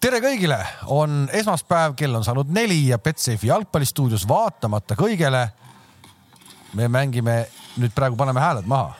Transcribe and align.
tere 0.00 0.20
kõigile, 0.24 0.56
on 0.88 1.26
esmaspäev, 1.36 1.92
kell 1.98 2.16
on 2.16 2.24
saanud 2.24 2.48
neli 2.56 2.86
ja 2.88 2.98
Betsafe'i 2.98 3.50
jalgpallistuudios 3.50 4.24
vaatamata 4.28 4.96
kõigele. 4.96 5.48
me 6.74 6.86
mängime 6.88 7.46
nüüd 7.76 7.92
praegu 7.94 8.16
paneme 8.16 8.40
hääled 8.40 8.66
maha. 8.66 8.94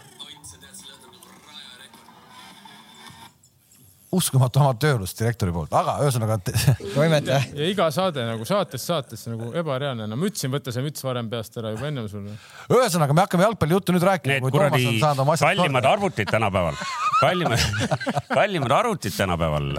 Uskumatu 4.13 4.59
amatöörlus 4.59 5.13
direktori 5.19 5.53
poolt, 5.55 5.75
aga 5.77 5.97
ühesõnaga. 6.03 6.39
toimetaja. 6.97 7.41
ja 7.55 7.69
iga 7.71 7.87
saade 7.95 8.25
nagu 8.27 8.47
saatest 8.49 8.89
saatesse 8.91 9.31
nagu 9.31 9.53
ebareaalne, 9.61 10.09
no 10.11 10.19
ma 10.19 10.27
ütlesin, 10.27 10.51
võta 10.51 10.75
see 10.75 10.83
müts 10.83 11.05
varem 11.07 11.29
peast 11.31 11.55
ära 11.61 11.71
juba 11.77 11.87
ennem 11.91 12.09
sulle. 12.11 12.35
ühesõnaga, 12.75 13.15
me 13.15 13.25
hakkame 13.25 13.47
jalgpallijuttu 13.47 13.95
nüüd 13.95 14.07
rääkima. 14.09 14.39
Need 14.41 14.57
kuradi 14.57 14.99
kallimad 15.41 15.87
arvutid 15.93 16.31
tänapäeval, 16.31 16.81
kallimad, 17.21 17.63
kallimad 18.41 18.75
arvutid 18.81 19.15
tänapäeval. 19.15 19.71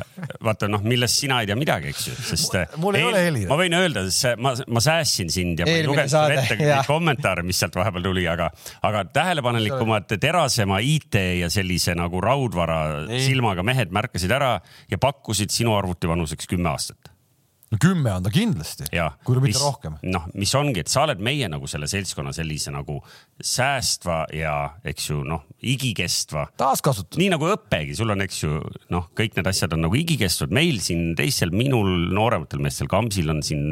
vaata 0.47 0.71
noh, 0.71 0.83
millest 0.87 1.19
sina 1.19 1.41
ei 1.43 1.51
tea 1.51 1.59
midagi, 1.59 1.91
eks 1.91 2.07
ju, 2.07 2.15
sest. 2.31 2.57
mul 2.79 2.99
ei 2.99 3.05
ole 3.09 3.25
heli. 3.25 3.43
ma 3.51 3.59
võin 3.59 3.75
öelda, 3.81 4.05
ma, 4.39 4.55
ma 4.67 4.83
säästsin 4.83 5.31
sind 5.33 5.59
ja 5.59 5.67
ma 5.67 5.75
ei 5.75 5.85
lugenud 5.87 6.13
sulle 6.13 6.39
ette 6.39 6.59
neid 6.61 6.87
kommentaare, 6.87 7.43
mis 7.43 7.59
sealt 7.59 7.75
vahepeal 7.75 8.07
tuli, 8.07 8.25
aga, 8.31 8.47
aga 8.87 9.03
tähelepanelikumad, 9.11 10.07
terasema 10.21 10.79
IT 10.85 11.19
ja 11.41 11.51
sellise 11.51 11.97
nagu 11.99 12.23
raudvara 12.23 12.81
ei. 13.09 13.25
silmaga 13.27 13.65
mehed 13.67 13.91
märkasid 13.91 14.20
lõikasid 14.21 14.35
ära 14.35 14.59
ja 14.91 15.01
pakkusid 15.01 15.51
sinu 15.51 15.75
arvuti 15.77 16.09
vanuseks 16.09 16.47
kümme 16.49 16.71
aastat 16.71 17.11
no 17.71 17.77
kümme 17.79 18.11
on 18.11 18.23
ta 18.25 18.29
kindlasti, 18.29 18.83
kui 19.23 19.37
mitte 19.39 19.55
mis, 19.55 19.61
rohkem. 19.63 19.93
noh, 20.03 20.25
mis 20.35 20.51
ongi, 20.59 20.81
et 20.83 20.91
sa 20.91 21.05
oled 21.05 21.21
meie 21.23 21.47
nagu 21.47 21.69
selle 21.71 21.87
seltskonna 21.87 22.33
sellise 22.35 22.67
nagu 22.75 22.97
säästva 23.39 24.25
ja 24.35 24.55
eks 24.83 25.05
ju 25.07 25.21
noh, 25.23 25.45
igikestva. 25.63 26.49
taaskasutus. 26.59 27.15
nii 27.15 27.29
nagu 27.31 27.47
õppegi, 27.53 27.95
sul 27.95 28.11
on, 28.11 28.25
eks 28.25 28.41
ju 28.43 28.59
noh, 28.91 29.07
kõik 29.15 29.39
need 29.39 29.47
asjad 29.47 29.77
on 29.77 29.85
nagu 29.85 29.95
igikestvad, 30.01 30.51
meil 30.51 30.83
siin 30.83 31.15
teistel, 31.15 31.55
minul, 31.55 32.11
noorematel 32.11 32.59
meestel, 32.59 32.91
Kamsil 32.91 33.31
on 33.31 33.39
siin 33.39 33.63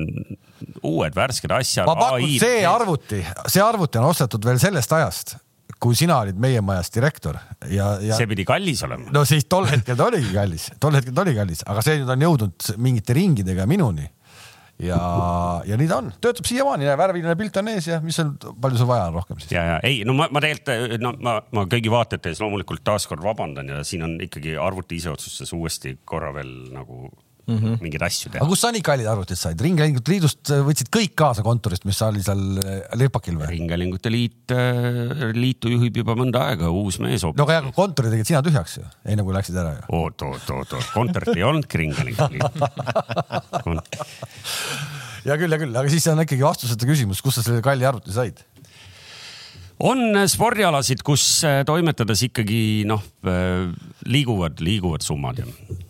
uued 0.79 1.19
värsked 1.19 1.51
asjad. 1.59 1.91
ma 1.91 1.99
pakun, 1.99 2.39
see 2.39 2.63
arvuti, 2.71 3.19
see 3.51 3.67
arvuti 3.67 3.99
on 3.99 4.11
ostetud 4.13 4.47
veel 4.47 4.63
sellest 4.63 4.95
ajast 4.95 5.35
kui 5.79 5.95
sina 5.95 6.19
olid 6.25 6.39
meie 6.41 6.61
majas 6.65 6.91
direktor 6.93 7.39
ja, 7.71 7.93
ja. 8.03 8.15
see 8.17 8.27
pidi 8.29 8.45
kallis 8.47 8.83
olema. 8.87 9.09
no 9.15 9.23
siis 9.27 9.47
tol 9.49 9.67
hetkel 9.69 9.97
ta 9.99 10.09
oligi 10.09 10.31
kallis, 10.35 10.69
tol 10.81 10.95
hetkel 10.97 11.15
ta 11.15 11.25
oli 11.25 11.35
kallis, 11.37 11.63
aga 11.69 11.83
see 11.85 12.01
nüüd 12.01 12.15
on 12.15 12.25
jõudnud 12.27 12.71
mingite 12.83 13.15
ringidega 13.15 13.67
minuni. 13.69 14.09
ja, 14.83 14.99
ja 15.67 15.79
nii 15.79 15.87
ta 15.91 16.01
on, 16.03 16.11
töötab 16.23 16.47
siiamaani, 16.49 16.89
värviline 16.99 17.35
pilt 17.39 17.61
on 17.61 17.71
ees 17.71 17.87
ja 17.87 18.01
mis 18.03 18.19
seal, 18.19 18.33
palju 18.61 18.81
sul 18.81 18.91
vaja 18.91 19.07
on 19.09 19.21
rohkem 19.21 19.39
siis? 19.39 19.53
ja, 19.55 19.65
ja 19.73 19.79
ei, 19.87 20.03
no 20.07 20.17
ma, 20.19 20.27
ma 20.31 20.43
tegelikult, 20.43 20.99
no 21.03 21.15
ma, 21.23 21.39
ma 21.55 21.65
kõigi 21.71 21.91
vaatajate 21.95 22.33
ees 22.33 22.43
loomulikult 22.43 22.83
taaskord 22.87 23.23
vabandan 23.23 23.71
ja 23.71 23.81
siin 23.87 24.03
on 24.07 24.19
ikkagi 24.27 24.59
arvuti 24.59 24.99
ise 24.99 25.13
otsustas 25.15 25.55
uuesti 25.55 25.95
korra 26.03 26.33
veel 26.35 26.53
nagu 26.75 27.07
mm 27.49 27.57
-hmm. 27.59 27.73
mingeid 27.83 28.03
asju 28.07 28.27
teha. 28.31 28.41
aga 28.43 28.49
kust 28.51 28.63
sa 28.65 28.69
nii 28.75 28.85
kallid 28.85 29.07
arvutid 29.11 29.39
said? 29.39 29.57
ringhäälingute 29.65 30.09
liidust 30.13 30.43
äh, 30.53 30.57
võtsid 30.67 30.89
kõik 30.93 31.13
kaasa 31.19 31.41
kontorist, 31.45 31.83
mis 31.89 31.99
oli 32.05 32.21
seal 32.25 32.43
Lepakil 32.99 33.35
äh, 33.35 33.39
või? 33.41 33.47
ringhäälingute 33.55 34.09
liit, 34.13 34.45
äh, 34.53 34.57
liitu 35.35 35.65
juhib 35.75 35.93
juba 36.03 36.13
mõnda 36.19 36.37
aega, 36.49 36.65
uus 36.69 36.95
mees 37.03 37.21
hoopis. 37.25 37.39
no 37.39 37.43
aga 37.49 37.57
kontori 37.75 38.09
tegid 38.13 38.27
sina 38.31 38.41
tühjaks 38.45 38.73
ju, 38.79 38.85
enne 39.05 39.21
kui 39.27 39.33
läksid 39.35 39.57
ära 39.57 39.71
ju. 39.77 39.81
oot, 39.89 40.17
oot, 40.29 40.45
oot, 40.55 40.69
oot, 40.79 40.87
kontorit 40.93 41.29
ei 41.35 41.45
olnudki 41.49 41.75
ringhäälingute 41.83 42.31
liit 42.37 42.49
hea 45.25 45.37
küll, 45.39 45.51
hea 45.51 45.59
küll, 45.61 45.75
aga 45.75 45.91
siis 45.91 46.05
on 46.11 46.21
ikkagi 46.23 46.45
vastuseta 46.45 46.87
küsimus, 46.87 47.21
kust 47.23 47.39
sa 47.39 47.45
selle 47.45 47.63
kalli 47.65 47.87
arvuti 47.87 48.13
said? 48.15 48.39
On 49.79 50.17
spordialasid, 50.27 51.01
kus 51.07 51.23
äh, 51.47 51.61
toimetades 51.67 52.21
ikkagi 52.27 52.83
noh, 52.89 53.01
äh, 53.27 53.69
liiguvad, 54.11 54.59
liiguvad 54.63 55.03
summad. 55.05 55.39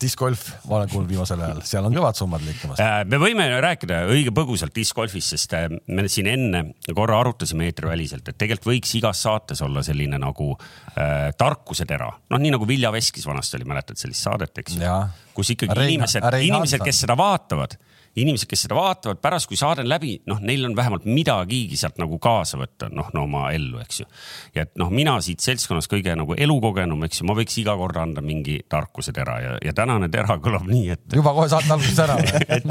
discgolf, 0.01 0.45
ma 0.69 0.79
olen 0.79 0.91
kuulnud 0.91 1.09
viimasel 1.09 1.41
ajal, 1.43 1.61
seal 1.67 1.87
on 1.89 1.95
kõvad 1.97 2.19
summad 2.19 2.45
liikumas. 2.45 2.81
Äh, 2.83 3.01
me 3.09 3.19
võime 3.21 3.47
rääkida 3.65 4.03
õige 4.13 4.33
põgusalt 4.35 4.75
discgolfist, 4.75 5.33
sest 5.33 5.57
me 5.87 6.07
siin 6.11 6.29
enne 6.31 6.63
korra 6.93 7.19
arutasime 7.23 7.69
eetriväliselt, 7.69 8.29
et 8.29 8.37
tegelikult 8.39 8.73
võiks 8.73 8.95
igas 8.99 9.23
saates 9.25 9.63
olla 9.65 9.83
selline 9.85 10.21
nagu 10.21 10.51
äh, 10.53 11.29
tarkuse 11.37 11.87
tera. 11.89 12.11
noh, 12.29 12.41
nii 12.41 12.53
nagu 12.55 12.69
Vilja 12.69 12.93
Veskis 12.93 13.27
vanasti 13.27 13.57
oli, 13.59 13.69
mäletad 13.69 13.99
sellist 13.99 14.25
saadet, 14.27 14.53
eks 14.61 14.77
ju? 14.77 14.97
kus 15.33 15.53
ikkagi 15.55 15.77
Reina, 15.77 16.03
inimesed, 16.03 16.25
inimesed, 16.45 16.83
kes 16.83 17.05
seda 17.05 17.15
vaatavad 17.17 17.77
inimesed, 18.17 18.49
kes 18.49 18.65
seda 18.65 18.77
vaatavad, 18.77 19.19
pärast 19.21 19.49
kui 19.49 19.57
saade 19.59 19.83
on 19.83 19.89
läbi, 19.89 20.15
noh, 20.29 20.39
neil 20.43 20.65
on 20.67 20.75
vähemalt 20.77 21.05
midagigi 21.09 21.77
sealt 21.79 21.99
nagu 22.01 22.17
kaasa 22.21 22.59
võtta, 22.59 22.89
noh 22.93 23.09
no, 23.13 23.25
oma 23.27 23.49
ellu, 23.55 23.79
eks 23.83 24.01
ju. 24.01 24.07
ja 24.55 24.65
et 24.65 24.73
noh, 24.79 24.91
mina 24.93 25.15
siit 25.23 25.43
seltskonnast 25.43 25.91
kõige 25.91 26.15
nagu 26.17 26.35
elukogenum, 26.37 27.03
eks 27.07 27.21
ju, 27.21 27.27
ma 27.29 27.35
võiks 27.37 27.57
iga 27.61 27.75
kord 27.79 27.99
anda 28.01 28.23
mingi 28.25 28.59
tarkuse 28.69 29.13
tera 29.15 29.37
ja, 29.43 29.55
ja 29.65 29.73
tänane 29.77 30.09
tera 30.11 30.39
kõlab 30.41 30.67
nii, 30.69 30.85
et. 30.95 31.03
juba 31.19 31.33
kohe 31.37 31.49
saate 31.51 31.73
alguses 31.75 32.01
ära 32.03 32.17
või 32.19 32.43
et, 32.57 32.69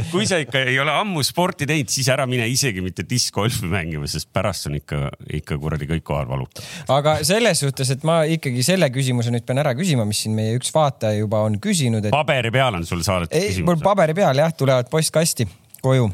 et 0.00 0.10
kui 0.12 0.28
sa 0.28 0.40
ikka 0.42 0.64
ei 0.68 0.78
ole 0.82 0.94
ammu 0.94 1.24
sporti 1.26 1.68
teinud, 1.70 1.92
siis 1.92 2.10
ära 2.12 2.26
mine 2.30 2.48
isegi 2.50 2.84
mitte 2.84 3.06
diskgolfi 3.08 3.68
mängima, 3.70 4.08
sest 4.10 4.30
pärast 4.34 4.68
on 4.70 4.78
ikka, 4.80 5.08
ikka 5.40 5.58
kuradi 5.62 5.88
kõik 5.94 6.06
kohad 6.06 6.30
valutavad. 6.30 6.68
aga 6.92 7.16
selles 7.26 7.64
suhtes, 7.64 7.94
et 7.94 8.06
ma 8.06 8.22
ikkagi 8.28 8.64
selle 8.66 8.90
küsimuse 8.94 9.32
nüüd 9.34 9.46
pean 9.48 9.62
ära 9.62 9.74
küsima, 9.76 10.06
mis 10.08 10.24
siin 10.24 10.36
meie 10.36 10.58
üks 10.58 10.72
vaataja 10.74 11.18
juba 11.18 11.44
on 11.46 11.58
küsinud 11.62 12.04
et.... 12.04 12.14
paberi 12.14 12.52
peal 12.54 12.80
on 12.80 12.86
sul 12.88 13.02
saadetud 13.06 13.34
küsimus? 13.34 13.68
mul 13.70 13.82
paberi 13.84 14.16
peal 14.16 14.42
jah, 14.42 14.52
tulevad 14.56 14.73
tulevad 14.74 14.90
postkasti 14.90 15.46
koju 15.82 16.10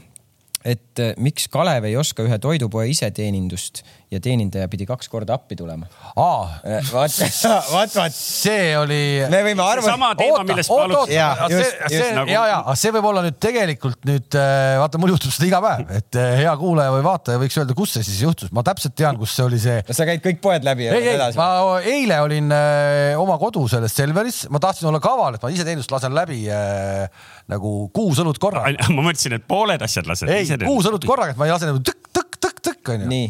et 0.65 0.99
eh, 1.01 1.15
miks 1.17 1.49
Kalev 1.49 1.87
ei 1.89 1.97
oska 1.97 2.25
ühe 2.27 2.39
toidupoe 2.39 2.89
iseteenindust 2.91 3.83
ja 4.11 4.19
teenindaja 4.19 4.67
pidi 4.71 4.87
kaks 4.89 5.07
korda 5.11 5.37
appi 5.39 5.55
tulema. 5.57 5.87
aa, 6.19 6.47
eh, 6.67 6.89
vaat, 6.91 7.15
vaat, 7.75 7.93
vaat. 7.95 8.15
see 8.17 8.73
oli. 8.79 9.03
me 9.31 9.43
võime 9.47 9.63
arvata. 9.63 9.93
sama 9.93 10.09
teema, 10.19 10.41
millest 10.49 10.73
ma 10.73 10.79
alustasin. 10.87 11.67
see, 11.93 12.09
nagu... 12.17 12.33
ja, 12.33 12.41
ja, 12.51 12.57
aga 12.65 12.75
see 12.81 12.95
võib 12.97 13.07
olla 13.13 13.23
nüüd 13.27 13.37
tegelikult 13.43 14.09
nüüd 14.11 14.39
eh, 14.41 14.79
vaata, 14.81 14.99
mul 15.03 15.13
juhtub 15.15 15.35
seda 15.35 15.47
iga 15.47 15.61
päev, 15.63 15.93
et 16.01 16.19
hea 16.41 16.55
kuulaja 16.59 16.95
või 16.97 17.05
vaataja 17.07 17.43
võiks 17.43 17.59
öelda, 17.61 17.77
kus 17.79 17.95
see 17.95 18.07
siis 18.09 18.23
juhtus, 18.25 18.51
ma 18.57 18.65
täpselt 18.67 18.97
tean, 18.99 19.19
kus 19.21 19.37
see 19.37 19.47
oli 19.47 19.61
see. 19.63 19.79
sa 19.95 20.07
käid 20.09 20.25
kõik 20.25 20.41
poed 20.43 20.67
läbi. 20.67 20.89
ei, 20.91 21.13
ei, 21.13 21.37
ma 21.39 21.51
eile 21.79 22.19
olin 22.25 22.51
äh, 22.57 23.21
oma 23.21 23.39
kodu 23.39 23.63
selles 23.71 23.95
Selveris, 23.95 24.41
ma 24.51 24.63
tahtsin 24.63 24.91
olla 24.91 24.99
kaval, 25.05 25.39
et 25.39 25.45
ma 25.47 25.53
iseteenindust 25.55 25.95
lasen 25.95 26.17
läbi 26.17 26.41
äh, 26.51 27.07
nagu 27.51 27.77
kuus 27.95 28.19
õlut 28.25 28.43
korraga. 28.43 28.75
ma 28.91 29.07
mõtlesin, 29.07 29.39
et 29.39 29.47
pooled 29.47 29.87
asjad 29.87 30.11
lased. 30.11 30.35
ei, 30.35 30.51
kuus 30.67 30.91
õlut 30.91 31.07
korraga, 31.07 31.37
et 31.37 31.41
ma 31.41 31.47
ei 31.47 31.55
lase 31.55 31.71
nagu 31.71 31.79
tõkk-tõkk-tõkk-tõkk 31.87 32.95
onju. 32.97 33.23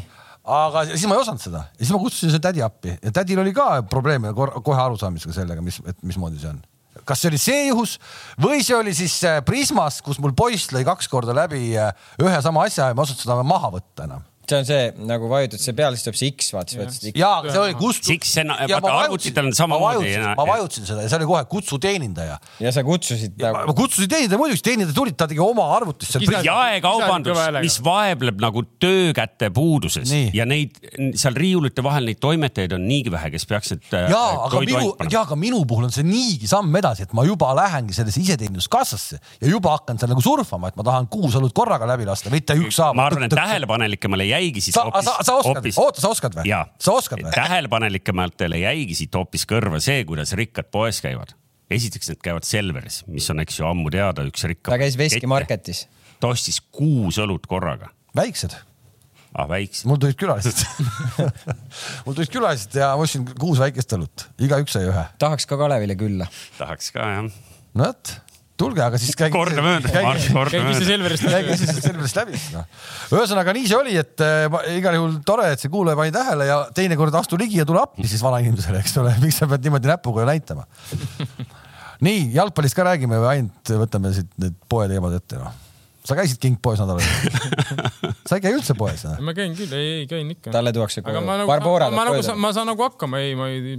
Aga 0.50 0.84
siis 0.90 1.06
ma 1.08 1.16
ei 1.16 1.22
osanud 1.22 1.42
seda. 1.42 1.64
Ja 1.76 1.84
siis 1.84 1.94
ma 1.94 2.02
kutsusin 2.02 2.32
selle 2.32 2.42
tädi 2.42 2.64
appi. 2.64 2.96
Ja 3.02 3.12
tädil 3.20 3.40
oli 3.42 3.54
ka 3.56 3.82
probleeme 3.90 4.34
kohe 4.34 4.82
arusaamisega 4.82 5.36
sellega, 5.36 5.64
mis, 5.64 5.80
et 5.86 5.98
mismoodi 6.06 6.40
see 6.42 6.52
on. 6.52 6.60
Kas 7.06 7.22
see 7.22 7.30
oli 7.30 7.38
see 7.40 7.60
juhus 7.68 7.96
või 8.40 8.64
see 8.66 8.76
oli 8.76 8.92
siis 8.96 9.14
äh, 9.28 9.38
Prismas, 9.46 10.00
kus 10.04 10.18
mul 10.22 10.34
poiss 10.36 10.72
lõi 10.74 10.82
kaks 10.86 11.08
korda 11.10 11.34
läbi 11.36 11.70
äh, 11.78 11.94
ühe 12.22 12.42
sama 12.42 12.66
asja 12.66 12.90
ja 12.90 12.96
ma 12.98 13.04
ei 13.04 13.08
osanud 13.08 13.22
seda 13.22 13.38
maha 13.46 13.70
võtta 13.78 14.08
enam 14.08 14.26
see 14.50 14.60
on 14.60 14.68
see 14.68 14.88
nagu 15.10 15.30
vajutad 15.30 15.62
siia 15.62 15.76
peale, 15.78 15.98
siis 15.98 16.08
tuleb 16.08 16.18
see 16.20 16.32
X, 16.34 16.50
vaata, 16.56 16.74
sa 16.74 16.82
vajutasid 16.82 17.10
X. 17.12 17.20
ja 17.20 17.32
see 17.46 17.62
oli 17.62 17.76
kutsu. 17.78 18.16
X, 18.16 18.34
vaata 18.74 18.94
arvutitel 19.04 19.50
on 19.50 19.56
samamoodi. 19.56 20.14
ma 20.38 20.46
vajutasin 20.52 20.88
seda 20.90 21.06
ja 21.06 21.12
see 21.12 21.20
oli 21.20 21.30
kohe 21.30 21.44
kutsu 21.50 21.80
teenindaja. 21.82 22.38
ja 22.62 22.74
sa 22.74 22.84
kutsusid 22.86 23.38
nagu.... 23.40 23.64
ma 23.70 23.76
kutsusin 23.78 24.10
teenindaja, 24.10 24.40
muidugi 24.40 24.64
teenindaja 24.66 24.96
tuli, 24.96 25.14
ta 25.14 25.28
tegi 25.30 25.42
oma 25.44 25.68
arvutisse. 25.76 26.22
jaekaubandus, 26.46 27.42
mis 27.60 27.78
vaebleb 27.84 28.42
nagu 28.42 28.64
töökäte 28.82 29.50
puuduses 29.54 30.10
Nii. 30.10 30.30
ja 30.36 30.46
neid 30.48 30.76
seal 31.18 31.36
riiulite 31.38 31.84
vahel 31.84 32.08
neid 32.08 32.20
toimetajaid 32.22 32.74
on 32.76 32.86
niigi 32.88 33.12
vähe, 33.12 33.30
kes 33.34 33.46
peaksid. 33.50 33.84
Äh, 33.94 34.08
ja, 34.12 34.20
aga 34.46 34.62
minu, 34.64 34.92
ja, 35.06 35.24
aga 35.24 35.38
minu 35.38 35.62
puhul 35.68 35.88
on 35.88 35.94
see 35.94 36.06
niigi 36.06 36.48
samm 36.50 36.74
edasi, 36.80 37.06
et 37.06 37.14
ma 37.16 37.24
juba 37.26 37.52
lähengi 37.56 37.94
sellesse 37.96 38.22
iseteeninduskassasse 38.24 39.20
ja 39.40 39.50
juba 39.50 39.74
hakkan 39.76 40.00
seal 40.00 40.12
nagu 40.12 40.24
surfama, 40.24 40.70
et 40.70 40.78
ma 40.78 40.86
tahan 40.86 41.08
kuus 41.12 41.36
õlut 41.38 41.54
korraga 41.56 41.88
läbi 41.90 42.08
lasta, 42.08 42.32
mitte 42.32 42.56
ükshaaval. 42.58 42.98
ma 42.98 43.08
arvan, 43.10 43.26
et 43.26 43.36
tähelepanelikemale 43.36 44.28
jäigi 44.40 44.62
siis 44.64 44.76
sa, 44.76 44.86
hoopis. 44.86 45.06
sa, 45.06 45.16
sa 45.26 45.36
oskad, 45.40 45.68
oota, 45.76 46.02
sa 46.02 46.12
oskad 46.14 46.38
või? 46.38 46.54
sa 46.80 46.94
oskad 46.96 47.22
või? 47.24 47.34
tähelepanelikematele 47.34 48.62
jäigi 48.64 48.96
siit 49.02 49.18
hoopis 49.18 49.46
kõrva 49.50 49.80
see, 49.84 50.02
kuidas 50.08 50.34
rikkad 50.38 50.70
poes 50.72 51.02
käivad. 51.04 51.36
esiteks 51.70 52.12
need 52.12 52.22
käivad 52.24 52.48
Selveris, 52.48 53.02
mis 53.10 53.28
on, 53.32 53.42
eks 53.44 53.60
ju, 53.60 53.68
ammu 53.68 53.92
teada, 53.94 54.26
üks 54.28 54.46
rikkam. 54.48 54.74
ta 54.74 54.80
käis 54.82 54.98
Veskimarketis. 55.00 55.86
ta 56.20 56.32
ostis 56.34 56.60
kuus 56.72 57.20
õlut 57.22 57.46
korraga. 57.50 57.92
väiksed 58.16 58.56
ah, 59.34 59.46
väiksed. 59.50 59.86
mul 59.90 60.00
tulid 60.02 60.18
külalised 60.20 60.64
mul 62.06 62.16
tulid 62.16 62.32
külalised 62.32 62.74
ja 62.80 62.92
ma 62.96 63.06
ostsin 63.06 63.28
kuus 63.30 63.60
väikest 63.62 63.94
õlut, 63.98 64.26
igaüks 64.42 64.74
sai 64.76 64.88
ühe. 64.88 65.06
tahaks 65.22 65.46
ka 65.50 65.60
Kalevile 65.60 65.96
külla. 65.98 66.30
tahaks 66.58 66.90
ka 66.96 67.12
jah. 67.14 67.30
no 67.74 67.86
vot 67.86 68.16
tulge, 68.60 68.82
aga 68.84 69.00
siis 69.00 69.16
käige. 69.18 69.32
korda 69.34 69.64
mööda. 69.64 69.90
käige 69.90 70.74
ise 70.74 70.86
Selverist 70.88 71.26
läbi. 71.26 71.36
käige 71.36 71.56
ise 71.56 71.76
Selverist 71.80 72.20
läbi 72.20 72.40
no.. 72.54 72.64
ühesõnaga 73.16 73.54
nii 73.56 73.70
see 73.70 73.78
oli, 73.78 73.96
et 74.00 74.26
äh, 74.26 74.58
igal 74.76 74.98
juhul 74.98 75.16
tore, 75.26 75.48
et 75.54 75.62
see 75.62 75.72
kuulaja 75.72 75.98
pani 76.00 76.14
tähele 76.14 76.48
ja 76.50 76.60
teinekord 76.76 77.16
astu 77.20 77.40
ligi 77.40 77.60
ja 77.60 77.66
tule 77.68 77.82
appi 77.82 78.08
siis 78.10 78.22
vanainimesele, 78.24 78.82
eks 78.84 78.98
ole, 79.02 79.16
miks 79.24 79.40
sa 79.42 79.48
pead 79.50 79.66
niimoodi 79.66 79.90
näpuga 79.90 80.28
näitama. 80.28 80.68
nii 82.06 82.30
jalgpallist 82.36 82.78
ka 82.78 82.86
räägime 82.92 83.18
või 83.20 83.34
ainult 83.34 83.74
võtame 83.82 84.14
siit 84.16 84.30
need 84.40 84.56
poeteemad 84.70 85.16
ette 85.20 85.40
noh? 85.40 85.69
Sa 86.06 86.16
käisid 86.18 86.40
kingpoes 86.42 86.80
nädal 86.80 87.00
aega 87.00 87.90
sa 88.28 88.38
ei 88.38 88.44
käi 88.44 88.52
üldse 88.56 88.74
poes 88.78 89.02
või? 89.04 89.26
ma 89.28 89.34
käin 89.36 89.54
küll, 89.58 89.72
ei, 89.76 89.90
ei 90.00 90.06
käin 90.10 90.30
ikka. 90.32 90.52
talle 90.54 90.72
tuuakse 90.74 91.02
koju. 91.04 91.12
aga 91.12 91.22
ma 91.24 91.36
nagu, 91.40 91.50
ma, 91.50 91.88
ma, 91.92 92.04
nagu, 92.08 92.36
ma 92.40 92.52
saan 92.56 92.70
nagu 92.70 92.84
hakkama, 92.86 93.20
ei, 93.24 93.34
ma 93.38 93.48
ei, 93.52 93.76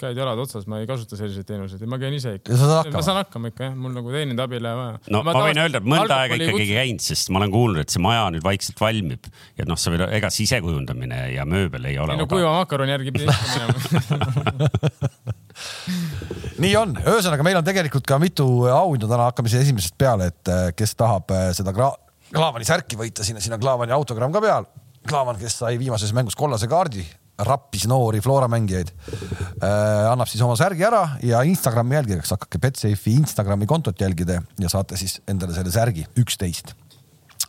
käed-jalad 0.00 0.40
otsas, 0.42 0.66
ma 0.70 0.80
ei 0.82 0.88
kasuta 0.88 1.18
selliseid 1.20 1.48
teenuseid, 1.48 1.84
ma 1.90 1.98
käin 2.02 2.16
ise 2.16 2.36
ikka. 2.38 2.56
ma 2.94 3.04
saan 3.04 3.20
hakkama 3.20 3.52
ikka 3.52 3.68
jah, 3.68 3.76
mul 3.78 3.94
nagu 3.96 4.14
teeninda 4.14 4.46
abi 4.48 4.58
ei 4.60 4.64
lähe 4.64 4.80
vaja. 4.80 5.02
no 5.12 5.22
ma, 5.26 5.36
ma 5.36 5.44
võin 5.48 5.62
öelda, 5.64 5.82
et 5.82 5.90
mõnda 5.94 6.20
aega 6.24 6.40
ikkagi 6.40 6.64
ei 6.64 6.72
käinud, 6.72 7.04
sest 7.04 7.32
ma 7.34 7.42
olen 7.42 7.54
kuulnud, 7.54 7.82
et 7.84 7.92
see 7.92 8.02
maja 8.04 8.24
nüüd 8.34 8.46
vaikselt 8.46 8.80
valmib 8.82 9.30
ja 9.60 9.68
noh, 9.68 9.80
sa 9.80 9.92
veel, 9.94 10.06
ega 10.20 10.32
sisekujundamine 10.32 11.24
ja 11.36 11.46
mööbel 11.48 11.90
ei 11.90 12.00
ole. 12.02 12.16
ei 12.16 12.24
no 12.24 12.30
kuiva 12.30 12.56
makaroni 12.62 12.96
järgi 12.96 13.14
pidi 13.14 13.28
ikka 13.28 13.44
minema 13.52 15.32
nii 16.62 16.76
on, 16.80 16.94
ühesõnaga 17.02 17.46
meil 17.46 17.58
on 17.60 17.66
tegelikult 17.66 18.06
ka 18.08 18.18
mitu 18.22 18.46
auhinda 18.70 19.10
täna 19.10 19.30
hakkame 19.30 19.52
siis 19.52 19.66
esimesest 19.66 19.98
peale, 20.00 20.30
et 20.32 20.52
äh, 20.52 20.68
kes 20.76 20.96
tahab 20.98 21.32
äh, 21.34 21.50
seda 21.56 21.74
Kla 21.76 21.92
Klaavani 22.32 22.64
särki 22.64 22.96
võita, 22.96 23.24
sinna, 23.26 23.42
sinna 23.44 23.58
Klaavani 23.60 23.92
autogramm 23.92 24.32
ka 24.32 24.40
peal. 24.40 24.68
Klaavan, 25.04 25.36
kes 25.36 25.58
sai 25.60 25.74
viimases 25.76 26.14
mängus 26.16 26.36
kollase 26.38 26.68
kaardi, 26.70 27.02
rappis 27.46 27.84
noori 27.90 28.20
Flora 28.22 28.48
mängijaid 28.50 28.92
äh,. 28.92 30.10
annab 30.12 30.30
siis 30.30 30.42
oma 30.44 30.56
särgi 30.58 30.84
ära 30.86 31.02
ja 31.26 31.42
Instagrami 31.48 31.96
jälgige, 31.98 32.20
kas 32.22 32.34
hakake 32.36 32.60
Betsafe'i 32.62 33.16
Instagrami 33.18 33.66
kontot 33.66 34.00
jälgida 34.00 34.40
ja 34.60 34.72
saate 34.72 34.98
siis 35.00 35.18
endale 35.28 35.56
selle 35.56 35.72
särgi 35.74 36.06
üksteist. 36.22 36.74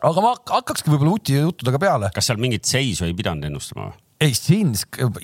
aga 0.02 0.24
ma 0.24 0.34
hakkakski 0.56 0.92
võib-olla 0.94 1.18
uti 1.20 1.38
juttudega 1.38 1.82
peale. 1.84 2.12
kas 2.16 2.32
seal 2.32 2.42
mingit 2.42 2.66
seisu 2.70 3.06
ei 3.06 3.16
pidanud 3.18 3.52
ennustama 3.52 3.92
või? 3.92 4.03
Ei, 4.24 4.36
siin 4.38 4.74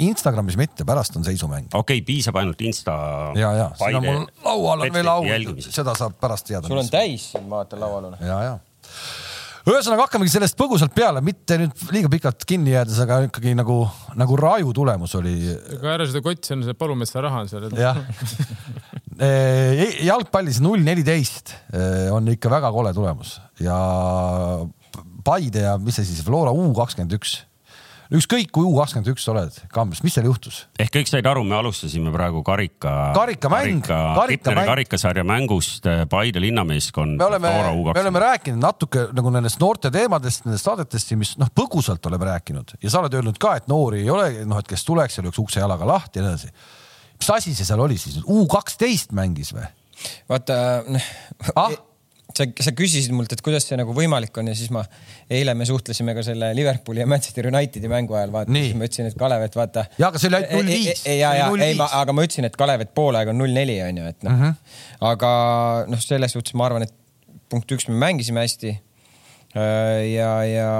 Instagramis 0.03 0.57
mitte, 0.59 0.85
pärast 0.87 1.15
on 1.19 1.25
seisumäng. 1.27 1.69
okei 1.73 1.99
okay,, 1.99 2.05
piisab 2.05 2.39
ainult 2.41 2.61
Insta. 2.65 2.97
ja, 3.39 3.53
ja 3.57 3.69
siin 3.79 3.99
on 3.99 4.05
mul 4.05 4.27
laual 4.45 4.85
on 4.85 4.93
veel 4.93 5.11
au, 5.11 5.25
seda 5.69 5.95
saab 5.97 6.19
pärast 6.21 6.49
teada. 6.49 6.67
sul 6.67 6.81
on 6.81 6.91
täis 6.91 7.31
siin, 7.33 7.47
ma 7.47 7.63
vaatan 7.63 7.83
laual 7.83 8.11
on. 8.11 8.19
ja, 8.21 8.39
ja 8.49 8.57
ühesõnaga 9.69 10.07
hakkamegi 10.07 10.31
sellest 10.33 10.57
põgusalt 10.57 10.93
peale, 10.95 11.21
mitte 11.25 11.57
nüüd 11.61 11.83
liiga 11.93 12.09
pikalt 12.11 12.45
kinni 12.47 12.73
jäädes, 12.73 12.97
aga 13.03 13.19
ikkagi 13.27 13.53
nagu, 13.57 13.81
nagu 14.17 14.39
raju 14.39 14.73
tulemus 14.75 15.13
oli. 15.19 15.35
aga 15.77 15.93
ära 15.97 16.07
seda 16.09 16.23
kotti, 16.25 16.49
see 16.49 16.57
on 16.57 16.65
see 16.67 16.79
palumetsa 16.79 17.23
raha 17.25 17.43
on 17.45 17.51
seal. 17.51 17.69
jah 17.77 17.99
jalgpallis 20.09 20.61
null 20.63 20.83
neliteist 20.85 21.51
on 22.15 22.31
ikka 22.31 22.51
väga 22.51 22.71
kole 22.75 22.93
tulemus 22.95 23.37
ja 23.63 23.77
Paide 25.19 25.65
ja 25.65 25.73
mis 25.81 25.97
see 25.99 26.07
siis, 26.07 26.23
Flora 26.23 26.53
U 26.55 26.69
kakskümmend 26.77 27.11
üks 27.17 27.35
ükskõik 28.09 28.49
kui 28.53 28.65
U 28.65 28.73
kakskümmend 28.77 29.11
üks 29.11 29.25
oled, 29.29 29.57
Kambjas, 29.73 30.01
mis 30.05 30.15
seal 30.17 30.25
juhtus? 30.25 30.63
ehk 30.81 30.91
kõik 30.95 31.09
said 31.11 31.27
aru, 31.29 31.43
me 31.47 31.57
alustasime 31.59 32.11
praegu 32.13 32.41
karika. 32.45 32.93
karikamäng, 33.17 33.83
karikamäng. 33.85 34.69
karikasarja 34.71 35.25
mängust 35.27 35.85
äh, 35.89 36.05
Paide 36.09 36.41
linnameeskond. 36.41 37.17
me 37.19 37.27
oleme, 37.27 37.53
me 37.93 38.03
oleme 38.03 38.23
rääkinud 38.25 38.61
natuke 38.63 39.07
nagu 39.15 39.33
nendest 39.33 39.61
noorte 39.61 39.91
teemadest, 39.93 40.47
nendest 40.47 40.69
saadetest, 40.69 41.13
mis 41.19 41.35
noh, 41.41 41.51
põgusalt 41.53 42.05
oleme 42.09 42.31
rääkinud 42.31 42.77
ja 42.81 42.93
sa 42.93 43.03
oled 43.03 43.19
öelnud 43.19 43.37
ka, 43.41 43.55
et 43.61 43.69
noori 43.71 44.03
ei 44.05 44.13
ole, 44.13 44.29
noh, 44.49 44.61
et 44.61 44.69
kes 44.69 44.85
tuleks 44.87 45.19
ja 45.19 45.25
lööks 45.25 45.41
ukse 45.41 45.61
jalaga 45.61 45.87
lahti 45.89 46.21
ja 46.21 46.25
nii 46.25 46.33
edasi. 46.33 46.53
mis 47.19 47.29
asi 47.35 47.53
see 47.53 47.67
seal 47.67 47.85
oli 47.85 47.99
siis, 48.01 48.21
U 48.25 48.47
kaksteist 48.49 49.13
mängis 49.13 49.53
või? 49.53 49.69
vaata 50.29 50.57
ah? 51.55 51.77
Sa, 52.35 52.45
sa 52.45 52.73
küsisid 52.75 53.13
mult, 53.15 53.31
et 53.33 53.41
kuidas 53.45 53.65
see 53.67 53.77
nagu 53.79 53.93
võimalik 53.95 54.35
on 54.41 54.51
ja 54.51 54.55
siis 54.57 54.71
ma, 54.73 54.83
eile 55.31 55.55
me 55.57 55.67
suhtlesime 55.67 56.15
ka 56.17 56.23
selle 56.25 56.51
Liverpooli 56.57 57.03
ja 57.03 57.07
Manchester 57.09 57.49
Unitedi 57.49 57.91
mängu 57.91 58.17
ajal, 58.17 58.33
vaata, 58.35 58.53
siis 58.53 58.77
ma 58.77 58.89
ütlesin, 58.89 59.09
et 59.11 59.17
Kalev, 59.19 59.45
et 59.47 59.57
vaata. 59.59 59.85
ja, 59.97 60.11
aga 60.11 60.21
see 60.21 60.31
oli 60.31 60.39
ainult 60.39 60.55
null 60.59 60.73
viis. 60.73 61.03
ja, 61.05 61.33
ja, 61.41 61.49
ei, 61.65 61.75
aga 61.87 62.15
ma 62.15 62.25
ütlesin, 62.27 62.49
et 62.49 62.57
Kalev, 62.59 62.85
et 62.85 62.93
poolaeg 62.95 63.33
on 63.33 63.41
null 63.41 63.55
neli 63.55 63.79
on 63.85 64.01
ju, 64.03 64.13
et 64.13 64.27
noh 64.27 64.35
mm 64.35 64.45
-hmm., 64.45 64.79
aga 65.11 65.31
noh, 65.89 66.05
selles 66.05 66.37
suhtes 66.37 66.57
ma 66.57 66.69
arvan, 66.69 66.85
et 66.87 66.95
punkt 67.49 67.71
üks, 67.73 67.87
me 67.89 67.97
mängisime 67.97 68.45
hästi. 68.45 68.75
Äh, 69.57 70.05
ja, 70.13 70.31
ja 70.45 70.71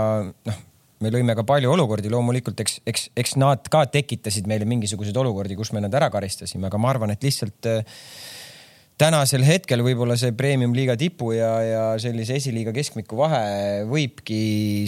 noh, 0.46 0.58
me 1.02 1.12
lõime 1.14 1.36
ka 1.38 1.46
palju 1.48 1.72
olukordi, 1.74 2.12
loomulikult 2.12 2.60
eks, 2.62 2.80
eks, 2.90 3.08
eks 3.18 3.38
nad 3.40 3.70
ka 3.72 3.86
tekitasid 3.90 4.50
meile 4.50 4.68
mingisuguseid 4.70 5.18
olukordi, 5.18 5.58
kus 5.58 5.72
me 5.74 5.82
nad 5.82 5.96
ära 5.96 6.12
karistasime, 6.14 6.68
aga 6.70 6.82
ma 6.82 6.92
arvan, 6.94 7.14
et 7.16 7.26
lihtsalt 7.26 7.70
äh, 7.72 8.04
tänasel 9.00 9.44
hetkel 9.48 9.82
võib-olla 9.84 10.16
see 10.20 10.34
premium-liiga 10.36 10.96
tipu 11.00 11.32
ja, 11.32 11.52
ja 11.64 11.84
sellise 12.02 12.36
esiliiga 12.40 12.74
keskmiku 12.76 13.18
vahe 13.20 13.86
võibki 13.88 14.40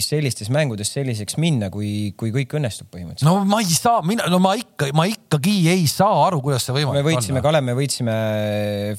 sellistes 0.04 0.50
mängudes 0.52 0.92
selliseks 0.92 1.38
minna, 1.40 1.70
kui, 1.72 2.12
kui 2.18 2.32
kõik 2.34 2.52
õnnestub 2.58 2.90
põhimõtteliselt. 2.92 3.28
no 3.28 3.46
ma 3.48 3.62
ei 3.64 3.72
saa, 3.72 4.02
mina, 4.06 4.26
no 4.32 4.40
ma 4.42 4.52
ikka, 4.60 4.90
ma 4.96 5.06
ikkagi 5.08 5.54
ei 5.72 5.86
saa 5.90 6.26
aru, 6.26 6.42
kuidas 6.44 6.66
see 6.66 6.76
võimalik 6.76 7.00
on. 7.00 7.06
me 7.06 7.06
võitsime, 7.08 7.44
Kalev, 7.44 7.64
me 7.64 7.76
võitsime 7.78 8.16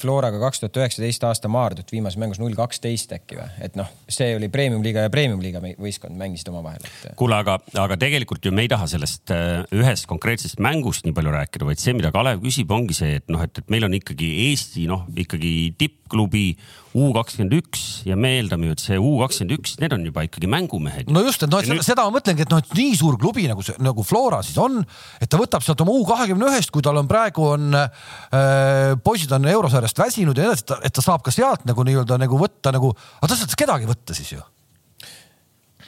Floraga 0.02 0.42
kaks 0.42 0.64
tuhat 0.64 0.82
üheksateist 0.82 1.28
aasta 1.30 1.52
Maardut 1.52 1.94
viimases 1.94 2.18
mängus 2.22 2.42
null 2.42 2.58
kaksteist 2.58 3.14
äkki 3.20 3.38
või, 3.38 3.50
et 3.70 3.78
noh, 3.78 3.92
see 4.10 4.34
oli 4.40 4.50
premium-liiga 4.54 5.06
ja 5.06 5.14
premium-liiga 5.14 5.62
võistkond 5.62 6.18
mängisid 6.18 6.50
omavahel 6.50 6.82
et.... 6.90 7.14
kuule, 7.20 7.38
aga, 7.38 7.60
aga 7.86 8.00
tegelikult 8.02 8.50
ju 8.50 8.56
me 8.56 8.66
ei 8.66 8.74
taha 8.74 8.90
sellest 8.90 9.36
äh, 9.36 9.62
ühest 9.78 10.10
konkreetsest 10.10 10.64
mängust 10.64 11.06
nii 11.06 11.14
palju 11.14 11.38
rääkida, 11.38 11.70
vaid 11.70 11.86
see, 11.86 11.94
mida 11.98 12.10
Kalev 12.16 12.42
küsib, 12.42 12.74
ongi 12.74 12.98
see, 12.98 13.22
et 13.22 13.30
noh, 13.30 13.46
et, 13.46 13.62
et 13.62 13.74
meil 13.74 13.86
on 13.86 13.94
ikkagi 14.02 14.34
Eesti 14.50 14.90
noh, 14.90 15.03
noh, 15.03 15.03
ikkagi 15.24 15.74
tippklubi 15.80 16.48
U 16.94 17.08
kakskümmend 17.16 17.56
üks 17.58 17.84
ja 18.06 18.14
me 18.20 18.36
eeldame 18.38 18.68
ju, 18.68 18.76
et 18.76 18.84
see 18.84 18.98
U 19.02 19.16
kakskümmend 19.24 19.56
üks, 19.58 19.76
need 19.82 19.96
on 19.96 20.04
juba 20.06 20.26
ikkagi 20.28 20.50
mängumehed. 20.52 21.10
no 21.14 21.24
just, 21.26 21.42
et 21.46 21.52
noh, 21.52 21.64
nüüd... 21.66 21.82
seda 21.86 22.06
ma 22.06 22.14
mõtlengi, 22.20 22.46
et 22.46 22.54
noh, 22.54 22.62
et 22.62 22.76
nii 22.78 22.94
suur 23.00 23.18
klubi 23.22 23.48
nagu 23.50 23.66
see, 23.66 23.76
nagu 23.82 24.06
Flora 24.06 24.44
siis 24.46 24.60
on, 24.62 24.80
et 25.18 25.30
ta 25.32 25.42
võtab 25.42 25.66
sealt 25.66 25.82
oma 25.86 25.96
U 25.98 26.06
kahekümne 26.08 26.52
ühest, 26.52 26.74
kui 26.74 26.86
tal 26.86 27.02
on 27.02 27.10
praegu 27.10 27.48
on 27.56 27.80
äh,, 27.80 28.94
poisid 29.04 29.34
on 29.34 29.50
eurosarjast 29.50 30.04
väsinud 30.06 30.38
ja 30.38 30.46
nii 30.46 30.54
edasi, 30.54 30.82
et 30.86 30.94
ta 30.94 31.06
saab 31.06 31.26
ka 31.26 31.34
sealt 31.34 31.66
nagu 31.70 31.86
nii-öelda 31.88 32.22
nagu 32.22 32.40
võtta 32.40 32.76
nagu, 32.76 32.94
aga 33.20 33.32
ta 33.32 33.40
saab 33.42 33.58
kedagi 33.58 33.90
võtta 33.90 34.18
siis 34.18 34.36
ju 34.36 34.44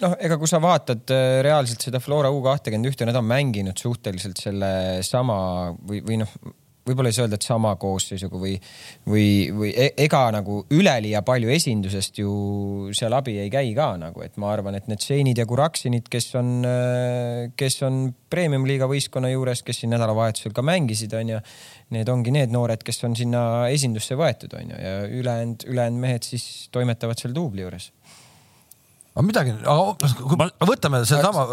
noh, 0.01 0.17
ega 0.19 0.37
kui 0.41 0.49
sa 0.49 0.59
vaatad 0.63 1.13
äh, 1.13 1.39
reaalselt 1.45 1.85
seda 1.85 2.01
Flora 2.03 2.31
U 2.33 2.41
kahtekümmend 2.45 2.91
ühte, 2.91 3.07
nad 3.07 3.17
on 3.19 3.27
mänginud 3.29 3.79
suhteliselt 3.79 4.41
selle 4.41 4.69
sama 5.05 5.37
või, 5.85 6.01
või 6.05 6.23
noh 6.23 6.37
võib-olla 6.85 7.09
ei 7.09 7.15
saa 7.17 7.25
öelda, 7.25 7.39
et 7.39 7.45
sama 7.45 7.71
koosseisuga 7.81 8.39
või, 8.39 8.53
või, 9.09 9.25
või 9.55 9.71
e-, 9.73 9.93
ega 10.05 10.21
nagu 10.35 10.59
üleliia 10.73 11.23
palju 11.25 11.49
esindusest 11.55 12.19
ju 12.21 12.33
seal 12.95 13.15
abi 13.17 13.39
ei 13.41 13.49
käi 13.53 13.73
ka 13.77 13.91
nagu, 14.01 14.21
et 14.25 14.37
ma 14.41 14.51
arvan, 14.53 14.77
et 14.77 14.89
need 14.91 15.01
Šeinid 15.01 15.41
ja 15.41 15.47
Kuraksinid, 15.49 16.09
kes 16.13 16.29
on, 16.37 16.51
kes 17.57 17.79
on 17.87 18.03
premium-liiga 18.31 18.89
võistkonna 18.91 19.33
juures, 19.33 19.63
kes 19.65 19.81
siin 19.81 19.95
nädalavahetusel 19.95 20.53
ka 20.55 20.65
mängisid, 20.65 21.13
onju. 21.17 21.41
Need 21.95 22.09
ongi 22.09 22.33
need 22.33 22.53
noored, 22.53 22.81
kes 22.85 23.03
on 23.05 23.13
sinna 23.17 23.41
esindusse 23.73 24.17
võetud, 24.17 24.53
onju, 24.57 24.77
ja 24.81 24.95
ülejäänud, 25.05 25.67
ülejäänud 25.69 26.01
mehed 26.01 26.25
siis 26.25 26.67
toimetavad 26.73 27.21
seal 27.21 27.33
duubli 27.35 27.65
juures 27.65 27.91
aga 29.15 29.23
midagi, 29.23 29.53
aga 29.63 30.65
võtame 30.67 30.99
sedasama, 31.07 31.45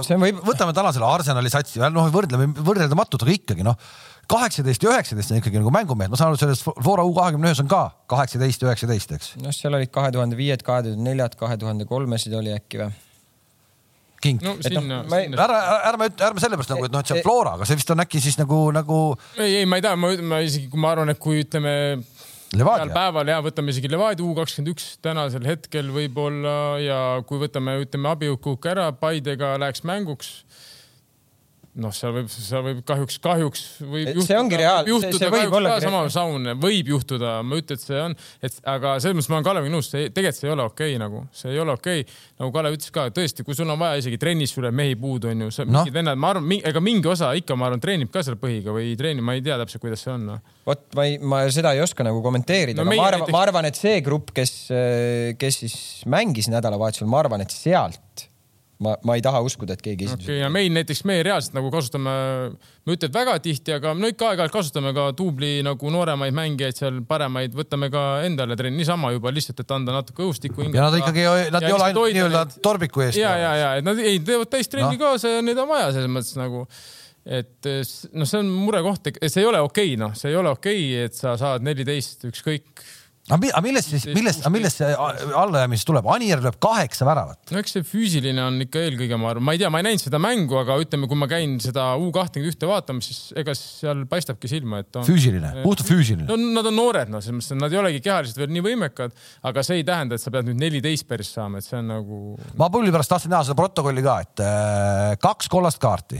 võtame 0.42 0.72
täna 0.74 0.90
selle 0.90 1.06
Arsenali 1.06 1.52
satsi, 1.52 1.78
noh, 1.94 2.08
võrdleme 2.10 2.48
võrreldamatult, 2.58 3.22
aga 3.22 3.36
ikkagi 3.36 3.66
noh 3.66 3.78
kaheksateist 4.30 4.82
ja 4.82 4.92
üheksateist 4.92 5.32
on 5.32 5.40
ikkagi 5.40 5.60
nagu 5.60 5.72
mängumehed, 5.74 6.12
ma 6.12 6.18
saan 6.18 6.32
aru, 6.32 6.40
selles 6.40 6.62
Flora 6.64 7.04
U 7.06 7.14
kahekümne 7.16 7.50
ühes 7.50 7.62
on 7.62 7.70
ka 7.70 7.84
kaheksateist 8.12 8.62
ja 8.62 8.70
üheksateist, 8.70 9.16
eks. 9.16 9.32
noh, 9.42 9.54
seal 9.54 9.74
olid 9.78 9.92
kahe 9.94 10.12
tuhande 10.14 10.38
viied, 10.38 10.64
kahe 10.66 10.84
tuhande 10.86 11.10
neljad, 11.10 11.36
kahe 11.40 11.58
tuhande 11.60 11.88
kolmesid 11.88 12.36
oli 12.38 12.54
äkki 12.54 12.84
või? 12.84 12.92
king 14.22 14.42
no,. 14.42 14.54
No, 14.54 15.02
ma 15.10 15.20
ei, 15.20 15.30
ära, 15.34 15.58
ärme, 15.90 16.08
ärme 16.14 16.42
sellepärast 16.42 16.72
nagu, 16.72 16.86
et 16.86 16.94
noh, 16.94 17.02
et 17.02 17.10
see 17.10 17.18
on 17.18 17.24
Flora, 17.26 17.56
aga 17.58 17.68
see 17.68 17.78
vist 17.80 17.90
on 17.92 18.04
äkki 18.04 18.22
siis 18.22 18.38
nagu, 18.40 18.64
nagu. 18.74 18.98
ei, 19.36 19.62
ei, 19.62 19.68
ma 19.68 19.80
ei 19.80 19.84
tea, 19.84 19.96
ma, 19.98 20.12
ma 20.32 20.42
isegi, 20.46 20.70
ma 20.78 20.94
arvan, 20.94 21.12
et 21.12 21.22
kui 21.22 21.42
ütleme. 21.42 21.74
Levadia. 22.52 22.92
päeval 22.92 23.30
ja 23.30 23.38
võtame 23.40 23.72
isegi 23.72 23.88
Levadia 23.88 24.26
U 24.26 24.34
kakskümmend 24.36 24.74
üks 24.74 24.90
tänasel 25.00 25.46
hetkel 25.48 25.86
võib-olla 25.88 26.56
ja 26.84 26.98
kui 27.24 27.40
võtame, 27.40 27.78
ütleme 27.80 28.10
abijukuuk 28.10 28.68
ära, 28.68 28.90
Paidega 28.92 29.54
läheks 29.62 29.80
mänguks 29.88 30.34
noh, 31.80 31.92
seal 31.96 32.12
võib, 32.12 32.26
seal 32.28 32.64
võib 32.66 32.80
kahjuks, 32.84 33.16
kahjuks 33.24 33.62
võib 33.80 34.10
juhtuda, 34.10 34.26
see 34.26 34.36
ongi 34.36 34.58
reaal, 34.60 34.88
juhtuda 34.90 35.16
see, 35.16 35.22
see 35.22 35.32
võib 35.32 35.54
olla 35.56 35.76
sama 35.80 36.02
saun, 36.12 36.50
võib 36.60 36.90
juhtuda, 36.92 37.30
ma 37.46 37.56
ei 37.56 37.62
ütle, 37.62 37.76
et 37.78 37.84
see 37.86 38.00
on, 38.02 38.16
et 38.44 38.58
aga 38.68 38.92
selles 39.00 39.16
mõttes 39.16 39.30
ma 39.32 39.38
olen 39.38 39.46
Kaleviga 39.46 39.72
nõus, 39.72 39.88
see 39.88 40.10
tegelikult 40.12 40.40
see 40.42 40.50
ei 40.50 40.52
ole 40.52 40.66
okei 40.66 40.90
okay, 40.90 41.00
nagu, 41.00 41.22
see 41.36 41.54
ei 41.54 41.62
ole 41.62 41.76
okei 41.78 42.02
okay.. 42.04 42.18
nagu 42.42 42.52
Kalev 42.56 42.76
ütles 42.76 42.92
ka, 42.92 43.06
tõesti, 43.16 43.46
kui 43.46 43.56
sul 43.56 43.72
on 43.72 43.80
vaja 43.80 44.02
isegi 44.02 44.18
trennis 44.20 44.52
sulle 44.52 44.72
mehi 44.82 44.98
puudu 45.00 45.30
on 45.30 45.46
ju, 45.46 45.52
no. 45.64 45.78
mingid 45.78 45.96
vennad, 45.96 46.20
ma 46.20 46.34
arvan, 46.34 46.52
ega 46.72 46.82
mingi 46.84 47.08
osa 47.12 47.30
ikka, 47.40 47.56
ma 47.56 47.70
arvan, 47.70 47.80
treenib 47.84 48.12
ka 48.12 48.24
selle 48.26 48.40
põhiga 48.42 48.74
või 48.76 48.90
ei 48.90 48.98
treeni, 49.00 49.24
ma 49.24 49.38
ei 49.38 49.44
tea 49.46 49.56
täpselt, 49.62 49.84
kuidas 49.86 50.04
see 50.04 50.12
on 50.12 50.26
no.. 50.28 50.36
vot 50.68 50.84
ma 50.98 51.06
ei, 51.08 51.16
ma 51.24 51.40
seda 51.54 51.72
ei 51.72 51.80
oska 51.84 52.04
nagu 52.04 52.20
kommenteerida 52.24 52.84
no,, 52.84 52.90
aga 52.90 53.00
ma 53.00 53.08
arvan 53.08 53.24
näiteks..., 53.24 53.36
ma 53.38 53.46
arvan, 53.46 53.70
et 53.70 53.80
see 53.80 54.04
grupp, 54.04 54.34
kes, 54.36 54.52
kes 55.40 55.62
siis 55.64 55.78
mängis 56.12 56.52
nädalavahetusel, 56.52 57.08
ma 57.08 57.24
arvan, 57.24 57.46
et 57.46 57.56
sealt 57.56 58.28
ma, 58.82 58.94
ma 59.06 59.16
ei 59.18 59.22
taha 59.24 59.40
uskuda, 59.44 59.76
et 59.76 59.82
keegi 59.84 60.06
esindus 60.08 60.28
okay,. 60.28 60.40
ja 60.42 60.50
meil 60.52 60.72
näiteks, 60.74 61.02
me 61.08 61.18
reaalselt 61.26 61.56
nagu 61.56 61.70
kasutame, 61.74 62.14
ma 62.52 62.92
ei 62.92 62.96
ütle, 62.96 63.10
et 63.10 63.16
väga 63.16 63.36
tihti, 63.44 63.74
aga 63.76 63.94
no 63.98 64.10
ikka 64.10 64.30
aeg-ajalt 64.32 64.54
kasutame 64.54 64.94
ka 64.96 65.08
duubli 65.18 65.52
nagu 65.66 65.92
nooremaid 65.94 66.36
mängijaid 66.36 66.78
seal 66.78 67.02
paremaid, 67.08 67.54
võtame 67.58 67.90
ka 67.92 68.06
endale 68.26 68.58
trenni 68.58 68.82
niisama 68.82 69.12
juba 69.14 69.32
lihtsalt, 69.34 69.62
et 69.62 69.76
anda 69.76 69.94
natuke 69.98 70.24
õhustikku. 70.26 70.66
ja 70.68 70.88
nad 70.88 70.98
ikkagi, 70.98 71.28
nad 71.54 71.68
ei 71.68 71.76
ole 71.76 71.88
ainult 71.90 72.16
nii-öelda 72.18 72.46
torbiku 72.64 73.06
eest. 73.06 73.20
ja, 73.20 73.36
ja, 73.38 73.52
ja 73.60 73.70
et 73.80 73.86
nad 73.86 74.00
ei 74.02 74.18
teevad 74.24 74.50
täistrenni 74.52 74.96
no. 74.96 75.04
kaasa 75.04 75.36
ja 75.36 75.46
neid 75.46 75.62
on 75.62 75.70
vaja 75.70 75.92
selles 75.94 76.12
mõttes 76.12 76.36
nagu 76.40 76.66
et 77.22 77.68
noh, 78.18 78.26
see 78.26 78.40
on 78.40 78.48
murekoht, 78.50 79.12
see 79.22 79.44
ei 79.44 79.46
ole 79.46 79.60
okei 79.62 79.92
okay,, 79.92 80.00
noh, 80.00 80.16
see 80.18 80.32
ei 80.32 80.38
ole 80.40 80.50
okei 80.50 80.82
okay,, 80.88 81.06
et 81.06 81.18
sa 81.18 81.36
saad 81.38 81.62
neliteist 81.66 82.26
ükskõik 82.32 82.82
aga 83.30 83.60
millest 83.62 83.92
siis, 83.92 84.04
millest, 84.16 84.42
millest 84.50 84.80
see 84.80 84.88
allajäämis 84.98 85.84
tuleb? 85.86 86.06
Anijärv 86.10 86.48
lööb 86.48 86.56
kaheksa 86.62 87.06
väravat. 87.06 87.38
no 87.54 87.60
eks 87.60 87.76
see 87.76 87.84
füüsiline 87.86 88.42
on 88.42 88.58
ikka 88.64 88.82
eelkõige, 88.82 89.18
ma 89.20 89.30
arvan, 89.30 89.46
ma 89.46 89.54
ei 89.54 89.62
tea, 89.62 89.70
ma 89.70 89.78
ei 89.78 89.86
näinud 89.86 90.02
seda 90.02 90.18
mängu, 90.22 90.58
aga 90.58 90.78
ütleme, 90.82 91.06
kui 91.10 91.20
ma 91.20 91.28
käin 91.30 91.54
seda 91.62 91.92
U 92.02 92.10
kahtekümmet 92.14 92.56
ühte 92.56 92.70
vaatamas, 92.70 93.12
siis 93.12 93.38
ega 93.38 93.54
seal 93.58 94.02
paistabki 94.10 94.50
silma, 94.50 94.82
et 94.82 94.98
on. 94.98 95.06
füüsiline, 95.06 95.54
puhtalt 95.62 95.92
füüsiline. 95.92 96.26
no 96.26 96.38
nad 96.58 96.72
on 96.72 96.78
noored, 96.80 97.14
noh, 97.14 97.22
selles 97.22 97.38
mõttes, 97.38 97.54
et 97.54 97.62
nad 97.62 97.76
ei 97.76 97.82
olegi 97.84 98.02
kehaliselt 98.02 98.42
veel 98.42 98.54
nii 98.58 98.66
võimekad, 98.66 99.14
aga 99.52 99.66
see 99.66 99.80
ei 99.80 99.86
tähenda, 99.86 100.18
et 100.18 100.24
sa 100.24 100.34
pead 100.34 100.50
nüüd 100.50 100.58
neliteist 100.58 101.06
päris 101.06 101.30
saama, 101.38 101.62
et 101.62 101.68
see 101.68 101.78
on 101.78 101.92
nagu. 101.94 102.22
ma 102.58 102.72
pulli 102.74 102.90
pärast 102.90 103.14
tahtsin 103.14 103.30
näha 103.32 103.46
seda 103.46 103.58
protokolli 103.62 104.02
ka, 104.02 104.18
et 104.26 104.46
äh, 104.46 105.12
kaks 105.22 105.52
kollast 105.52 105.78
kaarti 105.82 106.18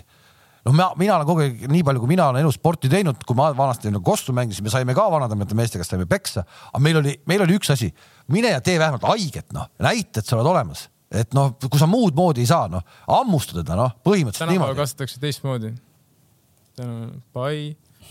noh, 0.66 0.75
mina, 0.75 0.88
mina 0.99 1.16
olen 1.16 1.28
kogu 1.28 1.45
aeg, 1.45 1.66
nii 1.73 1.83
palju, 1.87 2.02
kui 2.02 2.11
mina 2.12 2.28
olen 2.31 2.42
elus 2.45 2.59
sporti 2.59 2.90
teinud, 2.92 3.21
kui 3.26 3.38
ma 3.38 3.50
vanasti 3.57 3.90
nagu 3.90 4.04
kossu 4.07 4.35
mängisin, 4.37 4.66
me 4.66 4.73
saime 4.73 4.95
ka 4.97 5.09
vanademate 5.12 5.57
meeste 5.59 5.81
käest 5.81 5.95
saime 5.95 6.07
peksa, 6.11 6.45
aga 6.71 6.83
meil 6.85 7.00
oli, 7.02 7.14
meil 7.31 7.45
oli 7.47 7.59
üks 7.59 7.73
asi, 7.75 7.90
mine 8.33 8.54
ja 8.54 8.62
tee 8.64 8.78
vähemalt 8.81 9.07
haiget, 9.11 9.50
noh, 9.57 9.71
näita, 9.83 10.23
et 10.23 10.28
sa 10.28 10.38
oled 10.38 10.50
olemas, 10.52 10.87
et 11.12 11.35
noh, 11.37 11.54
kui 11.66 11.81
sa 11.81 11.88
muud 11.90 12.16
moodi 12.19 12.45
ei 12.45 12.50
saa, 12.50 12.69
noh, 12.73 12.85
hammusta 13.09 13.59
teda, 13.61 13.78
noh, 13.78 13.97
põhimõtteliselt 14.07 14.52
niimoodi. 14.52 14.69
tänapäeval 14.69 14.85
kasutatakse 14.85 15.23
teistmoodi. 15.23 15.73
pai, 17.35 17.57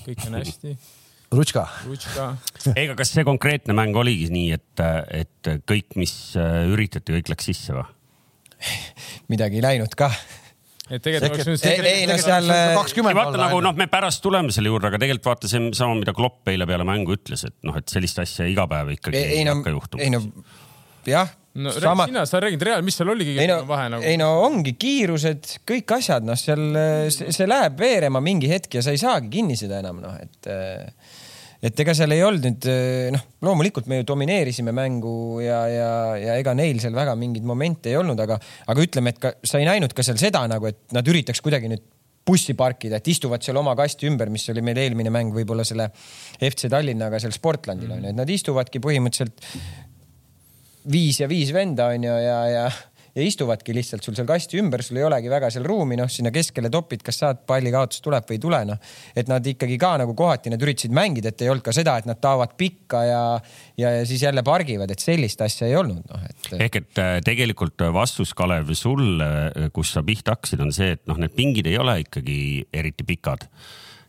kõik 0.03 0.27
on 0.27 0.41
hästi. 0.41 0.75
Rutška. 1.31 1.63
Rutška. 1.87 2.25
ega 2.75 2.95
kas 2.99 3.13
see 3.15 3.23
konkreetne 3.23 3.71
mäng 3.77 3.95
oligi 3.95 4.27
nii, 4.33 4.57
et, 4.57 4.83
et 5.15 5.51
kõik, 5.63 5.95
mis 5.95 6.13
äh, 6.35 6.65
üritati, 6.67 7.15
kõik 7.15 7.31
läks 7.31 7.47
sisse 7.47 7.77
või? 7.77 7.87
midagi 9.31 9.57
ei 9.57 9.63
läinud 9.63 9.95
kah 9.97 10.13
et 10.89 11.03
tegelikult 11.03 11.43
oleks 11.45 11.49
nüüd. 11.51 11.85
ei, 11.85 12.05
no 12.09 12.17
seal. 12.21 12.47
kakskümmend. 12.77 13.17
vaata 13.17 13.41
nagu 13.41 13.59
noh, 13.63 13.75
me 13.77 13.87
pärast 13.91 14.23
tuleme 14.23 14.53
selle 14.55 14.71
juurde, 14.71 14.89
aga 14.89 15.01
tegelikult 15.01 15.29
vaata 15.33 15.51
see 15.51 15.69
sama, 15.77 15.99
mida 15.99 16.15
Klopp 16.17 16.49
eile 16.51 16.67
peale 16.69 16.87
mängu 16.87 17.15
ütles, 17.17 17.45
et 17.47 17.57
noh, 17.67 17.77
et 17.77 17.91
sellist 17.91 18.19
asja 18.23 18.49
iga 18.49 18.65
päev 18.71 18.95
ikkagi 18.97 19.19
ei, 19.19 19.37
ei 19.39 19.45
no, 19.47 19.59
hakka 19.59 19.75
juhtuma. 19.75 20.03
ei 20.03 20.13
no 20.13 20.23
jah. 21.07 21.31
no 21.61 21.73
sama... 21.77 22.07
sina, 22.09 22.25
sa 22.29 22.41
räägid 22.43 22.65
reaal, 22.65 22.85
mis 22.87 22.97
seal 22.99 23.13
oligi 23.13 23.37
no, 23.51 23.61
vahe 23.69 23.87
nagu? 23.93 24.07
ei 24.07 24.19
no 24.21 24.31
ongi 24.47 24.75
kiirused, 24.81 25.57
kõik 25.69 25.97
asjad, 25.99 26.25
noh, 26.27 26.39
seal 26.39 26.67
see, 27.13 27.33
see 27.35 27.49
läheb 27.49 27.79
veerema 27.79 28.23
mingi 28.23 28.51
hetk 28.51 28.79
ja 28.79 28.85
sa 28.85 28.95
ei 28.95 29.01
saagi 29.01 29.31
kinni 29.37 29.59
seda 29.59 29.83
enam 29.83 30.01
noh, 30.03 30.17
et 30.21 30.53
et 31.61 31.81
ega 31.83 31.93
seal 31.97 32.13
ei 32.15 32.23
olnud 32.25 32.45
nüüd 32.47 32.67
noh, 33.13 33.25
loomulikult 33.45 33.89
me 33.91 34.01
ju 34.01 34.07
domineerisime 34.09 34.73
mängu 34.75 35.13
ja, 35.43 35.61
ja, 35.69 35.91
ja 36.17 36.37
ega 36.41 36.55
neil 36.57 36.81
seal 36.81 36.95
väga 36.97 37.13
mingeid 37.19 37.45
momente 37.47 37.91
ei 37.91 37.99
olnud, 37.99 38.19
aga, 38.23 38.39
aga 38.71 38.85
ütleme, 38.85 39.13
et 39.13 39.21
ka 39.21 39.35
sa 39.45 39.61
ei 39.61 39.67
näinud 39.69 39.93
ka 39.97 40.05
seal 40.05 40.19
seda 40.21 40.43
nagu, 40.49 40.69
et 40.71 40.95
nad 40.95 41.07
üritaks 41.07 41.43
kuidagi 41.45 41.69
nüüd 41.71 41.85
bussi 42.25 42.53
parkida, 42.57 42.99
et 43.01 43.07
istuvad 43.11 43.41
seal 43.45 43.57
oma 43.61 43.73
kasti 43.77 44.07
ümber, 44.09 44.29
mis 44.33 44.45
oli 44.53 44.61
meil 44.65 44.77
eelmine 44.81 45.13
mäng 45.13 45.33
võib-olla 45.33 45.65
selle 45.67 45.89
FC 46.37 46.69
Tallinnaga 46.69 47.19
seal 47.21 47.33
Sportlandil 47.35 47.93
on 47.93 48.05
ju, 48.05 48.11
et 48.13 48.17
nad 48.17 48.29
istuvadki 48.29 48.81
põhimõtteliselt 48.83 49.41
viis 50.91 51.19
ja 51.21 51.27
viis 51.29 51.51
venda 51.53 51.91
on 51.93 52.05
ju 52.07 52.13
ja, 52.25 52.37
ja 52.49 52.65
ja 53.15 53.25
istuvadki 53.25 53.75
lihtsalt 53.75 54.05
sul 54.05 54.15
seal 54.17 54.27
kasti 54.29 54.59
ümber, 54.61 54.83
sul 54.85 54.99
ei 55.01 55.05
olegi 55.07 55.31
väga 55.31 55.49
seal 55.53 55.65
ruumi, 55.67 55.97
noh, 55.99 56.09
sinna 56.11 56.31
keskele 56.33 56.71
topid, 56.73 57.03
kas 57.05 57.21
saad 57.23 57.43
palli 57.47 57.73
kaotus 57.73 58.03
tuleb 58.03 58.27
või 58.29 58.37
ei 58.37 58.43
tule, 58.45 58.61
noh. 58.69 58.79
et 59.17 59.31
nad 59.31 59.51
ikkagi 59.53 59.77
ka 59.81 59.93
nagu 60.01 60.15
kohati 60.17 60.53
nad 60.53 60.63
üritasid 60.63 60.95
mängida, 60.95 61.33
et 61.33 61.43
ei 61.43 61.51
olnud 61.51 61.65
ka 61.65 61.75
seda, 61.75 61.97
et 61.99 62.09
nad 62.09 62.21
taovad 62.23 62.55
pikka 62.59 63.03
ja, 63.07 63.21
ja, 63.79 63.93
ja 63.99 64.07
siis 64.07 64.23
jälle 64.23 64.43
pargivad, 64.47 64.91
et 64.93 65.03
sellist 65.03 65.43
asja 65.43 65.69
ei 65.69 65.77
olnud, 65.79 66.03
noh, 66.07 66.25
et. 66.29 66.51
ehk 66.57 66.81
et 66.81 67.03
äh, 67.03 67.13
tegelikult 67.25 67.87
vastus, 67.93 68.35
Kalev, 68.37 68.71
sulle, 68.77 69.29
kus 69.75 69.95
sa 69.95 70.05
pihta 70.07 70.37
hakkasid, 70.37 70.63
on 70.63 70.75
see, 70.75 70.95
et 70.97 71.05
noh, 71.11 71.19
need 71.19 71.35
pingid 71.35 71.67
ei 71.69 71.79
ole 71.81 72.01
ikkagi 72.05 72.41
eriti 72.73 73.07
pikad 73.07 73.49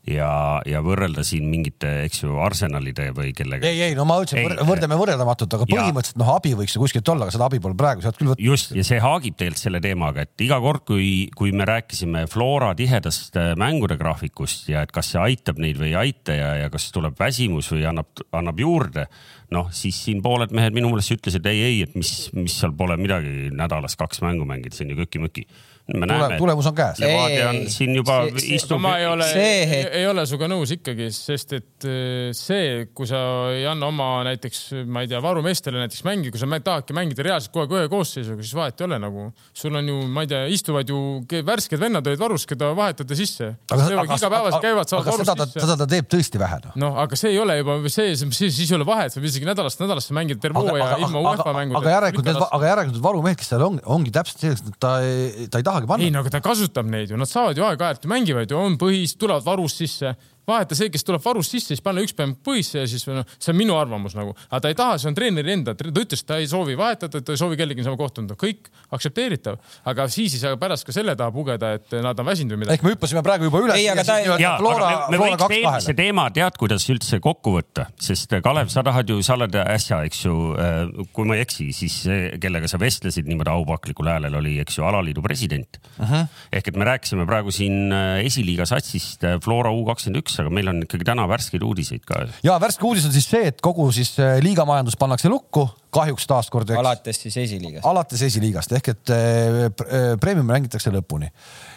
ja, 0.09 0.31
ja 0.67 0.81
võrrelda 0.83 1.23
siin 1.27 1.47
mingite, 1.51 1.91
eks 2.07 2.25
ju, 2.25 2.35
Arsenalide 2.43 3.11
või 3.15 3.31
kellega. 3.37 3.69
ei, 3.69 3.81
ei, 3.87 3.97
no 3.99 4.07
ma 4.09 4.19
ütlesin 4.23 4.59
võrdleme 4.67 4.99
võrreldamatut, 4.99 5.55
aga 5.59 5.69
põhimõtteliselt 5.71 6.19
noh, 6.19 6.33
abi 6.35 6.55
võiks 6.59 6.75
ju 6.75 6.83
kuskilt 6.83 7.13
olla, 7.13 7.29
aga 7.29 7.37
seda 7.37 7.47
abi 7.47 7.61
pole 7.63 7.79
praegu 7.79 8.03
sealt 8.05 8.19
küll 8.19 8.33
võtta. 8.33 8.43
just 8.43 8.75
ja 8.75 8.85
see 8.87 8.99
haagib 9.03 9.39
tegelikult 9.39 9.63
selle 9.63 9.83
teemaga, 9.85 10.27
et 10.27 10.45
iga 10.47 10.59
kord, 10.63 10.85
kui, 10.89 11.13
kui 11.39 11.55
me 11.55 11.67
rääkisime 11.69 12.25
Flora 12.33 12.73
tihedast 12.79 13.39
äh, 13.39 13.53
mängude 13.61 13.99
graafikust 14.01 14.73
ja 14.73 14.83
et 14.83 14.95
kas 14.95 15.13
see 15.15 15.23
aitab 15.23 15.63
neid 15.63 15.79
või 15.79 15.93
ei 15.93 15.99
aita 16.09 16.35
ja, 16.35 16.51
ja 16.65 16.73
kas 16.73 16.91
tuleb 16.95 17.15
väsimus 17.21 17.71
või 17.75 17.87
annab, 17.93 18.11
annab 18.35 18.63
juurde 18.63 19.07
noh, 19.55 19.69
siis 19.75 19.99
siin 20.03 20.23
pooled 20.25 20.51
mehed 20.57 20.75
minu 20.75 20.91
meelest 20.91 21.15
ütlesid 21.15 21.47
ei, 21.47 21.63
ei, 21.69 21.83
et 21.87 21.95
mis, 21.99 22.33
mis 22.35 22.57
seal 22.59 22.75
pole 22.75 22.97
midagi 22.99 23.53
nädalas 23.55 23.95
kaks 24.01 24.23
mängu 24.25 24.49
mängida, 24.49 24.75
see 24.75 24.89
on 24.89 24.97
ju 24.97 25.05
köki-möki 25.05 25.47
me 25.91 26.07
näeme. 26.07 26.39
tulemus 26.39 26.67
on 26.67 26.75
käes. 26.75 26.99
Levadia 27.03 27.49
on 27.51 27.59
siin 27.71 27.95
juba 27.97 28.19
see, 28.31 28.55
istub. 28.57 28.81
ma 28.83 28.95
ei 29.01 29.07
ole, 29.07 29.27
ei, 29.39 29.81
ei 30.03 30.07
ole 30.07 30.25
sinuga 30.29 30.49
nõus 30.53 30.73
ikkagi, 30.77 31.09
sest 31.15 31.57
et 31.59 31.87
äh, 31.89 32.31
see, 32.37 32.87
kui 32.95 33.09
sa 33.11 33.23
ei 33.53 33.67
anna 33.69 33.89
oma 33.91 34.09
näiteks, 34.29 34.63
ma 34.87 35.03
ei 35.03 35.11
tea, 35.11 35.21
varumeestele 35.25 35.83
näiteks 35.83 36.05
mängida, 36.07 36.35
kui 36.35 36.43
sa 36.43 36.61
tahadki 36.63 36.97
mängida 36.97 37.27
reaalselt 37.27 37.55
kogu 37.55 37.77
aeg 37.77 37.87
ühe 37.87 37.93
koosseisuga, 37.93 38.45
siis 38.45 38.55
vahet 38.57 38.81
ei 38.81 38.87
ole 38.89 39.01
nagu. 39.03 39.27
sul 39.55 39.75
on 39.79 39.91
ju, 39.91 39.99
ma 40.07 40.25
ei 40.25 40.31
tea, 40.31 40.45
istuvad 40.55 40.89
ju 40.89 41.01
värsked 41.47 41.81
vennad 41.81 42.07
olid 42.07 42.21
varus, 42.21 42.47
keda 42.49 42.71
vahetada 42.79 43.19
sisse. 43.19 43.53
igapäevaselt 43.73 44.63
käivad, 44.63 44.91
saavad 44.91 45.11
varus 45.11 45.27
seda, 45.27 45.49
sisse. 45.49 45.65
seda 45.67 45.79
ta 45.83 45.89
teeb 45.91 46.09
tõesti 46.15 46.41
vähe 46.41 46.61
noh. 46.67 46.79
noh, 46.85 47.01
aga 47.03 47.19
see 47.19 47.35
ei 47.35 47.43
ole 47.43 47.59
juba 47.59 47.79
see, 47.93 48.15
siis 48.15 48.63
ei 48.69 48.79
ole 48.79 48.87
vahet, 48.87 49.15
võib 49.19 49.29
isegi 49.29 49.49
nädalast 49.49 49.83
nädalasse 49.83 50.15
mängida 50.17 50.43
terve 50.43 50.63
hooaja 50.63 51.01
ilma 51.03 51.25
UEFA 51.27 51.57
mängudeta. 51.57 51.83
aga 51.83 51.97
järelikult 51.97 52.31
need, 52.31 52.41
aga 52.47 52.71
järelikult 52.71 52.99
need 52.99 53.07
varumehed, 53.09 53.41
kes 53.41 53.53
seal 53.53 53.67
on, 53.67 53.79
ongi 53.97 54.15
täpselt 54.15 54.47
sellised, 54.47 54.73
et 54.73 54.81
ta 54.83 54.95
ei, 55.05 55.49
ta 55.53 55.61
ei 55.61 55.67
tahagi 55.73 55.91
panna. 55.91 56.05
ei 56.05 56.15
no 56.15 56.23
aga 56.23 56.37
ta 56.37 56.43
kasutab 56.45 56.89
neid 56.93 57.11
ju, 57.11 57.19
nad 57.21 57.31
saavad 57.31 57.59
ju 57.59 57.67
aeg-ajalt 57.67 58.05
ju 58.05 58.13
mängivad 58.13 58.51
ju, 58.51 58.59
on 58.59 58.79
põhis, 58.81 59.17
tulevad 59.19 59.47
varust 59.47 59.83
sisse 59.83 60.15
vaheta 60.49 60.77
see, 60.79 60.91
kes 60.93 61.05
tuleb 61.07 61.23
varust 61.23 61.55
sisse, 61.55 61.73
siis 61.73 61.83
panna 61.85 62.03
üks 62.03 62.15
päev 62.19 62.35
põhisse 62.45 62.83
ja 62.83 62.89
siis 62.91 63.05
noh, 63.07 63.27
see 63.39 63.53
on 63.53 63.59
minu 63.59 63.77
arvamus 63.79 64.17
nagu, 64.19 64.35
aga 64.49 64.61
ta 64.65 64.73
ei 64.73 64.79
taha, 64.79 64.99
see 64.99 65.11
on 65.13 65.17
treeneri 65.17 65.55
enda, 65.55 65.75
ta 65.79 65.87
ütles, 65.89 66.25
ta 66.27 66.39
ei 66.43 66.49
soovi 66.51 66.75
vahetada, 66.79 67.23
ta 67.23 67.35
ei 67.35 67.41
soovi 67.41 67.59
kellegi 67.61 67.83
niisama 67.83 67.99
kohtuda, 68.01 68.37
kõik 68.39 68.71
aktsepteeritav, 68.93 69.61
aga 69.89 70.07
siis 70.13 70.35
ei 70.37 70.43
saa 70.43 70.59
pärast 70.61 70.87
ka 70.89 70.95
selle 70.95 71.15
taha 71.19 71.33
pugeda, 71.35 71.75
et 71.79 71.95
nad 72.03 72.19
on 72.19 72.29
väsinud 72.29 72.57
või 72.57 72.65
midagi. 72.65 72.81
ehk 72.81 72.87
me 72.87 72.95
hüppasime 72.97 73.23
praegu 73.25 73.49
juba 73.49 73.63
üles. 73.63 73.79
ei, 73.79 73.87
aga 73.93 74.07
ta 74.09 74.19
ei. 74.19 74.31
me, 74.33 75.15
me 75.15 75.23
võiks 75.23 75.47
eelmise 75.59 75.97
teema, 75.99 76.27
tead, 76.35 76.59
kuidas 76.61 76.89
üldse 76.91 77.23
kokku 77.23 77.55
võtta, 77.59 77.87
sest 78.03 78.35
Kalev, 78.43 78.73
sa 78.73 78.83
tahad 78.87 79.15
ju, 79.15 79.21
sa 79.23 79.37
oled 79.39 79.57
äsja, 79.63 80.03
eks 80.09 80.25
ju, 80.27 80.37
äh, 80.59 81.07
kui 81.15 81.29
ma 81.29 81.39
ei 81.39 81.47
eksi, 81.47 81.69
siis 81.77 82.01
kellega 82.43 82.71
sa 82.71 82.81
vestlesid 82.83 83.31
niimoodi 83.31 83.55
aupaklikul 83.55 84.11
häälel 84.11 84.41
oli, 84.43 84.59
eks 84.63 84.81
ju, 84.81 84.87
alaliidu 84.91 85.23
president 85.23 85.79
uh. 85.79 86.11
-huh. 86.11 86.27
ehk 86.53 86.73
et 86.73 86.77
me 86.77 86.89
rääkisime 86.89 87.27
praegu 87.31 87.55
siin 87.55 87.93
äh, 87.93 88.25
esiliiga 88.27 88.67
satsist 88.67 89.23
Flora 89.45 89.71
U 89.71 89.85
kakskümmend 89.87 90.23
üks 90.23 90.32
üks, 90.33 90.41
aga 90.41 90.53
meil 90.53 90.71
on 90.73 90.81
ikkagi 90.87 91.07
täna 91.07 91.27
värskeid 91.31 91.63
uudiseid 91.67 92.05
ka. 92.09 92.25
ja 92.45 92.57
värske 92.63 92.87
uudis 92.89 93.07
on 93.09 93.15
siis 93.15 93.29
see, 93.29 93.45
et 93.53 93.61
kogu 93.65 93.89
siis 93.95 94.15
äh, 94.21 94.39
liigamajandus 94.45 94.97
pannakse 95.01 95.31
lukku, 95.33 95.67
kahjuks 95.93 96.27
taaskord. 96.29 96.71
alates 96.79 97.21
siis 97.25 97.37
esiliigast. 97.45 97.85
alates 97.87 98.23
esiliigast 98.29 98.73
ehk 98.79 98.93
et 98.95 99.13
äh, 99.13 99.59
äh, 99.69 100.07
premium 100.21 100.49
mängitakse 100.49 100.93
lõpuni 100.95 101.29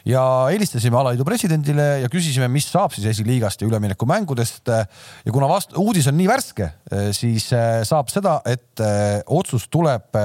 ja 0.07 0.24
helistasime 0.51 1.00
alaliidu 1.01 1.27
presidendile 1.27 1.88
ja 2.03 2.12
küsisime, 2.12 2.47
mis 2.51 2.69
saab 2.71 2.95
siis 2.95 3.09
esiliigast 3.12 3.62
ja 3.62 3.69
üleminekumängudest. 3.69 4.71
ja 4.71 5.33
kuna 5.33 5.50
vast-, 5.51 5.75
uudis 5.81 6.07
on 6.12 6.17
nii 6.17 6.29
värske, 6.29 6.69
siis 7.15 7.50
saab 7.89 8.09
seda, 8.13 8.39
et 8.45 8.81
otsus 9.25 9.67
tuleb 9.74 10.15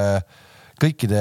kõikide 0.81 1.21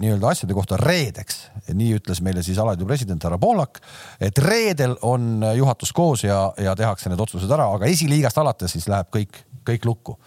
nii-öelda 0.00 0.30
asjade 0.32 0.56
kohta 0.56 0.78
reedeks. 0.80 1.46
Nii 1.74 1.96
ütles 1.98 2.22
meile 2.22 2.42
siis 2.46 2.58
alaliidu 2.62 2.86
president 2.88 3.24
härra 3.26 3.38
Poolak, 3.42 3.80
et 4.20 4.38
reedel 4.38 4.96
on 5.02 5.44
juhatus 5.56 5.92
koos 5.96 6.24
ja, 6.26 6.50
ja 6.62 6.76
tehakse 6.78 7.10
need 7.10 7.22
otsused 7.22 7.50
ära, 7.50 7.68
aga 7.78 7.88
esiliigast 7.90 8.38
alates 8.42 8.76
siis 8.76 8.88
läheb 8.92 9.10
kõik, 9.14 9.42
kõik 9.66 9.88
lukku 9.88 10.18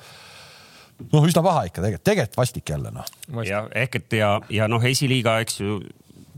noh, 1.08 1.26
üsna 1.26 1.44
paha 1.46 1.64
ikka 1.70 1.84
tegelikult, 1.84 2.06
tegelikult 2.10 2.42
vastik 2.42 2.74
jälle 2.74 2.92
noh. 2.94 3.08
jah, 3.48 3.70
ehk 3.76 4.00
et 4.02 4.20
ja, 4.20 4.36
ja 4.54 4.68
noh, 4.72 4.84
esiliiga, 4.86 5.40
eks 5.44 5.60
ju, 5.62 5.80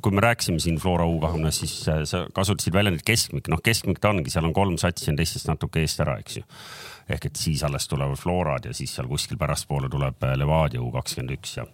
kui 0.01 0.15
me 0.15 0.24
rääkisime 0.25 0.62
siin 0.62 0.79
Flora 0.81 1.05
U-kahekümne, 1.10 1.51
siis 1.55 1.75
äh, 1.89 2.03
sa 2.10 2.24
kasutasid 2.34 2.75
väljendit 2.75 3.05
keskmik, 3.08 3.50
noh, 3.51 3.62
keskmik 3.63 4.01
ta 4.01 4.13
ongi, 4.13 4.34
seal 4.34 4.48
on 4.50 4.55
kolm 4.55 4.77
satsi 4.81 5.12
on 5.12 5.20
teistest 5.20 5.50
natuke 5.50 5.84
eest 5.84 6.01
ära, 6.03 6.17
eks 6.22 6.41
ju. 6.41 6.48
ehk 7.12 7.29
et 7.31 7.38
siis 7.41 7.63
alles 7.67 7.88
tulevad 7.91 8.20
Florad 8.20 8.70
ja 8.70 8.74
siis 8.77 8.93
seal 8.96 9.10
kuskil 9.10 9.39
pärastpoole 9.41 9.89
tuleb 9.91 10.24
äh, 10.27 10.38
Levadia 10.39 10.81
U 10.81 10.91
kakskümmend 10.93 11.38
üks 11.39 11.58
ja 11.58 11.67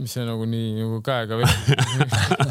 mis 0.00 0.14
see 0.16 0.24
nagu 0.26 0.46
nii 0.48 0.72
nagu 0.78 0.98
käega 1.04 1.36
veel 1.38 1.50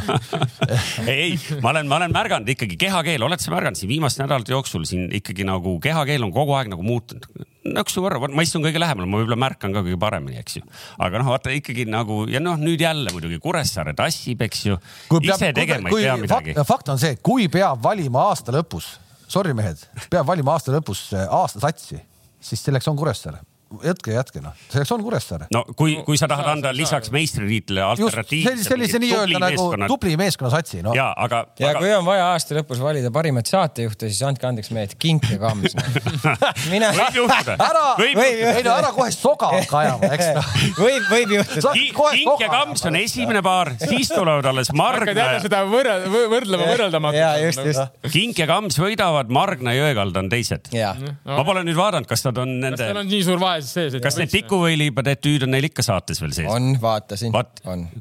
ei, 1.12 1.34
ma 1.64 1.74
olen, 1.74 1.90
ma 1.90 1.98
olen 2.00 2.14
märganud 2.16 2.50
ikkagi 2.54 2.78
kehakeel, 2.80 3.26
oled 3.28 3.42
sa 3.44 3.52
märganud 3.54 3.80
siin 3.80 3.92
viimaste 3.92 4.24
nädalate 4.24 4.54
jooksul 4.54 4.86
siin 4.88 5.10
ikkagi 5.20 5.46
nagu 5.48 5.76
kehakeel 5.84 6.24
on 6.24 6.32
kogu 6.36 6.56
aeg 6.58 6.72
nagu 6.72 6.86
muutunud. 6.86 7.28
nõksu 7.68 8.04
võrra, 8.04 8.22
ma 8.32 8.46
istun 8.46 8.64
kõige 8.64 8.80
lähemal, 8.82 9.08
ma 9.10 9.20
võib-olla 9.22 9.40
märkan 9.44 9.76
ka 9.76 9.84
kõige 9.84 10.00
paremini, 10.00 10.40
eks 10.40 10.60
ju. 10.60 10.66
aga 11.04 11.20
noh, 11.20 11.32
vaata 11.36 11.54
ikkagi 11.56 11.88
nagu 11.90 12.24
ja 12.32 12.40
noh, 12.44 12.60
nüüd 12.60 12.82
jälle 12.84 13.12
muidugi 13.16 13.40
Kuressaare 13.44 13.96
tassib, 13.98 14.44
eks 14.48 14.66
ju. 14.70 14.80
ise 15.22 15.54
tegema 15.56 15.92
kui, 15.92 16.04
ei 16.04 16.12
pea 16.12 16.20
midagi. 16.24 16.58
fakt 16.68 16.94
on 16.96 17.02
see, 17.02 17.20
kui 17.24 17.50
peab 17.52 17.84
valima 17.84 18.30
aasta 18.32 18.56
lõpus, 18.56 18.94
sorry 19.28 19.56
mehed, 19.58 19.84
peab 20.10 20.28
valima 20.32 20.56
aasta 20.56 20.76
lõpus 20.76 21.10
aasta 21.28 21.68
satsi, 21.68 22.00
siis 22.44 22.64
selleks 22.64 22.88
on 22.92 23.00
Kuressaare 23.00 23.44
jätke, 23.84 24.14
jätke 24.14 24.42
noh, 24.44 24.54
selleks 24.70 24.92
on 24.94 25.04
Kuressaare. 25.04 25.48
no 25.54 25.64
kui, 25.78 25.96
kui 26.06 26.18
sa 26.20 26.28
tahad 26.32 26.50
anda 26.54 26.74
lisaks 26.76 27.12
meistritiitlile 27.14 27.84
alternatiivse. 27.86 28.68
sellise 28.68 29.00
nii-öelda 29.02 29.42
nagu 29.42 29.68
tubli 29.88 30.16
meeskonnasatsi 30.20 30.84
no.. 30.86 30.94
ja 30.98 31.10
aga. 31.18 31.46
ja 31.60 31.72
aga... 31.72 31.82
kui 31.82 31.94
on 31.96 32.06
vaja 32.06 32.28
aasta 32.34 32.58
lõpus 32.58 32.82
valida 32.84 33.12
parimat 33.14 33.50
saatejuhte, 33.50 34.10
siis 34.12 34.22
andke 34.28 34.48
andeks 34.50 34.72
mehed, 34.76 34.96
Kink 35.00 35.30
ja 35.32 35.40
Kams 35.42 35.76
Mina... 36.74 36.92
võib 36.98 37.20
juhtuda. 37.22 37.58
ära, 37.58 37.86
ei 38.06 38.66
no 38.66 38.76
ära 38.76 38.92
kohe 38.96 39.10
soga 39.16 39.52
hakka 39.56 39.82
ajama, 39.82 40.12
eks 40.18 40.30
noh. 40.38 40.52
võib, 40.84 41.10
võib 41.10 41.36
juhtuda. 41.40 41.74
Kink 41.74 42.46
ja 42.46 42.52
Kams 42.54 42.86
on 42.90 43.00
esimene 43.00 43.44
paar, 43.46 43.74
siis 43.82 44.12
tulevad 44.14 44.48
alles 44.54 44.72
Margna. 44.76 45.08
hakkad 45.08 45.22
jälle 45.24 45.42
seda 45.48 45.64
võrrelda, 45.70 46.12
võrdlema 46.34 46.70
võrreldamatu. 46.70 47.20
ja 47.20 47.34
just, 47.42 47.64
just. 47.68 48.12
Kink 48.14 48.44
ja 48.44 48.50
Kams 48.50 48.80
võidavad, 48.82 49.32
Margna 49.34 49.76
ja 49.76 49.88
Jõekald 49.88 50.22
on 50.24 50.32
teised. 50.32 50.70
ma 50.74 51.44
pole 51.48 51.66
nüüd 51.66 51.80
vaadanud, 51.80 52.10
kas 52.10 52.26
nad 52.28 52.44
on 52.44 52.58
nende. 52.60 52.78
kas 52.78 52.92
neil 52.92 53.04
on 53.04 53.10
nii 53.10 53.24
suur 53.26 53.42
vahe 53.42 53.63
siis 53.64 53.74
sees? 53.76 54.00
kas 54.04 54.20
need 54.20 54.32
tikuvõiliibad 54.34 55.10
etüüd 55.16 55.48
on 55.48 55.54
neil 55.56 55.70
ikka 55.70 55.86
saates 55.86 56.22
veel 56.24 56.36
sees? 56.36 56.50
on, 56.52 56.74
vaatasin. 56.82 57.36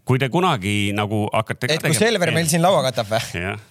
kui 0.08 0.22
te 0.22 0.30
kunagi 0.32 0.76
nagu 0.96 1.24
hakkate. 1.32 1.72
et 1.76 1.84
kui 1.84 1.96
Selver 1.96 2.34
meil 2.34 2.50
siin 2.50 2.64
laua 2.64 2.84
katab 2.88 3.14
või? 3.14 3.22
jah 3.46 3.68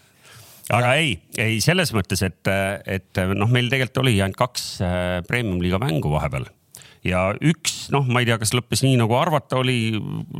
aga 0.71 0.93
ei, 1.01 1.15
ei 1.41 1.59
selles 1.63 1.91
mõttes, 1.95 2.21
et, 2.23 2.47
et 2.87 3.21
noh, 3.35 3.49
meil 3.51 3.67
tegelikult 3.71 4.03
oli 4.05 4.13
ainult 4.21 4.39
kaks 4.39 4.65
äh, 4.85 5.19
premium-liiga 5.27 5.81
mängu 5.81 6.13
vahepeal 6.13 6.47
ja 7.05 7.21
üks, 7.41 7.87
noh, 7.93 8.05
ma 8.05 8.21
ei 8.21 8.27
tea, 8.29 8.37
kas 8.41 8.53
lõppes 8.53 8.83
nii 8.85 8.97
nagu 8.99 9.15
arvata 9.17 9.57
oli 9.61 9.95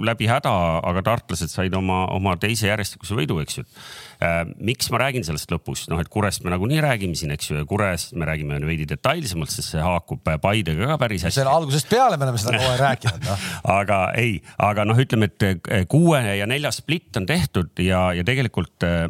läbi 0.05 0.27
häda, 0.29 0.51
aga 0.85 1.01
tartlased 1.05 1.49
said 1.49 1.73
oma, 1.77 2.03
oma 2.13 2.35
teise 2.41 2.67
järjestikuse 2.69 3.17
võidu, 3.17 3.39
eks 3.41 3.57
ju 3.57 3.63
äh,. 3.65 4.43
miks 4.61 4.91
ma 4.93 5.01
räägin 5.01 5.25
sellest 5.25 5.49
lõpus, 5.53 5.87
noh, 5.91 6.01
et 6.01 6.11
Kurest 6.11 6.45
me 6.45 6.53
nagunii 6.53 6.81
räägime 6.85 7.17
siin, 7.17 7.33
eks 7.33 7.49
ju, 7.49 7.57
ja 7.61 7.67
Kurest 7.69 8.13
me 8.13 8.29
räägime 8.29 8.59
veidi 8.65 8.85
detailsemalt, 8.89 9.53
sest 9.53 9.73
see 9.73 9.81
haakub 9.81 10.21
Paidega 10.41 10.91
ka 10.93 10.99
päris 11.01 11.25
hästi. 11.25 11.39
selle 11.39 11.55
algusest 11.55 11.89
peale 11.89 12.19
me 12.19 12.27
oleme 12.27 12.41
seda 12.41 12.53
kogu 12.59 12.69
aeg 12.75 12.85
rääkinud, 12.85 13.25
noh. 13.25 13.47
aga 13.79 14.03
ei, 14.21 14.37
aga 14.61 14.85
noh, 14.85 15.01
ütleme, 15.01 15.31
et 15.31 15.89
kuue 15.89 16.21
ja 16.37 16.49
nelja 16.49 16.73
split 16.75 17.17
on 17.17 17.25
tehtud 17.29 17.81
ja, 17.81 18.11
ja 18.13 18.27
tegelikult 18.27 18.85
äh, 18.85 19.07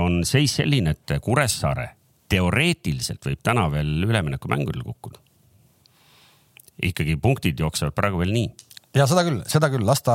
on 0.00 0.22
seis 0.24 0.56
selline, 0.62 0.96
et 0.96 1.18
Kuressaare 1.20 1.90
teoreetiliselt 2.32 3.22
võib 3.28 3.44
täna 3.44 3.68
veel 3.70 4.00
üleminekumängudel 4.08 4.82
kukkuda 4.86 5.25
ikkagi 6.82 7.16
punktid 7.20 7.60
jooksevad 7.60 7.94
praegu 7.96 8.20
veel 8.22 8.34
nii. 8.34 8.48
Ja 8.96 9.04
seda 9.04 9.26
küll, 9.26 9.42
seda 9.50 9.68
küll, 9.68 9.84
las 9.84 10.00
ta, 10.04 10.14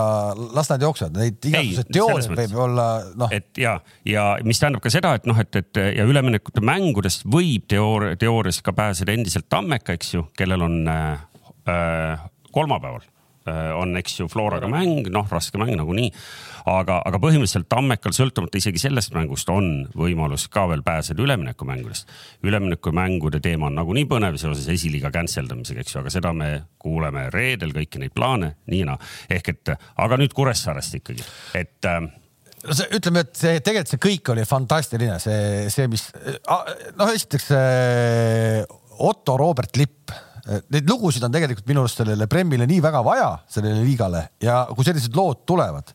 las 0.55 0.71
nad 0.71 0.81
jooksevad, 0.81 1.13
neid 1.19 1.45
igasuguseid 1.45 1.91
teooriaid 1.93 2.31
võib 2.39 2.61
olla 2.63 2.85
noh. 3.19 3.33
et 3.33 3.59
ja, 3.61 3.75
ja 4.09 4.23
mis 4.47 4.57
tähendab 4.61 4.81
ka 4.81 4.89
seda, 4.93 5.13
et 5.19 5.27
noh, 5.29 5.37
et, 5.37 5.59
et 5.59 5.81
ja 5.99 6.07
üleminekute 6.09 6.63
mängudest 6.65 7.27
võib 7.29 7.67
teoor-, 7.69 8.15
teoorias 8.21 8.61
ka 8.65 8.73
pääseda 8.73 9.13
endiselt 9.13 9.45
Tammeka, 9.53 9.93
eks 9.99 10.15
ju, 10.15 10.25
kellel 10.37 10.65
on 10.65 10.81
äh, 10.89 11.21
äh 11.69 12.29
kolmapäeval 12.51 13.05
on, 13.49 13.95
eks 13.97 14.19
ju, 14.19 14.29
Floraga 14.31 14.69
mäng, 14.69 15.07
noh, 15.09 15.27
raske 15.31 15.57
mäng 15.61 15.73
nagunii 15.79 16.11
aga, 16.69 16.99
aga 17.07 17.19
põhimõtteliselt 17.21 17.69
Tammekal, 17.71 18.13
sõltumata 18.15 18.59
isegi 18.59 18.81
sellest 18.81 19.13
mängust, 19.15 19.49
on 19.53 19.87
võimalus 19.97 20.47
ka 20.51 20.67
veel 20.69 20.83
pääseda 20.85 21.23
üleminekumängudest. 21.23 22.09
üleminekumängude 22.43 23.41
teema 23.43 23.69
on 23.69 23.77
nagunii 23.79 24.05
põnev 24.09 24.37
seoses 24.41 24.67
esiliiga 24.71 25.11
cancel 25.13 25.49
damisega, 25.49 25.81
eks 25.81 25.95
ju, 25.95 26.01
aga 26.03 26.13
seda 26.13 26.33
me 26.33 26.51
kuuleme 26.81 27.29
reedel, 27.33 27.73
kõiki 27.75 28.01
neid 28.01 28.15
plaane, 28.15 28.55
nii 28.71 28.81
ja 28.83 28.91
naa. 28.91 28.97
ehk 29.29 29.53
et, 29.53 29.75
aga 29.97 30.17
nüüd 30.21 30.33
Kuressaarest 30.37 30.99
ikkagi, 31.01 31.25
et 31.57 31.89
äh, 31.89 32.01
no 32.67 32.77
see, 32.77 32.89
ütleme, 32.97 33.25
et 33.25 33.35
see 33.37 33.59
tegelikult 33.59 33.95
see 33.95 34.03
kõik 34.09 34.33
oli 34.35 34.45
fantastiline, 34.47 35.17
see, 35.23 35.69
see, 35.73 35.87
mis 35.91 36.09
noh, 36.97 37.13
esiteks 37.13 37.51
Otto 39.01 39.37
Robert 39.39 39.77
Lipp, 39.81 40.13
neid 40.73 40.89
lugusid 40.89 41.23
on 41.25 41.33
tegelikult 41.33 41.67
minu 41.69 41.83
arust 41.83 42.01
sellele 42.01 42.27
Premmile 42.31 42.67
nii 42.69 42.81
väga 42.83 43.03
vaja, 43.05 43.29
sellele 43.51 43.83
liigale 43.85 44.25
ja 44.43 44.63
kui 44.75 44.87
sellised 44.87 45.15
lood 45.17 45.45
tulevad, 45.49 45.93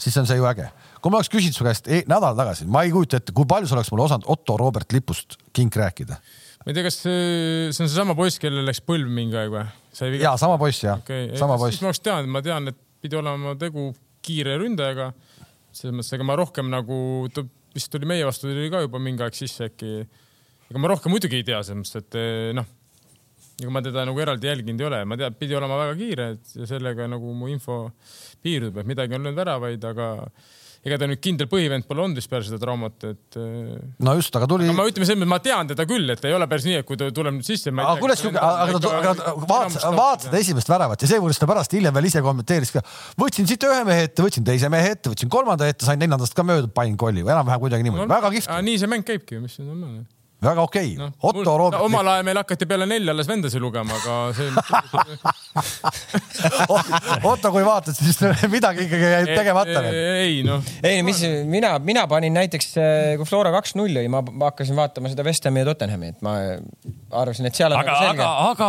siis 0.00 0.16
on 0.20 0.28
see 0.28 0.38
ju 0.38 0.46
äge. 0.50 0.68
kui 1.02 1.12
ma 1.14 1.20
oleks 1.20 1.30
küsinud 1.32 1.56
su 1.56 1.66
käest 1.66 1.88
e 1.88 2.02
nädal 2.10 2.36
tagasi, 2.38 2.66
ma 2.66 2.84
ei 2.86 2.92
kujuta 2.94 3.20
ette, 3.20 3.34
kui 3.36 3.46
palju 3.48 3.70
sa 3.70 3.78
oleks 3.78 3.92
mulle 3.94 4.06
osanud 4.08 4.28
Otto 4.34 4.56
Robert 4.60 4.92
Lipust 4.92 5.38
kink 5.52 5.76
rääkida. 5.76 6.18
ma 6.64 6.70
ei 6.70 6.76
tea, 6.76 6.86
kas 6.86 7.00
see, 7.04 7.70
see 7.72 7.84
on 7.84 7.90
seesama 7.90 8.18
poiss, 8.18 8.40
kellel 8.42 8.66
läks 8.68 8.82
põlv 8.86 9.10
mingi 9.10 9.38
aeg 9.38 9.54
või? 9.54 9.64
ja 10.20 10.36
sama 10.40 10.58
poiss 10.60 10.84
jah 10.84 11.00
okay., 11.02 11.32
sama 11.38 11.58
poiss. 11.58 11.76
siis 11.76 11.86
ma 11.86 11.92
oleks 11.92 12.04
teadnud, 12.04 12.32
ma 12.34 12.44
tean, 12.44 12.70
et 12.72 12.78
pidi 13.02 13.18
olema 13.18 13.54
tegu 13.58 13.90
kiire 14.24 14.58
ründajaga. 14.60 15.12
selles 15.72 15.94
mõttes, 15.94 16.14
ega 16.16 16.26
ma 16.26 16.36
rohkem 16.38 16.70
nagu, 16.72 16.96
ta 17.34 17.44
vist 17.74 17.92
tuli 17.92 18.08
meie 18.08 18.26
vastu 18.26 18.48
tuli 18.48 18.70
ka 18.72 18.82
juba 18.84 19.00
mingi 19.02 19.24
aeg 19.24 19.36
sisse 19.36 19.70
äkki. 19.70 19.92
ega 20.70 20.82
ma 20.82 20.90
rohkem 20.92 21.14
muidugi 21.14 21.40
ei 21.40 21.46
tea 21.46 21.62
selles 21.62 21.82
mõttes, 21.82 22.02
et 22.02 22.18
eh, 22.18 22.50
noh, 22.56 22.66
ega 23.58 23.72
ma 23.74 23.82
teda 23.82 24.06
nagu 24.06 24.22
eraldi 24.22 24.46
jälginud 24.50 24.84
ei 24.84 24.86
ole, 24.90 25.02
ma 25.08 25.18
tean, 25.18 25.34
pidi 25.38 25.56
olema 25.58 25.80
väga 25.80 25.98
kiire 25.98 26.30
ja 26.38 26.70
sellega 26.70 27.08
nagu 27.10 27.34
mu 27.34 27.50
info 27.50 27.88
piirdub, 28.44 28.78
et 28.78 28.88
midagi 28.88 29.18
on 29.18 29.26
löönud 29.26 29.40
väravaid, 29.40 29.84
aga 29.88 30.08
ega 30.86 30.98
ta 31.00 31.08
nüüd 31.10 31.18
kindel 31.22 31.48
põhivend 31.50 31.86
pole 31.88 32.04
olnud 32.04 32.20
vist 32.20 32.30
peale 32.30 32.46
seda 32.46 32.60
traumat, 32.62 33.06
et. 33.08 33.38
Äh, 33.40 33.72
no 34.04 34.14
just, 34.18 34.34
aga 34.38 34.46
tuli. 34.50 34.68
ma 34.70 34.84
ütleme 34.86 35.08
selles 35.08 35.18
mõttes, 35.18 35.32
ma 35.32 35.40
tean 35.42 35.70
teda 35.72 35.86
küll, 35.90 36.06
et 36.14 36.26
ei 36.28 36.36
ole 36.36 36.46
päris 36.50 36.68
nii, 36.68 36.76
et 36.82 36.86
kui 36.88 36.98
ta 37.00 37.08
tuleb 37.14 37.34
nüüd 37.38 37.48
sisse. 37.48 37.72
aga 37.74 37.94
kuidas, 37.98 38.22
aga 38.30 38.82
ta, 38.84 38.92
aga 39.00 39.32
vaatas, 39.42 39.88
vaatas 39.96 40.36
esimest 40.38 40.70
väravat 40.70 41.02
ja 41.02 41.10
seejuures 41.14 41.42
ta 41.42 41.48
pärast 41.50 41.74
hiljem 41.74 41.98
veel 41.98 42.10
ise 42.10 42.22
kommenteeris 42.24 42.74
ka. 42.76 42.84
võtsin 43.18 43.50
siit 43.50 43.66
ühe 43.66 43.80
mehe 43.88 44.06
ette, 44.06 44.22
võtsin 44.22 44.46
teise 44.46 44.70
mehe 44.72 44.94
ette, 44.94 45.10
võtsin 45.10 45.32
kolmanda 45.32 45.66
ette, 45.66 45.86
sain 45.88 45.98
neljandast 45.98 46.36
ka 46.38 46.46
mööda, 46.46 46.70
panin 46.70 46.94
kolli 47.00 47.26
või 47.26 47.34
enam-vähem 47.34 47.66
kuidagi 47.66 47.88
niimoodi 47.88 48.06
no,, 48.06 48.12
väga 48.14 48.30
kihvt. 48.36 48.54
nii 48.70 48.78
see 48.78 48.94
mäng 48.94 49.08
käibki, 49.08 49.42
mis 49.42 49.58
siin 49.58 49.74
on 49.74 50.06
väga 50.42 50.62
okei 50.62 50.94
okay. 50.94 50.98
no,. 50.98 51.12
Otto 51.20 51.58
Robert. 51.58 51.82
omal 51.82 52.08
ajal 52.12 52.24
meil 52.26 52.36
hakati 52.38 52.66
peale 52.70 52.86
nelja 52.86 53.12
alles 53.14 53.28
vendasid 53.28 53.60
lugema, 53.62 53.94
aga 53.98 54.32
see 54.36 54.48
Otto, 57.30 57.50
kui 57.50 57.64
vaatad, 57.66 57.94
siis 57.96 58.18
midagi 58.52 58.84
ikkagi 58.86 59.02
jäi 59.02 59.24
tegemata. 59.32 59.82
ei 59.90 60.42
noh. 60.46 60.62
ei, 60.82 61.02
mis 61.06 61.22
mina, 61.48 61.78
mina 61.82 62.06
panin 62.10 62.34
näiteks, 62.38 62.76
eh, 62.78 63.16
kui 63.18 63.26
Flora 63.26 63.50
kaks-null 63.56 63.96
oli, 63.98 64.08
ma 64.12 64.20
hakkasin 64.22 64.76
vaatama 64.78 65.08
seda 65.10 65.22
West 65.26 65.44
Hami 65.48 65.60
ja 65.64 65.68
Tottenhami, 65.72 66.06
et 66.14 66.20
ma 66.22 66.32
arvasin, 67.18 67.46
et 67.50 67.54
seal 67.58 67.72
on 67.74 67.78
aga, 67.82 67.92
selge. 67.98 68.22
aga, 68.22 68.28
aga 68.52 68.68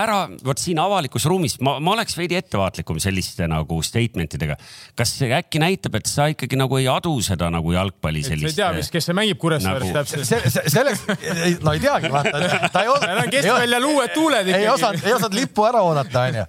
ära, 0.00 0.18
vot 0.46 0.58
siin 0.62 0.78
avalikus 0.80 1.24
ruumis, 1.28 1.54
ma, 1.64 1.72
ma 1.84 1.90
oleks 1.98 2.14
veidi 2.16 2.34
ettevaatlikum 2.40 2.96
selliste 3.02 3.44
nagu 3.50 3.76
statement 3.84 4.30
idega. 4.40 4.54
kas 4.96 5.10
see 5.20 5.30
äkki 5.36 5.58
näitab, 5.60 5.92
et 6.00 6.06
sa 6.08 6.22
ikkagi 6.32 6.56
nagu 6.60 6.74
ei 6.80 6.88
adu 6.88 7.12
seda 7.24 7.46
nagu 7.52 7.68
jalgpalli 7.76 8.22
sellist? 8.24 8.56
sa 8.56 8.56
ei 8.56 8.60
tea 8.62 8.70
vist, 8.80 8.92
kes 8.96 9.04
see 9.10 9.16
mängib 9.20 9.38
Kuressaares 9.42 9.88
nagu... 9.90 9.96
täpselt. 10.00 10.24
selleks 10.72 11.09
no 11.64 11.74
ei 11.74 11.82
teagi, 11.82 12.10
vaata, 12.12 12.42
ta 12.72 12.84
ei 12.84 12.90
osanud. 12.96 13.30
keskväljal 13.32 13.88
uued 13.90 14.14
tuuled 14.14 14.50
ikkagi. 14.50 14.62
ei 14.62 14.70
osanud, 14.72 15.04
ei 15.06 15.16
osanud 15.16 15.36
lippu 15.38 15.66
ära 15.68 15.82
oodata, 15.86 16.24
onju. 16.30 16.46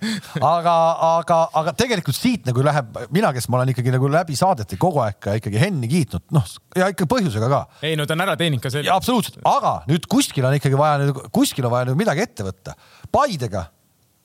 aga, 0.52 0.76
aga, 1.10 1.40
aga 1.62 1.76
tegelikult 1.78 2.18
siit 2.18 2.48
nagu 2.50 2.66
läheb, 2.66 3.02
mina, 3.14 3.34
kes 3.36 3.50
ma 3.52 3.62
olen 3.62 3.74
ikkagi 3.74 3.94
nagu 3.96 4.12
läbi 4.12 4.38
saadete 4.40 4.80
kogu 4.82 5.04
aeg 5.06 5.32
ikkagi 5.42 5.62
Henni 5.62 5.90
kiitnud, 5.92 6.28
noh 6.36 6.48
ja 6.78 6.88
ikka 6.94 7.08
põhjusega 7.10 7.52
ka. 7.52 7.62
ei 7.88 7.98
no 8.00 8.08
ta 8.08 8.18
on 8.18 8.26
ära 8.28 8.38
teeninud 8.40 8.64
ka 8.64 8.72
selle. 8.74 8.92
absoluutselt, 8.94 9.42
aga 9.48 9.82
nüüd 9.90 10.08
kuskil 10.12 10.48
on 10.48 10.58
ikkagi 10.58 10.80
vaja, 10.80 11.12
kuskil 11.34 11.68
on 11.68 11.76
vaja 11.76 11.92
nüüd 11.92 12.02
midagi 12.04 12.26
ette 12.26 12.48
võtta. 12.48 12.76
Paidega 13.12 13.68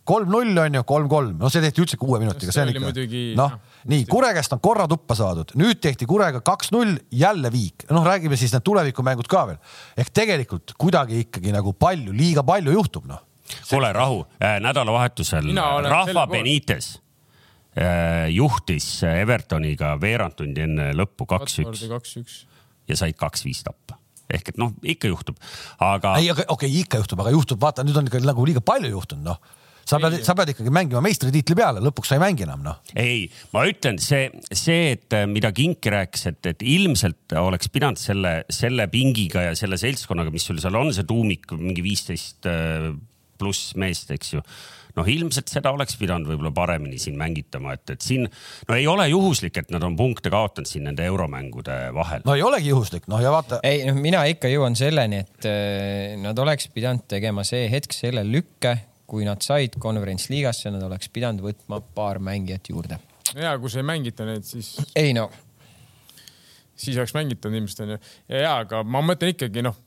kolm-null 0.07 0.59
on 0.63 0.79
ju, 0.79 0.83
kolm-kolm, 0.87 1.37
no 1.41 1.51
see 1.53 1.63
tehti 1.65 1.83
üldse 1.83 1.99
kuue 2.01 2.21
minutiga, 2.23 2.55
see 2.55 2.65
on 2.65 2.73
ikka, 2.73 2.93
noh 3.39 3.57
nii, 3.91 4.05
Kure 4.11 4.33
käest 4.37 4.55
on 4.55 4.63
korra 4.63 4.87
tuppa 4.91 5.17
saadud, 5.19 5.55
nüüd 5.59 5.81
tehti 5.83 6.09
Kurega 6.09 6.43
kaks-null, 6.47 6.97
jälle 7.15 7.51
viik, 7.55 7.87
noh, 7.95 8.07
räägime 8.07 8.39
siis 8.39 8.55
need 8.55 8.65
tulevikumängud 8.67 9.29
ka 9.31 9.47
veel. 9.51 9.59
ehk 9.99 10.13
tegelikult 10.15 10.75
kuidagi 10.79 11.25
ikkagi 11.27 11.55
nagu 11.55 11.73
palju, 11.73 12.15
liiga 12.17 12.45
palju 12.47 12.75
juhtub, 12.77 13.09
noh. 13.11 13.23
kuule, 13.69 13.93
rahu 13.95 14.25
äh,, 14.43 14.59
nädalavahetusel 14.63 15.53
Rahva 15.91 16.27
Benites 16.31 16.97
äh, 17.79 18.27
juhtis 18.35 18.89
Evertoniga 19.07 19.95
veerand 20.01 20.39
tundi 20.39 20.67
enne 20.67 20.93
lõppu 20.97 21.29
kaks-üks. 21.31 22.43
ja 22.89 22.97
said 22.97 23.19
kaks-viis 23.19 23.63
tappa. 23.67 23.99
Ehk 24.27 24.49
et 24.51 24.57
noh, 24.59 24.73
ikka 24.83 25.07
juhtub, 25.07 25.37
aga. 25.79 26.17
ei, 26.19 26.33
okei 26.33 26.47
okay,, 26.51 26.73
ikka 26.83 26.99
juhtub, 26.99 27.21
aga 27.23 27.31
juhtub, 27.31 27.61
vaata, 27.63 27.85
nüüd 27.87 27.99
on 27.99 28.09
ikka 28.09 28.19
nagu 28.27 28.47
liiga 28.47 28.63
palju 28.63 28.91
juhtunud, 28.91 29.23
noh 29.23 29.56
sa 29.87 30.01
pead, 30.03 30.19
sa 30.27 30.37
pead 30.39 30.55
ikkagi 30.55 30.73
mängima 30.75 31.03
meistritiitli 31.05 31.57
peale, 31.59 31.83
lõpuks 31.85 32.11
sa 32.11 32.19
ei 32.19 32.25
mängi 32.25 32.47
enam 32.47 32.65
noh. 32.67 32.81
ei, 32.99 33.27
ma 33.55 33.67
ütlen 33.71 34.01
see, 34.03 34.29
see, 34.51 34.93
et 34.97 35.17
äh, 35.17 35.27
mida 35.31 35.53
Kinki 35.57 35.93
rääkis, 35.95 36.29
et, 36.33 36.41
et 36.53 36.65
ilmselt 36.67 37.37
oleks 37.41 37.71
pidanud 37.73 38.01
selle, 38.01 38.39
selle 38.53 38.89
pingiga 38.93 39.49
ja 39.49 39.59
selle 39.59 39.79
seltskonnaga, 39.81 40.35
mis 40.35 40.47
sul 40.49 40.63
seal 40.63 40.79
on, 40.79 40.95
see 40.95 41.07
tuumik 41.09 41.55
mingi 41.59 41.85
viisteist 41.87 42.49
äh, 42.51 42.91
pluss 43.37 43.75
meest, 43.79 44.11
eks 44.15 44.37
ju 44.37 44.43
noh, 44.97 45.09
ilmselt 45.13 45.51
seda 45.53 45.73
oleks 45.77 45.97
pidanud 46.01 46.29
võib-olla 46.31 46.53
paremini 46.57 46.99
siin 47.01 47.19
mängitama, 47.21 47.77
et, 47.77 47.95
et 47.97 48.05
siin 48.05 48.25
no 48.27 48.77
ei 48.77 48.87
ole 48.89 49.09
juhuslik, 49.11 49.61
et 49.61 49.73
nad 49.75 49.85
on 49.87 49.97
punkte 49.99 50.33
kaotanud 50.33 50.69
siin 50.71 50.87
nende 50.89 51.05
euromängude 51.07 51.79
vahel. 51.97 52.25
no 52.27 52.37
ei 52.37 52.45
olegi 52.47 52.73
juhuslik, 52.73 53.07
noh 53.13 53.23
ja 53.23 53.33
vaata. 53.35 53.61
ei, 53.67 53.85
noh, 53.89 53.99
mina 54.01 54.25
ikka 54.31 54.51
jõuan 54.53 54.79
selleni, 54.79 55.23
et 55.27 55.49
äh, 55.51 56.17
nad 56.21 56.39
oleks 56.43 56.71
pidanud 56.75 57.07
tegema 57.11 57.45
see 57.47 57.67
hetk 57.73 57.97
selle 57.97 58.25
lükke, 58.27 58.79
kui 59.07 59.27
nad 59.27 59.43
said 59.45 59.79
konverentsliigasse, 59.83 60.71
nad 60.75 60.83
oleks 60.87 61.11
pidanud 61.15 61.45
võtma 61.45 61.81
paar 61.95 62.21
mängijat 62.23 62.71
juurde. 62.73 62.99
ja 63.35 63.57
kui 63.59 63.71
sa 63.73 63.83
ei 63.83 63.89
mängita 63.89 64.27
neid, 64.29 64.47
siis. 64.49 64.75
ei 64.97 65.15
no. 65.17 65.29
siis 66.77 66.97
oleks 66.97 67.15
mängitanud 67.17 67.61
ilmselt 67.63 67.85
onju. 67.87 67.99
ja, 68.29 68.41
ja, 68.41 68.55
aga 68.65 68.83
ma 68.85 69.03
mõtlen 69.07 69.35
ikkagi 69.35 69.65
noh, 69.67 69.79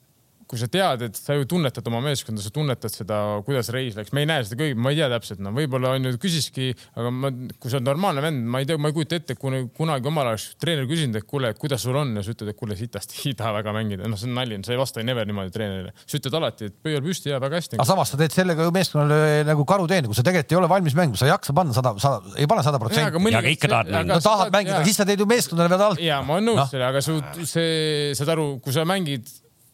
kui 0.50 0.58
sa 0.58 0.66
tead, 0.72 1.04
et 1.06 1.18
sa 1.18 1.36
ju 1.38 1.46
tunnetad 1.50 1.86
oma 1.92 2.00
meeskonda, 2.02 2.42
sa 2.42 2.50
tunnetad 2.54 2.90
seda, 2.90 3.20
kuidas 3.46 3.70
reis 3.74 3.94
läks, 3.98 4.10
me 4.18 4.24
ei 4.24 4.30
näe 4.30 4.46
seda 4.48 4.58
kõige, 4.58 4.78
ma 4.82 4.90
ei 4.90 4.98
tea 4.98 5.10
täpselt, 5.12 5.42
no 5.46 5.52
võib-olla 5.54 5.92
on 5.94 6.10
ju 6.10 6.18
küsiski, 6.22 6.72
aga 6.98 7.12
ma, 7.14 7.30
kui 7.62 7.70
sa 7.70 7.78
oled 7.78 7.86
normaalne 7.86 8.24
vend, 8.26 8.48
ma 8.50 8.62
ei 8.64 8.66
tea, 8.70 8.80
ma 8.82 8.90
ei 8.90 8.96
kujuta 8.96 9.20
ette, 9.20 9.36
kui 9.38 9.62
kunagi 9.78 10.10
omal 10.10 10.32
ajal 10.32 10.48
treener 10.64 10.88
küsinud, 10.90 11.20
et 11.22 11.28
kuule, 11.30 11.52
kuidas 11.60 11.86
sul 11.86 12.00
on 12.02 12.16
ja 12.18 12.24
sa 12.26 12.34
ütled, 12.34 12.50
et 12.50 12.58
kuule, 12.58 12.78
sitasti 12.80 13.22
ei 13.30 13.36
taha 13.38 13.60
väga 13.60 13.76
mängida, 13.78 14.10
noh, 14.10 14.18
see 14.18 14.30
on 14.32 14.34
nali, 14.40 14.58
sa 14.66 14.74
ei 14.74 14.80
vasta 14.82 15.04
never 15.06 15.30
niimoodi 15.30 15.54
treenerile. 15.54 15.94
sa 16.02 16.18
ütled 16.18 16.38
alati, 16.40 16.72
et 16.72 16.80
pöial 16.82 17.06
püsti 17.06 17.30
ja 17.30 17.38
väga 17.44 17.62
hästi. 17.62 17.78
aga 17.78 17.86
samas 17.92 18.10
sa 18.10 18.18
teed 18.18 18.34
sellega 18.34 18.66
ju 18.66 18.74
meeskonnale 18.74 19.44
nagu 19.46 19.66
karuteene, 19.70 20.10
kui 20.10 20.18
sa 20.18 20.26
tegelikult 20.26 20.56
ei 20.56 20.62
ole 20.64 20.72
valmis 20.72 20.98
mängima, 20.98 21.20
sa 21.20 21.30
ei 21.30 21.34
jaksa 21.36 21.54
panna 21.60 21.78
sada, 21.78 21.94
sa 22.02 22.16
ei 22.34 22.50
pane 22.50 22.66
sada 22.66 22.82
protsenti. 22.82 23.38
aga 23.38 23.54
ikka 23.54 23.70
tahad 23.70 23.94
mängida. 23.94 24.16
no 24.16 24.24
tahad 24.26 24.56
mängida, 24.56 24.82
siis 24.88 24.98
sa 24.98 25.06
teed 25.06 25.22
ju 25.22 25.30
meeskonnale 25.30 25.70
veel 25.76 25.86
alt. 25.92 26.02
ja 26.02 26.24
ma 26.26 26.40
olen 26.40 26.50
nõus 26.50 26.64
no. 26.64 26.68
sellega, 26.74 26.90
aga 26.96 27.06
su, 27.06 27.20
see, 27.46 28.18
saad 28.18 28.34
aru, 28.34 28.50
kui 28.66 28.74
sa 28.74 28.88
mängid 28.90 29.30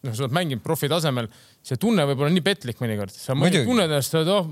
noh, 0.05 0.15
sa 0.15 0.25
oled 0.25 0.35
mänginud 0.35 0.63
profi 0.63 0.89
tasemel, 0.91 1.27
see 1.65 1.79
tunne 1.81 2.05
võib 2.09 2.21
olla 2.21 2.33
nii 2.33 2.43
petlik 2.45 2.81
mõnikord, 2.81 3.13
sa 3.13 3.35
tunned 3.35 3.89
ennast, 3.89 4.15
oh 4.21 4.49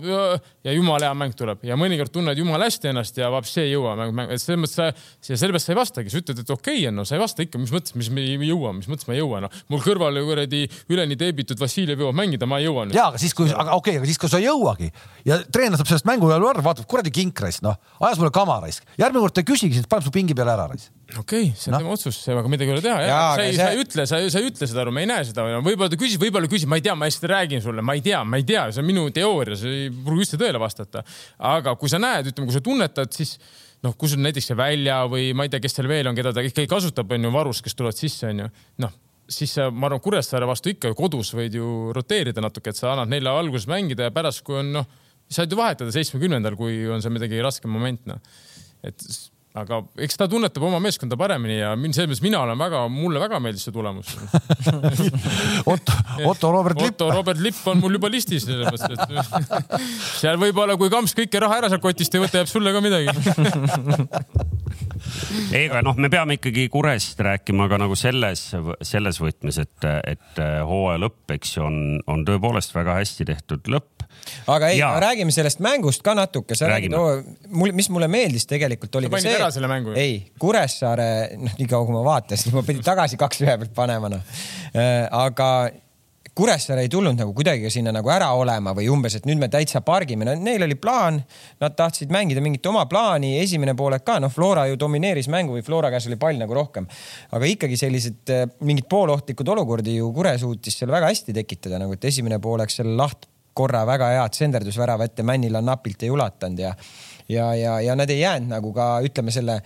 ja 0.65 0.73
jumala 0.73 1.09
hea 1.09 1.17
mäng 1.17 1.35
tuleb 1.37 1.63
ja 1.67 1.77
mõnikord 1.79 2.13
tunned 2.13 2.39
jumala 2.39 2.67
hästi 2.69 2.89
ennast 2.91 3.17
ja 3.19 3.29
vapsi 3.33 3.61
ei 3.65 3.73
jõua 3.73 3.95
mäng, 3.99 4.15
mäng, 4.17 4.33
et 4.33 4.41
selles 4.41 4.61
mõttes 4.63 4.77
sa, 4.79 4.89
sellepärast 5.27 5.69
sa 5.69 5.73
ei 5.75 5.79
vastagi, 5.79 6.13
sa 6.13 6.21
ütled, 6.23 6.41
et 6.43 6.53
okei 6.53 6.79
okay, 6.79 6.87
on, 6.89 6.97
no 7.01 7.05
sa 7.07 7.17
ei 7.17 7.21
vasta 7.23 7.45
ikka, 7.45 7.61
mis 7.61 7.73
mõttes, 7.75 7.95
mis 7.99 8.09
me 8.13 8.25
ei 8.25 8.49
jõua, 8.49 8.73
mis 8.77 8.89
mõttes 8.91 9.09
ma 9.09 9.17
ei 9.17 9.21
jõua, 9.21 9.43
noh. 9.45 9.61
mul 9.73 9.83
kõrval 9.83 10.19
kuradi 10.25 10.63
üleni 10.93 11.19
teebitud 11.19 11.61
Vassiljev 11.61 12.01
jõuab 12.05 12.17
mängida, 12.17 12.49
ma 12.49 12.61
ei 12.61 12.67
jõua 12.67 12.87
nüüd. 12.87 12.97
ja, 12.97 13.09
aga 13.11 13.21
siis, 13.21 13.35
kui, 13.37 13.51
aga 13.51 13.77
okei 13.77 13.97
okay,, 13.97 14.01
aga 14.01 14.09
siis, 14.09 14.21
kui 14.21 14.31
sa 14.31 14.41
ei 14.41 14.49
jõuagi 14.49 14.89
ja 15.29 15.39
treener 15.53 15.77
saab 15.79 15.91
sellest 15.91 16.09
mängu 16.09 16.31
peale 16.31 16.49
aru, 16.49 16.65
vaatab, 16.65 16.89
kuradi 16.89 17.13
kinkraisk, 17.13 17.65
noh, 17.65 17.77
ajas 18.01 18.21
mulle 18.21 18.33
kama 18.33 18.59
raisk. 18.63 18.87
järgmine 18.97 19.27
kord 19.27 19.37
ta 19.37 19.43
ei 19.45 19.51
küsigi, 19.53 19.77
siis 19.77 19.89
paneb 19.91 20.07
su 20.07 20.13
pingi 20.15 20.37
peale 20.37 20.55
ära 20.55 20.71
raisk 20.71 21.02
okei 21.11 21.19
okay,, 21.19 21.49
see 21.57 21.69
on 21.69 21.75
no. 21.75 21.81
tema 21.83 21.93
otsus, 21.93 22.19
aga 22.31 22.49
midagi 22.51 22.71
ei 22.71 22.75
ole 22.77 22.83
teha. 22.83 22.99
sa 23.09 23.43
ei, 23.43 23.55
sa 23.57 23.67
ei 23.73 23.81
ütle, 23.83 24.05
sa, 24.09 24.19
sa 24.31 24.41
ei 24.41 24.47
ütle 24.49 24.69
seda 24.69 24.83
aru, 24.85 24.93
me 24.95 25.03
ei 25.03 25.09
näe 25.09 25.25
seda. 25.27 25.45
võib-olla 25.65 25.91
ta 25.91 25.99
küsib, 25.99 26.21
võib-olla 26.23 26.49
küsib, 26.51 26.71
ma 26.71 26.79
ei 26.79 26.85
tea, 26.85 26.95
ma 26.97 27.09
hästi 27.09 27.29
räägin 27.31 27.63
sulle, 27.65 27.83
ma 27.85 27.97
ei 27.97 28.03
tea, 28.05 28.23
ma 28.27 28.39
ei 28.39 28.47
tea, 28.47 28.65
see 28.71 28.83
on 28.83 28.87
minu 28.87 29.03
teooria, 29.13 29.57
see 29.59 29.75
ei 29.83 29.91
pruugi 29.93 30.25
üldse 30.25 30.39
tõele 30.41 30.61
vastata. 30.63 31.03
aga 31.51 31.75
kui 31.79 31.91
sa 31.91 31.99
näed, 32.01 32.31
ütleme, 32.31 32.49
kui 32.49 32.57
sa 32.57 32.63
tunnetad, 32.63 33.13
siis 33.15 33.35
noh, 33.83 33.97
kui 33.99 34.11
sul 34.11 34.23
näiteks 34.23 34.51
see 34.51 34.57
välja 34.57 35.01
või 35.11 35.31
ma 35.35 35.45
ei 35.45 35.53
tea, 35.53 35.61
kes 35.63 35.77
seal 35.77 35.91
veel 35.91 36.09
on, 36.09 36.17
keda 36.17 36.33
ta 36.35 36.43
ikkagi 36.45 36.71
kasutab, 36.71 37.11
on 37.11 37.27
ju 37.27 37.33
varus, 37.35 37.61
kes 37.65 37.75
tulevad 37.75 37.99
sisse, 37.99 38.31
on 38.31 38.45
ju. 38.45 38.49
noh, 38.85 38.95
siis 39.29 39.53
sa, 39.59 39.69
ma 39.71 39.89
arvan, 39.89 40.01
Kuressaare 40.03 40.47
vastu 40.47 40.71
ikka 40.71 40.93
kodus 40.97 41.33
võid 41.35 41.59
ju 41.59 41.91
roteerida 41.95 42.43
natuke, 42.43 42.71
et 42.71 42.79
sa 42.79 42.93
annad 42.93 43.11
neile 43.11 43.31
alguses 43.31 43.67
mängida 43.71 44.07
ja 44.07 44.15
pärast, 44.15 44.43
kui 44.47 44.59
on 44.61 44.71
noh, 44.79 44.89
saad 45.31 45.51
ju 45.51 45.59
vahetada 45.59 45.93
seitsmekümnendal, 45.95 46.57
kui 46.59 46.83
on 46.91 47.03
see 47.03 47.13
midagi 47.13 47.43
raskem 47.43 47.71
moment, 47.73 48.03
noh. 48.09 48.19
et 48.87 49.07
aga 49.53 49.83
eks 50.01 50.17
ta 50.17 50.25
tunnetab 50.29 50.63
oma 50.65 50.79
meeskonda 50.81 51.17
paremini 51.19 51.59
ja 51.59 51.73
mind 51.77 51.93
selles 51.93 52.09
mõttes 52.09 52.23
mina 52.25 52.39
olen 52.41 52.57
väga, 52.57 52.79
mulle 52.89 53.21
väga 53.21 53.37
meeldis 53.43 53.67
see 53.67 53.75
tulemus. 53.75 54.15
Otto, 55.73 55.97
Otto 56.25 56.51
Robert 56.55 56.81
Lipp. 56.81 56.95
Otto 56.95 57.11
Robert 57.13 57.41
Lipp 57.43 57.67
on 57.69 57.83
mul 57.83 57.99
juba 57.99 58.09
listis 58.09 58.47
selles 58.47 58.73
mõttes, 58.73 58.97
et 58.97 59.77
seal 60.23 60.41
võib-olla, 60.41 60.77
kui 60.79 60.89
Kamps 60.93 61.13
kõike 61.17 61.41
raha 61.43 61.61
ära 61.61 61.69
sealt 61.69 61.85
kotist 61.85 62.17
ei 62.17 62.23
võta, 62.23 62.41
jääb 62.41 62.49
sulle 62.49 62.73
ka 62.73 62.81
midagi. 62.81 63.13
Ei, 65.53 65.67
aga 65.67 65.83
noh, 65.85 65.97
me 66.01 66.09
peame 66.09 66.39
ikkagi 66.39 66.65
Kurest 66.73 67.19
rääkima 67.21 67.67
ka 67.69 67.77
nagu 67.77 67.93
selles, 67.99 68.47
selles 68.81 69.19
võtmes, 69.21 69.59
et, 69.61 69.85
et 70.09 70.41
hooaja 70.65 71.01
lõpp, 71.03 71.35
eks 71.35 71.57
ju, 71.57 71.65
on, 71.67 71.77
on 72.09 72.23
tõepoolest 72.25 72.73
väga 72.73 72.97
hästi 72.97 73.27
tehtud 73.29 73.69
lõpp 73.69 73.92
aga 74.47 74.71
ei, 74.73 74.81
räägime 75.05 75.31
sellest 75.35 75.61
mängust 75.63 76.03
ka 76.05 76.15
natuke, 76.17 76.57
sa 76.57 76.69
räägid, 76.71 76.95
mul, 77.49 77.75
mis 77.75 77.89
mulle 77.93 78.09
meeldis 78.11 78.47
tegelikult 78.49 78.95
oli 78.99 79.11
sa 79.11 79.15
ka 79.15 79.23
see. 79.25 79.37
ära 79.37 79.51
selle 79.53 79.71
mängu? 79.71 79.95
ei, 79.99 80.19
Kuressaare, 80.39 81.07
noh, 81.39 81.55
niikaua 81.59 81.87
kui 81.87 81.95
ma 81.95 82.03
vaatasin, 82.07 82.55
ma 82.55 82.65
pidin 82.67 82.85
tagasi 82.85 83.19
kaks 83.19 83.43
ühe 83.45 83.57
pealt 83.61 83.73
panema, 83.77 84.11
noh. 84.13 84.35
Äh, 84.73 85.07
aga 85.11 85.49
Kuressaare 86.33 86.81
ei 86.81 86.89
tulnud 86.89 87.13
nagu 87.13 87.29
kuidagi 87.37 87.69
sinna 87.69 87.91
nagu 87.93 88.09
ära 88.09 88.31
olema 88.33 88.71
või 88.73 88.87
umbes, 88.89 89.19
et 89.19 89.27
nüüd 89.29 89.37
me 89.37 89.51
täitsa 89.53 89.83
pargime, 89.85 90.25
no 90.25 90.33
neil 90.33 90.65
oli 90.65 90.73
plaan, 90.81 91.19
nad 91.61 91.75
tahtsid 91.77 92.09
mängida 92.13 92.41
mingit 92.41 92.65
oma 92.65 92.87
plaani, 92.89 93.35
esimene 93.37 93.75
poolek 93.77 94.01
ka, 94.07 94.15
noh, 94.23 94.33
Flora 94.33 94.63
ju 94.71 94.79
domineeris 94.81 95.29
mängu 95.29 95.53
või 95.53 95.65
Flora 95.65 95.91
käes 95.93 96.07
oli 96.09 96.17
pall 96.17 96.41
nagu 96.41 96.57
rohkem. 96.57 96.87
aga 97.37 97.51
ikkagi 97.51 97.77
sellised 97.77 98.33
äh, 98.33 98.47
mingid 98.65 98.89
poolohtlikud 98.89 99.53
olukordi 99.53 99.99
ju 99.99 100.09
Kure 100.15 100.33
suutis 100.41 100.79
seal 100.79 100.89
väga 100.89 101.13
hästi 101.13 101.37
tekitada, 101.37 101.77
nagu 101.83 101.93
et 101.93 102.09
esimene 102.09 102.41
poolek 102.41 102.73
seal 102.73 102.89
laht 102.97 103.29
korra 103.53 103.85
väga 103.87 104.11
head 104.17 104.37
senderdusvärava 104.37 105.09
ette 105.09 105.25
Männila 105.25 105.61
napilt 105.61 106.03
ei 106.03 106.11
ulatanud 106.13 106.59
ja, 106.59 106.73
ja, 107.29 107.53
ja, 107.55 107.79
ja 107.81 107.95
nad 107.95 108.09
ei 108.09 108.19
jäänud 108.19 108.51
nagu 108.55 108.73
ka 108.73 108.87
ütleme 109.05 109.33
selle 109.33 109.59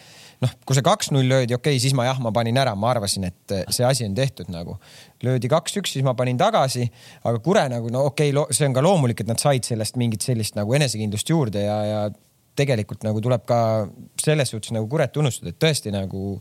noh, 0.43 0.53
kui 0.65 0.77
see 0.77 0.85
kaks-null 0.85 1.29
löödi, 1.29 1.55
okei 1.57 1.75
okay,, 1.77 1.81
siis 1.81 1.95
ma 1.97 2.05
jah, 2.07 2.19
ma 2.21 2.31
panin 2.35 2.57
ära, 2.59 2.75
ma 2.77 2.91
arvasin, 2.93 3.27
et 3.29 3.55
see 3.73 3.85
asi 3.87 4.05
on 4.05 4.15
tehtud 4.17 4.51
nagu. 4.53 4.77
löödi 5.23 5.49
kaks-üks, 5.49 5.95
siis 5.95 6.05
ma 6.05 6.13
panin 6.17 6.37
tagasi, 6.37 6.85
aga 7.23 7.41
Kure 7.43 7.65
nagu 7.73 7.89
no 7.93 8.05
okei 8.11 8.33
okay,, 8.35 8.53
see 8.55 8.67
on 8.69 8.75
ka 8.77 8.83
loomulik, 8.85 9.23
et 9.23 9.31
nad 9.31 9.41
said 9.41 9.65
sellest 9.65 9.97
mingit 9.97 10.25
sellist 10.25 10.57
nagu 10.59 10.73
enesekindlust 10.77 11.29
juurde 11.33 11.65
ja, 11.65 11.77
ja 11.85 12.01
tegelikult 12.57 13.05
nagu 13.05 13.21
tuleb 13.21 13.45
ka 13.47 13.59
selles 14.21 14.51
suhtes 14.53 14.73
nagu 14.75 14.87
Kuret 14.89 15.13
tunnustada, 15.13 15.53
et 15.53 15.59
tõesti 15.61 15.93
nagu 15.93 16.37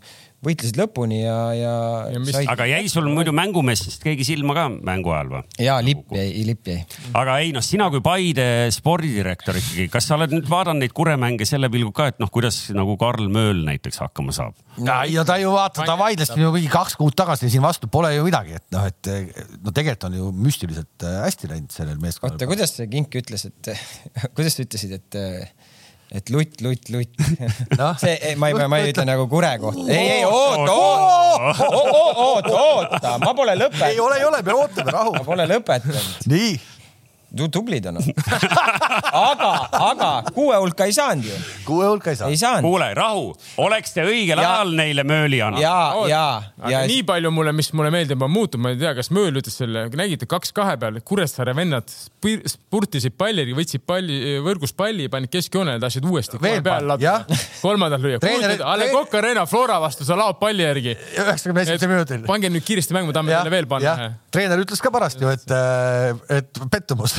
võitlesid 0.47 0.79
lõpuni 0.79 1.21
ja, 1.23 1.39
ja, 1.57 1.75
ja. 2.13 2.21
Mis... 2.23 2.35
Said... 2.35 2.49
aga 2.53 2.67
jäi 2.71 2.87
sul 2.91 3.09
muidu 3.11 3.35
mängumeestest 3.37 4.05
keegi 4.05 4.27
silma 4.29 4.57
ka 4.57 4.67
mängu 4.71 5.13
ajal 5.15 5.33
või? 5.35 5.43
ja 5.63 5.77
lipp 5.85 6.15
jäi, 6.15 6.29
lipp 6.47 6.71
jäi. 6.71 6.79
aga 7.19 7.39
ei 7.43 7.53
noh, 7.57 7.65
sina 7.65 7.89
kui 7.93 8.03
Paide 8.05 8.47
spordidirektor 8.75 9.59
ikkagi, 9.61 9.89
kas 9.93 10.09
sa 10.09 10.19
oled 10.19 10.35
nüüd 10.35 10.49
vaadanud 10.51 10.85
neid 10.85 10.95
kuremänge 10.97 11.49
selle 11.49 11.71
pilguga 11.73 11.97
ka, 11.97 12.09
et 12.15 12.23
noh, 12.23 12.31
kuidas 12.33 12.61
nagu 12.77 12.97
Karl 13.01 13.31
Mööl 13.33 13.65
näiteks 13.67 14.03
hakkama 14.05 14.35
saab? 14.37 14.57
ja, 14.79 15.03
ja 15.11 15.27
ta 15.29 15.39
ju 15.43 15.53
vaata, 15.55 15.87
ta 15.89 15.99
vaidles 15.99 16.33
ju 16.37 16.53
mingi 16.55 16.71
kaks 16.73 16.99
kuud 17.01 17.17
tagasi 17.19 17.51
siin 17.53 17.65
vastu, 17.65 17.91
pole 17.93 18.13
ju 18.15 18.27
midagi, 18.27 18.59
et 18.61 18.67
noh, 18.75 18.87
et 18.87 19.13
no 19.63 19.73
tegelikult 19.73 20.11
on 20.11 20.19
ju 20.19 20.33
müstiliselt 20.47 21.07
äh, 21.07 21.23
hästi 21.25 21.51
läinud 21.51 21.73
sellel 21.75 21.99
meeskonnal. 22.03 22.37
oota, 22.37 22.51
kuidas 22.51 22.77
see 22.77 22.91
Kink 22.93 23.17
ütles, 23.19 23.49
et 23.49 23.73
kuidas 24.37 24.59
sa 24.59 24.67
ütlesid, 24.67 24.99
et 25.01 25.21
et 26.15 26.31
lutt, 26.31 26.61
lutt, 26.63 26.89
lutt 26.95 27.19
no.. 27.81 27.93
see, 27.99 28.35
ma 28.39 28.51
ei, 28.53 28.69
ma 28.71 28.79
ei 28.79 28.93
ütle 28.93 29.07
nagu 29.09 29.27
kure 29.31 29.51
kohta. 29.63 29.87
ei, 29.91 30.21
ei 30.21 30.25
oota, 30.29 30.77
oota, 31.67 32.55
oota, 32.55 33.17
ma 33.25 33.35
pole 33.35 33.57
lõpetanud. 33.59 33.91
ei 33.91 34.01
ole, 34.01 34.21
ei 34.21 34.29
ole, 34.29 34.43
me 34.47 34.55
ootame 34.55 34.95
rahu. 34.95 35.17
ma 35.19 35.25
pole 35.27 35.49
lõpetanud. 35.51 36.27
nii 36.31 36.55
tublid 37.53 37.87
on 37.91 38.01
aga, 39.13 39.51
aga 39.91 40.11
kuue 40.35 40.57
hulka 40.57 40.87
ei 40.89 40.95
saanud 40.97 41.29
ju. 41.29 41.39
kuue 41.67 41.87
hulka 41.89 42.13
ei 42.13 42.19
saanud. 42.19 42.39
saanud. 42.41 42.67
kuule, 42.67 42.89
rahu, 42.97 43.31
oleks 43.63 43.95
te 43.95 44.05
õigel 44.07 44.41
ja, 44.41 44.53
ajal 44.57 44.75
neile 44.79 45.05
mööli 45.09 45.41
andnud. 45.45 45.63
ja, 45.63 45.77
ja, 46.11 46.25
ja. 46.71 46.83
nii 46.89 47.03
palju 47.09 47.33
mulle, 47.35 47.55
mis 47.57 47.73
mulle 47.77 47.93
meeldib, 47.95 48.23
on 48.23 48.33
muutunud, 48.33 48.65
ma 48.67 48.75
ei 48.75 48.81
tea, 48.81 48.95
kas 48.99 49.11
mööl 49.15 49.41
ütles 49.41 49.59
selle, 49.61 49.87
nägite 49.97 50.29
kaks 50.31 50.55
kahe 50.57 50.77
peal, 50.81 51.01
Kuressaare 51.07 51.55
vennad 51.57 51.91
spurtisid 52.51 53.17
palli, 53.19 53.47
võtsid 53.57 53.85
palli, 53.87 54.37
võrgus 54.45 54.75
palli, 54.77 55.09
panid 55.13 55.33
keskjoonele, 55.33 55.81
tahtsid 55.83 56.07
uuesti. 56.09 56.41
veel 56.43 56.63
peal 56.67 56.89
ladda. 56.91 57.19
kolmandat 57.63 58.03
lüüa. 58.03 58.21
A 58.67 58.77
Le 58.79 58.91
Coq 58.93 59.15
Arena 59.21 59.47
Flora 59.47 59.79
vastu, 59.83 60.07
sa 60.09 60.19
laod 60.19 60.41
palli 60.41 60.65
järgi. 60.65 60.97
üheksakümne 61.17 61.67
esimesel 61.67 61.93
minutil. 61.93 62.25
pange 62.29 62.51
nüüd 62.53 62.67
kiiresti 62.67 62.97
mängu, 62.97 63.15
tahame 63.17 63.35
teile 63.35 63.55
veel 63.55 63.71
panna. 63.71 64.13
treener 64.35 64.63
ütles 64.63 64.83
ka 64.83 64.93
pärast 64.95 65.23
ju, 65.23 65.31
et, 65.33 65.47
et 66.41 66.65
pettumus 66.73 67.17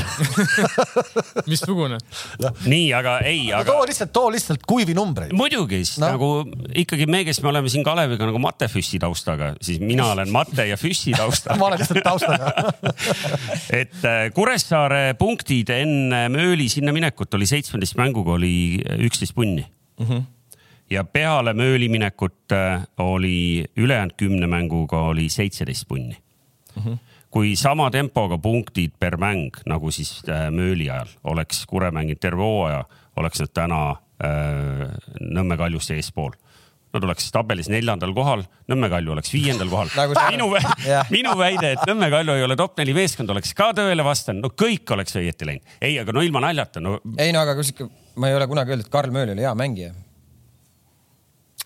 missugune 1.51 1.97
nii, 2.65 2.91
aga 2.97 3.17
ei, 3.27 3.47
aga. 3.53 3.71
too 3.71 3.85
lihtsalt, 3.89 4.11
too 4.15 4.31
lihtsalt 4.33 4.65
kuivi 4.67 4.95
numbreid. 4.97 5.33
muidugi 5.37 5.81
no., 6.01 6.11
nagu 6.11 6.29
ikkagi 6.83 7.07
me, 7.09 7.23
kes 7.27 7.41
me 7.43 7.51
oleme 7.51 7.71
siin 7.71 7.85
Kaleviga 7.87 8.29
nagu 8.29 8.41
Mate 8.41 8.69
Füssi 8.71 8.99
taustaga, 9.01 9.53
siis 9.61 9.81
mina 9.83 10.11
olen 10.13 10.31
Mate 10.33 10.67
ja 10.69 10.77
Füssi 10.79 11.15
taustaga 11.17 11.57
ma 11.61 11.69
olen 11.71 11.83
lihtsalt 11.83 12.03
taustaga 12.05 12.53
et 13.81 13.99
äh, 14.07 14.23
Kuressaare 14.35 15.03
punktid 15.19 15.73
enne 15.75 16.27
Mööli 16.33 16.69
sinna 16.71 16.95
minekut 16.95 17.33
oli 17.37 17.49
seitsmeteist 17.49 17.99
mänguga 17.99 18.37
oli 18.37 18.55
üksteist 19.07 19.35
punni 19.37 19.65
mm. 19.99 20.05
-hmm 20.07 20.25
ja 20.89 21.03
peale 21.03 21.51
Mööli 21.53 21.89
minekut 21.91 22.51
äh, 22.55 22.85
oli 22.97 23.65
ülejäänud 23.75 24.15
kümne 24.17 24.47
mänguga 24.47 25.01
oli 25.11 25.29
seitseteist 25.29 25.87
punni 25.87 26.15
mm. 26.75 26.83
-hmm 26.83 27.06
kui 27.33 27.55
sama 27.59 27.89
tempoga 27.93 28.37
punktid 28.41 28.95
per 28.99 29.17
mäng 29.21 29.55
nagu 29.69 29.91
siis 29.91 30.19
äh, 30.29 30.47
Mööli 30.53 30.89
ajal 30.89 31.11
oleks 31.23 31.65
Kure 31.69 31.91
mänginud 31.91 32.21
terve 32.23 32.43
hooaja, 32.43 32.83
oleks 33.19 33.43
nad 33.43 33.53
täna 33.53 33.81
äh, 34.23 34.85
Nõmme 35.21 35.57
Kaljust 35.59 35.91
eespool 35.95 36.35
Nad 36.95 37.03
oleks 37.03 37.27
tabelis 37.35 37.67
neljandal 37.69 38.13
kohal, 38.15 38.45
Nõmme 38.71 38.87
Kalju 38.89 39.11
oleks 39.11 39.31
viiendal 39.33 39.67
kohal 39.71 39.91
nagu. 39.99 40.15
minu, 40.31 40.47
minu 41.17 41.35
väide, 41.39 41.73
et 41.75 41.83
Nõmme 41.89 42.09
Kalju 42.13 42.37
ei 42.37 42.45
ole 42.47 42.55
top 42.59 42.79
neli 42.79 42.95
meeskond, 42.95 43.31
oleks 43.33 43.51
ka 43.57 43.69
tõele 43.77 44.05
vastanud, 44.07 44.45
no 44.47 44.53
kõik 44.55 44.95
oleks 44.95 45.17
õieti 45.19 45.49
läinud. 45.49 45.77
ei, 45.81 45.97
aga 45.99 46.15
no 46.15 46.23
ilma 46.25 46.41
naljata, 46.47 46.83
no. 46.83 46.97
ei 47.19 47.35
no 47.35 47.43
aga 47.43 47.57
kus 47.59 47.73
ikka, 47.73 47.89
ma 48.17 48.31
ei 48.31 48.37
ole 48.37 48.47
kunagi 48.49 48.73
öelnud, 48.73 48.87
et 48.87 48.93
Karl 48.93 49.13
Mööl 49.13 49.33
oli 49.35 49.43
hea 49.43 49.53
mängija. 49.59 49.91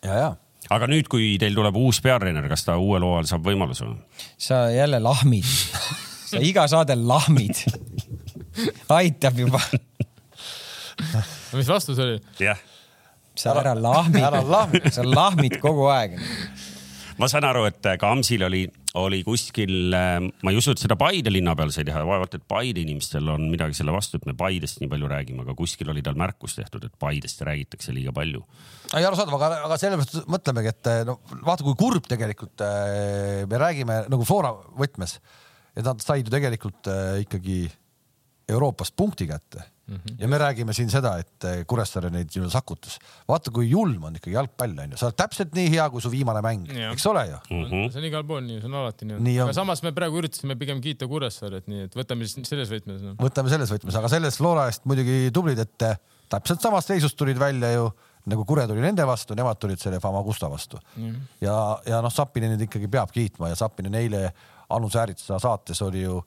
ja, 0.01 0.17
ja 0.23 0.31
aga 0.71 0.87
nüüd, 0.91 1.09
kui 1.11 1.35
teil 1.41 1.55
tuleb 1.57 1.77
uus 1.79 1.99
peatreener, 2.03 2.47
kas 2.51 2.65
ta 2.67 2.77
uuel 2.79 3.03
hooajal 3.05 3.29
saab 3.33 3.47
võimaluse 3.49 3.87
või? 3.87 3.99
sa 4.39 4.63
jälle 4.73 5.01
lahmid 5.03 5.47
sa 6.31 6.39
iga 6.39 6.67
saade 6.71 6.95
lahmid. 6.95 7.63
aitab 8.91 9.39
juba 9.39 9.59
mis 11.57 11.67
vastus 11.67 11.99
oli? 11.99 12.19
jah. 12.39 12.59
sa 13.35 13.55
ära 13.59 14.43
lahmi, 14.45 14.83
sa 14.91 15.05
lahmid 15.07 15.59
kogu 15.63 15.89
aeg 15.91 16.17
ma 17.21 17.29
saan 17.29 17.45
aru, 17.45 17.67
et 17.69 17.93
Kamsil 18.01 18.49
oli 18.49 18.65
oli 18.99 19.21
kuskil, 19.23 19.93
äh, 19.95 20.17
ma 20.19 20.51
ei 20.51 20.57
usu, 20.59 20.73
et 20.73 20.81
seda 20.81 20.97
Paide 20.99 21.31
linna 21.31 21.53
peal 21.55 21.71
sai 21.71 21.85
teha, 21.87 22.01
vaevalt, 22.07 22.33
et 22.35 22.43
Paide 22.47 22.81
inimestel 22.83 23.27
on 23.31 23.45
midagi 23.51 23.77
selle 23.77 23.93
vastu, 23.95 24.19
et 24.19 24.27
me 24.27 24.35
Paidest 24.37 24.81
nii 24.81 24.89
palju 24.91 25.11
räägime, 25.11 25.45
aga 25.45 25.55
kuskil 25.55 25.91
oli 25.93 26.03
tal 26.03 26.17
märkus 26.19 26.57
tehtud, 26.57 26.83
et 26.87 26.97
Paidest 26.99 27.43
räägitakse 27.47 27.95
liiga 27.95 28.11
palju. 28.15 28.43
ei 28.97 29.07
arusaadav, 29.07 29.37
aga, 29.37 29.61
aga 29.69 29.77
sellepärast 29.79 30.27
mõtlemegi, 30.31 30.73
et 30.73 30.91
no 31.07 31.19
vaata, 31.39 31.63
kui 31.67 31.77
kurb 31.79 32.09
tegelikult 32.11 32.65
äh, 32.67 33.45
me 33.47 33.61
räägime 33.61 34.01
nagu 34.11 34.27
Flora 34.27 34.51
võtmes, 34.79 35.19
et 35.71 35.85
nad 35.87 36.03
said 36.03 36.27
ju 36.27 36.33
tegelikult 36.33 36.91
äh, 36.91 37.21
ikkagi 37.23 37.63
Euroopast 38.51 38.97
punkti 38.99 39.29
kätte 39.29 39.63
mm. 39.91 39.99
-hmm. 39.99 40.15
ja 40.19 40.27
me 40.27 40.37
räägime 40.37 40.73
siin 40.73 40.89
seda, 40.89 41.13
et 41.21 41.47
eh, 41.47 41.63
Kuressaare 41.67 42.09
neid 42.09 42.35
ju 42.35 42.49
sakutas. 42.49 42.99
vaata, 43.27 43.51
kui 43.51 43.69
julm 43.69 44.03
on 44.09 44.15
ikkagi 44.15 44.35
jalgpall 44.35 44.83
onju, 44.85 44.97
sa 44.97 45.09
oled 45.09 45.17
täpselt 45.19 45.55
nii 45.57 45.71
hea, 45.75 45.89
kui 45.89 46.01
su 46.01 46.11
viimane 46.11 46.43
mäng, 46.45 46.69
eks 46.91 47.05
ole 47.11 47.25
ju 47.27 47.39
mm. 47.49 47.65
-hmm. 47.65 47.89
see 47.91 48.03
on 48.03 48.09
igal 48.11 48.27
pool 48.27 48.45
nii, 48.45 48.59
see 48.61 48.71
on 48.71 48.77
alati 48.83 49.09
nii, 49.09 49.19
nii. 49.29 49.39
aga 49.47 49.57
samas 49.57 49.83
me 49.83 49.91
praegu 49.97 50.21
üritasime 50.21 50.55
pigem 50.59 50.81
kiita 50.81 51.07
Kuressaaret, 51.07 51.67
nii 51.67 51.89
et 51.89 51.97
võtame 51.97 52.27
siis 52.27 52.47
selles 52.49 52.71
võtmes 52.71 53.01
no.. 53.01 53.17
võtame 53.19 53.49
selles 53.49 53.73
võtmes, 53.73 53.97
aga 53.97 54.13
selles 54.15 54.37
Flora 54.37 54.69
eest 54.71 54.85
muidugi 54.85 55.29
tublid, 55.33 55.59
et 55.59 55.89
eh, 55.89 55.99
täpselt 56.29 56.61
samast 56.61 56.87
seisust 56.93 57.17
tulid 57.19 57.39
välja 57.39 57.73
ju 57.75 57.91
nagu 58.31 58.45
Kure 58.45 58.67
tuli 58.67 58.81
nende 58.83 59.05
vastu, 59.07 59.35
nemad 59.37 59.57
tulid 59.59 59.81
selle 59.81 59.99
Famagusta 59.99 60.49
vastu 60.49 60.79
mm. 60.95 61.15
ja, 61.41 61.55
ja 61.87 62.01
noh, 62.05 62.13
Sapinenit 62.13 62.67
ikkagi 62.67 62.89
peab 62.91 63.11
kiitma 63.13 63.49
ja 63.49 63.57
Sapinen 63.57 63.97
eile 63.97 64.27
Anu 64.71 64.89
Sääritsuse 64.89 65.39
saates 65.41 65.81
oli 65.81 66.05
ju 66.05 66.21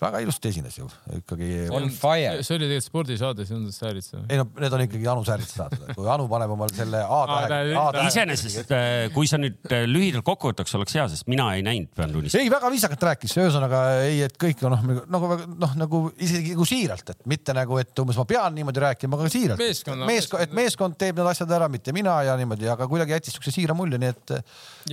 väga 0.00 0.20
ilusti 0.24 0.48
esines 0.48 0.78
ju 0.78 0.86
ikkagi. 1.18 1.48
on 1.76 1.90
fire. 1.92 2.40
see 2.40 2.56
oli 2.56 2.68
tegelikult 2.70 2.86
spordisaade, 2.86 3.44
see 3.48 3.56
on 3.56 3.66
Säärits. 3.74 4.14
ei 4.16 4.38
no 4.40 4.46
need 4.56 4.72
on 4.72 4.84
ikkagi 4.86 5.08
Anu 5.12 5.24
Säärits 5.28 5.52
saated, 5.58 5.82
kui 5.96 6.08
Anu 6.08 6.24
paneb 6.30 6.54
omal 6.54 6.72
selle 6.72 7.02
A-tähega. 7.04 8.06
iseenesest, 8.08 8.72
äh, 8.72 9.10
kui 9.12 9.28
sa 9.28 9.36
nüüd 9.40 9.60
äh, 9.68 9.84
lühidalt 9.90 10.24
kokku 10.24 10.54
võtaks, 10.54 10.72
oleks 10.78 10.96
hea, 10.96 11.04
sest 11.12 11.28
mina 11.30 11.50
ei 11.56 11.64
näinud, 11.66 11.90
pean 11.96 12.14
tunnistama. 12.14 12.46
ei, 12.46 12.52
väga 12.52 12.70
viisakalt 12.72 13.04
rääkis, 13.10 13.36
ühesõnaga 13.42 13.82
ei, 14.06 14.22
et 14.24 14.38
kõik 14.40 14.64
noh, 14.64 14.86
nagu 15.12 15.36
noh, 15.52 15.76
nagu 15.82 16.02
isegi 16.16 16.54
nagu 16.54 16.68
siiralt, 16.68 17.12
et 17.12 17.28
mitte 17.28 17.56
nagu, 17.56 17.76
et 17.82 18.04
umbes 18.04 18.20
ma 18.22 18.26
pean 18.32 18.56
niimoodi 18.56 18.84
rääkima, 18.86 19.20
aga 19.20 19.28
siiralt. 19.36 19.60
meeskond, 19.60 20.06
meeskond, 20.08 20.46
et 20.46 20.56
meeskond 20.62 20.98
teeb 21.00 21.20
need 21.20 21.28
asjad 21.34 21.52
ära, 21.60 21.68
mitte 21.68 21.92
mina 21.96 22.16
ja 22.24 22.38
niimoodi, 22.40 22.70
aga 22.72 22.88
kuidagi 22.88 23.18
jättis 23.18 23.36
siukse 23.36 23.52
siira 23.52 23.76
mulje, 23.76 24.00
nii 24.00 24.14
et. 24.16 24.34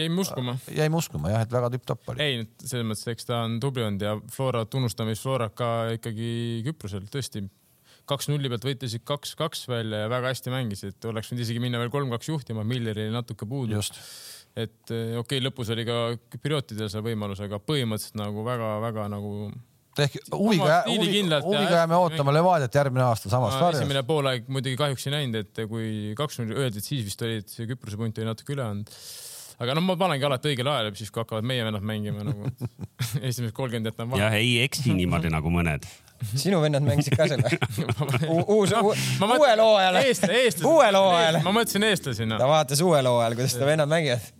jäime 0.03 0.19
uskuma. 0.25 0.59
jäime 0.67 0.99
uskuma 0.99 1.31
jah, 1.31 1.47
et 1.47 1.55
väga 1.55 1.71
tipp-topp 1.77 2.11
oli. 2.11 2.27
ei, 2.27 2.43
selles 2.65 2.91
mõttes, 2.91 3.07
eks 3.15 3.31
ta 3.31 3.45
on 3.47 3.59
tubli 3.63 3.87
olnud 3.87 4.03
ja 4.03 4.17
Flora 4.33 4.65
tunnustab 4.67 4.96
tunnustamisfloorat 4.97 5.55
ka 5.57 5.69
ikkagi 5.97 6.63
Küprosel 6.65 7.07
tõesti. 7.11 7.45
kaks 8.07 8.29
nulli 8.31 8.47
pealt 8.47 8.63
võitlesid 8.63 9.03
kaks-kaks 9.03 9.65
välja 9.67 10.05
ja 10.05 10.09
väga 10.09 10.31
hästi 10.31 10.51
mängisid, 10.53 10.97
oleks 11.09 11.27
võinud 11.27 11.43
isegi 11.43 11.59
minna 11.59 11.81
veel 11.81 11.91
kolm-kaks 11.91 12.29
juhtima, 12.29 12.63
Milleri 12.63 13.09
natuke 13.11 13.45
puudu. 13.45 13.81
et 14.55 14.91
eh, 14.91 15.17
okei 15.19 15.19
okay,, 15.19 15.41
lõpus 15.43 15.69
oli 15.73 15.85
ka 15.85 16.15
küpriotidel 16.31 16.89
see 16.89 17.03
võimalus, 17.03 17.41
aga 17.43 17.59
põhimõtteliselt 17.59 18.15
nagu 18.17 18.45
väga-väga 18.47 19.09
nagu 19.11 19.51
ehk 19.97 20.17
huviga, 20.31 20.83
huviga, 20.87 21.41
huviga 21.41 21.79
jääme 21.81 21.97
ootama 21.97 22.33
Levadiat 22.33 22.75
järgmine 22.75 23.03
aasta 23.03 23.29
samas 23.29 23.55
sarjas. 23.57 23.81
esimene 23.81 24.03
poolaeg 24.05 24.47
muidugi 24.47 24.77
kahjuks 24.77 25.07
ei 25.07 25.15
näinud, 25.15 25.39
et 25.41 25.63
kui 25.69 26.13
kaks 26.17 26.39
null 26.39 26.53
öeldi, 26.57 26.79
et 26.79 26.85
siis 26.85 27.03
vist 27.05 27.21
olid 27.25 27.55
Küprose 27.73 27.97
punt 27.99 28.21
oli 28.21 28.29
natuke 28.29 28.55
üle 28.55 28.65
andnud 28.65 28.93
aga 29.57 29.77
noh, 29.77 29.85
ma 29.85 29.95
panengi 29.99 30.27
alati 30.27 30.51
õigel 30.53 30.69
ajal, 30.71 30.91
siis 30.97 31.13
kui 31.13 31.23
hakkavad 31.23 31.47
meie 31.47 31.65
vennad 31.67 31.85
mängima 31.85 32.25
nagu 32.27 32.49
esimesed 33.27 33.53
kolmkümmend 33.57 33.91
jätan 33.91 34.11
vahele. 34.11 34.25
jah, 34.25 34.37
ei 34.37 34.59
eksi 34.65 34.93
niimoodi 34.97 35.31
nagu 35.33 35.53
mõned 35.53 35.87
sinu 36.33 36.61
vennad 36.63 36.85
mängisid 36.85 37.17
ka 37.17 37.27
selle 37.29 37.51
uus 38.55 38.73
no,, 38.73 38.93
uuel 39.27 39.61
hooajal. 39.61 39.99
uuel 40.65 40.97
hooajal. 40.97 41.41
ma 41.45 41.53
mõtlesin 41.59 41.85
eestlasi 41.89 42.29
no.. 42.29 42.39
ta 42.41 42.49
vaatas 42.49 42.81
uuel 42.85 43.09
hooajal, 43.09 43.37
kuidas 43.37 43.53
seda 43.57 43.69
vennad 43.69 43.91
mängivad. 43.91 44.31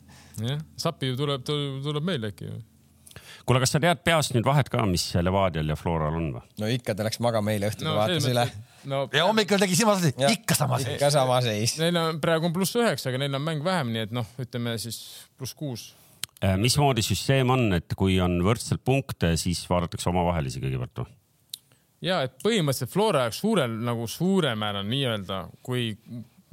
jah, 0.42 0.64
Sapi 0.78 1.14
tuleb, 1.20 1.46
tuleb 1.46 2.06
meile 2.06 2.34
äkki 2.34 2.50
ju 2.50 2.58
kuule, 3.48 3.62
kas 3.64 3.74
sa 3.76 3.82
tead 3.84 4.02
peast 4.06 4.34
nüüd 4.36 4.46
vahet 4.48 4.70
ka, 4.72 4.84
mis 4.90 5.06
Levadial 5.24 5.72
ja 5.72 5.78
Floral 5.80 6.18
on 6.20 6.32
või? 6.36 6.44
no 6.62 6.72
ikka, 6.72 6.96
ta 6.98 7.06
läks 7.08 7.22
magama 7.24 7.54
eile 7.54 7.70
õhtul 7.72 7.88
no,, 7.88 7.96
vaatas 8.00 8.28
üle. 8.28 8.44
No, 8.88 9.04
ja 9.16 9.28
hommikul 9.28 9.62
tegi 9.62 9.78
sama 9.80 9.98
seis, 10.00 10.16
ikka 10.32 10.56
sama 10.56 10.80
seis. 10.80 10.96
ikka 10.96 11.12
sama 11.12 11.40
seis. 11.44 11.78
Neil 11.82 12.00
on 12.02 12.20
praegu 12.24 12.48
on 12.48 12.56
pluss 12.56 12.76
üheksa, 12.80 13.10
aga 13.12 13.22
neil 13.24 13.36
on 13.40 13.44
mäng 13.44 13.64
vähem, 13.66 13.94
nii 13.96 14.06
et 14.08 14.16
noh, 14.16 14.28
ütleme 14.44 14.78
siis 14.80 15.00
pluss 15.40 15.56
kuus. 15.58 15.90
Äh, 16.44 16.54
mismoodi 16.62 17.04
süsteem 17.04 17.50
on, 17.52 17.70
et 17.80 17.96
kui 17.98 18.20
on 18.24 18.38
võrdselt 18.46 18.84
punkte, 18.86 19.34
siis 19.42 19.64
vaadatakse 19.70 20.12
omavahelisi 20.12 20.64
kõigepealt 20.64 21.04
või? 21.04 21.14
ja 22.06 22.22
et 22.28 22.36
põhimõtteliselt 22.44 22.94
Flora 22.94 23.24
jaoks 23.26 23.40
suurel 23.42 23.72
nagu 23.88 24.06
suurel 24.12 24.60
määral 24.60 24.86
nii-öelda, 24.86 25.40
kui 25.66 25.96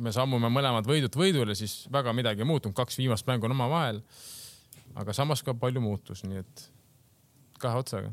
me 0.00 0.12
sammume 0.14 0.48
mõlemad 0.50 0.86
võidult 0.88 1.18
võidule, 1.18 1.56
siis 1.58 1.84
väga 1.92 2.14
midagi 2.16 2.42
ei 2.42 2.48
muutunud, 2.48 2.76
kaks 2.76 2.98
viimast 2.98 3.26
mängu 3.28 3.46
on 3.46 3.54
omavahel. 3.54 4.00
aga 4.94 5.12
samas 5.12 5.42
ka 5.42 5.54
palju 5.58 5.82
muutus, 5.82 6.22
nii 6.24 6.40
et 6.40 6.64
kahe 7.64 7.80
otsaga. 7.80 8.12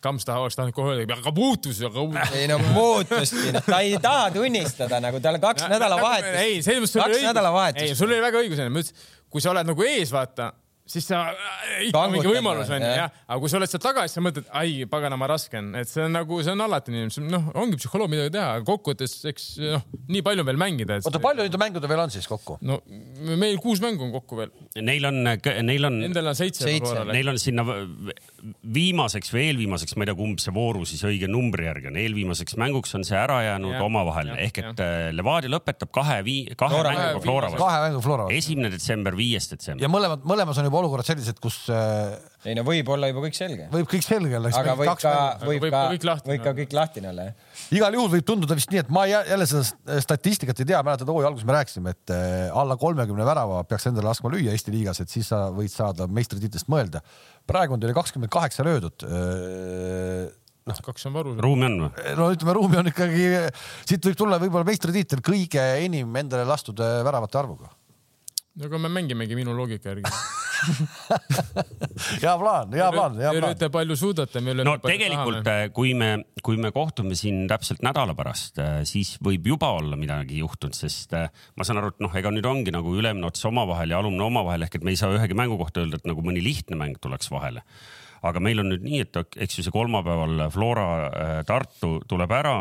Kams 0.00 0.24
taha 0.24 0.46
oleks 0.46 0.56
tahtnud 0.56 0.72
kohe 0.72 0.94
öelda, 0.94 1.18
aga 1.20 1.32
muutus, 1.36 1.82
aga 1.84 2.00
muutus. 2.00 2.30
ei 2.38 2.46
no 2.48 2.56
muutuski, 2.70 3.50
noh, 3.52 3.66
ta 3.66 3.82
ei 3.84 3.98
taha 4.00 4.30
tunnistada 4.32 5.00
nagu 5.04 5.20
tal 5.20 5.36
kaks 5.42 5.66
nädalavahetust. 5.68 6.38
ei, 6.40 6.62
selles 6.64 6.86
mõttes 6.86 6.94
sul 6.96 7.04
oli 7.04 7.20
õigus. 7.20 7.82
ei, 7.82 7.98
sul 7.98 8.08
oli 8.08 8.24
väga 8.24 8.40
õigus, 8.40 8.62
ma 8.64 8.80
ütlesin, 8.80 9.04
kui 9.28 9.44
sa 9.44 9.52
oled 9.52 9.68
nagu 9.68 9.84
ees, 9.84 10.14
vaata 10.14 10.48
siis 10.90 11.06
sa 11.06 11.20
äh, 11.30 11.86
ikka 11.88 12.02
mingi 12.10 12.28
võimalus 12.28 12.70
onju 12.72 12.88
jah, 12.88 13.12
aga 13.28 13.38
kui 13.42 13.50
sa 13.52 13.58
oled 13.60 13.70
seal 13.70 13.82
taga, 13.82 14.04
siis 14.06 14.18
sa 14.18 14.22
mõtled, 14.24 14.48
ai 14.58 14.86
paganama 14.90 15.28
raske 15.30 15.60
on, 15.60 15.72
et 15.78 15.90
see 15.90 16.02
on 16.06 16.14
nagu, 16.16 16.40
see 16.44 16.54
on 16.54 16.64
alati 16.64 16.94
nii, 16.94 17.10
noh, 17.30 17.50
ongi 17.62 17.78
psühholoog 17.80 18.10
midagi 18.10 18.34
teha, 18.34 18.56
aga 18.58 18.66
kokkuvõttes 18.66 19.14
eks 19.30 19.46
noh, 19.62 19.84
nii 20.10 20.24
palju 20.26 20.44
on 20.44 20.50
veel 20.50 20.60
mängida 20.60 20.98
et.... 20.98 21.06
oota, 21.06 21.22
palju 21.22 21.46
neid 21.46 21.58
mängude 21.62 21.90
veel 21.90 22.04
on 22.06 22.14
siis 22.14 22.26
kokku? 22.30 22.58
no 22.66 22.80
meil 23.40 23.60
kuus 23.62 23.82
mängu 23.84 24.08
on 24.08 24.14
kokku 24.14 24.40
veel. 24.40 24.54
Neil 24.80 25.06
on, 25.06 25.20
neil 25.22 25.86
on. 25.86 25.96
Nendel 26.00 26.30
on 26.30 26.36
seitse. 26.38 26.66
Neil 27.10 27.30
on 27.30 27.38
sinna 27.40 27.64
viimaseks 28.74 29.32
või 29.34 29.44
eelviimaseks, 29.48 29.96
ma 29.96 30.04
ei 30.04 30.10
tea, 30.10 30.16
kumb 30.18 30.40
see 30.42 30.54
vooru 30.54 30.84
siis 30.88 31.02
õige 31.06 31.28
numbri 31.30 31.66
järgi 31.66 31.90
on, 31.90 31.98
eelviimaseks 32.00 32.56
mänguks 32.60 32.94
on 32.98 33.04
see 33.06 33.18
ära 33.18 33.40
jäänud 33.44 33.74
ja, 33.76 33.82
omavahel 33.84 34.32
ehk 34.36 34.62
et 34.62 34.82
ja. 34.82 34.86
Äh, 34.86 35.10
Levadia 35.14 35.52
lõpetab 35.52 35.92
kahe 35.94 36.20
vii-, 36.26 36.56
kahe 36.58 36.74
Flora, 36.74 36.94
mänguga 36.96 37.24
Flora 37.24 37.50
vastu. 37.52 37.62
kahe 37.64 37.80
mänguga 37.84 38.04
Flora 38.06 38.26
vastu. 38.28 38.40
esimene 38.40 38.72
detsember, 38.72 39.16
viies 39.18 39.50
detsember. 39.52 39.84
ja 39.84 39.92
mõlemad, 39.92 40.24
mõlemas 40.28 40.60
on 40.60 40.68
juba 40.70 40.80
olukorrad 40.82 41.10
sellised, 41.10 41.40
kus 41.42 41.62
äh, 41.74 42.16
ei 42.48 42.56
no 42.56 42.64
võib 42.64 42.88
olla 42.94 43.10
juba 43.10 43.26
kõik 43.26 43.36
selge. 43.36 43.66
võib 43.72 43.88
kõik 43.90 44.06
selge 44.06 44.38
olla. 44.38 44.52
aga 44.60 44.76
võib 44.78 44.92
ka, 45.02 45.14
võib 45.44 45.66
ka, 45.68 45.82
võib 46.30 46.44
ka 46.44 46.54
kõik 46.56 46.76
lahtine 46.76 47.10
olla, 47.12 47.28
jah. 47.28 47.58
igal 47.76 47.98
juhul 47.98 48.12
võib 48.14 48.28
tunduda 48.30 48.56
vist 48.56 48.72
nii, 48.72 48.84
et 48.84 48.92
ma 48.94 49.04
jälle 49.10 49.48
seda 49.50 50.00
statistikat 50.00 50.62
ei 50.62 50.70
tea, 50.72 50.80
mäletad 50.86 51.10
hooaja 51.10 51.28
alguses 51.28 51.48
me 51.48 51.58
rääkisime, 51.58 51.94
et 51.96 52.14
äh, 52.16 52.48
alla 52.56 52.78
kolmekümne 52.80 53.26
värava 53.28 53.60
peaks 53.68 53.90
endale 53.90 54.08
laskma 54.08 54.32
lüüa 54.32 54.54
Eesti 54.54 54.72
liigas, 54.72 55.02
et 55.04 55.12
siis 55.12 55.28
sa 55.30 55.48
võid 55.54 55.72
saada 55.72 56.08
meistritiitlist 56.08 56.70
mõelda. 56.72 57.04
Praegu 57.50 57.76
on 57.76 57.82
teil 57.82 57.96
kakskümmend 57.96 58.32
kaheksa 58.32 58.66
löödud 58.66 59.06
äh, 59.06 60.30
noh, 60.70 60.82
kaks 60.86 61.08
on 61.10 61.16
varus. 61.16 61.38
ruumi 61.42 61.68
on 61.68 61.78
või? 61.86 62.16
no 62.18 62.30
ütleme, 62.34 62.56
ruumi 62.56 62.80
on 62.80 62.90
ikkagi, 62.92 63.30
siit 63.88 64.10
võib 64.10 64.18
tulla 64.18 64.40
võib-olla 64.42 64.68
meistritiitel 64.68 65.24
kõige 65.24 65.64
enim 65.84 66.16
endale 66.22 66.46
lastud 66.48 66.80
väravate 66.80 67.40
arvuga. 67.40 67.72
no 68.56 68.70
aga 68.70 68.84
me 68.84 68.92
mängimegi 69.00 69.38
minu 69.38 69.56
loogika 69.56 69.92
järgi 69.94 70.08
hea 72.22 72.34
plaan, 72.40 72.72
hea 72.74 72.88
plaan, 72.92 73.16
hea 73.20 73.32
plaan. 73.36 73.56
Te 73.60 73.70
palju 73.72 73.96
suudate. 73.98 74.42
no 74.42 74.76
tegelikult, 74.82 75.46
äh, 75.50 75.62
kui 75.74 75.92
me, 75.98 76.10
kui 76.44 76.58
me 76.60 76.72
kohtume 76.74 77.16
siin 77.18 77.46
täpselt 77.50 77.84
nädala 77.86 78.14
pärast, 78.18 78.60
äh, 78.62 78.80
siis 78.88 79.16
võib 79.24 79.48
juba 79.52 79.72
olla 79.78 79.98
midagi 80.00 80.40
juhtunud, 80.42 80.76
sest 80.76 81.14
äh, 81.16 81.30
ma 81.56 81.66
saan 81.66 81.82
aru, 81.82 81.94
et 81.94 82.04
noh, 82.04 82.14
ega 82.20 82.32
nüüd 82.34 82.46
ongi 82.48 82.74
nagu 82.74 82.94
ülemine 82.96 83.28
ots 83.30 83.44
omavahel 83.48 83.94
ja 83.94 84.02
alumne 84.02 84.26
omavahel 84.26 84.66
ehk 84.66 84.78
et 84.80 84.86
me 84.86 84.94
ei 84.94 85.00
saa 85.00 85.14
ühegi 85.16 85.36
mängu 85.38 85.58
kohta 85.60 85.84
öelda, 85.84 86.00
et 86.00 86.08
nagu 86.08 86.24
mõni 86.24 86.44
lihtne 86.44 86.78
mäng 86.80 87.00
tuleks 87.02 87.32
vahele 87.32 87.64
aga 88.26 88.40
meil 88.44 88.60
on 88.60 88.68
nüüd 88.68 88.82
nii, 88.84 89.04
et 89.06 89.16
eks 89.40 89.56
ju 89.56 89.62
see 89.64 89.72
kolmapäeval 89.72 90.50
Flora 90.52 90.88
Tartu 91.48 91.94
tuleb 92.08 92.34
ära 92.36 92.56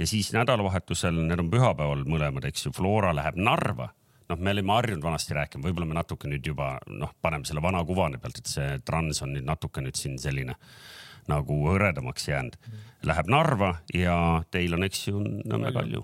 ja 0.00 0.06
siis 0.08 0.30
nädalavahetusel, 0.32 1.18
need 1.28 1.42
on 1.42 1.50
pühapäeval 1.52 2.06
mõlemad, 2.08 2.46
eks 2.48 2.64
ju, 2.64 2.72
Flora 2.72 3.12
läheb 3.16 3.36
Narva 3.36 3.90
noh, 4.32 4.40
me 4.40 4.54
olime 4.54 4.74
harjunud 4.76 5.04
vanasti 5.04 5.36
rääkima, 5.36 5.66
võib-olla 5.66 5.88
me 5.90 5.98
natuke 5.98 6.30
nüüd 6.30 6.46
juba 6.46 6.74
noh, 6.90 7.12
paneme 7.22 7.48
selle 7.48 7.62
vana 7.64 7.84
kuvandi 7.86 8.20
pealt, 8.22 8.42
et 8.42 8.50
see 8.50 8.78
trans 8.86 9.22
on 9.24 9.36
nüüd 9.36 9.46
natuke 9.48 9.84
nüüd 9.84 9.98
siin 9.98 10.18
selline 10.20 10.56
nagu 11.30 11.54
hõredamaks 11.68 12.26
jäänud. 12.26 12.56
Läheb 13.06 13.28
Narva 13.30 13.76
ja 13.94 14.16
teil 14.50 14.74
on, 14.74 14.82
eks 14.88 15.06
ju, 15.06 15.22
Nõmme 15.22 15.70
Kalju. 15.74 16.02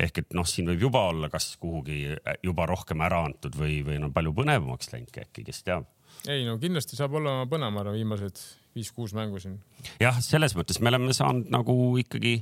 ehk 0.00 0.22
et 0.22 0.32
noh, 0.32 0.46
siin 0.48 0.70
võib 0.70 0.86
juba 0.86 1.02
olla, 1.10 1.28
kas 1.28 1.52
kuhugi 1.60 2.14
juba 2.42 2.64
rohkem 2.70 3.02
ära 3.04 3.24
antud 3.26 3.56
või, 3.58 3.82
või 3.84 3.98
no 4.00 4.08
palju 4.14 4.32
põnevamaks 4.32 4.94
läinud 4.94 5.18
äkki, 5.26 5.44
kes 5.44 5.64
teab 5.66 5.88
ei 6.28 6.44
no 6.44 6.56
kindlasti 6.60 6.98
saab 6.98 7.14
olema 7.16 7.46
põnev, 7.48 7.72
ma 7.72 7.82
arvan, 7.84 7.96
viimased 7.96 8.40
viis-kuus 8.76 9.14
mängu 9.16 9.40
siin. 9.42 9.58
jah, 10.02 10.18
selles 10.24 10.54
mõttes 10.58 10.80
me 10.82 10.92
oleme 10.92 11.14
saanud 11.16 11.50
nagu 11.52 11.76
ikkagi 12.00 12.40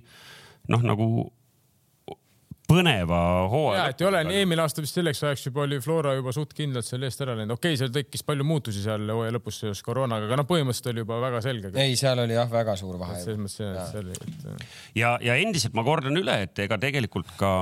noh, 0.72 0.82
nagu 0.84 1.08
põneva 2.68 3.20
hooaja. 3.48 3.80
ja, 3.80 3.92
et 3.92 4.02
ei 4.02 4.06
ole, 4.08 4.20
eelmine 4.40 4.62
aasta 4.64 4.82
vist 4.84 4.98
selleks 4.98 5.22
ajaks 5.24 5.46
juba 5.48 5.62
oli 5.64 5.78
Flora 5.80 6.12
juba 6.18 6.34
suht 6.36 6.52
kindlalt 6.56 6.86
selle 6.86 7.08
eest 7.08 7.22
ära 7.24 7.36
läinud. 7.38 7.54
okei 7.56 7.72
okay,, 7.72 7.80
seal 7.80 7.92
tekkis 7.94 8.24
palju 8.28 8.44
muutusi 8.44 8.82
seal 8.84 9.08
hooaja 9.08 9.34
lõpus 9.38 9.60
seoses 9.62 9.80
koroonaga, 9.86 10.28
aga 10.28 10.38
noh, 10.40 10.48
põhimõtteliselt 10.48 10.90
oli 10.92 11.04
juba 11.04 11.20
väga 11.24 11.42
selge. 11.44 11.72
ei, 11.80 11.96
seal 12.00 12.20
oli 12.24 12.36
jah, 12.36 12.50
väga 12.52 12.76
suur 12.80 12.98
vahe. 13.00 13.18
selles 13.22 13.40
mõttes 13.40 13.62
jah, 13.62 13.74
et 13.74 13.92
see 13.92 14.02
oli 14.02 14.16
et.... 14.18 14.66
ja, 15.00 15.14
ja 15.24 15.36
endiselt 15.40 15.76
ma 15.78 15.84
kordan 15.86 16.20
üle, 16.20 16.38
et 16.44 16.64
ega 16.64 16.80
tegelikult 16.82 17.30
ka 17.40 17.52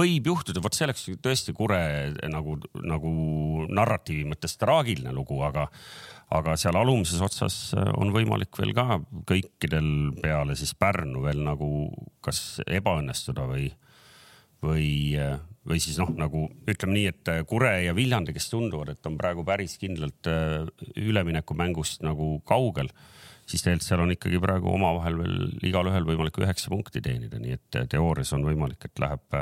võib 0.00 0.30
juhtuda, 0.32 0.64
vot 0.64 0.76
see 0.76 0.88
oleks 0.88 1.08
tõesti 1.24 1.56
kure 1.56 1.80
nagu, 2.32 2.56
nagu 2.80 3.16
narratiivi 3.68 4.24
mõttes 4.32 4.56
traagiline 4.60 5.12
lugu, 5.12 5.42
aga 5.44 5.68
aga 6.34 6.54
seal 6.60 6.76
alumises 6.76 7.20
otsas 7.24 7.54
on 7.96 8.10
võimalik 8.12 8.52
veel 8.60 8.74
ka 8.76 8.98
kõikidel 9.28 9.86
peale 10.20 10.56
siis 10.60 10.74
Pärnu 10.76 11.22
veel 11.24 11.40
nagu 11.44 11.68
kas 12.24 12.60
ebaõnnestuda 12.66 13.46
või, 13.48 13.70
või, 14.64 14.88
äh, 15.18 15.36
või 15.68 15.78
siis 15.82 15.98
noh, 16.00 16.10
nagu 16.18 16.46
ütleme 16.68 16.96
nii, 16.96 17.12
et 17.12 17.30
äh, 17.32 17.44
Kure 17.48 17.74
ja 17.84 17.94
Viljandi, 17.96 18.34
kes 18.36 18.50
tunduvad, 18.52 18.94
et 18.94 19.06
on 19.10 19.18
praegu 19.20 19.44
päris 19.46 19.78
kindlalt 19.80 20.30
üleminekumängust 20.96 22.04
nagu 22.06 22.38
kaugel, 22.48 22.90
siis 23.48 23.64
tegelikult 23.64 23.88
seal 23.88 24.04
on 24.04 24.16
ikkagi 24.16 24.42
praegu 24.42 24.72
omavahel 24.74 25.22
veel 25.22 25.38
igalühel 25.68 26.08
võimalik 26.08 26.42
üheksa 26.42 26.72
punkti 26.72 27.02
teenida, 27.04 27.40
nii 27.40 27.56
et 27.56 27.80
teoorias 27.92 28.34
on 28.36 28.44
võimalik, 28.48 28.90
et 28.90 29.04
läheb 29.04 29.40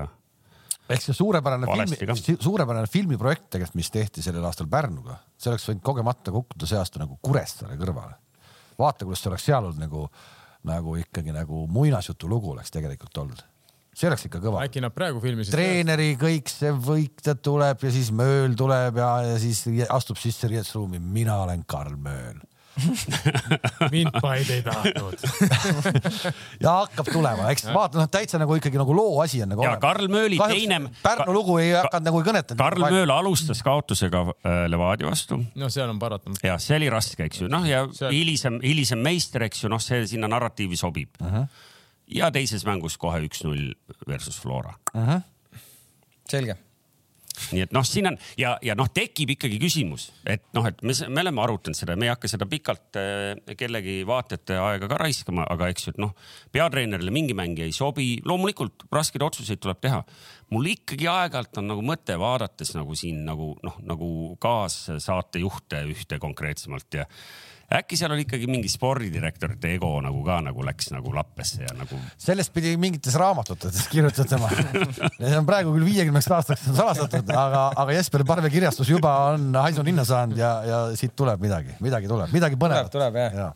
ehk 0.86 1.02
see 1.02 1.16
suurepärane 1.16 1.66
filmi, 1.66 2.36
suurepärane 2.42 2.90
filmiprojekt 2.90 3.48
tegelikult, 3.50 3.78
mis 3.78 3.90
tehti 3.90 4.22
sellel 4.24 4.44
aastal 4.46 4.68
Pärnuga, 4.70 5.18
see 5.38 5.50
oleks 5.52 5.66
võinud 5.70 5.84
kogemata 5.86 6.34
kukkuda 6.34 6.68
see 6.70 6.78
aasta 6.78 7.02
nagu 7.02 7.18
Kuressaare 7.22 7.78
kõrvale. 7.80 8.14
vaata, 8.78 9.04
kuidas 9.04 9.24
see 9.24 9.32
oleks 9.32 9.48
seal 9.48 9.64
olnud 9.64 9.82
nagu, 9.82 10.06
nagu 10.68 10.96
ikkagi 11.00 11.34
nagu 11.34 11.66
muinasjutu 11.72 12.30
lugu 12.30 12.52
oleks 12.54 12.70
tegelikult 12.74 13.22
olnud. 13.24 13.42
See 13.96 14.10
oleks 14.10 14.26
ikka 14.28 14.42
kõva. 14.44 14.64
äkki 14.66 14.82
nad 14.84 14.94
praegu 14.96 15.22
filmisid? 15.22 15.54
treeneri 15.54 16.12
kõik 16.20 16.52
see 16.52 16.72
võitja 16.72 17.36
tuleb 17.40 17.86
ja 17.86 17.94
siis 17.94 18.12
Mööl 18.16 18.56
tuleb 18.58 19.00
ja, 19.00 19.12
ja 19.32 19.38
siis 19.40 19.64
astub 19.88 20.20
sisse 20.20 20.50
riietusruumi, 20.52 21.00
mina 21.00 21.40
olen 21.46 21.64
Karl 21.68 21.96
Mööl 21.96 22.44
mind 23.94 24.12
paid 24.20 24.50
ei 24.52 24.62
tahtnud 24.64 25.22
ja 26.64 26.74
hakkab 26.82 27.08
tulema, 27.08 27.48
eks 27.52 27.64
vaata 27.72 28.02
noh, 28.02 28.08
täitsa 28.12 28.40
nagu 28.40 28.56
ikkagi 28.58 28.76
nagu 28.76 28.96
loo 28.96 29.14
asi 29.24 29.40
on 29.44 29.54
nagu. 29.54 29.64
ja 29.64 29.76
Karl 29.80 30.10
Mööli 30.12 30.36
teine. 30.36 30.82
Pärnu 31.02 31.32
lugu 31.32 31.56
ei 31.62 31.72
hakanud 31.72 32.10
nagu 32.10 32.20
ei 32.20 32.26
kõnetanud. 32.28 32.60
Karl 32.60 32.84
Mööl 32.84 33.12
alustas 33.14 33.62
kaotusega 33.64 34.26
äh, 34.28 34.58
Levadia 34.68 35.08
vastu. 35.08 35.40
no 35.56 35.70
seal 35.72 35.88
on 35.92 36.00
paratamatu. 36.02 36.44
ja 36.46 36.58
see 36.62 36.76
oli 36.76 36.90
raske, 36.92 37.30
eks 37.30 37.46
ju, 37.46 37.48
noh 37.52 37.64
ja 37.68 37.86
seal... 37.96 38.12
hilisem, 38.12 38.60
hilisem 38.64 39.00
meister, 39.00 39.46
eks 39.48 39.64
ju, 39.64 39.72
noh, 39.72 39.80
see 39.82 40.04
sinna 40.10 40.28
narratiivi 40.32 40.76
sobib 40.76 41.16
uh. 41.22 41.32
-huh. 41.32 41.48
Ja 42.10 42.30
teises 42.34 42.66
mängus 42.68 42.98
kohe 43.00 43.22
üks-null 43.26 43.72
versus 44.08 44.38
Flora. 44.40 44.76
Selge. 46.30 46.58
Nii 47.52 47.62
et 47.66 47.72
noh, 47.74 47.84
siin 47.84 48.08
on 48.08 48.16
ja, 48.40 48.54
ja 48.64 48.74
noh, 48.78 48.88
tekib 48.92 49.34
ikkagi 49.34 49.58
küsimus, 49.60 50.08
et 50.28 50.44
noh, 50.56 50.64
et 50.68 50.78
me, 50.86 50.94
me 51.12 51.22
oleme 51.22 51.42
arutanud 51.44 51.76
seda, 51.76 51.96
me 51.98 52.08
ei 52.08 52.12
hakka 52.12 52.30
seda 52.32 52.48
pikalt 52.48 52.96
äh, 53.00 53.54
kellegi 53.60 53.98
vaatajate 54.08 54.56
aega 54.60 54.88
ka 54.90 55.00
raiskama, 55.02 55.44
aga 55.52 55.68
eks 55.72 55.86
ju, 55.86 55.94
et 55.94 56.00
noh, 56.00 56.14
peatreenerile 56.54 57.12
mingi 57.14 57.36
mängija 57.36 57.68
ei 57.68 57.76
sobi, 57.76 58.08
loomulikult 58.26 58.86
raskeid 58.94 59.26
otsuseid 59.26 59.60
tuleb 59.62 59.82
teha. 59.84 60.00
mul 60.54 60.70
ikkagi 60.72 61.08
aeg-ajalt 61.10 61.60
on 61.60 61.68
nagu 61.74 61.84
mõte 61.84 62.16
vaadates 62.20 62.72
nagu 62.78 62.96
siin 62.96 63.24
nagu 63.28 63.52
noh, 63.66 63.76
nagu 63.84 64.08
kaassaatejuhte 64.40 65.84
ühte 65.92 66.20
konkreetsemalt 66.22 67.02
ja 67.02 67.06
äkki 67.74 67.98
seal 67.98 68.12
oli 68.14 68.22
ikkagi 68.22 68.46
mingi 68.50 68.70
spordidirektorite 68.70 69.72
ego 69.74 69.90
nagu 70.04 70.20
ka 70.26 70.38
nagu 70.44 70.62
läks 70.66 70.92
nagu 70.94 71.10
lappesse 71.14 71.64
ja 71.64 71.72
nagu. 71.74 71.98
sellest 72.22 72.52
pidi 72.54 72.76
mingites 72.78 73.16
raamatutes 73.18 73.88
kirjutatama 73.90 74.50
see 74.52 75.34
on 75.34 75.48
praegu 75.48 75.74
küll 75.74 75.88
viiekümneks 75.88 76.30
aastaks 76.38 76.68
salastatud, 76.68 77.30
aga, 77.34 77.66
aga 77.74 77.98
Jesper 77.98 78.24
Parve 78.28 78.50
kirjastus 78.54 78.90
juba 78.90 79.12
on 79.32 79.50
haisu 79.58 79.82
ninna 79.86 80.06
saanud 80.06 80.38
ja, 80.38 80.52
ja 80.66 80.80
siit 80.98 81.16
tuleb 81.18 81.42
midagi, 81.42 81.74
midagi 81.82 82.10
tuleb, 82.10 82.30
midagi 82.34 82.58
põnevat. 82.60 82.92
tuleb, 82.92 83.10
tuleb 83.10 83.22
jah 83.24 83.38
ja 83.42 83.52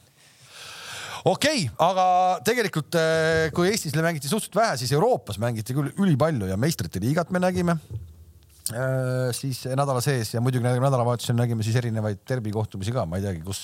okei 1.31 1.67
okay,, 1.69 1.75
aga 1.87 2.05
tegelikult 2.47 2.99
eh, 2.99 3.49
kui 3.55 3.71
Eestis 3.71 3.95
mängiti 3.95 4.27
suhteliselt 4.27 4.59
vähe, 4.59 4.79
siis 4.81 4.93
Euroopas 4.97 5.39
mängiti 5.39 5.77
küll 5.77 5.95
ülipalju 5.95 6.51
ja 6.51 6.59
meistrite 6.59 7.03
liigat 7.03 7.31
me 7.31 7.43
nägime 7.43 7.79
siis 9.37 9.65
nädala 9.77 10.03
sees 10.05 10.35
ja 10.35 10.43
muidugi 10.45 10.65
nädalavahetusel 10.67 11.37
nägime 11.39 11.65
siis 11.67 11.77
erinevaid 11.81 12.23
derbikohtumisi 12.29 12.95
ka, 12.95 13.07
ma 13.09 13.19
ei 13.19 13.25
teagi, 13.25 13.43
kus, 13.45 13.63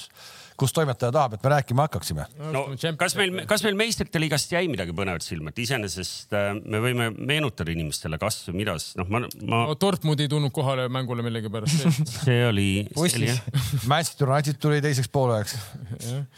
kus 0.58 0.74
toimetaja 0.76 1.12
tahab, 1.14 1.36
et 1.36 1.44
me 1.44 1.52
rääkima 1.52 1.86
hakkaksime. 1.86 2.26
no 2.54 2.64
kas 2.98 3.16
meil, 3.18 3.42
kas 3.48 3.64
meil 3.66 3.78
meistrite 3.78 4.20
liigast 4.22 4.52
jäi 4.52 4.66
midagi 4.72 4.94
põnevat 4.96 5.24
silma, 5.24 5.52
et 5.52 5.62
iseenesest 5.64 6.36
äh, 6.36 6.50
me 6.58 6.80
võime 6.84 7.10
meenutada 7.16 7.72
inimestele, 7.74 8.18
kas 8.22 8.42
või 8.48 8.62
mida, 8.62 8.76
noh, 9.00 9.10
ma, 9.12 9.22
ma 9.42 9.62
no,. 9.66 9.78
Dortmund 9.80 10.22
ei 10.24 10.30
tulnud 10.32 10.54
kohale 10.56 10.88
mängule 10.92 11.24
millegipärast 11.26 11.86
see 12.26 12.40
oli, 12.48 12.68
see 12.92 13.20
oli 13.22 13.30
jah. 13.30 13.42
Manchester 13.86 14.30
United 14.30 14.60
tuli 14.62 14.82
teiseks 14.84 15.10
pooleks. 15.12 15.56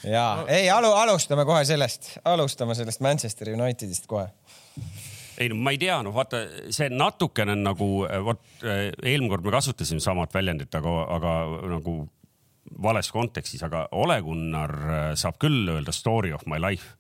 ja 0.06 0.26
ei 0.46 0.70
alu, 0.72 0.92
alustame 1.04 1.46
kohe 1.48 1.64
sellest, 1.68 2.16
alustame 2.28 2.76
sellest 2.78 3.04
Manchester 3.04 3.54
Unitedist 3.56 4.10
kohe 4.10 4.28
ei 5.38 5.48
no 5.50 5.58
ma 5.62 5.72
ei 5.74 5.80
tea, 5.80 5.98
noh 6.02 6.14
vaata, 6.14 6.42
see 6.74 6.90
natukene 6.92 7.56
nagu 7.58 7.88
vot 8.26 8.62
eelmine 8.64 9.30
kord 9.32 9.46
me 9.46 9.54
kasutasime 9.54 10.02
samat 10.02 10.34
väljendit, 10.34 10.74
aga, 10.74 10.94
aga 11.16 11.34
nagu 11.74 11.98
vales 12.84 13.10
kontekstis, 13.14 13.62
aga 13.64 13.86
Ole 13.96 14.18
Gunnar 14.22 14.74
saab 15.18 15.38
küll 15.40 15.70
öelda 15.72 15.94
story 15.94 16.34
of 16.36 16.46
my 16.46 16.60
life. 16.60 16.96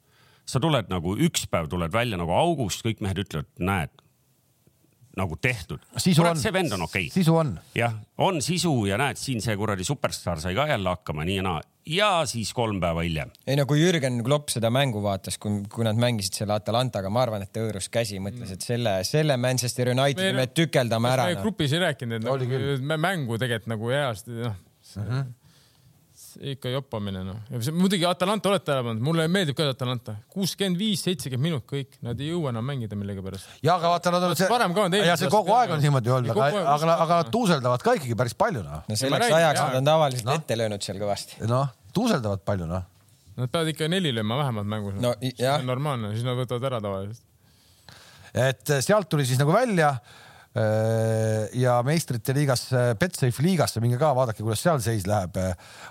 sa 0.48 0.56
tuled 0.64 0.86
nagu 0.88 1.12
üks 1.20 1.42
päev 1.52 1.66
tuled 1.68 1.92
välja 1.92 2.16
nagu 2.16 2.32
august, 2.32 2.80
kõik 2.80 3.02
mehed 3.04 3.18
ütlevad, 3.20 3.50
näed 3.60 3.90
nagu 5.18 5.38
tehtud. 5.40 5.82
see 5.98 6.52
vend 6.54 6.76
on 6.76 6.86
okei 6.88 7.08
okay.. 7.08 7.14
sisu 7.14 7.36
on. 7.36 7.56
jah, 7.76 7.96
on 8.18 8.42
sisu 8.44 8.74
ja 8.90 9.00
näed, 9.00 9.20
siin 9.20 9.42
see 9.44 9.56
kuradi 9.56 9.86
superstaar 9.86 10.40
sai 10.40 10.54
ka 10.56 10.68
jälle 10.70 10.96
hakkama 10.96 11.26
nii 11.28 11.40
ja 11.40 11.48
naa 11.48 11.60
ja 11.88 12.10
siis 12.28 12.52
kolm 12.54 12.80
päeva 12.80 13.02
hiljem. 13.06 13.30
ei 13.46 13.56
no 13.56 13.64
kui 13.68 13.80
Jürgen 13.80 14.20
Klopp 14.24 14.52
seda 14.52 14.70
mängu 14.74 15.02
vaatas, 15.04 15.38
kui, 15.40 15.62
kui 15.72 15.86
nad 15.86 15.98
mängisid 16.00 16.36
selle 16.42 16.56
Atalantaga, 16.58 17.10
ma 17.12 17.24
arvan, 17.24 17.44
et 17.44 17.52
ta 17.52 17.64
hõõrus 17.64 17.88
käsi, 17.92 18.20
mõtles, 18.22 18.52
et 18.54 18.64
selle, 18.64 18.98
selle 19.08 19.38
Manchester 19.40 19.92
Unitedi 19.94 20.36
me 20.36 20.48
tükeldame 20.52 21.12
ära. 21.14 21.28
me 21.32 21.40
grupis 21.40 21.74
ei 21.76 21.84
rääkinud, 21.86 22.20
et 22.20 22.28
nagu, 22.28 22.98
mängu 23.08 23.40
tegelikult 23.40 23.74
nagu 23.74 23.92
heast, 23.94 24.32
noh 24.32 24.54
uh 24.54 25.02
mhm. 25.02 25.12
-huh 25.12 25.47
ikka 26.52 26.70
joppamine 26.72 27.22
noh. 27.26 27.38
muidugi 27.76 28.06
Atalanta 28.08 28.50
olete 28.50 28.66
tähele 28.68 28.84
pannud, 28.86 29.04
mulle 29.04 29.26
meeldib 29.32 29.56
ka 29.58 29.66
Atalanta, 29.72 30.14
kuuskümmend 30.32 30.80
viis, 30.80 31.02
seitsekümmend 31.06 31.46
minut 31.48 31.64
kõik, 31.68 31.96
nad 32.04 32.20
ei 32.20 32.30
jõua 32.32 32.52
enam 32.52 32.66
mängida 32.68 32.98
millegipärast. 32.98 33.48
ja 33.64 33.76
aga 33.78 33.94
vaata, 33.94 34.12
nad 34.14 34.26
on 34.28 34.36
see, 34.38 35.02
ja 35.06 35.16
see 35.20 35.30
kogu 35.32 35.54
aeg 35.56 35.72
on 35.76 35.82
niimoodi 35.84 36.12
olnud, 36.18 36.34
aga, 36.34 36.62
aga, 36.74 36.94
aga 37.06 37.18
nad 37.22 37.32
tuuseldavad 37.34 37.84
ka 37.86 37.96
ikkagi 37.98 38.18
päris 38.18 38.36
palju 38.38 38.62
noh. 38.66 38.84
no 38.88 39.00
selleks 39.00 39.34
ajaks 39.40 39.64
nad 39.64 39.80
on 39.80 39.90
tavaliselt 39.90 40.30
no. 40.30 40.38
ette 40.42 40.60
löönud 40.60 40.86
seal 40.86 41.00
kõvasti. 41.02 41.40
noh, 41.48 41.74
tuuseldavad 41.96 42.44
palju 42.46 42.68
noh. 42.70 42.86
Nad 43.38 43.52
peavad 43.54 43.68
ikka 43.70 43.86
neli 43.86 44.10
lööma 44.10 44.40
vähemalt 44.40 44.66
mängus 44.68 44.96
no,. 45.02 45.12
see 45.22 45.50
on 45.50 45.68
normaalne, 45.68 46.14
siis 46.14 46.26
nad 46.26 46.38
võtavad 46.38 46.70
ära 46.70 46.80
tavaliselt. 46.84 47.24
et 48.34 48.78
sealt 48.84 49.10
tuli 49.10 49.26
siis 49.28 49.40
nagu 49.40 49.54
välja 49.54 49.94
ja 51.58 51.78
meistrite 51.86 52.34
liigas, 52.36 52.64
äh, 52.72 52.92
Betsafe 52.98 53.44
liigasse, 53.44 53.80
minge 53.82 53.98
ka 54.00 54.10
vaadake, 54.16 54.42
kuidas 54.42 54.62
seal 54.64 54.80
seis 54.84 55.06
läheb. 55.08 55.36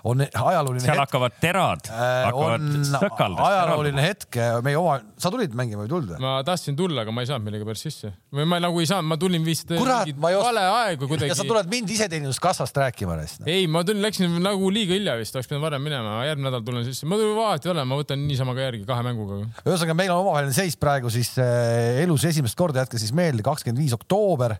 on 0.04 0.22
ajalooline 0.22 0.82
seal 0.82 0.94
hetk. 0.94 1.04
hakkavad 1.06 1.36
terad, 1.40 1.88
äh, 1.90 2.26
hakkavad 2.28 2.66
sõkaldama. 2.90 3.48
ajalooline 3.48 4.04
hetk, 4.04 4.38
meie 4.66 4.78
oma, 4.78 4.98
sa 5.20 5.32
tulid 5.34 5.54
mängima 5.58 5.84
või 5.84 5.88
ei 5.88 5.92
tulnud? 5.94 6.22
ma 6.22 6.34
tahtsin 6.46 6.76
tulla, 6.78 7.04
aga 7.04 7.14
ma 7.14 7.24
ei 7.24 7.30
saanud 7.30 7.48
millegipärast 7.48 7.88
sisse 7.88 8.12
või 8.34 8.48
ma 8.50 8.60
nagu 8.62 8.82
ei 8.82 8.90
saanud, 8.90 9.08
ma 9.10 9.18
tulin 9.20 9.46
vist 9.46 9.72
Kurat, 9.72 10.12
ma 10.20 10.32
ei 10.32 10.40
vale 10.40 10.64
aegu 10.82 11.08
kuidagi. 11.10 11.32
ja 11.32 11.38
sa 11.38 11.46
tuled 11.48 11.70
mind 11.70 11.94
iseteeninduskassast 11.96 12.82
rääkima 12.84 13.18
neist 13.20 13.42
no.? 13.42 13.48
ei, 13.50 13.66
ma 13.70 13.84
tulin, 13.86 14.02
läksin 14.04 14.38
nagu 14.44 14.72
liiga 14.74 14.96
hilja 14.96 15.16
vist, 15.20 15.36
oleks 15.36 15.50
pidanud 15.50 15.68
varem 15.68 15.84
minema, 15.84 16.18
järgmine 16.28 16.50
nädal 16.50 16.66
tulen 16.66 16.86
sisse, 16.88 17.08
ma 17.08 17.18
vahet 17.18 17.66
ei 17.66 17.74
ole, 17.74 17.86
ma 17.88 18.00
võtan 18.00 18.22
niisama 18.28 18.56
ka 18.56 18.66
järgi 18.68 18.84
kahe 18.88 19.06
mänguga. 19.06 19.40
ühesõnaga, 19.64 19.98
meil 19.98 20.14
on 20.14 20.24
omavaheline 20.24 20.56
seis 20.56 20.76
praegu 20.80 21.12
siis 21.12 21.34
elus 21.38 22.26
esimest 22.28 22.58
korda, 22.58 22.84
jätke 22.84 23.00
siis 23.00 23.14
meelde, 23.16 23.44
kakskümmend 23.46 23.82
viis 23.82 23.96
oktoober 23.96 24.57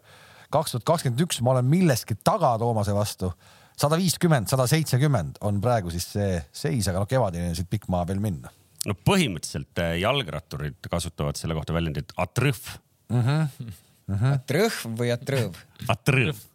kaks 0.54 0.74
tuhat 0.74 0.86
kakskümmend 0.88 1.24
üks, 1.26 1.40
ma 1.44 1.54
olen 1.56 1.68
milleski 1.68 2.16
taga 2.24 2.54
Toomase 2.60 2.94
vastu. 2.96 3.32
sada 3.78 3.98
viiskümmend, 4.00 4.48
sada 4.50 4.66
seitsekümmend 4.66 5.38
on 5.46 5.60
praegu 5.62 5.92
siis 5.94 6.08
see 6.16 6.38
seis, 6.52 6.88
aga 6.90 7.04
noh, 7.04 7.08
kevadini 7.10 7.52
on 7.52 7.58
siit 7.58 7.70
pikk 7.70 7.88
maa 7.92 8.06
veel 8.08 8.22
minna. 8.22 8.52
no 8.86 8.96
põhimõtteliselt 9.06 9.84
eh, 9.84 9.98
jalgratturid 10.02 10.90
kasutavad 10.90 11.38
selle 11.40 11.56
kohta 11.58 11.76
väljendit 11.76 12.14
atrõhv 12.16 12.76
mm. 13.12 13.22
-hmm. 13.22 13.74
Mm 14.08 14.16
-hmm. 14.16 14.38
atrõhv 14.38 15.00
või 15.00 15.12
atrõv? 15.12 15.58
atrõv. 15.88 16.46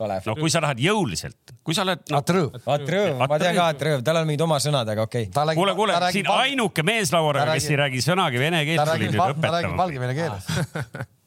Kalev. 0.00 0.24
no 0.24 0.34
kui 0.38 0.48
sa 0.48 0.62
lähed 0.64 0.78
jõuliselt, 0.80 1.52
kui 1.62 1.74
sa 1.76 1.82
oled 1.84 2.00
no,. 2.08 2.22
Atrõv. 2.22 2.54
Atrõv, 2.64 3.18
ma 3.20 3.38
tean 3.38 3.56
ka 3.58 3.66
Atrõv, 3.74 4.02
tal 4.06 4.16
on 4.22 4.30
mingid 4.30 4.40
oma 4.46 4.56
sõnad, 4.56 4.88
aga 4.88 5.04
okei 5.04 5.26
okay.. 5.28 5.54
kuule, 5.58 5.74
kuule, 5.76 5.98
siin 6.14 6.30
ainuke 6.32 6.82
mees 6.82 7.12
laua 7.12 7.34
taga, 7.36 7.58
kes 7.58 7.68
ei 7.68 7.80
räägi 7.82 8.00
sõnagi 8.06 8.40
vene 8.40 8.64
keelt, 8.64 8.80
tuli 8.94 9.10
nüüd 9.10 9.20
õpetama. 9.20 9.42
ta 9.44 9.56
räägib 9.58 9.76
valgevene 9.82 10.14
keeles 10.16 10.48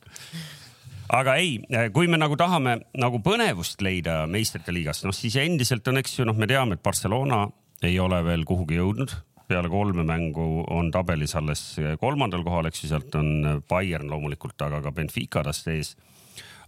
aga 1.13 1.36
ei, 1.38 1.58
kui 1.93 2.10
me 2.10 2.17
nagu 2.19 2.38
tahame 2.39 2.78
nagu 2.99 3.19
põnevust 3.23 3.82
leida 3.86 4.23
meistrite 4.30 4.73
liigast, 4.73 5.06
noh 5.06 5.15
siis 5.15 5.38
endiselt 5.41 5.88
on, 5.91 6.02
eks 6.02 6.17
ju, 6.19 6.26
noh, 6.28 6.38
me 6.38 6.49
teame, 6.49 6.78
et 6.78 6.86
Barcelona 6.86 7.45
ei 7.84 7.99
ole 7.99 8.21
veel 8.26 8.45
kuhugi 8.47 8.80
jõudnud. 8.80 9.13
peale 9.43 9.69
kolme 9.69 10.06
mängu 10.08 10.63
on 10.71 10.88
tabelis 10.89 11.36
alles 11.36 11.76
kolmandal 11.99 12.45
kohal, 12.45 12.69
eks 12.69 12.86
ju, 12.86 12.89
sealt 12.89 13.15
on 13.19 13.62
Bayern 13.69 14.10
loomulikult, 14.10 14.56
aga 14.65 14.80
ka 14.82 14.93
Benfica 14.95 15.43
tast 15.43 15.67
ees. 15.67 15.95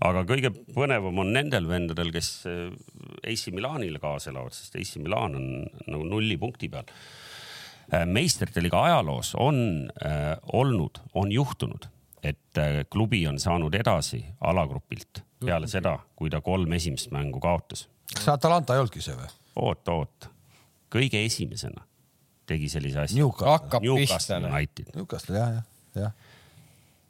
aga 0.04 0.26
kõige 0.28 0.52
põnevam 0.76 1.24
on 1.24 1.32
nendel 1.34 1.70
vendadel, 1.70 2.12
kes 2.12 2.30
äh, 2.52 2.70
AC 3.24 3.48
Milanile 3.56 4.00
kaasa 4.04 4.30
elavad, 4.30 4.54
sest 4.54 4.76
AC 4.76 4.98
Milan 5.00 5.40
on 5.40 5.48
nagu 5.88 6.04
nulli 6.04 6.38
punkti 6.38 6.70
peal. 6.70 6.86
Äh, 7.94 8.04
meistrite 8.06 8.62
liiga 8.62 8.84
ajaloos 8.84 9.34
on 9.40 9.90
äh, 10.04 10.36
olnud, 10.54 11.00
on 11.16 11.32
juhtunud, 11.32 11.88
et 12.26 12.62
äh, 12.62 12.84
klubi 12.92 13.22
on 13.30 13.40
saanud 13.40 13.74
edasi 13.78 14.24
alagrupilt 14.42 15.24
peale 15.46 15.68
seda, 15.70 15.98
kui 16.16 16.32
ta 16.34 16.42
kolm 16.42 16.74
esimest 16.74 17.12
mängu 17.14 17.40
kaotas. 17.44 17.88
kas 18.14 18.26
see 18.26 18.34
Atalanta 18.34 18.74
ei 18.76 18.84
olnudki 18.84 19.04
see 19.04 19.18
või? 19.18 19.30
oot, 19.62 19.92
oot, 19.94 20.30
kõige 20.94 21.22
esimesena 21.26 21.86
tegi 22.46 22.70
sellise 22.70 23.02
asja. 23.02 23.18
Newcastle, 23.82 24.42
United. 24.46 24.92
Newcastle 24.96 25.38
jah, 25.38 25.54
jah, 25.60 25.64
jah 25.96 26.12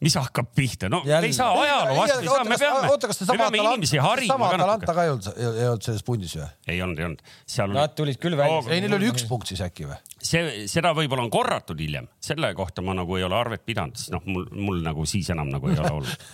mis 0.03 0.15
hakkab 0.19 0.49
pihta, 0.55 0.89
no 0.91 1.01
Jälle. 1.05 1.29
ei 1.29 1.33
saa 1.33 1.53
ajaloo 1.61 1.95
vastu, 1.97 2.19
ei 2.19 2.27
saa, 2.27 2.43
me 2.43 2.57
peame, 2.59 2.89
oota, 2.91 3.07
kas 3.11 3.21
me 3.29 3.37
peame 3.39 3.61
inimesi 3.63 4.01
harima 4.03 4.33
sama 4.33 4.49
Atalanta 4.53 4.93
ka 4.97 5.05
ei 5.07 5.13
olnud, 5.13 5.29
ei 5.39 5.67
olnud 5.69 5.87
selles 5.87 6.03
pundis 6.07 6.35
või? 6.35 6.49
ei 6.67 6.81
olnud, 6.83 6.99
ei 6.99 7.07
olnud, 7.09 7.23
seal 7.55 7.71
oli 7.71 7.79
Nad 7.79 7.95
tulid 7.97 8.19
küll 8.21 8.37
välja. 8.37 8.61
ei, 8.75 8.83
neil 8.83 8.97
oli 8.99 9.11
üks 9.13 9.27
punkt 9.29 9.47
siis 9.51 9.63
äkki 9.65 9.87
või? 9.89 9.99
see, 10.19 10.65
seda 10.71 10.91
võib-olla 10.97 11.23
on 11.25 11.31
korratud 11.33 11.79
hiljem, 11.79 12.09
selle 12.19 12.51
kohta 12.57 12.83
ma 12.85 12.97
nagu 12.97 13.15
ei 13.19 13.23
ole 13.27 13.39
arvet 13.39 13.63
pidanud, 13.65 13.95
sest 13.99 14.11
noh, 14.15 14.25
mul, 14.27 14.49
mul 14.51 14.83
nagu 14.85 15.07
siis 15.09 15.31
enam 15.33 15.49
nagu 15.53 15.71
ei 15.71 15.79
ole 15.79 15.93
olnud. 16.01 16.27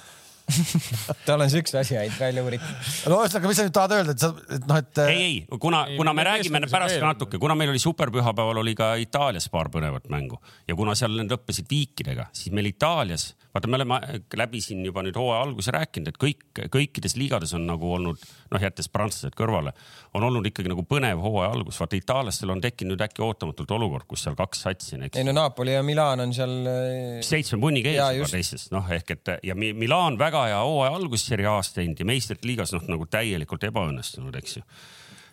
tal 1.26 1.42
on 1.42 1.50
siukse 1.50 1.78
asi 1.80 1.98
ainult 1.98 2.20
välja 2.20 2.44
uuritud. 2.44 2.90
no 3.12 3.20
ühesõnaga, 3.22 3.50
mis 3.52 3.60
sa 3.60 3.66
nüüd 3.68 3.76
tahad 3.76 3.94
öelda, 3.96 4.16
et 4.16 4.24
sa, 4.24 4.32
et 4.58 4.66
noh, 4.68 4.80
et 4.82 5.02
ei, 5.06 5.20
ei, 5.22 5.60
kuna, 5.64 5.84
kuna 5.98 6.14
me 6.16 6.22
me 6.22 6.28
räägime 6.28 6.62
pärast 6.72 6.98
ka 7.00 7.12
natuke, 7.14 7.40
kuna 7.42 7.56
meil 7.56 7.72
oli 7.74 7.80
superpühapäeval 7.82 8.60
oli 8.64 8.74
ka 8.76 8.94
Itaalias 9.02 9.48
paar 9.54 9.70
põnevat 9.74 10.10
mängu 10.12 10.42
ja 10.68 10.76
kuna 10.76 10.96
seal 10.98 11.16
need 11.20 11.32
lõppesid 11.32 11.70
viikidega, 11.72 12.28
siis 12.36 12.52
meil 12.56 12.68
Itaalias, 12.72 13.32
vaata, 13.54 13.68
me 13.68 13.76
oleme 13.76 14.00
läbi 14.38 14.62
siin 14.64 14.86
juba 14.86 15.04
nüüd 15.04 15.18
hooaja 15.20 15.42
alguse 15.44 15.74
rääkinud, 15.76 16.12
et 16.12 16.20
kõik, 16.22 16.62
kõikides 16.72 17.18
liigades 17.20 17.54
on 17.58 17.66
nagu 17.68 17.90
olnud, 17.96 18.22
noh, 18.52 18.64
jättes 18.64 18.88
prantslased 18.92 19.36
kõrvale, 19.38 19.74
on 20.16 20.26
olnud 20.28 20.48
ikkagi 20.48 20.72
nagu 20.72 20.86
põnev 20.88 21.22
hooaja 21.24 21.52
algus. 21.56 21.80
vaata, 21.82 22.00
itaallastel 22.00 22.54
on 22.54 22.64
tekkinud 22.64 23.02
äkki 23.08 23.24
ootamatult 23.26 23.72
olukord, 23.78 24.08
kus 24.08 24.26
seal 24.28 24.38
kaks 24.40 24.64
satsi 24.68 24.96
on, 24.98 25.06
eks 25.08 25.20
ei 25.20 25.28
no 25.28 25.36
Napoli 25.36 25.76
ja 25.76 25.84
Milan 25.84 26.24
on 26.26 26.34
seal. 26.36 26.58
äh, 26.72 27.20
seitsme 27.26 27.60
punniga 27.62 27.92
ees 27.92 28.18
juba 28.22 28.32
teistest, 28.32 28.72
noh 28.76 28.90
ehk 28.92 29.16
et 29.18 29.36
ja 29.44 29.56
Mi- 29.56 29.74
Milan 29.78 30.20
väga 30.22 30.46
hea 30.48 30.64
hooaja 30.64 30.96
algust 30.96 31.32
Serie 31.32 31.50
A-s 31.52 31.76
teinud 31.76 32.00
ja 32.00 32.08
meistrite 32.08 32.48
liigas 32.48 32.76
noh, 32.76 32.88
nagu 32.88 33.08
täielikult 33.12 33.68
ebaõnnestunud, 33.68 34.36
eks 34.40 34.60
ju. 34.60 34.68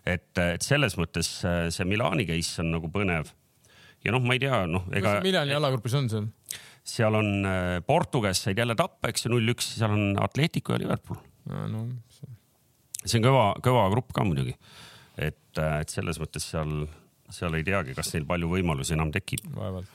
et, 0.07 0.33
et 0.43 0.65
selles 0.65 0.99
mõttes 0.99 1.37
äh, 1.47 1.69
see 1.75 1.87
Milani 1.87 2.27
case 2.27 2.65
on 2.65 2.73
nagu 2.75 2.91
põnev. 2.91 3.31
ja 4.05 4.15
noh, 4.15 4.25
ma 4.27 4.35
ei 4.35 4.43
tea, 4.43 4.65
noh, 4.67 4.91
ega 4.91 5.19
mis 5.19 5.31
Milani 5.31 5.55
alagrupis 5.55 5.95
on 5.99 6.11
seal? 6.11 6.33
Seal 6.89 7.19
on 7.19 7.31
äh, 7.47 7.79
Porto, 7.87 8.23
kes 8.25 8.43
said 8.47 8.59
jälle 8.59 8.77
tappa, 8.79 9.11
eks 9.11 9.27
ju, 9.27 9.33
null-üks, 9.35 9.75
seal 9.79 9.95
on 9.95 10.17
Atletico 10.23 10.75
ja 10.75 10.83
Liverpool. 10.83 11.21
no 11.49 11.85
see 13.05 13.21
on 13.21 13.29
kõva, 13.29 13.45
kõva 13.65 13.85
grupp 13.93 14.13
ka 14.17 14.25
muidugi. 14.27 14.57
et, 15.17 15.59
äh, 15.59 15.81
et 15.83 15.93
selles 15.93 16.21
mõttes 16.23 16.49
seal, 16.53 16.89
seal 17.33 17.55
ei 17.59 17.67
teagi, 17.67 17.97
kas 17.97 18.13
neil 18.15 18.27
palju 18.29 18.51
võimalusi 18.53 18.97
enam 18.97 19.13
tekib. 19.15 19.45
vaevalt. 19.55 19.91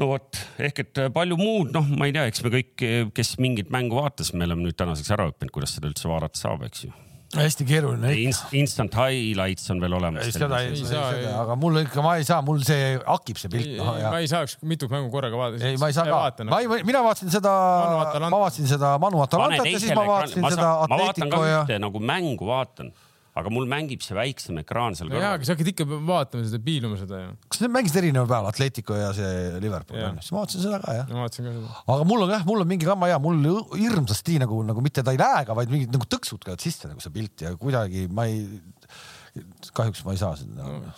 no 0.00 0.10
vot, 0.10 0.42
ehk 0.58 0.84
et 0.84 1.02
palju 1.14 1.38
muud, 1.40 1.72
noh, 1.74 1.88
ma 1.98 2.10
ei 2.10 2.16
tea, 2.16 2.26
eks 2.30 2.44
me 2.44 2.54
kõik, 2.58 2.86
kes 3.14 3.36
mingit 3.42 3.70
mängu 3.74 4.00
vaatas, 4.00 4.32
me 4.34 4.48
oleme 4.48 4.66
nüüd 4.66 4.78
tänaseks 4.78 5.14
ära 5.14 5.30
õppinud, 5.30 5.54
kuidas 5.54 5.76
seda 5.76 5.90
üldse 5.90 6.10
vaadata 6.10 6.40
saab, 6.40 6.66
eks 6.66 6.88
ju. 6.88 6.94
Hästi 7.38 7.66
keeruline. 7.68 8.12
Inst, 8.24 8.52
instant 8.56 8.94
highlights 8.98 9.70
on 9.72 9.80
veel 9.82 9.96
olemas. 9.98 10.26
ei, 10.26 10.34
seda 10.34 10.60
ei, 10.62 10.72
Ei 10.74 10.80
ei 10.80 10.88
saa, 10.88 11.10
aga 11.42 11.56
mul 11.60 11.80
ikka, 11.82 12.02
ma 12.04 12.16
ei 12.20 12.26
saa, 12.26 12.40
mul 12.46 12.60
see 12.66 12.94
hakib 13.00 13.40
see 13.40 13.52
pilt. 13.52 13.72
noh, 13.80 13.94
ja 14.00 14.12
ma 14.14 14.20
ei 14.22 14.30
saaks 14.30 14.58
mitut 14.66 14.92
mängu 14.92 15.10
korraga 15.12 15.38
vaadata. 15.40 15.70
ei, 15.70 15.78
ma 15.80 15.90
ei 15.90 15.96
saa 15.96 16.06
ka, 16.08 16.48
ma 16.50 16.60
ei, 16.62 16.84
mina 16.86 17.02
vaatasin 17.06 17.32
seda 17.34 17.54
ma 18.24 18.38
vaatasin 18.38 18.70
seda 18.70 18.94
Manu 19.02 19.22
Atalantat 19.24 19.68
ja 19.70 19.80
siis 19.82 19.94
ma 19.96 20.06
vaatasin 20.08 20.46
seda 20.54 20.70
ma 20.88 21.00
vaatan 21.04 21.32
ka 21.32 21.42
Atletico 21.42 21.74
ja 21.74 21.80
nagu 21.82 22.02
mängu 22.02 22.48
vaatan, 22.48 22.92
aga 23.34 23.50
mul 23.50 23.66
mängib 23.66 24.02
see 24.04 24.14
väiksem 24.14 24.60
ekraan 24.62 24.94
seal 24.94 25.08
jaa, 25.10 25.16
kõrval 25.16 25.38
aga 25.38 25.46
sa 25.46 25.56
hakkad 25.56 25.70
ikka 25.72 25.86
vaatama 25.90 26.46
seda, 26.46 26.60
piiluma 26.62 26.98
seda 27.00 27.18
ju. 27.18 27.32
kas 27.50 27.62
need 27.64 27.72
mängisid 27.74 27.98
erineval 28.00 28.28
päeval, 28.30 28.50
Atletico 28.52 28.98
ja 28.98 29.08
see 29.16 29.32
Liverpool 29.64 29.98
on 29.98 30.20
ju, 30.20 30.24
siis 30.26 30.34
ma 30.34 30.42
vaatasin 30.44 30.62
seda 30.62 30.78
ka 30.84 30.94
jah. 30.94 31.08
ma 31.10 31.24
vaatasin 31.24 31.48
ka 31.48 31.54
seda. 31.56 31.72
aga 31.96 32.06
mul 32.12 32.26
on 32.26 32.34
jah, 32.36 32.44
mul 32.46 32.62
on 32.62 32.70
mingi 32.70 32.86
kama 32.86 33.10
hea, 33.10 33.18
mul 33.24 33.40
hirmsasti 33.74 34.38
nagu, 34.44 34.60
nagu 34.68 34.84
mitte 34.84 35.02
ta 35.02 35.14
ei 35.16 35.18
lääga, 35.18 35.56
vaid 35.58 35.72
mingid 35.74 35.94
nagu 35.94 36.06
tõksud 36.14 36.46
käivad 36.46 36.62
sisse 36.62 36.90
nagu 36.90 37.02
see 37.02 37.14
pilt 37.14 37.46
ja 37.46 37.54
kuidagi 37.58 38.06
ma 38.14 38.28
ei, 38.30 38.44
kahjuks 39.74 40.04
ma 40.06 40.12
ei 40.14 40.18
saa 40.20 40.36
seda 40.38 40.62
no,. 40.62 40.92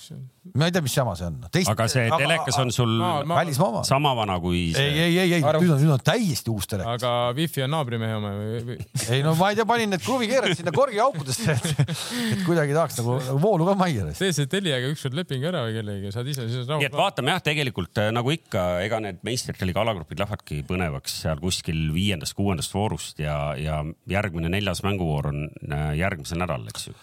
ma 0.61 0.67
ei 0.69 0.73
tea, 0.75 0.83
mis 0.85 0.93
jama 0.97 1.15
see 1.17 1.29
on. 1.31 1.37
aga 1.73 1.87
see 1.89 2.05
telekas 2.13 2.59
on 2.61 2.73
sul 2.75 2.91
ma- 3.01 3.23
ma- 3.25 3.39
välismaa 3.39 3.69
oma. 3.71 3.83
sama 3.89 4.13
vana 4.19 4.37
kui 4.43 4.59
ei, 4.67 4.75
see. 4.77 4.91
ei, 4.91 5.17
ei, 5.23 5.33
ei, 5.39 5.41
Arv- 5.41 5.65
nüüd 5.65 5.73
on, 5.73 5.81
nüüd 5.81 5.95
on 5.95 6.03
täiesti 6.05 6.53
uus 6.53 6.69
telekas. 6.69 7.01
aga 7.01 7.33
wifi 7.39 7.65
on 7.65 7.73
naabrimehe 7.73 8.19
oma 8.19 8.33
või, 8.37 8.77
ei 9.09 9.23
no 9.25 9.33
ma 9.41 9.49
ei 9.53 9.57
tea, 9.57 9.67
panin 9.71 9.95
need 9.95 10.05
kruvikeerad 10.05 10.53
sinna 10.59 10.75
korgiaukudesse, 10.77 11.57
et, 11.57 11.97
et 12.37 12.45
kuidagi 12.45 12.77
tahaks 12.77 13.01
nagu, 13.01 13.17
voolu 13.41 13.71
ka 13.71 13.77
majja. 13.81 14.11
tee 14.21 14.33
see 14.37 14.53
Teliaga 14.53 14.93
ükskord 14.93 15.17
leping 15.17 15.49
ära 15.49 15.65
või 15.65 15.79
kellegagi, 15.81 16.13
saad 16.19 16.29
ise 16.35 16.45
siis 16.53 16.69
nii 16.69 16.91
et 16.91 16.93
rahu. 16.93 17.03
vaatame 17.07 17.33
jah, 17.33 17.43
tegelikult 17.49 18.05
äh, 18.05 18.13
nagu 18.15 18.37
ikka, 18.37 18.67
ega 18.85 19.01
need 19.09 19.25
meistrite 19.27 19.65
liiga 19.69 19.81
alagrupid 19.87 20.21
lähevadki 20.21 20.61
põnevaks 20.69 21.23
seal 21.25 21.41
kuskil 21.41 21.87
viiendast-kuuendast 21.97 22.77
voorust 22.77 23.25
ja, 23.25 23.39
ja 23.57 23.81
järgmine 24.13 24.53
neljas 24.53 24.85
mänguvoor 24.85 25.33
on 25.33 25.47
äh, 25.73 25.95
järgmisel 26.05 26.45
nädalal, 26.45 26.69
eks 26.69 26.91
ju, 26.91 26.99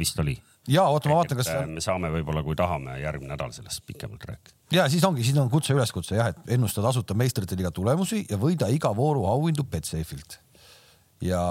vist 0.00 0.24
oli. 0.24 0.38
Ja 0.68 0.84
oota, 0.88 1.10
ma 1.10 1.20
vaatan, 1.20 1.40
kas 1.40 1.50
me 1.66 1.82
saame 1.84 2.10
võib-olla, 2.12 2.42
kui 2.46 2.56
tahame, 2.58 2.98
järgmine 3.02 3.32
nädal 3.34 3.54
sellest 3.56 3.84
pikemalt 3.88 4.24
rääkida. 4.28 4.56
ja 4.76 4.88
siis 4.92 5.04
ongi, 5.04 5.24
siis 5.26 5.38
on 5.40 5.50
kutse 5.52 5.76
üleskutse 5.76 6.18
jah, 6.18 6.30
et 6.32 6.54
ennusta 6.58 6.84
tasuta 6.84 7.16
meistrite 7.18 7.56
liiga 7.58 7.72
tulemusi 7.74 8.24
ja 8.30 8.38
võida 8.40 8.70
iga 8.72 8.92
vooru 8.96 9.26
auhindu 9.30 9.64
Betsafe'ilt. 9.64 10.38
ja 11.24 11.42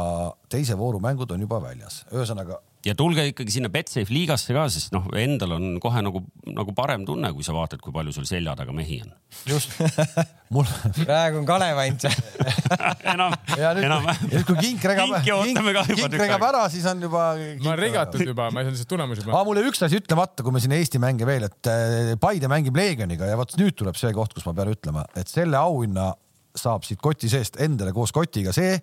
teise 0.50 0.78
vooru 0.78 1.02
mängud 1.04 1.32
on 1.32 1.42
juba 1.44 1.62
väljas, 1.64 2.04
ühesõnaga 2.14 2.62
ja 2.88 2.96
tulge 2.98 3.26
ikkagi 3.32 3.54
sinna 3.58 3.70
Betsafe 3.72 4.14
liigasse 4.14 4.56
ka, 4.56 4.66
sest 4.72 4.94
noh, 4.96 5.08
endal 5.20 5.56
on 5.58 5.78
kohe 5.84 6.02
nagu, 6.06 6.22
nagu 6.48 6.74
parem 6.78 7.04
tunne, 7.08 7.32
kui 7.36 7.46
sa 7.46 7.56
vaatad, 7.56 7.82
kui 7.84 7.94
palju 7.96 8.14
sul 8.16 8.28
selja 8.30 8.56
taga 8.58 8.76
mehi 8.76 9.00
on. 9.04 9.14
just 9.50 9.74
mul 10.56 10.68
praegu 11.02 11.42
on 11.42 11.48
Kalev 11.48 11.82
ainult 11.84 12.06
seal. 12.06 12.16
enam, 13.14 13.36
ja 13.60 13.74
nüüd, 13.78 13.88
enam. 13.90 14.08
nüüd 14.32 14.46
kui 14.48 14.60
kink 14.70 14.88
regab, 14.92 15.18
kink 15.26 15.64
tükk 16.06 16.22
regab 16.24 16.46
ära, 16.50 16.68
siis 16.74 16.88
on 16.90 17.04
juba. 17.04 17.26
ma 17.64 17.74
olen 17.74 17.82
regatud 17.82 18.24
juba, 18.24 18.52
ma 18.52 18.64
ei 18.64 18.70
saanud 18.70 18.78
lihtsalt 18.78 18.94
tulemusi 18.94 19.26
aga 19.26 19.34
panna. 19.34 19.50
mul 19.50 19.62
jäi 19.62 19.74
üks 19.74 19.84
asi 19.88 20.00
ütlemata, 20.02 20.46
kui 20.46 20.56
me 20.56 20.64
siin 20.64 20.78
Eesti 20.78 21.02
mänge 21.04 21.28
veel, 21.30 21.50
et 21.50 21.72
äh, 21.72 22.14
Paide 22.22 22.52
mängib 22.52 22.78
Leegioniga 22.78 23.28
ja 23.30 23.40
vot 23.40 23.58
nüüd 23.60 23.76
tuleb 23.78 24.00
see 24.00 24.14
koht, 24.16 24.36
kus 24.38 24.48
ma 24.48 24.56
pean 24.58 24.72
ütlema, 24.76 25.04
et 25.20 25.30
selle 25.32 25.60
auhinna 25.60 26.14
saab 26.58 26.88
siit 26.88 27.02
koti 27.04 27.30
seest 27.30 27.60
endale 27.62 27.94
koos 27.94 28.14
kotiga 28.16 28.54
see, 28.56 28.80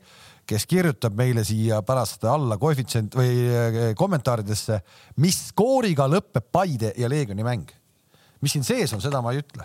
kes 0.49 0.67
kirjutab 0.69 1.17
meile 1.19 1.45
siia 1.47 1.81
pärast 1.87 2.25
alla 2.29 2.59
koefitsient 2.61 3.17
või 3.19 3.31
äh, 3.49 3.79
kommentaaridesse, 3.99 4.81
mis 5.25 5.41
skooriga 5.51 6.09
lõpeb 6.11 6.51
Paide 6.53 6.93
ja 7.01 7.09
Leegioni 7.11 7.47
mäng. 7.47 7.71
mis 8.45 8.53
siin 8.53 8.65
sees 8.65 8.93
on, 8.93 9.01
seda 9.01 9.23
ma 9.25 9.33
ei 9.33 9.41
ütle. 9.41 9.65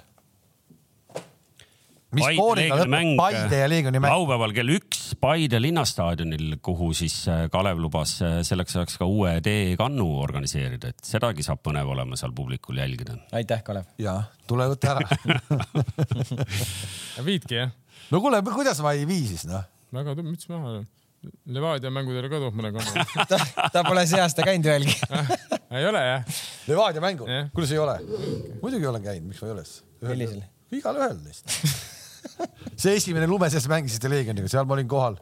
mis 2.15 2.25
skooriga 2.31 2.79
lõpeb 2.83 3.17
Paide 3.19 3.61
ja 3.63 3.69
Leegioni 3.69 3.99
mäng? 3.99 4.13
laupäeval 4.13 4.55
kell 4.55 4.75
üks 4.77 5.09
Paide 5.19 5.59
linnastaadionil, 5.61 6.59
kuhu 6.63 6.93
siis 6.93 7.17
äh, 7.27 7.47
Kalev 7.51 7.81
lubas 7.83 8.15
äh, 8.23 8.39
selleks 8.47 8.77
ajaks 8.77 8.99
ka 9.01 9.07
uue 9.09 9.35
teekannu 9.43 10.07
organiseerida, 10.21 10.93
et 10.93 11.03
sedagi 11.03 11.43
saab 11.43 11.63
põnev 11.65 11.91
olema 11.91 12.19
seal 12.19 12.31
publikul 12.35 12.79
jälgida. 12.79 13.17
aitäh, 13.35 13.63
Kalev. 13.67 13.91
jaa, 13.99 14.21
tule 14.47 14.69
võta 14.71 14.95
ära. 14.95 15.19
viidki 17.27 17.59
jah, 17.59 17.75
no 18.13 18.23
kuule, 18.23 18.39
kuidas 18.47 18.79
ma 18.85 18.95
ei 18.95 19.03
vii 19.09 19.27
siis 19.33 19.45
noh? 19.49 19.67
Väga 19.95 20.15
tubb, 20.17 20.29
müts 20.31 20.49
maha. 20.51 20.79
Levadia 21.51 21.91
mängudele 21.91 22.29
ka 22.31 22.39
toob 22.39 22.55
mõne 22.55 22.71
kanna. 22.75 23.03
ta, 23.27 23.39
ta 23.73 23.83
pole 23.83 24.05
see 24.07 24.21
aasta 24.23 24.45
käinud 24.47 24.69
ühelgi. 24.69 24.95
ei 25.75 25.87
ole 25.89 26.03
jah? 26.05 26.43
Levadia 26.69 27.03
mängul 27.03 27.27
Jah., 27.27 27.49
kuidas 27.55 27.73
ei 27.75 27.81
ole? 27.83 27.97
muidugi 28.61 28.87
olen 28.87 29.03
käinud, 29.03 29.27
miks 29.27 29.41
ma 29.43 29.49
ei 29.49 29.55
ole 29.57 29.65
siis? 29.67 29.81
Millisel?? 30.05 30.43
igalühel 30.79 31.17
neist. 31.25 31.49
see 32.81 32.93
esimene 32.95 33.27
lume 33.27 33.49
sees 33.51 33.67
mängisite 33.71 34.11
Leegioniga, 34.11 34.51
seal 34.51 34.67
ma 34.69 34.77
olin 34.77 34.87
kohal. 34.89 35.17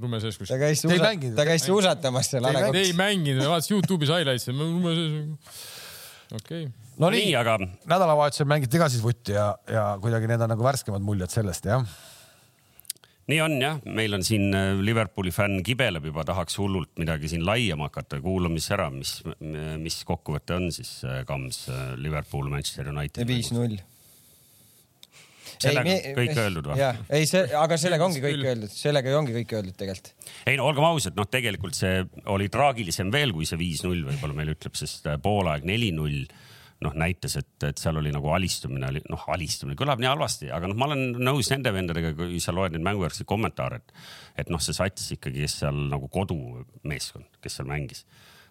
lume 0.00 0.22
sees 0.22 0.38
ta 0.38 0.44
kuskil. 0.44 0.62
käis 0.62 0.78
ei 0.78 0.82
suusa- 0.86 1.10
mänginud? 1.10 1.36
ta 1.36 1.46
käis 1.48 1.66
suusatamas 1.68 2.32
seal 2.32 2.48
ei 2.48 2.96
mänginud, 2.96 3.44
vaatasin 3.50 3.76
Youtube'is 3.76 4.14
highlights'e, 4.14 4.56
lume 4.56 4.96
sees. 4.96 5.60
okei 6.32 6.64
okay., 6.64 6.72
no 7.04 7.12
nii, 7.12 7.28
nii, 7.28 7.36
aga 7.42 7.58
nädalavahetusel 7.90 8.48
mängiti 8.48 8.80
ka 8.80 8.88
siis 8.88 9.04
vutti 9.04 9.36
ja, 9.36 9.50
ja 9.68 9.86
kuidagi 10.00 10.30
need 10.30 10.46
on 10.46 10.54
nagu 10.54 10.64
värskemad 10.66 11.04
muljed 11.04 11.36
sellest 11.36 11.68
jah. 11.68 11.84
Nii 13.30 13.40
on 13.40 13.56
jah, 13.60 13.80
meil 13.96 14.16
on 14.18 14.24
siin 14.26 14.52
äh, 14.56 14.74
Liverpooli 14.84 15.32
fänn 15.34 15.62
kibeleb 15.64 16.10
juba, 16.10 16.26
tahaks 16.28 16.58
hullult 16.60 16.92
midagi 17.00 17.30
siin 17.32 17.44
laiema 17.46 17.88
hakata, 17.88 18.20
kuulame 18.24 18.60
siis 18.60 18.74
ära, 18.76 18.90
mis, 18.92 19.16
mis 19.80 19.98
kokkuvõte 20.08 20.58
on 20.58 20.70
siis 20.74 20.98
äh, 21.08 21.22
Kams 21.28 21.64
äh, 21.72 21.94
Liverpool, 22.00 22.50
Manchester 22.52 22.92
United. 22.92 23.26
viis-null. 23.28 23.78
sellega 25.54 25.94
on 25.94 26.16
kõik 26.18 26.40
öeldud 26.44 26.68
või? 26.68 26.78
jah, 26.82 27.00
ei 27.16 27.28
see, 27.30 27.44
aga 27.56 27.78
sellega 27.80 28.04
ongi 28.04 28.20
kõik 28.24 28.44
öeldud, 28.44 28.72
sellega 28.74 29.16
ongi 29.16 29.36
kõik 29.38 29.56
öeldud 29.56 29.78
tegelikult. 29.80 30.12
ei 30.50 30.60
no 30.60 30.68
olgem 30.68 30.88
ausad, 30.90 31.16
noh, 31.16 31.28
tegelikult 31.30 31.78
see 31.78 32.02
oli 32.34 32.50
traagilisem 32.52 33.12
veel 33.14 33.32
kui 33.32 33.48
see 33.48 33.60
viis-null 33.60 34.04
võib-olla 34.10 34.36
meil 34.36 34.52
ütleb, 34.56 34.76
sest 34.76 35.08
äh, 35.08 35.20
poolaeg 35.22 35.64
neli-null 35.68 36.26
noh 36.84 36.94
näitas, 36.98 37.36
et, 37.40 37.54
et 37.68 37.80
seal 37.80 37.96
oli 38.00 38.10
nagu 38.12 38.28
alistumine 38.34 38.88
oli 38.90 39.02
noh, 39.10 39.22
alistumine 39.32 39.78
kõlab 39.78 40.02
nii 40.02 40.10
halvasti, 40.10 40.50
aga 40.52 40.68
noh, 40.68 40.78
ma 40.78 40.90
olen 40.90 41.18
nõus 41.22 41.50
nende 41.52 41.72
vendadega, 41.74 42.12
kui 42.18 42.42
sa 42.42 42.54
loed 42.56 42.74
neid 42.74 42.84
mängujärgseid 42.84 43.28
kommentaare, 43.30 43.80
et, 43.80 43.96
et 44.44 44.52
noh, 44.52 44.62
see 44.62 44.76
sats 44.76 45.12
ikkagi, 45.16 45.44
kes 45.46 45.60
seal 45.62 45.84
nagu 45.92 46.10
kodumeeskond, 46.12 47.40
kes 47.44 47.60
seal 47.60 47.70
mängis 47.70 48.04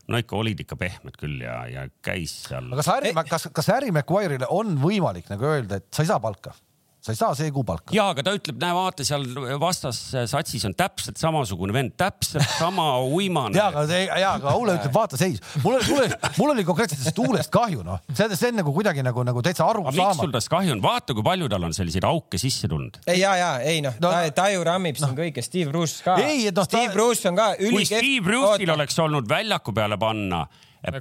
no 0.10 0.20
ikka 0.20 0.36
olid 0.36 0.60
ikka 0.60 0.76
pehmed 0.80 1.16
küll 1.16 1.40
ja, 1.46 1.62
ja 1.70 1.86
käis 2.04 2.34
seal. 2.50 2.68
aga 2.68 2.82
kas 2.82 2.92
Harry, 2.92 3.14
kas, 3.30 3.48
kas 3.56 3.70
Harry 3.72 3.92
Maguire'ile 3.96 4.50
on 4.52 4.76
võimalik 4.82 5.30
nagu 5.32 5.48
öelda, 5.48 5.80
et 5.80 5.88
sa 5.96 6.04
ei 6.04 6.10
saa 6.10 6.20
palka? 6.24 6.56
Sa 7.04 7.12
ei 7.12 7.18
saa 7.20 7.34
see 7.36 7.52
kuu 7.52 7.66
palka. 7.68 7.92
ja, 7.92 8.06
aga 8.14 8.24
ta 8.24 8.32
ütleb, 8.38 8.56
näe, 8.62 8.72
vaata 8.76 9.04
seal 9.04 9.26
vastas 9.60 9.98
satsis 10.32 10.64
on 10.70 10.76
täpselt 10.80 11.20
samasugune 11.20 11.76
vend, 11.76 11.98
täpselt 12.00 12.46
sama 12.56 12.86
uimane. 13.04 13.58
ja, 13.60 13.66
aga 13.74 13.84
ja, 14.22 14.30
aga 14.38 14.54
Aule 14.54 14.78
ütleb, 14.78 14.94
vaata 14.96 15.20
seis. 15.20 15.42
mul 15.66 15.76
oli, 15.76 15.90
mul 15.90 16.04
oli, 16.06 16.20
mul 16.38 16.54
oli 16.54 16.66
konkreetselt 16.68 17.02
sellest 17.02 17.20
Uulest 17.20 17.52
kahju, 17.54 17.84
noh, 17.84 18.00
see, 18.08 18.30
see 18.40 18.54
on 18.54 18.62
nagu 18.62 18.76
kuidagi 18.76 19.04
nagu, 19.04 19.26
nagu 19.28 19.44
täitsa 19.44 19.68
aru 19.68 19.84
saama. 19.90 19.98
miks 19.98 20.22
sul 20.24 20.32
tast 20.36 20.52
kahju 20.54 20.78
on, 20.78 20.84
vaata, 20.86 21.16
kui 21.18 21.26
palju 21.28 21.50
tal 21.52 21.68
on 21.68 21.76
selliseid 21.76 22.08
auke 22.08 22.40
sisse 22.40 22.72
tulnud. 22.72 23.02
ei 23.04 23.20
ja, 23.20 23.34
ja 23.40 23.50
ei 23.60 23.84
noh 23.84 24.00
no, 24.00 24.14
ta, 24.14 24.24
ta 24.38 24.48
ju 24.54 24.64
rammib 24.64 24.96
no. 24.96 25.10
siin 25.10 25.20
kõike, 25.20 25.44
Steve 25.44 25.74
Bruce 25.74 26.00
ka. 26.06 26.16
noh. 26.22 26.64
Steve 26.64 26.88
ta... 26.88 26.94
Bruce 26.96 27.28
on 27.28 27.40
ka 27.42 27.50
ülikehv. 27.58 27.76
kui 27.76 27.90
Steve 27.90 28.24
Bruce'il 28.30 28.72
oleks 28.78 29.02
olnud 29.04 29.28
väljaku 29.28 29.76
peale 29.76 30.00
panna 30.00 30.46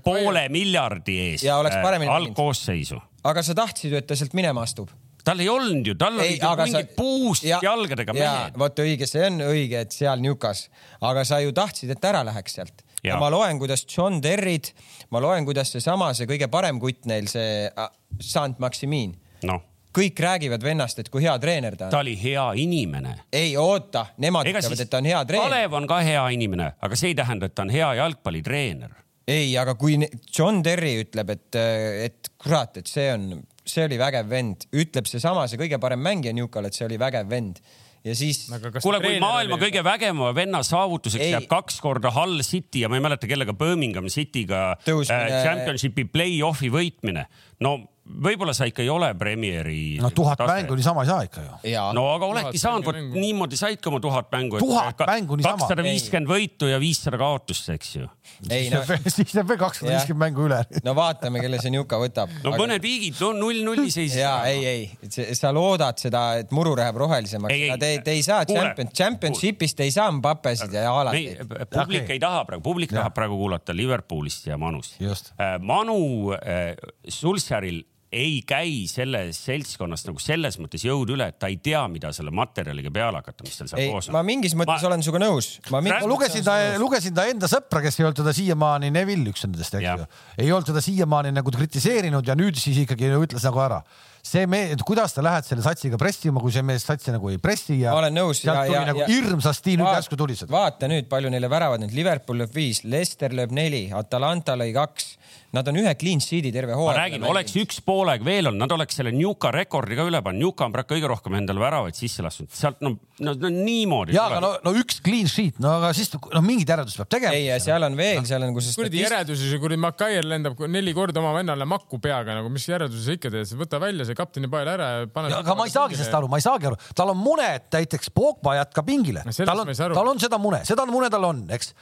poole 0.03 0.49
miljardi 0.51 1.17
eest 1.29 1.47
äh, 1.47 2.11
algkoosseisu. 2.11 2.99
aga 3.23 3.47
sa 3.47 3.55
tahtsid 3.63 3.95
ju, 3.95 4.03
et 4.03 4.11
ta 4.11 4.19
sealt 4.19 4.35
minema 4.35 4.67
astub 4.67 4.91
tal 5.25 5.43
ei 5.43 5.49
olnud 5.53 5.87
ju, 5.87 5.97
tal 5.99 6.19
olid 6.19 6.43
ju 6.43 6.53
mingid 6.63 6.91
sa... 6.91 6.97
puust 6.97 7.47
ja, 7.47 7.59
jalgadega 7.65 8.15
mehed. 8.17 8.61
vot 8.63 8.85
õige, 8.85 9.09
see 9.09 9.27
on 9.29 9.43
õige, 9.49 9.85
et 9.87 9.97
seal 9.97 10.23
niukas, 10.23 10.67
aga 11.01 11.25
sa 11.29 11.41
ju 11.43 11.55
tahtsid, 11.57 11.95
et 11.95 12.09
ära 12.13 12.23
läheks 12.27 12.59
sealt. 12.59 12.87
ja 13.05 13.19
ma 13.21 13.31
loen, 13.33 13.61
kuidas 13.63 13.87
John 13.89 14.21
Terrid, 14.25 14.73
ma 15.15 15.23
loen, 15.23 15.47
kuidas 15.49 15.75
seesama, 15.75 16.13
see 16.19 16.31
kõige 16.31 16.51
parem 16.53 16.81
kutt 16.83 17.07
neil, 17.11 17.29
see 17.31 17.69
uh, 17.71 17.91
Sant 18.23 18.59
Maximin 18.63 19.15
no 19.49 19.63
kõik 19.93 20.21
räägivad 20.25 20.63
vennast, 20.65 21.03
et 21.03 21.09
kui 21.13 21.23
hea 21.25 21.35
treener 21.41 21.77
ta 21.77 21.87
on. 21.87 21.93
ta 21.93 22.01
oli 22.01 22.15
hea 22.17 22.45
inimene. 22.57 23.15
ei 23.33 23.57
oota, 23.61 24.07
nemad 24.25 24.49
ütlevad, 24.49 24.81
et 24.81 24.91
ta 24.91 25.03
on 25.03 25.09
hea 25.11 25.21
treener. 25.29 25.51
Kalev 25.51 25.77
on 25.77 25.87
ka 25.91 26.01
hea 26.05 26.23
inimene, 26.33 26.73
aga 26.81 26.99
see 26.99 27.13
ei 27.13 27.19
tähenda, 27.19 27.49
et 27.49 27.55
ta 27.55 27.67
on 27.67 27.73
hea 27.75 27.91
jalgpallitreener. 28.01 28.95
ei, 29.29 29.53
aga 29.59 29.75
kui 29.79 29.99
John 30.39 30.63
Terry 30.65 30.95
ütleb, 31.05 31.31
et, 31.37 31.61
et 32.09 32.33
kurat, 32.41 32.81
et 32.81 32.89
see 32.89 33.11
on 33.13 33.29
see 33.67 33.87
oli 33.87 33.99
vägev 34.01 34.29
vend, 34.31 34.67
ütleb 34.75 35.09
seesama, 35.11 35.47
see 35.51 35.61
kõige 35.61 35.79
parem 35.83 36.03
mängija 36.03 36.35
Newcal, 36.37 36.67
et 36.69 36.77
see 36.77 36.87
oli 36.89 36.99
vägev 37.01 37.31
vend 37.31 37.63
ja 38.03 38.15
siis. 38.19 38.45
kuule, 38.83 38.99
kui 39.03 39.19
maailma 39.23 39.59
kõige 39.61 39.83
vägevama 39.87 40.33
venna 40.35 40.63
saavutuseks 40.67 41.23
ei. 41.23 41.35
jääb 41.37 41.49
kaks 41.51 41.79
korda 41.83 42.11
Hull 42.15 42.43
City 42.47 42.83
ja 42.83 42.91
ma 42.91 42.99
ei 42.99 43.05
mäleta, 43.05 43.29
kellega 43.31 43.55
Birmingham 43.59 44.09
City'ga 44.11 44.63
Tõusmine... 44.83 45.31
äh, 45.31 45.47
championship'i 45.47 46.09
play-off'i 46.11 46.73
võitmine. 46.73 47.29
no 47.63 47.77
võib-olla 48.13 48.55
sa 48.57 48.67
ikka 48.69 48.83
ei 48.85 48.91
ole 48.93 49.13
Premieri. 49.19 49.99
no 50.03 50.11
tuhat 50.15 50.41
mängu 50.49 50.77
niisama 50.79 51.05
ei 51.05 51.11
saa 51.11 51.27
ikka 51.27 51.45
ju. 51.45 51.85
no 51.97 52.07
aga 52.15 52.29
oledki 52.29 52.61
saanud, 52.61 52.87
vot 52.87 52.99
niimoodi 53.15 53.59
saidki 53.59 53.89
oma 53.91 54.01
tuhat 54.03 54.31
mängu. 54.33 54.59
tuhat 54.63 55.05
mängu 55.09 55.39
niisama. 55.41 55.61
kakssada 55.61 55.85
viiskümmend 55.87 56.31
võitu 56.31 56.71
ja 56.71 56.81
viissada 56.83 57.21
kaotust, 57.21 57.71
eks 57.75 57.95
ju. 57.97 58.09
No... 58.43 58.83
siis 59.15 59.35
jääb 59.37 59.49
veel 59.51 59.61
kakssada 59.61 59.95
viiskümmend 59.95 60.25
mängu 60.27 60.47
üle. 60.49 60.61
no 60.87 60.95
vaatame, 60.99 61.43
kelle 61.45 61.61
see 61.63 61.75
Njuka 61.75 62.01
võtab. 62.03 62.33
no 62.43 62.53
aga... 62.53 62.63
mõned 62.63 62.85
viigid 62.85 63.21
on 63.27 63.41
null-nulli 63.43 63.93
seis. 63.95 64.17
ja 64.21 64.35
ei, 64.51 64.67
ei, 64.67 65.37
sa 65.39 65.53
loodad 65.55 66.01
seda, 66.03 66.25
et 66.43 66.53
muru 66.55 66.75
läheb 66.79 66.99
rohelisemaks. 67.03 67.63
Te, 67.83 67.93
te 68.05 68.17
ei 68.17 68.25
saa 68.27 68.43
champion, 68.49 68.93
championship'ist 68.93 69.81
ei 69.85 69.95
saa 69.95 70.11
Mbappesid 70.13 70.75
ja 70.77 70.89
Haalandit. 70.91 71.43
publik 71.73 72.05
okay. 72.05 72.19
ei 72.19 72.23
taha 72.23 72.45
praegu, 72.49 72.65
publik 72.65 72.93
tahab 72.95 73.17
praegu 73.17 73.39
kuulata 73.41 73.77
Liverpoolist 73.77 74.47
ja 74.51 74.59
Manust. 74.61 75.01
Äh, 75.03 75.57
Manu 75.63 76.33
äh, 76.37 76.75
Sulsjaril 77.09 77.83
ei 78.13 78.43
käi 78.47 78.85
sellest 78.91 79.49
seltskonnast 79.49 80.11
nagu 80.11 80.21
selles 80.23 80.59
mõttes 80.61 80.85
jõud 80.85 81.15
üle, 81.15 81.31
et 81.33 81.39
ta 81.41 81.49
ei 81.51 81.57
tea, 81.65 81.81
mida 81.93 82.13
selle 82.13 82.33
materjaliga 82.35 82.93
peale 82.93 83.23
hakata, 83.23 83.47
mis 83.47 83.57
seal 83.57 83.71
saab 83.71 83.83
koos 83.89 84.11
on. 84.11 84.17
ma 84.19 84.23
mingis 84.27 84.57
mõttes 84.59 84.85
ma... 84.85 84.91
olen 84.91 85.05
sinuga 85.05 85.23
nõus. 85.25 85.51
ma, 85.73 85.81
ma 85.87 86.03
lugesin 86.09 86.45
ta, 86.47 86.59
lugesin 86.81 87.17
ta 87.17 87.27
enda 87.33 87.51
sõpra, 87.51 87.83
kes 87.85 87.99
ei 87.99 88.09
olnud 88.09 88.21
teda 88.21 88.37
siiamaani, 88.37 88.93
Neville 88.95 89.33
üks 89.33 89.47
nendest, 89.49 89.81
eks 89.81 89.89
ju, 89.89 90.09
ei 90.45 90.53
olnud 90.53 90.69
teda 90.69 90.85
siiamaani 90.85 91.35
nagu 91.35 91.55
kritiseerinud 91.57 92.29
ja 92.29 92.39
nüüd 92.39 92.61
siis 92.61 92.85
ikkagi 92.85 93.15
ütles 93.17 93.49
nagu 93.49 93.65
ära 93.65 93.83
see 94.23 94.47
mees, 94.47 94.79
kuidas 94.87 95.17
sa 95.17 95.23
lähed 95.25 95.47
selle 95.47 95.65
satsiga 95.65 95.99
pressima, 95.99 96.41
kui 96.41 96.55
see 96.55 96.63
mees 96.67 96.85
satsi 96.87 97.11
nagu 97.15 97.31
ei 97.33 97.41
pressi 97.43 97.81
ja. 97.81 97.91
ma 97.91 98.05
olen 98.05 98.15
nõus. 98.21 98.39
sealt 98.45 98.69
tuli 98.69 98.77
ja, 98.79 98.85
nagu 98.87 99.03
ja, 99.03 99.09
hirmsasti 99.11 99.75
nüüd 99.81 99.91
järsku 99.91 100.19
tuli 100.21 100.37
seda. 100.39 100.53
vaata 100.55 100.91
nüüd, 100.91 101.09
palju 101.11 101.33
neile 101.33 101.51
väravad 101.51 101.83
nüüd, 101.83 101.95
Liverpool 101.97 102.39
lööb 102.45 102.55
viis, 102.55 102.85
Leicester 102.87 103.35
lööb 103.35 103.55
neli, 103.57 103.89
Atalanta 103.99 104.55
lõi 104.59 104.71
kaks 104.77 105.17
Nad 105.53 105.69
on 105.69 105.77
ühe 105.83 105.91
clean 106.01 106.21
sheet'i 106.23 106.49
terve 106.49 106.73
hooaja. 106.73 106.97
ma 106.97 107.01
räägin, 107.03 107.25
oleks 107.29 107.57
üks 107.61 107.83
poolega 107.85 108.25
veel 108.25 108.49
olnud, 108.49 108.63
nad 108.63 108.73
oleks 108.73 108.97
selle 108.97 109.11
Newca 109.13 109.51
rekordi 109.53 109.99
ka 109.99 110.07
üle 110.09 110.23
pannud. 110.25 110.41
Newca 110.41 110.65
on 110.65 110.73
praegu 110.73 110.95
kõige 110.95 111.11
rohkem 111.11 111.35
endale 111.37 111.61
väravaid 111.61 111.99
sisse 111.99 112.25
lasknud, 112.25 112.49
sealt 112.57 112.81
no, 112.81 112.95
no, 113.21 113.35
no 113.37 113.51
niimoodi. 113.53 114.15
ja, 114.17 114.25
aga 114.31 114.39
no, 114.41 114.53
no 114.65 114.73
üks 114.81 115.03
clean 115.05 115.29
sheet, 115.29 115.59
no 115.61 115.75
aga 115.77 115.91
siis 115.97 116.09
noh, 116.17 116.41
mingid 116.47 116.73
järeldused 116.73 117.03
peab 117.03 117.11
tegema. 117.13 117.37
ei, 117.37 117.51
ja 117.51 117.59
seal 117.61 117.85
on 117.85 117.99
veel, 117.99 118.23
seal 118.29 118.47
on, 118.47 118.55
kus. 118.57 118.71
kuradi 118.79 119.03
järeldusi, 119.03 119.51
kuradi 119.61 119.81
Makair 119.85 120.31
lendab 120.31 120.63
neli 120.73 120.95
korda 120.97 121.21
oma 121.21 121.35
vennale 121.37 121.69
makku 121.69 122.01
peaga 122.01 122.39
nagu, 122.39 122.49
mis 122.53 122.65
järeldusi 122.71 123.05
sa 123.05 123.19
ikka 123.19 123.35
teed, 123.37 123.53
võta 123.61 123.83
välja 123.83 124.09
see 124.09 124.17
kaptenipael 124.17 124.73
ära 124.73 124.89
ja 124.95 125.05
pane. 125.13 125.35
aga 125.37 125.59
ma 125.59 125.69
ei 125.69 125.77
saagi 125.77 126.01
sellest 126.01 126.17
aru, 126.17 126.33
ma 126.33 126.41
ei 126.41 126.47
saagi 126.47 126.71
aru, 126.71 126.81
tal 126.97 127.13
on 127.13 127.21
mune, 127.21 127.51
et 127.61 127.69
näiteks 127.77 128.09
Pogba 128.17 128.57
jätkab 128.57 128.89
pingile 128.89 129.27
no,. 129.29 129.37
tal 129.37 129.65
on, 129.67 129.77
tal 129.77 130.13
on 130.15 130.25
seda 130.25 130.41
mune, 130.41 130.65
seda 130.65 130.89
mune 130.89 131.13
tal 131.13 131.29
on, 131.29 131.45
eks. 131.53 131.75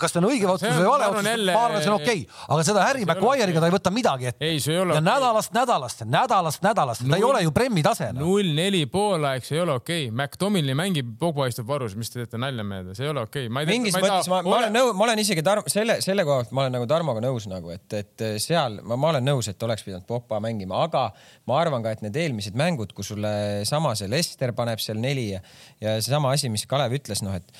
kas 0.00 0.16
ta 0.16 0.24
on 0.24 0.30
õige 0.32 0.48
otsus 0.48 0.72
või 0.80 0.88
vale 0.94 1.12
otsus, 1.12 1.44
ma 1.52 1.68
arvan, 1.68 1.84
see 1.84 1.92
on 1.92 2.00
okei 2.00 2.24
okay., 2.24 2.42
aga 2.48 2.68
seda 2.72 2.88
Harry 2.88 3.04
Maguire'iga 3.22 3.62
ta 3.62 3.68
ei 3.68 3.74
võta 3.74 3.92
midagi 3.94 4.28
ette. 4.30 4.50
ja 4.98 5.02
nädalast 5.04 5.54
nädalasse, 5.56 6.06
nädalast 6.08 6.64
nädalasse, 6.64 7.06
ta 7.08 7.18
ei 7.18 7.26
ole 7.26 7.42
ju 7.44 7.52
Premi 7.54 7.82
tase 7.86 8.10
no.. 8.12 8.26
null 8.26 8.52
neli 8.56 8.84
poolaeg, 8.90 9.46
see 9.46 9.58
ei 9.58 9.62
ole 9.64 9.76
okei. 9.78 10.08
Okay.. 10.08 10.14
McDominali 10.14 10.76
mängib, 10.78 11.14
Pogba 11.20 11.48
istub 11.50 11.68
varus, 11.68 11.96
mis 11.98 12.12
te 12.12 12.22
teete 12.22 12.40
nalja 12.40 12.64
meelde, 12.66 12.96
see 12.98 13.06
ei 13.06 13.12
ole 13.12 13.24
okei. 13.26 13.46
Okay.. 13.50 13.68
mingis 13.72 13.96
ma 13.96 14.04
mõttes 14.04 14.30
ma, 14.32 14.42
ma 14.46 14.56
olen 14.60 14.76
nõus, 14.78 14.92
ma 14.98 15.06
olen 15.08 15.22
isegi 15.24 15.44
Tarmo, 15.46 15.72
selle, 15.72 15.98
selle 16.04 16.26
koha 16.28 16.42
pealt 16.42 16.56
ma 16.56 16.64
olen 16.66 16.76
nagu 16.78 16.88
Tarmoga 16.90 17.22
nõus 17.24 17.48
nagu, 17.50 17.72
et, 17.74 17.86
et 17.98 18.26
seal 18.42 18.80
ma, 18.82 18.98
ma 18.98 19.12
olen 19.14 19.26
nõus, 19.28 19.50
et 19.50 19.68
oleks 19.68 19.86
pidanud 19.86 20.06
Pogba 20.08 20.40
mängima, 20.44 20.82
aga 20.88 21.08
ma 21.50 21.60
arvan 21.62 21.84
ka, 21.84 21.94
et 21.96 22.04
need 22.06 22.18
eelmised 22.18 22.58
mängud, 22.58 22.94
kus 22.96 23.12
sulle 23.12 23.32
sama 23.68 23.94
see 23.98 24.10
Lester 24.10 24.54
paneb 24.56 24.82
seal 24.82 25.00
neli 25.02 25.30
ja, 25.32 25.42
ja 25.82 25.96
seesama 26.00 26.34
asi, 26.36 26.50
mis 26.52 26.66
Kalev 26.68 26.94
ütles, 26.98 27.22
noh, 27.26 27.36
et 27.38 27.52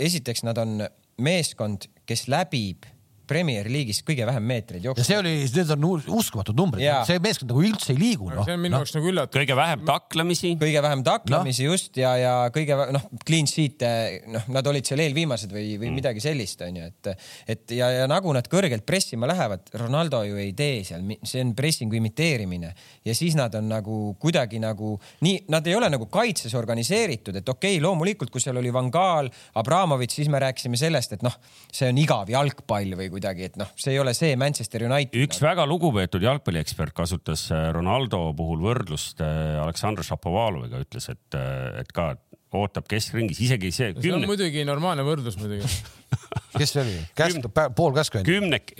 esiteks 0.00 0.44
nad 0.48 0.58
on 0.60 0.80
meeskond, 1.20 1.86
kes 2.08 2.26
läbib 2.32 2.88
Premier 3.30 3.68
League'is 3.70 4.02
kõige 4.06 4.26
vähem 4.28 4.46
meetreid 4.50 4.84
jooksnud. 4.84 5.04
ja 5.04 5.06
see 5.06 5.18
oli, 5.20 5.34
need 5.54 5.72
on 5.76 5.86
uskumatud 6.18 6.58
numbrid, 6.58 6.86
see 7.08 7.20
meeskond 7.22 7.52
nagu 7.52 7.62
üldse 7.64 7.92
ei 7.94 8.00
liigu 8.00 8.30
no.. 8.32 8.44
see 8.46 8.56
on 8.56 8.64
minu 8.64 8.80
jaoks 8.80 8.94
no. 8.94 9.00
nagu 9.00 9.12
üllatav. 9.12 9.38
kõige 9.38 9.56
vähem 9.58 9.84
taklemisi. 9.88 10.52
kõige 10.60 10.82
vähem 10.86 11.04
taklemisi 11.06 11.66
no. 11.66 11.74
just 11.74 12.00
ja, 12.00 12.14
ja 12.18 12.34
kõige 12.54 12.78
noh, 12.96 13.06
clean 13.26 13.48
sheet'e, 13.50 13.92
noh, 14.34 14.48
nad 14.56 14.70
olid 14.70 14.88
seal 14.88 15.02
eelviimased 15.04 15.54
või, 15.54 15.66
või 15.76 15.90
mm. 15.90 16.00
midagi 16.00 16.24
sellist, 16.24 16.64
onju, 16.66 16.88
et, 16.90 17.10
et 17.54 17.76
ja, 17.76 17.90
ja 18.00 18.08
nagu 18.10 18.34
nad 18.36 18.48
kõrgelt 18.50 18.86
pressima 18.88 19.28
lähevad, 19.30 19.70
Ronaldo 19.80 20.22
ju 20.26 20.40
ei 20.40 20.52
tee 20.56 20.82
seal, 20.86 21.06
see 21.22 21.44
on 21.44 21.54
pressingu 21.58 21.98
imiteerimine 22.00 22.72
ja 23.06 23.16
siis 23.16 23.36
nad 23.38 23.54
on 23.58 23.70
nagu 23.70 24.00
kuidagi 24.20 24.60
nagu 24.62 24.96
nii, 25.24 25.44
nad 25.52 25.66
ei 25.70 25.76
ole 25.78 25.90
nagu 25.92 26.10
kaitses 26.12 26.54
organiseeritud, 26.58 27.40
et 27.40 27.48
okei 27.48 27.76
okay,, 27.76 27.84
loomulikult, 27.84 28.32
kui 28.32 28.42
seal 28.42 28.58
oli 28.60 28.72
Van 28.74 28.90
Gaal, 28.92 29.30
Abramovitš, 29.60 30.20
siis 30.20 30.30
me 30.32 30.42
rääkisime 30.42 30.78
sellest, 30.80 31.16
et 31.16 31.24
noh, 31.26 31.36
see 31.72 31.88
on 31.90 32.00
igav 32.00 32.30
jalgpall 32.32 32.96
või 32.98 33.10
kuidagi, 33.20 33.50
et 33.50 33.60
noh, 33.60 33.68
see 33.78 33.94
ei 33.94 34.00
ole 34.00 34.14
see 34.16 34.32
Manchester 34.40 34.86
United. 34.88 35.16
üks 35.26 35.40
väga 35.42 35.66
lugupeetud 35.68 36.24
jalgpalliekspert 36.24 36.94
kasutas 36.96 37.46
äh, 37.52 37.68
Ronaldo 37.76 38.30
puhul 38.36 38.62
võrdlust 38.64 39.20
äh, 39.24 39.60
Aleksandr 39.60 40.06
Šapovaloviga, 40.06 40.80
ütles, 40.80 41.10
et, 41.12 41.36
äh, 41.36 41.82
et 41.82 41.90
ka 41.92 42.14
ootab 42.56 42.88
keskringis, 42.90 43.38
isegi 43.44 43.70
see. 43.70 43.92
see 44.00 44.14
on 44.14 44.24
muidugi 44.26 44.64
normaalne 44.66 45.04
võrdlus 45.06 45.36
muidugi 45.38 45.68
kes 46.58 46.72
see 46.72 46.82
oli? 46.82 46.94
käsk, 47.18 47.50
pool 47.76 47.92
käsku 47.94 48.18
ainult? 48.20 48.30
kümnek, 48.32 48.72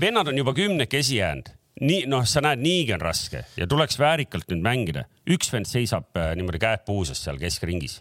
vennad 0.00 0.30
on 0.30 0.38
juba 0.40 0.54
kümnekesi 0.56 1.18
jäänud 1.18 1.50
nii 1.80 2.04
noh, 2.12 2.24
sa 2.28 2.42
näed, 2.44 2.62
niigi 2.62 2.94
on 2.94 3.02
raske 3.02 3.42
ja 3.58 3.66
tuleks 3.68 3.98
väärikalt 4.00 4.48
nüüd 4.52 4.62
mängida. 4.64 5.06
üks 5.28 5.50
vend 5.52 5.68
seisab 5.68 6.14
niimoodi 6.36 6.62
käed 6.62 6.86
puuses 6.88 7.20
seal 7.24 7.40
keskringis 7.40 7.98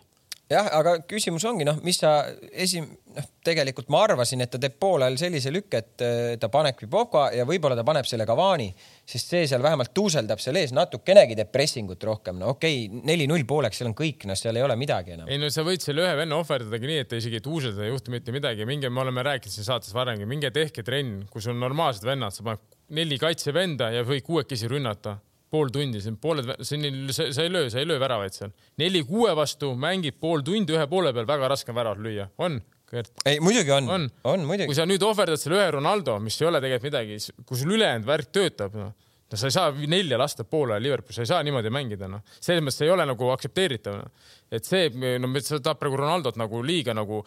jah, 0.49 0.69
aga 0.79 0.97
küsimus 1.09 1.45
ongi 1.47 1.67
noh, 1.67 1.79
mis 1.85 1.99
sa 2.01 2.13
esim-, 2.51 2.89
noh, 3.19 3.27
tegelikult 3.45 3.89
ma 3.93 4.01
arvasin, 4.07 4.43
et 4.43 4.51
ta 4.51 4.59
teeb 4.61 4.77
poolel 4.81 5.17
sellise 5.19 5.51
lükke, 5.53 5.81
et 5.83 6.03
äh, 6.05 6.33
ta 6.41 6.49
panebki 6.51 6.89
Popka 6.89 7.27
ja 7.35 7.45
võib-olla 7.47 7.77
ta 7.77 7.85
paneb 7.87 8.07
selle 8.09 8.25
Cavani, 8.29 8.69
sest 9.07 9.35
see 9.35 9.45
seal 9.49 9.63
vähemalt 9.63 9.93
tuuseldab 9.95 10.41
seal 10.43 10.59
ees 10.61 10.73
natukenegi 10.75 11.37
teeb 11.39 11.51
pressingut 11.53 12.03
rohkem. 12.09 12.39
no 12.41 12.55
okei 12.55 12.87
okay,, 12.87 13.03
neli-null 13.11 13.45
pooleks, 13.49 13.81
seal 13.81 13.91
on 13.91 13.97
kõik, 13.97 14.25
noh, 14.29 14.39
seal 14.39 14.57
ei 14.59 14.65
ole 14.65 14.79
midagi 14.79 15.15
enam. 15.17 15.29
ei 15.29 15.39
no 15.41 15.51
sa 15.53 15.65
võid 15.67 15.85
selle 15.85 16.05
ühe 16.05 16.17
venna 16.19 16.39
ohverdadagi 16.41 16.91
nii, 16.91 17.05
et 17.05 17.13
ta 17.13 17.21
isegi 17.21 17.39
ei 17.39 17.45
tuuselda, 17.45 17.85
ei 17.85 17.93
juhtu 17.93 18.15
mitte 18.15 18.35
midagi. 18.35 18.67
minge, 18.69 18.89
me 18.89 19.05
oleme 19.05 19.25
rääkinud 19.29 19.53
siin 19.53 19.67
saates 19.69 19.93
varemgi, 19.95 20.27
minge 20.29 20.51
tehke 20.55 20.85
trenn, 20.85 21.25
kus 21.31 21.49
on 21.51 21.59
normaalsed 21.61 22.07
vennad, 22.07 22.35
sa 22.35 22.45
paned 22.45 22.77
neli 22.95 23.19
kaitsevenda 23.21 23.91
ja 23.93 24.05
võid 24.07 24.25
kuuekesi 24.25 24.69
rünnata 24.69 25.19
pool 25.49 25.71
tundi, 25.73 26.01
siin 26.01 26.17
pooled, 26.21 26.51
siin 26.65 26.85
sa, 27.13 27.29
sa 27.33 27.45
ei 27.45 27.51
löö, 27.51 27.69
sa 27.73 27.81
ei 27.81 27.87
löö 27.89 27.99
väravaid 28.01 28.35
seal. 28.35 28.51
neli 28.77 29.01
kuue 29.07 29.33
vastu 29.37 29.71
mängib 29.77 30.19
pool 30.21 30.43
tundi 30.45 30.75
ühe 30.77 30.85
poole 30.89 31.13
peal, 31.13 31.27
väga 31.29 31.49
raske 31.53 31.73
on 31.73 31.79
väravat 31.79 32.03
lüüa, 32.05 32.29
on. 32.37 32.59
Gert? 32.89 33.11
ei, 33.29 33.41
muidugi 33.43 33.75
on, 33.75 33.91
on, 33.95 34.07
on 34.31 34.47
muidugi. 34.47 34.69
kui 34.71 34.77
sa 34.77 34.87
nüüd 34.89 35.03
ohverdad 35.05 35.41
selle 35.41 35.59
ühe 35.59 35.69
Ronaldo, 35.77 36.17
mis 36.23 36.39
ei 36.41 36.49
ole 36.49 36.63
tegelikult 36.63 36.89
midagi, 36.89 37.19
kui 37.45 37.59
sul 37.59 37.77
ülejäänud 37.77 38.09
värk 38.09 38.33
töötab, 38.33 38.75
noh 38.79 38.95
no 39.29 39.37
sa 39.37 39.45
ei 39.45 39.53
saa 39.53 39.69
nelja 39.93 40.17
lasta 40.17 40.43
poole 40.43 40.79
Liverpooli, 40.81 41.13
sa 41.13 41.21
ei 41.21 41.29
saa 41.29 41.43
niimoodi 41.45 41.69
mängida, 41.73 42.09
noh. 42.09 42.25
selles 42.41 42.63
mõttes 42.65 42.81
ei 42.85 42.89
ole 42.89 43.05
nagu 43.05 43.29
aktsepteeritav 43.35 43.99
no.. 43.99 44.09
et 44.49 44.65
see, 44.65 44.89
no 45.21 45.29
sa 45.37 45.59
tahad 45.61 45.81
praegu 45.81 45.99
Ronaldot 46.01 46.39
nagu 46.41 46.63
liiga 46.65 46.95
nagu 46.97 47.21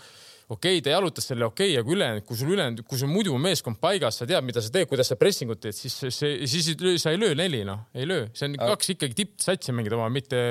okei 0.52 0.78
okay,, 0.78 0.82
ta 0.84 0.96
jalutas 0.96 1.28
selle 1.30 1.46
okei 1.46 1.70
okay,, 1.70 1.80
aga 1.80 1.94
ülejäänud, 1.94 2.26
kui 2.26 2.38
sul 2.38 2.50
ülejäänud, 2.56 2.82
kui 2.88 2.98
sul 3.00 3.10
muidu 3.12 3.36
meeskond 3.40 3.78
paigas, 3.82 4.18
sa 4.20 4.26
tead, 4.28 4.44
mida 4.46 4.64
sa 4.64 4.72
teed, 4.74 4.88
kuidas 4.90 5.12
sa 5.12 5.18
pressingut 5.20 5.62
teed, 5.62 5.76
siis 5.78 5.94
see, 6.02 6.34
siis 6.50 6.72
sa 7.02 7.14
ei 7.14 7.20
löö 7.20 7.36
neli, 7.38 7.62
noh, 7.68 7.86
ei 7.94 8.08
löö, 8.08 8.26
see 8.36 8.50
on 8.50 8.58
aga... 8.58 8.74
kaks 8.74 8.92
ikkagi 8.96 9.18
tippsatsi 9.22 9.74
mängida 9.76 9.98
oma, 10.00 10.10
mitte. 10.12 10.42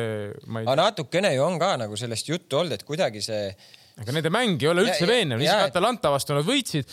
aga 0.64 0.80
natukene 0.86 1.36
ju 1.36 1.46
on 1.46 1.60
ka 1.62 1.76
nagu 1.84 2.00
sellest 2.00 2.32
juttu 2.32 2.62
olnud, 2.62 2.80
et 2.80 2.88
kuidagi 2.88 3.24
see. 3.26 3.54
Aga 4.00 4.16
nende 4.16 4.32
mäng 4.34 4.62
ei 4.64 4.72
ole 4.72 4.86
üldse 4.88 5.10
veenev, 5.10 5.44
isegi 5.44 5.68
Atalanta 5.72 6.14
vastu 6.14 6.38
nad 6.38 6.48
võitsid. 6.48 6.88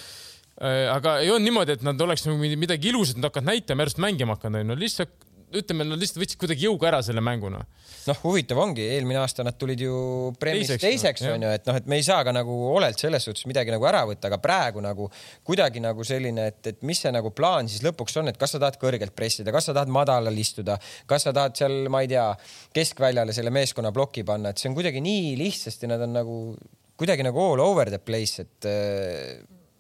Äh, 0.58 0.88
aga 0.90 1.20
ei 1.22 1.30
olnud 1.30 1.46
niimoodi, 1.46 1.78
et 1.78 1.86
nad 1.86 2.00
oleks 2.02 2.26
nagu 2.26 2.52
midagi 2.58 2.90
ilusat, 2.90 3.20
nad 3.20 3.30
hakkavad 3.30 3.52
näitama, 3.52 3.86
järsku 3.86 4.02
mängima 4.02 4.34
hakanud, 4.34 4.64
onju, 4.64 4.78
lihtsalt 4.82 5.28
ütleme, 5.56 5.84
nad 5.88 6.00
lihtsalt 6.00 6.20
võtsid 6.20 6.40
kuidagi 6.40 6.66
jõuga 6.66 6.88
ära 6.90 6.98
selle 7.04 7.22
mängu, 7.24 7.48
noh. 7.52 7.64
noh, 8.08 8.18
huvitav 8.24 8.58
ongi, 8.60 8.84
eelmine 8.96 9.20
aasta 9.22 9.44
nad 9.46 9.56
tulid 9.58 9.80
ju 9.80 9.94
preemiast 10.40 10.74
teiseks, 10.74 10.84
teiseks 10.84 11.24
no, 11.24 11.34
onju, 11.36 11.52
et 11.56 11.68
noh, 11.70 11.78
et 11.80 11.88
me 11.88 11.98
ei 12.00 12.04
saa 12.04 12.20
ka 12.26 12.34
nagu 12.36 12.56
olelt 12.74 13.00
selles 13.00 13.24
suhtes 13.24 13.46
midagi 13.48 13.72
nagu 13.72 13.86
ära 13.88 14.02
võtta, 14.08 14.28
aga 14.28 14.40
praegu 14.42 14.82
nagu 14.84 15.08
kuidagi 15.48 15.82
nagu 15.84 16.04
selline, 16.06 16.48
et, 16.52 16.60
et 16.72 16.82
mis 16.88 17.00
see 17.04 17.12
nagu 17.14 17.32
plaan 17.36 17.70
siis 17.70 17.84
lõpuks 17.86 18.18
on, 18.20 18.32
et 18.32 18.40
kas 18.40 18.54
sa 18.54 18.62
tahad 18.62 18.76
kõrgelt 18.80 19.16
pressida, 19.16 19.54
kas 19.54 19.70
sa 19.70 19.76
tahad 19.76 19.92
madalal 19.92 20.42
istuda, 20.42 20.76
kas 21.08 21.28
sa 21.28 21.34
tahad 21.36 21.56
seal, 21.58 21.80
ma 21.92 22.04
ei 22.04 22.12
tea, 22.12 22.28
keskväljale 22.76 23.36
selle 23.36 23.54
meeskonna 23.54 23.94
ploki 23.94 24.26
panna, 24.28 24.52
et 24.52 24.60
see 24.60 24.68
on 24.70 24.76
kuidagi 24.76 25.02
nii 25.04 25.32
lihtsasti, 25.40 25.88
nad 25.88 26.04
on 26.04 26.16
nagu 26.20 26.38
kuidagi 26.98 27.26
nagu 27.26 27.44
all 27.44 27.62
over 27.64 27.90
the 27.92 28.00
place, 28.02 28.44
et 28.44 28.68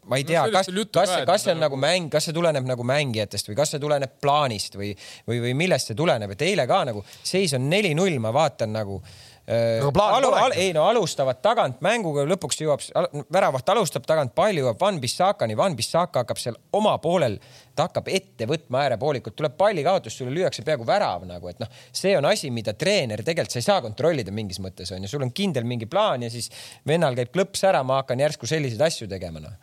ma 0.08 0.16
ei 0.16 0.24
tea 0.24 0.44
no,, 0.46 0.52
kas, 0.54 0.70
kas, 0.94 1.14
kas 1.28 1.44
see 1.44 1.54
on 1.54 1.64
nagu 1.64 1.78
mäng, 1.80 2.08
kas 2.12 2.28
see 2.28 2.36
tuleneb 2.36 2.66
nagu 2.68 2.84
mängijatest 2.86 3.50
või 3.50 3.58
kas 3.58 3.74
see 3.74 3.82
tuleneb 3.82 4.14
plaanist 4.22 4.78
või, 4.78 4.94
või, 5.28 5.42
või 5.44 5.56
millest 5.58 5.90
see 5.90 5.98
tuleneb, 5.98 6.32
et 6.32 6.46
eile 6.46 6.64
ka 6.70 6.84
nagu 6.88 7.04
seis 7.18 7.52
on 7.58 7.68
neli-null, 7.68 8.16
ma 8.22 8.32
vaatan 8.34 8.72
nagu 8.78 9.02
äh, 9.02 9.27
alu, 9.48 10.30
al, 10.36 10.52
ei 10.60 10.72
no 10.76 10.84
alustavad 10.84 11.38
tagant 11.40 11.80
mänguga, 11.84 12.24
lõpuks 12.28 12.58
jõuab 12.60 12.82
al,, 13.00 13.06
väravaht 13.32 13.70
alustab 13.72 14.04
tagant, 14.08 14.34
pall 14.36 14.58
jõuab 14.60 14.80
Van 14.80 14.98
Bissakani, 15.00 15.56
Van 15.56 15.76
Bissaka 15.76 16.20
hakkab 16.22 16.40
seal 16.40 16.58
oma 16.76 16.92
poolel, 17.00 17.38
ta 17.72 17.86
hakkab 17.88 18.10
ette 18.12 18.48
võtma 18.50 18.82
äärepoolikult, 18.84 19.38
tuleb 19.38 19.56
pallikaotus, 19.56 20.18
sulle 20.20 20.34
lüüakse 20.36 20.64
peaaegu 20.66 20.84
värav 20.88 21.24
nagu, 21.28 21.48
et 21.48 21.62
noh, 21.64 21.72
see 21.96 22.12
on 22.18 22.28
asi, 22.28 22.52
mida 22.52 22.76
treener 22.76 23.24
tegelikult 23.24 23.56
sa 23.56 23.62
ei 23.62 23.68
saa 23.70 23.80
kontrollida 23.84 24.34
mingis 24.34 24.60
mõttes 24.60 24.92
on 24.92 25.06
ju, 25.06 25.14
sul 25.14 25.24
on 25.24 25.32
kindel 25.32 25.64
mingi 25.68 25.88
plaan 25.88 26.28
ja 26.28 26.32
siis 26.32 26.52
vennal 26.86 27.16
käib 27.16 27.32
klõps 27.32 27.64
ära, 27.64 27.80
ma 27.86 28.02
hakkan 28.02 28.20
järsku 28.20 28.48
selliseid 28.50 28.84
asju 28.84 29.08
tegema 29.08 29.40
noh. 29.40 29.56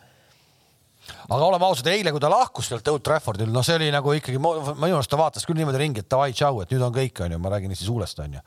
Aga 1.30 1.44
oleme 1.46 1.62
ausad, 1.62 1.86
eile, 1.86 2.10
kui 2.10 2.18
ta 2.18 2.26
lahkus 2.26 2.66
sealt 2.66 2.88
Old 2.90 3.04
Traffordil, 3.06 3.52
no 3.54 3.62
see 3.62 3.76
oli 3.78 3.92
nagu 3.94 4.10
ikkagi, 4.18 4.40
minu 4.42 4.96
arust 4.96 5.12
ta 5.12 5.18
vaatas 5.20 5.46
küll 5.46 5.60
niimoodi 5.60 5.78
ringi, 5.78 6.02
et 6.02 6.10
davai, 6.10 6.32
tšau, 6.34 6.64
et 6.64 6.72
nüüd 6.74 6.82
on 6.82 6.96
kõik, 6.96 7.20
onju, 7.22 7.38
ma 7.38 7.52
räägin 7.54 7.78
siis 7.78 7.92
huulest, 7.92 8.18
onju 8.24 8.42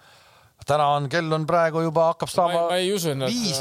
täna 0.67 0.89
on, 0.97 1.09
kell 1.11 1.31
on 1.35 1.47
praegu 1.49 1.83
juba 1.85 2.11
hakkab 2.11 2.31
saama. 2.31 2.67
ma 2.69 2.77
ei 2.81 2.91
usu, 2.93 3.13
et 3.13 3.19
nad. 3.19 3.31
viis, 3.31 3.59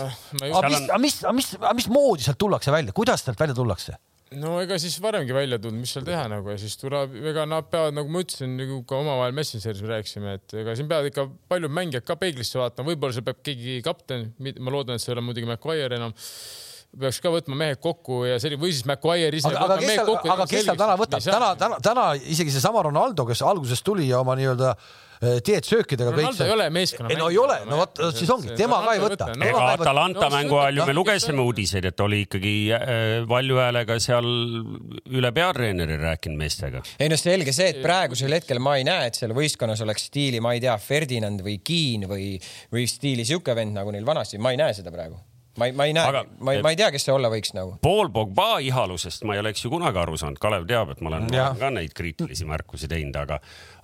aga 0.48 0.68
mis, 0.68 0.84
aga 0.88 1.00
mis, 1.02 1.18
aga 1.24 1.34
mis, 1.38 1.50
aga 1.60 1.74
mismoodi 1.78 2.26
sealt 2.26 2.40
tullakse 2.40 2.74
välja, 2.74 2.94
kuidas 2.96 3.24
sealt 3.24 3.40
välja 3.40 3.56
tullakse? 3.58 3.96
no 4.36 4.58
ega 4.60 4.76
siis 4.80 4.98
varemgi 5.00 5.32
välja 5.32 5.58
tulnud, 5.62 5.80
mis 5.80 5.94
seal 5.96 6.04
teha 6.04 6.26
nagu 6.28 6.52
ja 6.52 6.58
siis 6.60 6.76
tuleb, 6.80 7.14
ega 7.30 7.46
nad 7.48 7.68
peavad, 7.72 7.96
nagu 7.96 8.12
ma 8.12 8.22
ütlesin, 8.24 8.58
nagu 8.60 8.82
ka 8.88 8.98
omavahel 9.00 9.36
Messengeris 9.36 9.80
me 9.84 9.92
rääkisime, 9.94 10.34
et 10.40 10.56
ega 10.62 10.74
siin 10.76 10.90
peavad 10.90 11.08
ikka 11.08 11.24
paljud 11.48 11.72
mängijad 11.72 12.04
ka 12.08 12.18
peeglisse 12.20 12.60
vaatama, 12.60 12.92
võib-olla 12.92 13.16
seal 13.16 13.26
peab 13.28 13.40
keegi 13.46 13.78
kapten, 13.86 14.32
ma 14.58 14.74
loodan, 14.74 14.98
et 14.98 15.04
see 15.04 15.12
ei 15.12 15.16
ole 15.16 15.24
muidugi 15.30 15.48
McQuire 15.48 15.96
enam 15.96 16.12
peaks 16.96 17.20
ka 17.22 17.32
võtma 17.32 17.58
mehed 17.58 17.80
kokku 17.82 18.22
ja 18.28 18.38
selline 18.40 18.60
või 18.62 18.72
siis 18.72 18.86
Maguire 18.88 19.36
ise. 19.36 19.50
aga, 19.50 19.66
aga 19.66 19.76
kes 19.82 19.92
seal, 19.98 20.14
aga 20.34 20.46
kes 20.48 20.64
seal 20.70 20.78
täna 20.80 20.94
võtab, 21.00 21.24
täna, 21.24 21.50
täna, 21.60 21.82
täna 21.84 22.06
isegi 22.16 22.54
seesama 22.54 22.86
Ronaldo, 22.88 23.26
kes 23.28 23.44
alguses 23.44 23.84
tuli 23.84 24.08
ja 24.08 24.22
oma 24.22 24.34
nii-öelda 24.38 24.70
eh, 24.72 25.36
dieetsöökidega 25.44 26.14
kõik. 26.14 26.24
Ronaldo 26.24 26.46
ei 26.48 26.54
ole 26.54 26.70
meeskonna 26.72 27.10
mängija. 27.10 27.20
no 27.20 27.28
ei 27.34 27.38
ole, 27.42 27.58
no 27.68 27.80
vot 27.82 28.02
siis 28.16 28.32
ongi, 28.32 28.56
tema 28.56 28.80
ka 28.86 28.96
ei 28.96 29.04
võta. 29.04 29.28
ega 29.36 29.68
Atalanta 29.74 30.32
mängu 30.32 30.58
ajal 30.62 30.80
ju 30.80 30.88
me 30.88 30.96
lugesime 30.96 31.44
uudiseid, 31.44 31.90
et 31.92 32.04
oli 32.08 32.24
ikkagi 32.24 32.56
eh, 32.72 33.06
valju 33.28 33.60
häälega 33.60 34.00
seal 34.02 34.28
üle 35.12 35.32
peatreeneri 35.36 36.00
rääkinud 36.02 36.40
meestega. 36.40 36.82
ei 36.96 37.12
no 37.12 37.20
selge 37.20 37.52
see, 37.52 37.74
et 37.76 37.82
praegusel 37.84 38.32
hetkel 38.40 38.64
ma 38.64 38.78
ei 38.80 38.88
näe, 38.88 39.12
et 39.12 39.20
seal 39.20 39.36
võistkonnas 39.36 39.84
oleks 39.84 40.08
stiili, 40.08 40.40
ma 40.40 40.56
ei 40.56 40.64
tea, 40.64 40.80
Ferdinand 40.80 41.44
või 41.44 41.60
Kiin 41.60 42.08
või, 42.08 42.30
või 42.72 42.88
stiili 42.88 43.28
sihuke 43.28 43.52
vend 43.58 43.76
nagu 43.76 43.92
neil 43.92 44.08
vanasti, 44.08 44.40
ma 44.40 44.56
ei 44.56 44.64
näe 44.64 44.72
seda 44.80 44.94
praegu 44.94 45.20
ma 45.58 45.68
ei, 45.68 45.74
ma 45.76 45.86
ei 45.88 45.94
näe, 45.96 46.22
ma 46.38 46.54
ei, 46.54 46.62
ma 46.64 46.72
ei 46.72 46.78
tea, 46.78 46.90
kes 46.94 47.06
see 47.08 47.14
olla 47.14 47.30
võiks 47.32 47.52
nagu. 47.56 47.76
Paul 47.84 48.10
Pogba 48.14 48.48
ihalusest 48.64 49.26
ma 49.28 49.36
ei 49.36 49.42
oleks 49.42 49.64
ju 49.64 49.72
kunagi 49.72 50.00
aru 50.02 50.18
saanud, 50.20 50.40
Kalev 50.42 50.66
teab, 50.70 50.94
et 50.94 51.02
ma 51.04 51.12
olen 51.12 51.28
ja. 51.34 51.48
ka 51.58 51.70
neid 51.74 51.94
kriitilisi 51.96 52.46
märkusi 52.48 52.90
teinud, 52.90 53.18
aga, 53.20 53.40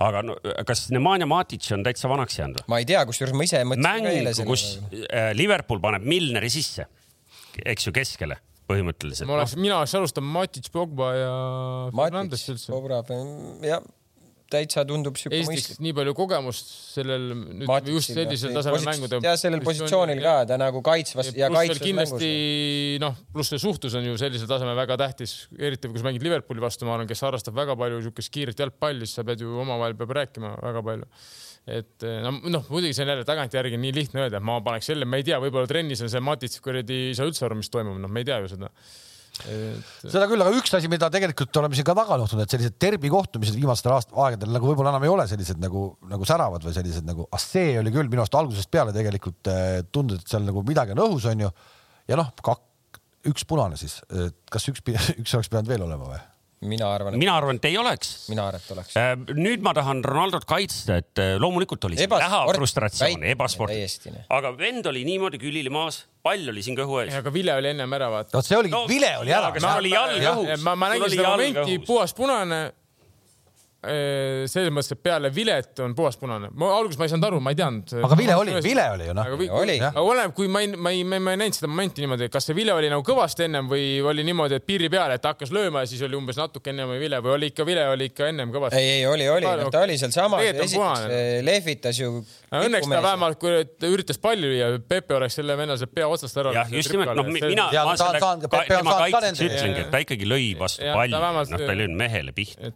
aga 0.07 0.25
no, 0.27 0.39
kas 0.69 0.87
Nemanja 0.95 1.29
Matic 1.31 1.67
on 1.77 1.85
täitsa 1.87 2.11
vanaks 2.13 2.39
jäänud 2.41 2.63
või? 2.63 2.71
ma 2.75 2.81
ei 2.83 2.89
tea, 2.89 3.03
kusjuures 3.09 3.37
ma 3.37 3.49
ise 3.49 3.65
mõtlesin 3.69 4.09
mäng, 4.09 4.49
kus 4.49 4.67
äh, 5.05 5.33
Liverpool 5.37 5.83
paneb 5.85 6.07
Milneri 6.09 6.53
sisse, 6.53 6.89
eks 7.65 7.91
ju, 7.91 7.95
keskele 7.97 8.39
põhimõtteliselt. 8.71 9.29
ma 9.29 9.39
oleks 9.41 9.59
no., 9.59 9.65
mina 9.67 9.83
oleks 9.83 9.99
alustanud 9.99 10.33
Matic, 10.39 10.71
Pogba 10.73 11.13
ja. 11.19 11.35
Matic, 11.93 12.57
Pogba, 12.71 13.05
jah 13.67 13.85
täitsa 14.55 14.85
tundub 14.89 15.19
siuke 15.21 15.43
mõistlik. 15.45 15.81
nii 15.85 15.95
palju 15.97 16.15
kogemust 16.17 16.71
sellel 16.95 17.27
nüüd 17.35 17.69
Matic, 17.69 17.93
just 17.95 18.13
sellisel 18.15 18.55
tasemel 18.57 18.87
mängudel. 18.89 19.25
ja 19.27 19.35
sellel 19.41 19.63
positsioonil 19.67 20.23
ka 20.25 20.35
ta 20.51 20.59
nagu 20.61 20.83
kaitsvas 20.87 21.33
ja, 21.33 21.45
ja 21.45 21.53
kaitsvas 21.55 21.83
kindlasti 21.83 22.33
noh, 23.03 23.17
pluss 23.35 23.55
see 23.55 23.63
suhtlus 23.63 23.97
on 24.01 24.07
ju 24.09 24.19
sellisel 24.21 24.51
tasemel 24.51 24.77
väga 24.79 24.99
tähtis, 25.05 25.37
eriti 25.59 25.91
kui 25.91 26.03
sa 26.03 26.09
mängid 26.09 26.27
Liverpooli 26.27 26.63
vastu, 26.65 26.89
ma 26.89 26.97
arvan, 26.97 27.11
kes 27.11 27.25
harrastab 27.27 27.57
väga 27.59 27.77
palju 27.81 28.01
niisugust 28.01 28.33
kiiret 28.35 28.61
jalgpalli, 28.65 29.09
siis 29.09 29.21
sa 29.21 29.27
pead 29.27 29.43
ju 29.45 29.59
omavahel 29.65 29.99
peab 29.99 30.15
rääkima 30.21 30.57
väga 30.63 30.85
palju 30.87 31.11
et 31.65 32.05
no, 32.25 32.35
noh, 32.53 32.67
muidugi 32.69 32.93
see 32.93 33.07
on 33.07 33.15
jälle 33.15 33.25
tagantjärgi 33.25 33.79
nii 33.81 33.95
lihtne 33.97 34.27
öelda, 34.27 34.41
et 34.41 34.45
ma 34.45 34.59
paneks 34.65 34.91
selle, 34.91 35.09
ma 35.09 35.17
ei 35.17 35.25
tea, 35.25 35.39
võib-olla 35.41 35.69
trennis 35.71 36.03
on 36.05 36.13
see 36.13 36.21
Matic 36.21 36.59
kuradi, 36.65 36.99
ei 37.11 37.17
saa 37.17 37.29
üldse 37.29 37.47
aru, 37.47 37.57
mis 37.57 37.73
toimub, 37.73 37.97
noh, 38.03 38.13
me 38.13 38.21
ei 38.21 38.29
tea 38.29 38.43
ju 38.45 38.51
seda 38.53 38.69
et.... 39.43 39.95
seda 40.03 40.27
küll, 40.31 40.43
aga 40.45 40.53
üks 40.59 40.75
asi, 40.79 40.91
mida 40.93 41.11
tegelikult 41.13 41.61
oleme 41.61 41.79
siin 41.79 41.87
ka 41.87 41.97
taga 41.99 42.19
juhtunud, 42.21 42.45
et 42.45 42.55
sellised 42.55 42.77
derbi 42.81 43.11
kohtumised 43.13 43.57
viimastel 43.59 43.95
aast-, 43.97 44.15
aegadel 44.27 44.53
nagu 44.55 44.71
võib-olla 44.71 44.95
enam 44.95 45.07
ei 45.07 45.13
ole 45.13 45.27
sellised 45.31 45.63
nagu, 45.63 45.87
nagu 46.11 46.29
säravad 46.29 46.67
või 46.67 46.77
sellised 46.77 47.09
nagu, 47.09 47.27
ah 47.31 47.43
see 47.43 47.75
oli 47.81 47.95
küll 47.95 48.11
minu 48.11 48.25
arust 48.25 48.39
algusest 48.41 48.71
peale 48.73 48.95
tegelikult 48.97 49.51
eh, 49.53 49.81
tundus, 49.95 50.23
et 50.23 50.35
seal 50.35 50.47
nagu 50.47 50.63
midagi 50.67 50.95
on 50.97 51.03
õhus, 51.09 51.27
onju. 51.33 51.51
ja 52.11 52.21
noh, 52.21 52.31
üks 53.31 53.47
punane 53.49 53.81
siis, 53.81 53.99
kas 54.53 54.71
üks, 54.73 54.85
üks 55.21 55.37
oleks 55.37 55.51
pidanud 55.51 55.71
veel 55.73 55.87
olema 55.89 56.15
või? 56.15 56.23
Mina 56.69 56.89
arvan, 56.95 57.15
et 57.15 57.23
mina 57.23 57.37
arvan, 57.37 57.61
et 57.61 57.69
ei 57.71 57.79
oleks. 57.81 58.13
mina 58.33 58.47
arvan, 58.49 58.63
et 58.65 58.75
oleks. 58.77 58.97
Äh, 59.01 59.13
nüüd 59.39 59.65
ma 59.65 59.75
tahan 59.77 60.03
Ronaldot 60.05 60.47
kaitsta, 60.49 60.99
et 61.03 61.23
äh, 61.23 61.35
loomulikult 61.41 61.85
oli 61.89 61.99
siin 62.01 62.11
näha 62.11 62.45
frustratsiooni, 62.53 63.33
ebasport. 63.35 63.75
aga 64.39 64.55
vend 64.59 64.87
oli 64.91 65.05
niimoodi 65.09 65.41
külili 65.43 65.73
maas, 65.73 66.05
pall 66.25 66.53
oli 66.53 66.65
siin 66.65 66.79
kõhu 66.79 67.03
ees. 67.05 67.19
aga 67.21 67.33
vile 67.35 67.57
oli 67.59 67.73
ennem 67.75 67.99
ära 67.99 68.11
vaata. 68.13 68.37
vot 68.39 68.49
see 68.49 68.59
oligi 68.59 68.77
no,, 68.77 68.87
vile 68.91 69.13
oli 69.21 69.35
ära. 69.35 69.53
aga 69.53 69.75
oli 69.83 69.93
jalg 69.95 70.31
õhus. 70.33 70.65
ma, 70.65 70.77
ma 70.79 70.95
nägin 70.95 71.15
seda 71.17 71.35
momenti, 71.35 71.79
puhas 71.87 72.17
punane 72.17 72.65
selles 74.51 74.73
mõttes, 74.75 74.95
et 74.95 75.03
peale 75.05 75.31
vilet 75.35 75.81
on 75.85 75.95
puhaspunane. 75.97 76.51
ma 76.55 76.71
alguses 76.79 76.99
ma 77.01 77.09
ei 77.09 77.13
saanud 77.13 77.29
aru, 77.29 77.41
ma 77.45 77.53
ei 77.55 77.59
teadnud. 77.59 77.95
aga 78.07 78.19
vile 78.19 78.37
oli, 78.41 78.55
vile 78.65 78.87
oli 78.95 79.09
ju 79.09 79.17
noh. 79.17 79.31
aga 79.89 80.05
oleneb, 80.05 80.35
kui 80.37 80.49
ma 80.49 80.63
ei, 80.65 80.71
ma 80.77 80.93
ei, 80.95 81.05
ma 81.05 81.35
ei 81.35 81.41
näinud 81.43 81.59
seda 81.59 81.71
momenti 81.71 82.05
niimoodi, 82.05 82.29
kas 82.33 82.49
see 82.49 82.57
vile 82.57 82.75
oli 82.77 82.91
nagu 82.93 83.05
kõvasti 83.07 83.47
ennem 83.49 83.69
või 83.71 83.99
oli 84.05 84.25
niimoodi, 84.27 84.59
et 84.61 84.67
piiri 84.67 84.91
peal, 84.93 85.15
et 85.15 85.29
hakkas 85.29 85.53
lööma 85.55 85.85
ja 85.85 85.91
siis 85.91 86.03
oli 86.07 86.19
umbes 86.19 86.39
natuke 86.41 86.73
ennem 86.73 86.95
vile 87.01 87.21
või 87.25 87.37
oli 87.39 87.51
ikka 87.53 87.67
vile 87.69 87.87
oli 87.93 88.11
ikka 88.11 88.31
ennem 88.33 88.53
kõvasti? 88.55 88.81
ei, 88.81 89.01
ei 89.01 89.07
oli, 89.11 89.29
oli, 89.31 89.51
ta 89.75 89.85
oli 89.85 89.99
sealsamas, 90.01 90.45
esiteks 90.45 90.77
lehvitas 91.45 92.01
ju. 92.01 92.23
Õnneks 92.55 92.89
ta 92.91 93.01
vähemalt, 93.03 93.39
kui 93.41 93.65
ta 93.81 93.91
üritas 93.91 94.21
palli 94.23 94.49
lüüa, 94.49 94.71
Pepe 94.89 95.17
oleks 95.17 95.39
selle 95.41 95.57
venna 95.59 95.77
seal 95.81 95.91
pea 95.93 96.09
otsast 96.11 96.39
ära. 96.41 96.53
jah, 96.55 96.71
just 96.73 96.93
nimelt, 96.95 97.15
noh, 97.19 97.29
mina, 97.35 97.69
ma 97.87 97.97
selle 97.99 98.21
tema 98.69 98.99
kaitses 99.03 99.43
ütlengi, 99.45 99.85
et 99.85 99.91
ta 99.93 100.03
ikkagi 100.05 100.29
lõi 100.29 100.53
vastu 100.59 100.87
palli, 100.87 101.15
noh, 101.15 101.43
ta 101.55 101.73
ei 101.73 101.81
löönud 101.83 101.99
mehele 101.99 102.35
pihta 102.37 102.73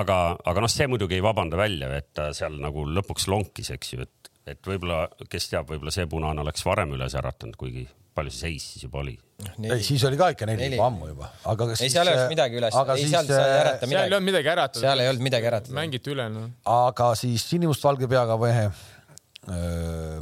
aga, 0.00 0.18
aga 0.50 0.64
noh, 0.64 0.72
see 0.72 0.88
muidugi 0.90 1.18
ei 1.18 1.24
vabanda 1.24 1.58
välja, 1.60 1.90
et 1.98 2.10
ta 2.16 2.30
seal 2.36 2.58
nagu 2.62 2.86
lõpuks 2.88 3.28
lonkis, 3.30 3.72
eks 3.74 3.94
ju, 3.94 4.06
et, 4.06 4.32
et 4.54 4.60
võib-olla, 4.66 5.06
kes 5.30 5.50
teab, 5.52 5.70
võib-olla 5.70 5.94
see 5.94 6.08
punane 6.10 6.44
oleks 6.44 6.64
varem 6.66 6.94
üles 6.96 7.16
äratanud, 7.18 7.56
kuigi 7.60 7.86
palju 8.18 8.34
see 8.34 8.48
seis 8.48 8.66
siis 8.72 8.84
juba 8.86 9.02
oli? 9.04 9.14
ei, 9.62 9.82
siis 9.86 10.02
oli 10.08 10.18
ka 10.18 10.32
ikka 10.34 10.46
neli 10.48 10.72
juba 10.72 10.88
ammu 10.90 11.12
juba, 11.12 11.30
aga 11.52 11.68
kas 11.70 11.82
ei, 11.84 11.92
seal 11.92 12.10
ei 12.10 12.16
olnud 12.16 12.32
midagi 12.32 12.58
üles, 12.58 12.74
ei 12.74 13.02
siis, 13.04 13.12
seal, 13.12 13.28
seal 13.30 13.44
ei 13.46 13.58
ärata 13.60 13.86
midagi. 13.86 13.94
seal 13.94 14.08
ei 14.08 14.16
olnud 14.16 14.28
midagi 14.28 14.52
äratada. 14.54 14.84
seal 14.84 15.02
ei 15.02 15.10
olnud 15.12 15.26
midagi 15.28 15.50
äratada. 15.52 15.76
mängiti 15.78 16.14
üle, 16.14 16.26
noh. 16.34 16.48
aga 16.74 17.10
siis 17.20 17.44
sinimustvalge 17.52 18.10
peaga 18.10 18.38
mehe 18.42 18.64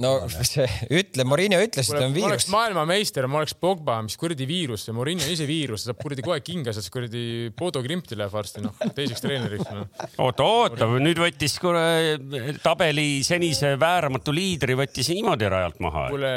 no 0.00 0.12
see, 0.46 0.66
ütle, 0.94 1.24
Morinho 1.28 1.58
ütles, 1.62 1.88
et 1.90 1.98
on 1.98 2.12
ma 2.12 2.28
oleks 2.28 2.46
viirus. 2.46 2.52
maailmameister, 2.52 3.26
ma 3.30 3.40
oleks 3.40 3.56
Pogba, 3.58 3.98
mis 4.06 4.16
kuradi 4.20 4.46
viirus 4.48 4.86
see, 4.86 4.94
on 4.94 5.10
ise 5.16 5.46
viirus, 5.48 5.86
saab 5.86 6.00
kuradi 6.02 6.24
kohe 6.26 6.38
kinga, 6.44 6.74
sest 6.76 6.90
kuradi 6.94 7.52
Bodo 7.56 7.82
Grimti 7.84 8.18
läheb 8.18 8.34
varsti 8.34 8.62
noh, 8.64 8.76
teiseks 8.96 9.24
treeneriks 9.24 9.70
no.. 9.72 9.86
oota, 10.24 10.46
oota, 10.46 10.88
nüüd 11.02 11.20
võttis 11.22 11.56
kuule 11.62 12.56
tabeli 12.62 13.22
senise 13.26 13.74
vääramatu 13.80 14.34
liidri 14.36 14.76
võttis 14.78 15.10
niimoodi 15.12 15.50
rajalt 15.52 15.80
maha. 15.84 16.06
kuule, 16.12 16.32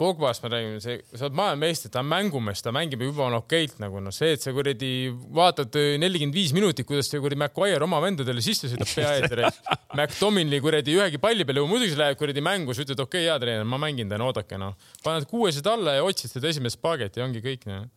Pogbast 0.00 0.44
ma 0.44 0.52
räägin, 0.54 0.78
see, 0.84 1.00
sa 1.14 1.26
oled 1.26 1.38
maailmameister, 1.40 1.92
ta 1.92 2.04
on 2.04 2.10
mängumees, 2.12 2.64
ta 2.64 2.74
mängib 2.74 3.04
juba 3.04 3.26
on 3.28 3.38
okeilt 3.40 3.80
nagu 3.82 4.02
noh, 4.04 4.14
see, 4.14 4.34
et 4.36 4.44
sa 4.44 4.54
kuradi 4.56 5.10
vaatad 5.10 5.80
nelikümmend 6.00 6.36
viis 6.36 6.54
minutit, 6.56 6.86
kuidas 6.88 7.10
see 7.10 7.22
kuradi 7.22 7.40
McGuire 7.40 7.84
oma 7.86 8.00
vendadele 8.04 8.44
sisse 8.44 8.70
sõidab 8.70 8.90
pea 8.94 9.16
ees. 9.18 9.60
McDominli 9.98 10.60
kuradi 10.62 10.94
ühegi 10.94 11.18
palli 11.22 11.44
peale, 11.46 11.64
muidugi 11.66 11.94
sa 11.94 12.04
lähed 12.04 12.19
kuradi 12.20 12.44
mängu, 12.44 12.74
sa 12.76 12.84
ütled, 12.84 13.00
okei 13.00 13.24
okay,, 13.24 13.28
hea 13.28 13.38
treener, 13.42 13.68
ma 13.68 13.78
mängin 13.80 14.10
täna, 14.10 14.26
oodake 14.28 14.58
noh. 14.60 14.76
paned 15.04 15.26
kuuesed 15.30 15.66
alla 15.70 15.96
ja 15.98 16.04
otsid 16.06 16.32
seda 16.32 16.50
esimest 16.50 16.78
spagetti 16.78 17.22
ja 17.22 17.26
ongi 17.26 17.42
kõik 17.44 17.66
noh. 17.70 17.88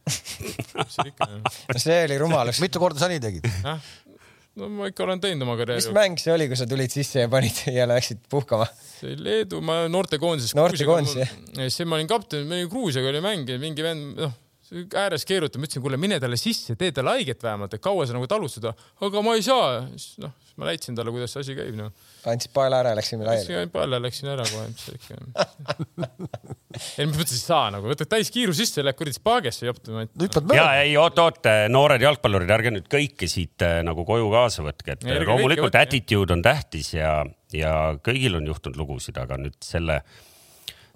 see 1.78 2.00
oli 2.08 2.20
rumalus. 2.22 2.62
mitu 2.66 2.82
korda 2.84 3.04
sa 3.04 3.12
nii 3.12 3.22
tegid? 3.24 3.50
no 4.60 4.70
ma 4.70 4.90
ikka 4.92 5.06
olen 5.08 5.22
teinud 5.24 5.48
oma 5.48 5.58
karjääri. 5.60 5.82
mis 5.82 5.96
mäng 5.96 6.22
see 6.22 6.34
oli, 6.34 6.48
kui 6.52 6.60
sa 6.60 6.68
tulid 6.70 6.94
sisse 6.94 7.26
ja 7.26 7.32
panid 7.32 7.64
ja 7.78 7.88
läksid 7.90 8.24
puhkama? 8.32 8.70
see 9.00 9.12
oli 9.12 9.28
Leedu, 9.28 9.62
ma 9.66 9.84
noortekoondises. 9.92 10.56
noortekoondis 10.58 11.20
jah? 11.24 11.36
siis 11.68 11.84
ma 11.90 12.00
olin 12.00 12.10
kapten, 12.10 12.56
Gruusiaga 12.72 13.12
oli 13.14 13.24
mäng 13.26 13.50
ja 13.50 13.60
mingi 13.62 13.86
vend, 13.86 14.16
noh 14.22 14.40
ääres 14.98 15.26
keerutab, 15.28 15.62
ma 15.62 15.68
ütlesin, 15.68 15.84
kuule, 15.84 16.00
mine 16.02 16.18
talle 16.22 16.38
sisse, 16.40 16.74
tee 16.80 16.94
talle 16.96 17.14
haiget 17.18 17.44
vähemalt, 17.44 17.76
et 17.76 17.84
kaua 17.84 18.08
sa 18.10 18.16
nagu 18.16 18.28
talud 18.30 18.52
seda. 18.52 18.74
aga 19.06 19.22
ma 19.26 19.36
ei 19.38 19.44
saa. 19.46 19.84
noh, 20.24 20.34
ma 20.60 20.70
näitasin 20.70 20.98
talle, 20.98 21.12
kuidas 21.14 21.34
see 21.34 21.44
asi 21.44 21.56
käib, 21.58 21.76
noh. 21.78 21.92
andsid 22.30 22.54
paela 22.54 22.82
ära 22.84 22.94
ja 22.94 22.98
läksime 23.00 23.26
laiali? 23.26 23.46
läksin 23.48 23.72
paela, 23.74 24.00
läksin 24.04 24.32
ära 24.34 24.46
kohe, 24.50 24.66
mis 24.70 24.84
see 24.86 25.00
ikka 25.00 25.18
ei, 27.00 27.08
mis 27.08 27.18
mõttes 27.18 27.38
ei 27.38 27.42
saa 27.42 27.64
nagu, 27.74 27.90
võtad 27.90 28.12
täiskiiru 28.12 28.56
sisse, 28.58 28.84
lähed 28.86 29.00
kuradi 29.00 29.18
spaagesse 29.18 29.68
joptama. 29.70 30.06
ja 30.56 30.68
ei, 30.84 30.94
oot-oot, 31.02 31.50
noored 31.74 32.06
jalgpallurid, 32.06 32.54
ärge 32.58 32.74
nüüd 32.76 32.92
kõike 32.92 33.30
siit 33.32 33.66
äh, 33.66 33.80
nagu 33.86 34.06
koju 34.08 34.30
kaasa 34.34 34.66
võtke, 34.68 34.98
et 34.98 35.08
loomulikult 35.26 35.80
attitude 35.80 36.38
on 36.38 36.46
tähtis 36.46 36.94
ja, 36.98 37.16
ja 37.56 37.74
kõigil 38.06 38.38
on 38.42 38.54
juhtunud 38.54 38.78
lugusid, 38.84 39.18
aga 39.22 39.42
nüüd 39.42 39.58
selle 39.66 40.04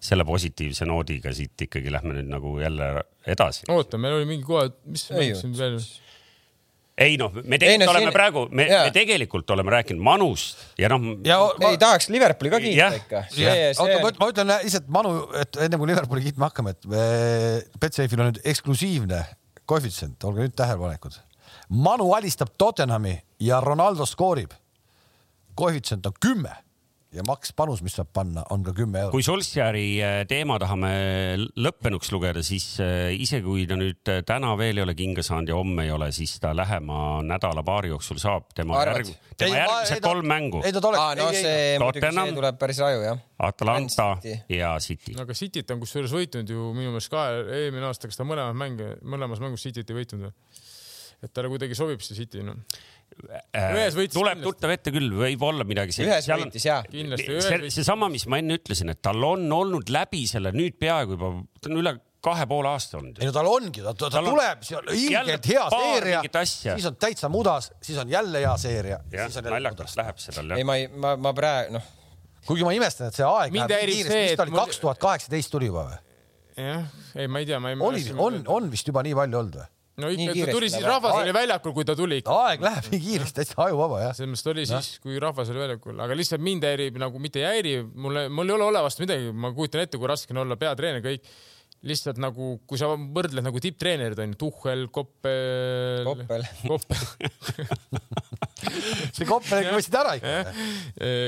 selle 0.07 0.21
positiivse 0.25 0.85
noodiga 0.85 1.31
siit 1.33 1.65
ikkagi 1.65 1.89
lähme 1.89 2.13
nüüd 2.19 2.27
nagu 2.29 2.51
jälle 2.61 2.89
edasi. 3.25 3.65
oota, 3.73 3.97
meil 3.97 4.19
oli 4.19 4.27
mingi 4.29 4.45
kohe, 4.45 4.69
mis 4.85 5.07
me 5.09 5.31
siin 5.33 5.55
veel? 5.57 5.79
Ei 6.97 7.17
noh, 7.19 7.31
me 7.43 7.59
tegelikult 7.61 7.69
ei, 7.69 7.79
no, 7.81 7.89
oleme 7.91 8.07
siin... 8.07 8.15
praegu, 8.15 8.43
me, 8.49 8.65
me 8.71 8.91
tegelikult 8.95 9.53
oleme 9.53 9.73
rääkinud 9.75 10.03
Manust 10.03 10.63
ja 10.81 10.89
noh. 10.91 11.03
Ma... 11.03 11.69
ei 11.69 11.79
tahaks 11.81 12.09
Liverpooli 12.13 12.53
ka 12.53 12.61
kiita 12.63 12.89
ikka. 12.97 13.23
oota, 13.83 14.13
ma 14.17 14.29
ütlen 14.33 14.53
lihtsalt 14.53 14.89
Manu, 14.93 15.13
et 15.37 15.61
enne 15.67 15.79
kui 15.79 15.91
Liverpooli 15.91 16.25
kiitma 16.25 16.49
hakkame, 16.49 16.73
et 16.73 16.89
Betsafe'il 17.77 18.23
on 18.23 18.31
nüüd 18.31 18.41
eksklusiivne 18.49 19.23
koefitsient, 19.67 20.23
olge 20.25 20.45
nüüd 20.45 20.55
tähelepanelikud. 20.57 21.19
Manu 21.83 22.09
alistab 22.15 22.53
Tottenhami 22.57 23.17
ja 23.43 23.59
Ronaldo 23.61 24.05
skoorib. 24.07 24.55
koefitsient 25.57 26.05
on 26.05 26.13
kümme 26.21 26.53
ja 27.15 27.23
maks 27.27 27.53
panus, 27.55 27.81
mis 27.85 27.95
saab 27.95 28.09
panna, 28.15 28.43
on 28.53 28.63
ka 28.65 28.73
kümme 28.75 28.99
eurot. 28.99 29.13
kui 29.15 29.23
Solskjaeri 29.25 29.83
äh, 30.03 30.17
teema 30.27 30.57
tahame 30.59 30.91
lõppenuks 31.55 32.11
lugeda, 32.11 32.43
siis 32.45 32.65
äh, 32.83 33.13
isegi 33.15 33.45
kui 33.45 33.63
ta 33.69 33.77
nüüd 33.79 34.11
äh, 34.11 34.19
täna 34.27 34.51
veel 34.59 34.81
ei 34.81 34.83
ole 34.83 34.95
kinga 34.97 35.23
saanud 35.25 35.51
ja 35.51 35.57
homme 35.57 35.87
ei 35.87 35.93
ole, 35.95 36.09
siis 36.15 36.35
ta 36.43 36.51
lähema 36.57 37.21
nädala-paari 37.27 37.93
jooksul 37.93 38.19
saab 38.21 38.49
tema, 38.57 38.81
järg, 38.83 39.13
tema 39.39 39.61
järgmised 39.61 40.03
kolm 40.03 40.27
mängu. 40.27 40.61
ei 40.67 40.75
ta 40.75 40.83
tuleb. 40.83 40.99
no 41.21 41.29
see 41.31 41.79
muidugi, 41.79 42.11
see 42.11 42.37
tuleb 42.41 42.59
päris 42.59 42.83
raju 42.83 43.03
jah. 43.05 43.23
Atalanta 43.47 44.09
ja 44.51 44.75
City. 44.83 45.15
no 45.15 45.23
aga 45.23 45.37
Cityt 45.37 45.71
on 45.75 45.83
kusjuures 45.83 46.15
võitnud 46.17 46.51
ju 46.51 46.71
minu 46.75 46.91
meelest 46.91 47.13
ka 47.13 47.29
eelmine 47.45 47.87
aasta, 47.87 48.11
kas 48.11 48.19
ta 48.19 48.27
mõlemas 48.27 48.57
mänge, 48.57 48.95
mõlemas 49.07 49.43
mängus 49.43 49.63
Cityt 49.63 49.93
ei 49.93 50.01
võitnud 50.01 50.27
või? 50.27 50.35
et 51.23 51.31
talle 51.33 51.49
kuidagi 51.49 51.73
sobib 51.73 52.03
see 52.05 52.19
City 52.19 52.43
noh 52.45 52.59
tuleb 54.13 54.41
tuttav 54.43 54.73
ette 54.75 54.93
küll, 54.95 55.11
võib 55.17 55.45
olla 55.47 55.65
midagi 55.67 55.95
sellist. 55.95 56.29
ühes 56.29 56.43
võitis 56.43 56.67
jaa. 56.67 56.81
see, 56.89 57.71
seesama, 57.79 58.09
mis 58.13 58.27
ma 58.29 58.41
enne 58.41 58.59
ütlesin, 58.59 58.93
et 58.93 59.01
tal 59.03 59.23
on 59.25 59.47
olnud 59.51 59.89
läbi 59.93 60.25
selle 60.29 60.53
nüüd 60.55 60.77
peaaegu 60.81 61.17
juba, 61.17 61.33
ta 61.61 61.71
on 61.71 61.81
üle 61.81 61.97
kahe 62.27 62.47
poole 62.49 62.71
aasta 62.71 62.97
olnud. 62.99 63.19
ei 63.21 63.29
no 63.29 63.35
tal 63.35 63.49
ongi, 63.49 63.83
ta, 63.85 63.93
ta, 63.97 64.09
ta 64.13 64.23
tuleb, 64.25 64.63
see 64.65 64.79
on 64.79 64.89
ilgelt 64.93 65.51
hea 65.51 65.67
seeria, 65.73 66.23
siis 66.47 66.89
on 66.89 66.97
täitsa 66.99 67.29
mudas, 67.31 67.69
siis 67.83 67.99
on 68.01 68.09
jälle 68.11 68.41
hea 68.43 68.55
seeria. 68.61 68.99
jah, 69.13 69.39
naljakas 69.47 69.95
läheb 69.99 70.19
see 70.23 70.35
tal 70.35 70.51
jah. 70.51 70.59
ei, 70.59 70.67
ma 70.67 70.79
ei, 70.79 70.89
ma, 70.91 71.13
ma 71.21 71.33
praegu 71.37 71.77
noh. 71.77 71.87
kuigi 72.47 72.67
ma 72.67 72.73
imestan, 72.77 73.11
et 73.11 73.19
see 73.19 73.27
aeg 73.27 73.55
läheb 73.55 73.73
nii 73.75 73.87
kiiresti, 73.93 74.19
mis 74.23 74.37
ta 74.39 74.47
oli, 74.47 74.57
kaks 74.57 74.83
tuhat 74.83 75.01
kaheksateist 75.03 75.53
tuli 75.53 75.71
juba 75.71 75.87
või? 75.91 76.03
jah, 76.57 76.85
ei, 77.15 77.29
ma 77.29 77.43
ei 77.43 77.49
tea, 77.49 77.61
ma 77.63 77.73
ei. 77.73 77.81
oli, 77.91 78.05
on, 78.17 78.41
on 78.57 78.71
vist 78.73 78.89
juba 78.89 79.05
nii 79.05 79.17
palju 79.17 79.43
olnud 79.43 79.59
või? 79.61 79.73
No 80.01 80.11
ikka, 80.13 80.33
ta 80.37 80.53
tuli 80.53 80.69
siis, 80.71 80.85
rahvas 80.85 81.17
oli 81.23 81.33
väljakul, 81.35 81.73
kui 81.73 81.85
ta 81.87 81.95
tuli. 81.97 82.21
aeg 82.21 82.63
läheb 82.65 82.89
nii 82.93 83.03
kiiresti, 83.03 83.35
täitsa 83.41 83.59
ajuvaba 83.65 84.01
jah. 84.03 84.15
selles 84.17 84.33
mõttes 84.33 84.51
oli 84.53 84.65
siis, 84.69 84.89
kui 85.03 85.19
rahvas 85.21 85.51
oli 85.53 85.63
väljakul, 85.63 85.97
aga 86.05 86.17
lihtsalt 86.17 86.43
mind 86.45 86.67
häirib 86.67 86.99
nagu 87.01 87.21
mitte 87.23 87.41
ei 87.41 87.47
häiri, 87.49 87.75
mulle, 87.95 88.27
mul 88.29 88.51
ei 88.51 88.57
ole 88.57 88.71
ole 88.71 88.83
vastu 88.85 89.05
midagi, 89.05 89.31
ma 89.33 89.53
kujutan 89.57 89.85
ette, 89.85 89.99
kui 90.01 90.09
raske 90.09 90.35
on 90.35 90.43
olla 90.45 90.59
peatreener, 90.59 91.01
kõik 91.05 91.25
lihtsalt 91.87 92.17
nagu, 92.21 92.55
kui 92.67 92.79
sa 92.79 92.89
võrdled 92.97 93.45
nagu 93.45 93.61
tipptreenerid 93.61 94.19
on 94.23 94.33
ju, 94.33 94.37
Tuhhel, 94.41 94.87
Koppel. 94.93 96.07
Koppel. 96.07 96.45
Koppel 96.65 97.03
see 99.15 99.27
Koppeliga 99.27 99.73
võtsid 99.75 99.97
ära 99.99 100.15
ikka. 100.17 100.35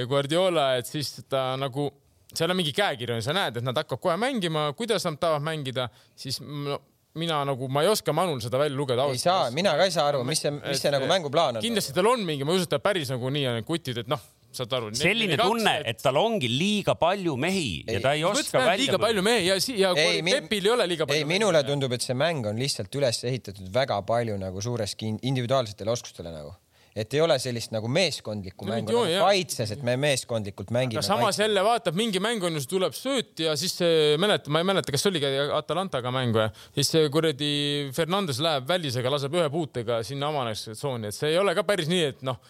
Guardiola, 0.10 0.72
et 0.82 0.90
siis 0.90 1.12
ta 1.30 1.52
nagu, 1.60 1.90
seal 2.34 2.50
on 2.52 2.58
mingi 2.60 2.74
käekiri, 2.76 3.20
sa 3.26 3.36
näed, 3.38 3.60
et 3.60 3.66
nad 3.66 3.78
hakkavad 3.78 4.04
kohe 4.04 4.18
mängima, 4.22 4.70
kuidas 4.78 5.06
nad 5.08 5.20
tahavad 5.22 5.46
mängida, 5.46 5.90
siis 6.18 6.42
no, 6.42 6.80
mina 7.20 7.44
nagu, 7.48 7.70
ma 7.72 7.84
ei 7.86 7.92
oska 7.92 8.16
Manul 8.16 8.42
seda 8.44 8.62
välja 8.62 8.78
lugeda. 8.78 9.06
ei 9.12 9.22
saa, 9.22 9.50
mina 9.56 9.76
ka 9.78 9.88
ei 9.90 9.94
saa 9.96 10.10
aru, 10.14 10.24
mis 10.28 10.42
see, 10.46 10.52
mis 10.58 10.82
see 10.82 10.92
nagu 10.94 11.08
mänguplaan 11.10 11.60
on. 11.60 11.66
kindlasti 11.66 11.96
tal 11.96 12.12
on 12.14 12.26
mingi, 12.28 12.48
ma 12.48 12.56
ei 12.56 12.62
usu, 12.62 12.70
et 12.70 12.76
ta 12.76 12.82
päris 12.84 13.12
nagu 13.14 13.32
nii 13.36 13.48
on, 13.52 13.64
kutid, 13.68 14.02
et 14.04 14.12
noh, 14.12 14.24
saad 14.56 14.74
aru. 14.80 14.94
selline 14.98 15.38
tunne, 15.40 15.76
et 15.92 16.00
tal 16.02 16.18
ongi 16.22 16.50
liiga 16.52 16.96
palju 17.00 17.36
mehi 17.40 17.68
ei. 17.84 17.98
ja 17.98 18.04
ta 18.06 18.16
ei 18.18 18.24
oska 18.28 18.64
välja. 18.64 18.80
liiga 18.82 19.02
palju 19.02 19.26
mehi 19.26 19.46
ja, 19.50 19.60
ja 19.78 19.92
ei, 19.98 20.24
Pepil 20.26 20.72
ei 20.72 20.74
ole 20.74 20.88
liiga 20.90 21.10
palju. 21.10 21.26
ei, 21.26 21.30
minule 21.30 21.62
tundub, 21.68 21.94
et 21.96 22.06
see 22.06 22.18
mäng 22.18 22.48
on 22.50 22.58
lihtsalt 22.62 22.96
üles 22.98 23.22
ehitatud 23.30 23.70
väga 23.74 24.02
palju 24.08 24.40
nagu 24.42 24.64
suureski 24.64 25.14
individuaalsetele 25.22 25.94
oskustele 25.94 26.34
nagu 26.34 26.56
et 26.96 27.14
ei 27.14 27.22
ole 27.22 27.38
sellist 27.42 27.74
nagu 27.74 27.90
meeskondlikku 27.92 28.68
no, 28.68 28.74
mängu 28.74 28.94
nagu 28.94 29.26
kaitses, 29.26 29.74
et 29.76 29.84
me 29.86 29.96
meeskondlikult 30.00 30.72
mängime. 30.76 31.04
samas 31.06 31.32
kaitses. 31.32 31.44
jälle 31.46 31.66
vaatab, 31.66 32.00
mingi 32.00 32.22
mäng 32.24 32.44
on 32.46 32.58
ju, 32.58 32.64
tuleb 32.70 32.96
sööt 32.98 33.44
ja 33.46 33.56
siis 33.60 33.78
mäletan, 34.22 34.54
ma 34.56 34.64
ei 34.64 34.70
mäleta, 34.72 34.94
kas 34.96 35.06
oligi 35.10 35.30
Atalantaga 35.56 36.14
mäng 36.14 36.36
või, 36.36 36.48
siis 36.78 36.94
kuradi 37.14 37.52
Fernandes 37.96 38.42
läheb 38.44 38.68
välisega, 38.70 39.12
laseb 39.14 39.38
ühe 39.38 39.52
puutega 39.54 40.02
sinna 40.08 40.32
omaneks 40.34 40.72
tsooni, 40.74 41.12
et 41.12 41.18
see 41.18 41.34
ei 41.34 41.40
ole 41.42 41.56
ka 41.58 41.66
päris 41.68 41.92
nii, 41.92 42.10
et 42.14 42.26
noh, 42.28 42.42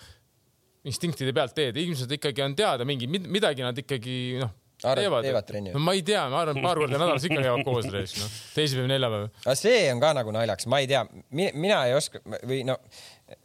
instinktide 0.88 1.36
pealt 1.36 1.54
teed, 1.58 1.78
ilmselt 1.82 2.16
ikkagi 2.16 2.46
on 2.46 2.56
teada 2.58 2.88
mingi 2.88 3.10
midagi 3.10 3.66
nad 3.66 3.78
ikkagi 3.84 4.16
noh 4.40 4.56
teevad, 4.80 5.24
teevad 5.24 5.48
trenni? 5.48 5.74
no 5.76 5.82
ma 5.84 5.94
ei 5.98 6.04
tea, 6.06 6.22
ma 6.32 6.44
arvan, 6.44 6.62
paar 6.64 6.80
korda 6.80 6.96
nädalas 6.96 7.26
ikka 7.28 7.42
käivad 7.42 7.66
koos 7.68 7.88
reis, 7.96 8.16
noh, 8.20 8.36
teisipäev, 8.56 8.88
neljapäev. 8.92 9.30
aga 9.44 9.56
see 9.60 9.82
on 9.92 10.04
ka 10.04 10.12
nagu 10.18 10.34
naljakas, 10.36 10.70
ma 10.72 10.80
ei 10.84 10.88
tea, 10.92 11.04
mina 11.36 11.82
ei 11.90 11.96
oska 11.98 12.22
või 12.48 12.62
no 12.68 12.78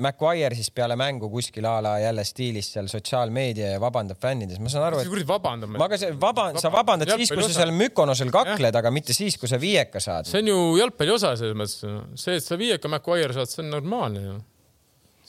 Maguire 0.00 0.56
siis 0.56 0.70
peale 0.72 0.96
mängu 0.96 1.28
kuskil 1.28 1.66
a 1.68 1.74
la 1.84 1.90
jälle 2.00 2.22
stiilis 2.24 2.70
seal 2.72 2.86
sotsiaalmeedia 2.88 3.74
ja 3.74 3.80
vabandab 3.82 4.16
fännides, 4.20 4.56
ma 4.62 4.70
saan 4.72 4.86
aru, 4.88 5.02
et. 5.02 5.08
kuradi 5.12 5.26
vabandab. 5.28 5.74
aga 5.86 5.98
see 6.00 6.14
vaba, 6.20 6.46
sa 6.60 6.70
vabandad 6.72 7.10
siis, 7.18 7.32
kui 7.34 7.44
sa 7.44 7.52
seal 7.52 7.72
Mykonosel 7.76 8.30
kakled, 8.32 8.74
aga 8.80 8.92
mitte 8.94 9.12
siis, 9.16 9.36
kui 9.40 9.48
sa 9.50 9.58
viieka 9.60 10.00
saad. 10.00 10.28
see 10.30 10.40
on 10.40 10.48
ju 10.48 10.58
jalgpalli 10.80 11.12
osa 11.12 11.34
selles 11.36 11.56
mõttes, 11.58 11.76
see, 12.20 12.38
et 12.40 12.46
sa 12.46 12.54
viieka 12.60 12.88
Maguire 12.92 13.36
saad, 13.36 13.48
see 13.52 13.60
on 13.64 13.68
normaalne 13.74 14.20
ju 14.24 14.34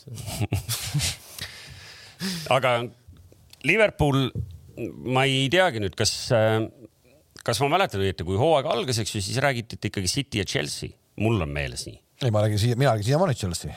aga 2.56 2.72
Liverpool, 3.66 4.30
ma 5.10 5.26
ei 5.28 5.50
teagi 5.52 5.82
nüüd, 5.84 5.96
kas, 6.00 6.14
kas 7.42 7.62
ma 7.66 7.70
mäletan 7.76 8.06
õieti, 8.06 8.24
kui 8.28 8.38
hooaeg 8.40 8.66
algas, 8.72 8.98
eks 9.04 9.12
ju, 9.18 9.22
siis 9.26 9.42
räägiti, 9.44 9.76
et 9.76 9.84
ikkagi 9.90 10.10
City 10.12 10.38
ja 10.44 10.48
Chelsea, 10.48 10.90
mul 11.20 11.44
on 11.44 11.52
meeles 11.52 11.84
nii. 11.90 12.00
ei, 12.24 12.32
ma 12.32 12.46
räägin 12.46 12.60
siia, 12.62 12.76
mina 12.80 12.94
räägin 12.94 13.10
siiamaani 13.10 13.36
Chelsea 13.42 13.74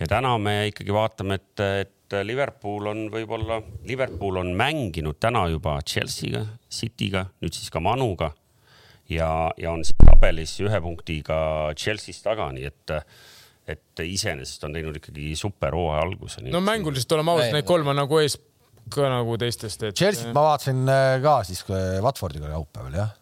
ja 0.00 0.08
täna 0.10 0.34
me 0.38 0.56
ikkagi 0.70 0.94
vaatame, 0.94 1.38
et, 1.40 1.62
et 1.82 2.18
Liverpool 2.22 2.90
on 2.92 3.06
võib-olla, 3.12 3.60
Liverpool 3.88 4.42
on 4.42 4.52
mänginud 4.56 5.18
täna 5.20 5.46
juba 5.50 5.78
Chelsea'ga, 5.82 6.44
City'ga, 6.70 7.26
nüüd 7.42 7.56
siis 7.56 7.72
ka 7.72 7.82
Manuga 7.82 8.30
ja, 9.10 9.30
ja 9.58 9.72
on 9.72 9.84
siis 9.84 9.96
tabelis 10.02 10.56
ühe 10.64 10.82
punktiga 10.84 11.38
Chelsea'st 11.78 12.26
taga, 12.26 12.50
nii 12.56 12.68
et 12.70 12.94
et 13.66 13.98
iseenesest 13.98 14.62
on 14.62 14.76
teinud 14.76 14.94
ikkagi 15.00 15.32
super 15.34 15.74
hooaja 15.74 16.04
alguse. 16.04 16.44
no 16.46 16.60
mänguliselt 16.62 17.12
oleme 17.16 17.34
ausad, 17.34 17.54
need 17.56 17.66
kolm 17.66 17.90
on 17.90 17.98
nagu 17.98 18.20
ees 18.22 18.38
ka 18.94 19.08
nagu 19.10 19.34
teistest 19.42 19.88
et.... 19.88 19.96
Chelsea't 19.98 20.30
ma 20.36 20.52
vaatasin 20.52 20.84
äh, 20.86 21.16
ka 21.24 21.40
siis 21.48 21.64
Watfordiga 22.04 22.52
laupäeval 22.52 22.94
jah 23.00 23.14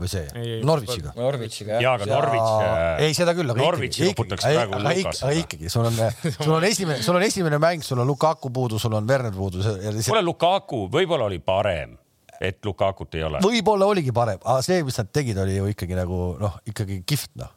või 0.00 0.10
see, 0.12 0.24
Norwichiga. 0.66 1.12
Norwichiga 1.16 1.76
jah. 1.76 1.84
jaa, 1.84 1.94
aga 1.98 2.08
Norwich. 2.10 3.04
Ei, 3.06 3.16
seda 3.18 3.34
küll, 3.36 3.52
aga 3.54 3.62
Norwichi 3.62 4.08
loputakse 4.08 4.52
praegu 4.54 4.82
Lukas. 4.84 5.22
aga 5.26 5.36
ikkagi, 5.42 5.72
sul 5.72 5.88
on, 5.90 6.02
sul 6.38 6.56
on 6.56 6.66
esimene, 6.68 7.02
sul 7.04 7.20
on 7.20 7.28
esimene 7.28 7.60
mäng, 7.62 7.86
sul 7.86 8.02
on 8.02 8.10
Lukaku 8.10 8.52
puudu, 8.54 8.80
sul 8.82 8.96
on 8.98 9.08
Werner 9.08 9.34
puudu. 9.34 9.62
kuule, 9.62 10.24
Lukaku 10.24 10.86
võib-olla 10.92 11.28
oli 11.30 11.40
parem 11.42 11.96
et 12.40 12.62
Lukakut 12.64 13.14
ei 13.18 13.24
ole. 13.26 13.42
võib-olla 13.42 13.88
oligi 13.90 14.14
parem, 14.14 14.38
aga 14.44 14.62
see, 14.62 14.82
mis 14.86 14.98
nad 15.00 15.10
tegid, 15.10 15.38
oli 15.42 15.58
ju 15.58 15.70
ikkagi 15.74 15.98
nagu 15.98 16.36
noh, 16.38 16.60
ikkagi 16.70 17.02
kihvt 17.06 17.34
noh 17.42 17.54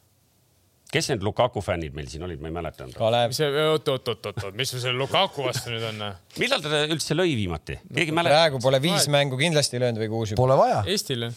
kes 0.92 1.08
need 1.08 1.24
Lukaku 1.24 1.62
fännid 1.64 1.94
meil 1.96 2.08
siin 2.12 2.24
olid, 2.26 2.40
ma 2.42 2.50
ei 2.50 2.54
mäleta. 2.54 2.86
Kalev. 2.96 3.32
oot, 3.32 3.88
oot, 3.88 4.10
oot, 4.12 4.26
oot, 4.28 4.42
oot, 4.44 4.56
mis 4.58 4.72
sul 4.72 4.82
selle 4.82 4.98
Lukaku 5.00 5.46
vastu 5.46 5.72
nüüd 5.72 5.86
on? 5.88 6.02
millal 6.40 6.60
ta 6.64 6.82
üldse 6.84 7.16
lõi 7.16 7.32
viimati? 7.38 7.78
keegi 7.88 8.12
mäletab? 8.12 8.36
praegu 8.36 8.60
pole 8.62 8.82
viis 8.84 9.08
mängu 9.12 9.38
kindlasti 9.40 9.80
löönud 9.80 10.02
või 10.04 10.10
kuus 10.12 10.34
juba. 10.34 10.42
Pole 10.42 10.58
vaja. 10.60 10.82
Eestile. 10.92 11.32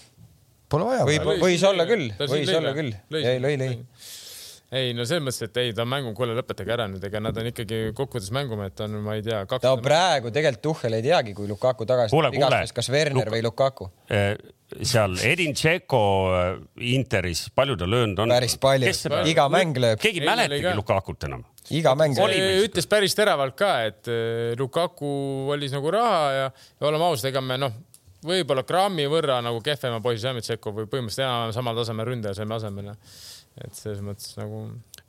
Pole 0.76 0.92
vaja. 0.92 1.08
või 1.08 1.40
võis 1.42 1.66
olla 1.68 1.88
küll, 1.90 2.12
võis 2.20 2.54
olla 2.60 2.76
küll. 2.78 2.94
ei, 3.16 3.42
lõi, 3.42 3.58
lõi 3.62 3.74
ei 4.76 4.94
no 4.96 5.06
selles 5.06 5.24
mõttes, 5.24 5.46
et 5.46 5.60
ei, 5.62 5.74
ta 5.76 5.84
on 5.86 5.92
mängu, 5.92 6.12
kuule 6.18 6.36
lõpetage 6.38 6.74
ära 6.74 6.88
nüüd, 6.90 7.04
ega 7.08 7.22
nad 7.24 7.38
on 7.38 7.50
ikkagi 7.52 7.80
kokkuvõttes 7.96 8.32
mängumehed, 8.36 8.76
ta 8.78 8.88
on, 8.88 8.98
ma 9.06 9.16
ei 9.18 9.24
tea. 9.26 9.44
no 9.46 9.74
praegu 9.84 10.32
tegelikult 10.34 10.64
Tuhhel 10.66 10.98
ei 10.98 11.06
teagi, 11.06 11.36
kui 11.38 11.48
Lukaku 11.50 11.88
tagasi 11.88 12.16
tuleb, 12.16 12.38
kas 12.76 12.92
Werner 12.94 13.22
Luk... 13.22 13.34
või 13.36 13.44
Lukaku 13.46 13.90
eh, 14.10 14.34
seal 14.82 15.18
Edin 15.26 15.56
Dzeko 15.56 16.04
eh, 16.40 16.52
Interis, 16.96 17.46
palju 17.56 17.78
ta 17.80 17.90
löönud 17.90 18.24
on? 18.26 18.34
päris 18.36 18.58
palju, 18.62 18.94
iga 19.30 19.48
mäng 19.54 19.78
lööb. 19.82 20.02
keegi 20.02 20.24
ei 20.24 20.30
mäletagi 20.32 20.76
Lukakut 20.80 21.28
enam. 21.30 21.46
iga 21.70 21.96
mäng. 22.00 22.18
ütles 22.66 22.90
päris 22.90 23.16
teravalt 23.18 23.58
ka, 23.60 23.76
et 23.92 24.12
eh, 24.12 24.54
Lukaku 24.60 25.12
valis 25.52 25.76
nagu 25.78 25.94
raha 25.94 26.24
ja, 26.40 26.48
ja 26.52 26.90
oleme 26.90 27.12
ausad, 27.12 27.30
ega 27.32 27.46
me 27.46 27.62
noh, 27.62 27.78
võib-olla 28.26 28.66
grammi 28.68 29.06
võrra 29.12 29.40
nagu 29.46 29.62
kehvema 29.64 30.02
saime 30.20 30.44
Dzeko 30.44 30.74
või 30.76 30.90
põhimõtteliselt 30.92 31.28
enam-vähem 31.28 31.56
samal 31.56 31.80
tasemel 31.80 32.10
ründaja 32.10 32.38
saime 32.42 32.58
asemele 32.58 32.98
et 33.64 33.78
selles 33.78 34.04
mõttes 34.04 34.36
nagu. 34.40 34.66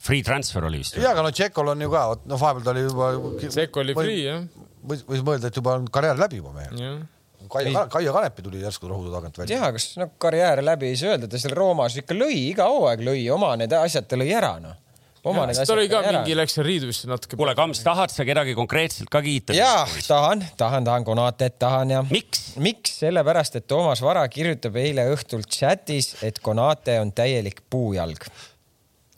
Free 0.06 0.22
transfer 0.26 0.66
oli 0.68 0.80
vist. 0.82 0.98
ja, 1.00 1.10
aga 1.14 1.24
no 1.26 1.32
Tšekol 1.34 1.72
on 1.72 1.82
ju 1.82 1.90
ka, 1.90 2.04
noh, 2.30 2.40
vahepeal 2.40 2.64
ta 2.66 2.72
oli 2.74 2.86
juba. 2.86 3.10
Tšekk 3.42 3.82
oli 3.82 3.96
free 3.96 4.22
jah. 4.22 4.46
võis, 4.86 5.02
võis 5.08 5.26
mõelda, 5.26 5.50
et 5.50 5.58
juba 5.58 5.76
on 5.80 5.86
karjäär 5.92 6.20
läbi 6.20 6.42
juba 6.42 6.54
mehel. 6.54 7.04
Kaia, 7.46 7.84
Kaia 7.92 8.10
Kanepi 8.14 8.42
tuli 8.42 8.58
järsku 8.62 8.88
rohude 8.90 9.12
tagant 9.12 9.36
välja. 9.38 9.58
tea, 9.58 9.68
kas 9.74 9.92
noh, 10.00 10.14
karjäär 10.22 10.62
läbi 10.66 10.90
ei 10.90 10.98
saa 10.98 11.14
öelda, 11.14 11.28
ta 11.30 11.38
seal 11.38 11.54
Roomas 11.54 11.98
ikka 12.00 12.16
lõi, 12.16 12.38
iga 12.52 12.66
hooaeg 12.70 13.04
lõi 13.06 13.20
oma 13.34 13.52
need 13.60 13.74
asjad, 13.76 14.08
ta 14.10 14.18
lõi 14.18 14.32
ära 14.34 14.56
noh. 14.62 14.78
Ta 15.26 15.76
oli 15.76 15.88
ka 15.90 16.00
ära. 16.02 16.20
mingi, 16.20 16.36
läks 16.38 16.56
seal 16.58 16.66
riiduvisse 16.66 17.10
natuke. 17.10 17.38
kuule, 17.38 17.54
Kams, 17.58 17.82
tahad 17.86 18.14
sa 18.14 18.26
kedagi 18.28 18.56
konkreetselt 18.58 19.10
ka 19.12 19.22
kiita? 19.24 19.56
jaa, 19.56 19.84
tahan, 20.08 20.44
tahan, 20.56 20.86
tahan 20.88 21.06
Konatet, 21.06 21.58
tahan 21.62 21.94
ja. 21.96 22.02
miks? 22.10 22.52
miks? 22.62 22.98
sellepärast, 23.02 23.60
et 23.60 23.68
Toomas 23.70 24.02
Vara 24.04 24.26
kirjutab 24.32 24.76
eile 24.80 25.08
õhtul 25.14 25.46
chatis, 25.48 26.14
et 26.26 26.42
Konate 26.44 27.00
on 27.02 27.14
täielik 27.16 27.64
puujalg 27.70 28.28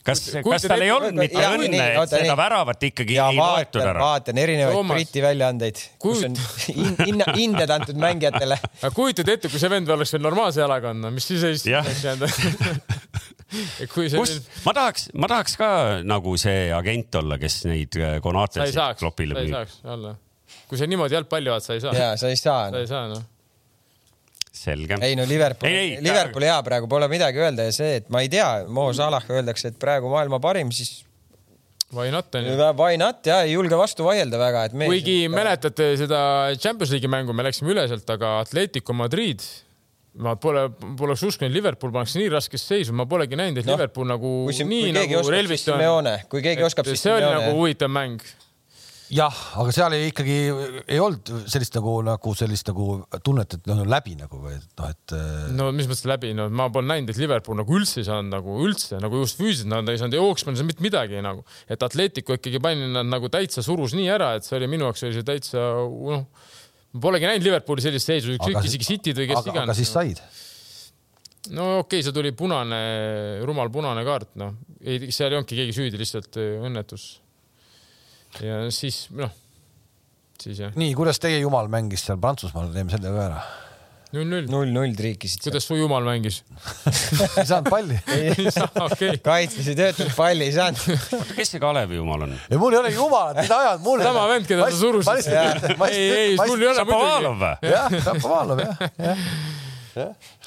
kas, 0.09 0.23
kas 0.45 0.67
tal 0.69 0.83
ei 0.85 0.93
olnud 0.93 1.17
mitte 1.19 1.41
ja, 1.43 1.53
õnne, 1.55 1.79
et 1.79 1.99
oota, 2.01 2.17
seda 2.17 2.31
nii. 2.31 2.37
väravat 2.41 2.87
ikkagi 2.91 3.17
ja, 3.19 3.29
ei 3.33 3.41
võetud 3.41 3.83
ära? 3.83 4.05
vaatan 4.05 4.41
erinevaid 4.45 4.77
Toomas. 4.79 4.99
Briti 4.99 5.25
väljaandeid, 5.25 5.83
kus 6.03 6.25
on 6.29 6.39
hinna, 7.03 7.33
hinded 7.39 7.75
antud 7.75 8.01
mängijatele. 8.01 8.61
aga 8.83 8.93
kujutad 8.95 9.33
ette, 9.35 9.53
kui 9.53 9.61
see 9.61 9.73
vend 9.73 9.91
oleks 9.95 10.15
veel 10.17 10.25
normaalse 10.25 10.65
jalaga 10.65 10.95
olnud, 10.95 11.15
mis 11.19 11.29
siis 11.29 11.45
oleks 11.45 12.05
jäänud 12.07 12.29
nüüd... 13.97 14.51
ma 14.67 14.77
tahaks, 14.77 15.09
ma 15.15 15.31
tahaks 15.31 15.57
ka 15.61 15.71
nagu 16.05 16.37
see 16.41 16.69
agent 16.75 17.21
olla, 17.23 17.41
kes 17.41 17.63
neid 17.71 17.99
Konatesid 18.25 19.01
klopile 19.01 19.39
müüb. 19.39 19.55
sa 19.55 19.65
ei 19.65 19.71
saaks 19.71 19.81
olla. 19.97 20.15
kui 20.69 20.81
sa 20.81 20.89
niimoodi 20.91 21.17
jalgpalli 21.17 21.53
vaatad, 21.53 21.71
sa 21.71 21.79
ei 21.79 21.85
saa. 21.87 21.97
ja 21.97 22.15
sa 22.21 22.31
ei 22.33 22.41
saa. 22.41 22.71
sa 22.75 22.85
ei 22.85 22.91
saa 22.91 23.09
noh 23.15 23.27
selge. 24.59 24.99
ei 25.01 25.17
no 25.17 25.27
Liverpool, 25.29 25.75
Liverpool 26.05 26.47
hea 26.49 26.57
praegu 26.67 26.89
pole 26.91 27.09
midagi 27.11 27.43
öelda 27.43 27.69
ja 27.69 27.75
see, 27.75 27.99
et 28.01 28.09
ma 28.13 28.25
ei 28.25 28.31
tea, 28.33 28.49
Mo 28.69 28.89
Salah 28.97 29.25
öeldakse, 29.31 29.73
et 29.73 29.79
praegu 29.81 30.11
maailma 30.13 30.41
parim, 30.43 30.73
siis 30.75 31.05
Why 31.89 32.11
not 32.13 32.35
on 32.37 32.45
ju? 32.45 32.57
Why 32.77 32.99
not 33.01 33.25
ja 33.25 33.39
ei 33.47 33.55
julge 33.55 33.77
vastu 33.81 34.05
vaielda 34.05 34.37
väga, 34.41 34.67
et 34.69 34.75
me. 34.77 34.91
kuigi 34.91 35.23
mäletate 35.33 35.95
seda 35.97 36.21
Champions 36.61 36.93
League'i 36.93 37.09
mängu, 37.09 37.33
me 37.33 37.47
läksime 37.47 37.73
üle 37.73 37.87
sealt, 37.89 38.11
aga 38.13 38.35
Atletico 38.43 38.93
Madrid, 38.97 39.41
ma 40.19 40.35
pole, 40.41 40.67
poleks 40.99 41.23
uskunud, 41.29 41.55
Liverpool 41.55 41.93
pannakse 41.95 42.21
nii 42.21 42.33
raskesse 42.33 42.75
seisu, 42.75 42.97
ma 42.97 43.07
polegi 43.11 43.39
näinud, 43.39 43.61
et 43.63 43.69
no, 43.69 43.77
Liverpool 43.77 44.09
nagu 44.09 44.35
kui 44.49 44.57
see, 44.57 44.67
nii 44.69 44.93
nagu 44.97 45.23
relvist 45.31 45.71
on. 45.75 46.13
kui 46.33 46.45
keegi 46.45 46.67
oskab, 46.67 46.89
siis 46.89 47.07
see 47.07 47.15
oli 47.15 47.29
nagu 47.29 47.57
huvitav 47.59 47.93
mäng. 47.93 48.23
Jah, 49.09 49.37
aga 49.57 49.73
seal 49.73 49.95
ei 49.97 50.11
ikkagi 50.11 50.35
ei 50.93 50.99
olnud 51.01 51.31
sellist 51.49 51.73
nagu, 51.79 51.95
nagu 52.05 52.33
sellist 52.37 52.69
nagu 52.69 52.89
tunnet, 53.25 53.55
et 53.57 53.71
noh 53.71 53.81
läbi 53.89 54.13
nagu 54.19 54.41
või 54.43 54.53
et 54.59 54.67
noh, 54.77 54.91
et. 54.93 55.15
Äh, 55.17 55.47
no 55.57 55.71
mis 55.73 55.89
mõttes 55.89 56.05
läbi, 56.11 56.35
no 56.37 56.51
ma 56.53 56.67
pole 56.73 56.91
näinud, 56.91 57.15
et 57.15 57.21
Liverpool 57.21 57.57
nagu 57.57 57.79
üldse 57.79 58.03
ei 58.03 58.09
saanud 58.09 58.35
nagu 58.37 58.59
üldse 58.67 59.01
nagu 59.01 59.23
just 59.23 59.41
füüsiliselt 59.41 59.73
nad 59.73 59.89
ei 59.89 60.01
saanud 60.03 60.19
jooksma, 60.19 60.53
ei 60.53 60.61
saanud 60.61 60.75
mitte 60.75 60.85
midagi 60.85 61.25
nagu, 61.25 61.47
et 61.73 61.89
Atletico 61.89 62.37
ikkagi 62.37 62.61
pani 62.61 62.91
nad 62.93 63.09
nagu 63.09 63.33
täitsa 63.33 63.65
surus 63.65 63.97
nii 63.97 64.13
ära, 64.13 64.35
et 64.37 64.45
see 64.45 64.59
oli 64.61 64.69
minu 64.77 64.91
jaoks 64.91 65.09
oli 65.09 65.17
see 65.17 65.29
täitsa 65.31 65.65
noh, 65.89 66.29
polegi 67.03 67.29
näinud 67.29 67.47
Liverpooli 67.47 67.85
sellist 67.85 68.11
seisu, 68.11 68.35
ükskõik 68.37 68.69
isegi 68.69 68.89
City'd 68.89 69.23
või 69.23 69.29
kes 69.31 69.49
iganes. 69.51 69.65
aga 69.65 69.77
siis 69.79 69.93
said? 69.95 70.23
No 71.55 71.69
okei 71.79 72.01
okay,, 72.01 72.07
see 72.07 72.17
tuli 72.17 72.33
punane, 72.37 72.81
rumal 73.49 73.71
punane 73.73 74.03
kaart, 74.05 74.35
noh, 74.41 74.57
ei, 74.83 75.13
seal 75.15 75.33
ei 75.33 75.39
olnudki 75.39 75.57
keegi 75.61 75.77
süüdi, 75.77 76.01
lihtsalt 76.01 76.37
õnnetus. 76.41 77.07
Ja 78.45 78.67
siis 78.75 79.07
noh, 79.17 79.33
siis 80.43 80.61
jah. 80.67 80.75
nii, 80.77 80.93
kuidas 80.99 81.23
teie 81.23 81.41
jumal 81.41 81.71
mängis 81.73 82.05
seal 82.05 82.21
Prantsusmaal, 82.21 82.75
teeme 82.75 82.93
selle 82.93 83.15
ka 83.15 83.25
ära 83.31 83.41
null-null. 84.17 84.47
null-null 84.49 84.95
triikisid. 84.97 85.43
kuidas 85.45 85.67
su 85.69 85.77
jumal 85.77 86.07
mängis 86.07 86.41
ei 87.41 87.47
saanud 87.49 87.69
palli 87.69 87.99
ei 88.15 88.51
saa, 88.55 88.69
okei 88.87 89.11
okay.. 89.13 89.21
kaitses 89.25 89.69
ei 89.73 89.77
töötanud, 89.79 90.15
palli 90.17 90.49
ei 90.49 90.55
saanud. 90.57 90.81
kes 91.37 91.55
see 91.55 91.63
Kalevi 91.63 91.99
jumal 91.99 92.25
on? 92.27 92.35
ei, 92.37 92.61
mul 92.61 92.77
ei 92.77 92.81
ole 92.81 92.93
jumalat, 92.95 93.41
mida 93.43 93.61
ajad 93.65 93.85
mulle. 93.85 94.07
sama 94.09 94.27
vend, 94.33 94.49
keda 94.49 94.69
sa 94.71 94.81
surusid. 94.81 95.31
ei, 95.91 96.05
ei, 96.23 96.37
sul 96.41 96.63
ei 96.63 96.71
ole 96.73 96.87
muidugi. 96.89 97.53
jah, 97.69 97.99
Šapovalov 98.09 98.63
jah, 98.65 98.85
jah, 98.97 99.25
jah. 100.03 100.39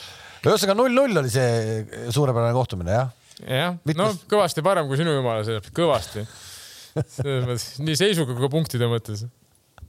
ühesõnaga 0.41 0.77
null-null 0.81 1.23
oli 1.23 1.33
see 1.33 2.07
suurepärane 2.09 2.55
kohtumine 2.57 2.97
jah? 2.97 3.11
jah, 3.45 3.77
no 3.97 4.09
kõvasti 4.31 4.65
parem 4.65 4.89
kui 4.89 4.99
sinu 5.01 5.13
jumala, 5.19 5.61
kõvasti 5.75 6.25
selles 6.91 7.45
mõttes 7.47 7.69
nii 7.79 7.95
seisuga 7.99 8.33
kui 8.33 8.43
ka 8.43 8.51
punktide 8.51 8.89
mõttes 8.91 9.23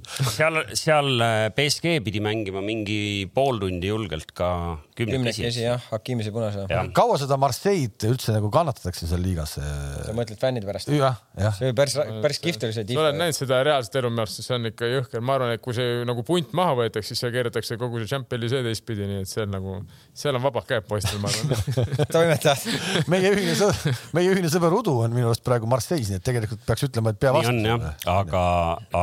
seal, 0.06 0.62
seal 0.78 1.22
BSG 1.56 1.96
äh, 1.98 2.02
pidi 2.04 2.22
mängima 2.24 2.62
mingi 2.64 3.28
pool 3.34 3.60
tundi 3.62 3.90
julgelt 3.92 4.32
ka 4.36 4.50
kümnekesi. 4.96 5.62
jah, 5.62 5.80
Hakimise 5.90 6.32
punase. 6.32 6.66
kaua 6.94 7.16
seda 7.20 7.38
Marseille'd 7.40 8.04
üldse 8.08 8.34
nagu 8.34 8.50
kannatatakse 8.52 9.08
seal 9.08 9.22
liigas? 9.24 9.56
sa 9.56 10.14
mõtled 10.16 10.40
fännide 10.40 10.68
pärast? 10.68 10.90
jah, 10.92 11.16
jah. 11.38 11.54
see 11.56 11.70
oli 11.70 11.76
päris, 11.78 11.96
päris 12.24 12.40
kihvt 12.42 12.66
oli 12.68 12.76
see. 12.76 12.84
sa 12.92 13.04
oled 13.04 13.18
näinud 13.20 13.36
seda 13.36 13.62
reaalset 13.66 13.96
elu 14.00 14.10
minu 14.12 14.24
arust, 14.24 14.42
see 14.44 14.56
on 14.56 14.68
ikka 14.68 14.90
jõhker, 14.90 15.24
ma 15.24 15.36
arvan, 15.38 15.54
et 15.56 15.64
kui 15.64 15.76
see 15.76 16.02
nagu 16.08 16.24
punt 16.28 16.52
maha 16.58 16.76
võetakse, 16.82 17.12
siis 17.12 17.24
seal 17.24 17.32
keeratakse 17.34 17.78
kogu 17.80 18.02
see 18.02 18.10
Championi 18.12 18.50
see 18.52 18.64
teistpidi, 18.66 19.08
nii 19.08 19.24
et 19.24 19.32
see 19.32 19.46
on 19.46 19.54
nagu, 19.56 19.78
seal 20.24 20.38
on 20.38 20.44
vabad 20.44 20.68
käed 20.68 20.86
poistel, 20.88 21.20
ma 21.22 21.32
arvan 21.32 22.08
toimetad 22.16 23.08
meie 23.12 23.32
ühine 23.32 23.56
sõber, 23.58 23.98
meie 24.18 24.34
ühine 24.34 24.52
sõber 24.52 24.76
Udu 24.82 24.98
on 25.06 25.16
minu 25.16 25.30
arust 25.32 25.44
praegu 25.46 25.68
Marseille's, 25.70 26.12
nii 26.12 26.20
et 26.20 26.28
tegelikult 26.28 26.64
peaks 26.68 26.88
ütlema, 26.88 27.14
et 27.14 27.22
pea 27.22 27.32
vastu. 27.34 27.56
nii 27.56 27.74
on 27.78 27.88
jah, 27.88 28.06
aga, 28.12 28.44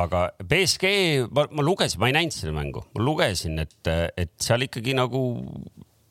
aga 0.03 0.23
BSG, 0.45 0.93
ma, 1.33 1.49
ma 1.49 1.65
lugesin, 1.65 2.01
ma 2.01 2.11
ei 2.11 2.17
näinud 2.21 2.37
seda 2.37 2.53
mängu, 2.55 2.85
ma 2.93 3.05
lugesin, 3.05 3.57
et, 3.65 3.93
et 4.19 4.33
seal 4.43 4.69
ikkagi 4.69 4.93
nagu 4.97 5.25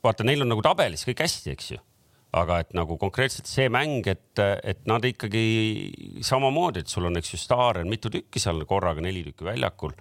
vaata, 0.05 0.27
neil 0.27 0.45
on 0.45 0.53
nagu 0.53 0.65
tabelis 0.65 1.05
kõik 1.09 1.23
hästi, 1.25 1.55
eks 1.57 1.71
ju. 1.75 1.83
aga 2.39 2.59
et 2.61 2.75
nagu 2.77 2.99
konkreetselt 3.01 3.49
see 3.49 3.71
mäng, 3.73 4.05
et, 4.11 4.37
et 4.39 4.83
nad 4.87 5.05
ikkagi 5.05 6.21
samamoodi, 6.21 6.83
et 6.85 6.93
sul 6.93 7.09
on, 7.09 7.17
eks 7.17 7.33
ju, 7.33 7.41
staare 7.41 7.81
on 7.85 7.89
mitu 7.89 8.11
tükki 8.13 8.43
seal 8.43 8.61
korraga, 8.69 9.01
neli 9.01 9.23
tükki 9.25 9.47
väljakul 9.49 9.95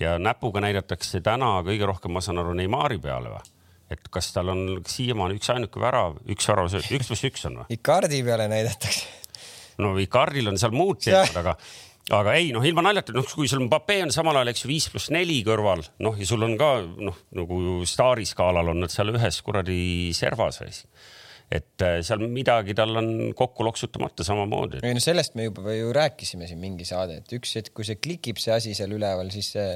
ja 0.00 0.16
näpuga 0.18 0.62
näidatakse 0.64 1.20
täna 1.24 1.58
kõige 1.66 1.86
rohkem, 1.90 2.14
ma 2.16 2.22
saan 2.24 2.40
aru, 2.40 2.54
Neimari 2.56 2.98
peale 3.02 3.34
või? 3.34 3.50
et 3.92 4.08
kas 4.10 4.30
tal 4.32 4.48
on 4.48 4.62
siiamaani 4.88 5.36
üksainuke 5.36 5.80
värav, 5.80 6.16
üks 6.32 6.48
värav, 6.48 6.72
üks 6.72 7.10
pluss 7.10 7.26
üks 7.28 7.44
on 7.50 7.60
või? 7.60 7.66
Icardi 7.76 8.22
peale 8.26 8.48
näidatakse. 8.50 9.04
no 9.84 9.92
Icardil 10.00 10.48
on 10.50 10.58
seal 10.58 10.72
muud 10.74 11.02
teemad, 11.04 11.36
aga 11.42 11.54
aga 12.12 12.34
ei 12.36 12.50
noh, 12.52 12.64
ilma 12.66 12.84
naljata, 12.84 13.14
noh, 13.16 13.26
kui 13.32 13.48
sul 13.48 13.64
Mbappe 13.64 13.96
on 14.04 14.12
samal 14.12 14.36
ajal, 14.36 14.52
eks 14.52 14.64
ju, 14.64 14.70
viis 14.70 14.88
pluss 14.92 15.12
neli 15.14 15.38
kõrval, 15.46 15.84
noh 16.04 16.18
ja 16.20 16.28
sul 16.28 16.44
on 16.44 16.56
ka 16.60 16.70
noh, 16.84 17.16
nagu 17.36 17.60
staariskaalal 17.88 18.74
on 18.74 18.84
nad 18.84 18.92
seal 18.92 19.14
ühes 19.14 19.40
kuradi 19.46 20.12
servas. 20.16 20.60
et 21.54 21.82
äh, 21.84 22.00
seal 22.02 22.24
midagi 22.28 22.74
tal 22.74 22.96
on 22.96 23.32
kokku 23.36 23.64
loksutamata 23.64 24.24
samamoodi. 24.24 24.80
ei 24.82 24.94
no 24.96 25.00
sellest 25.00 25.34
me 25.34 25.48
juba 25.48 25.72
ju 25.72 25.92
rääkisime 25.92 26.48
siin 26.48 26.60
mingi 26.60 26.84
saade, 26.84 27.20
et 27.22 27.36
üks 27.36 27.56
hetk, 27.56 27.72
kui 27.74 27.84
see 27.84 27.96
klikib, 27.96 28.40
see 28.40 28.52
asi 28.52 28.74
seal 28.74 28.92
üleval, 28.92 29.30
siis 29.32 29.52
see 29.56 29.68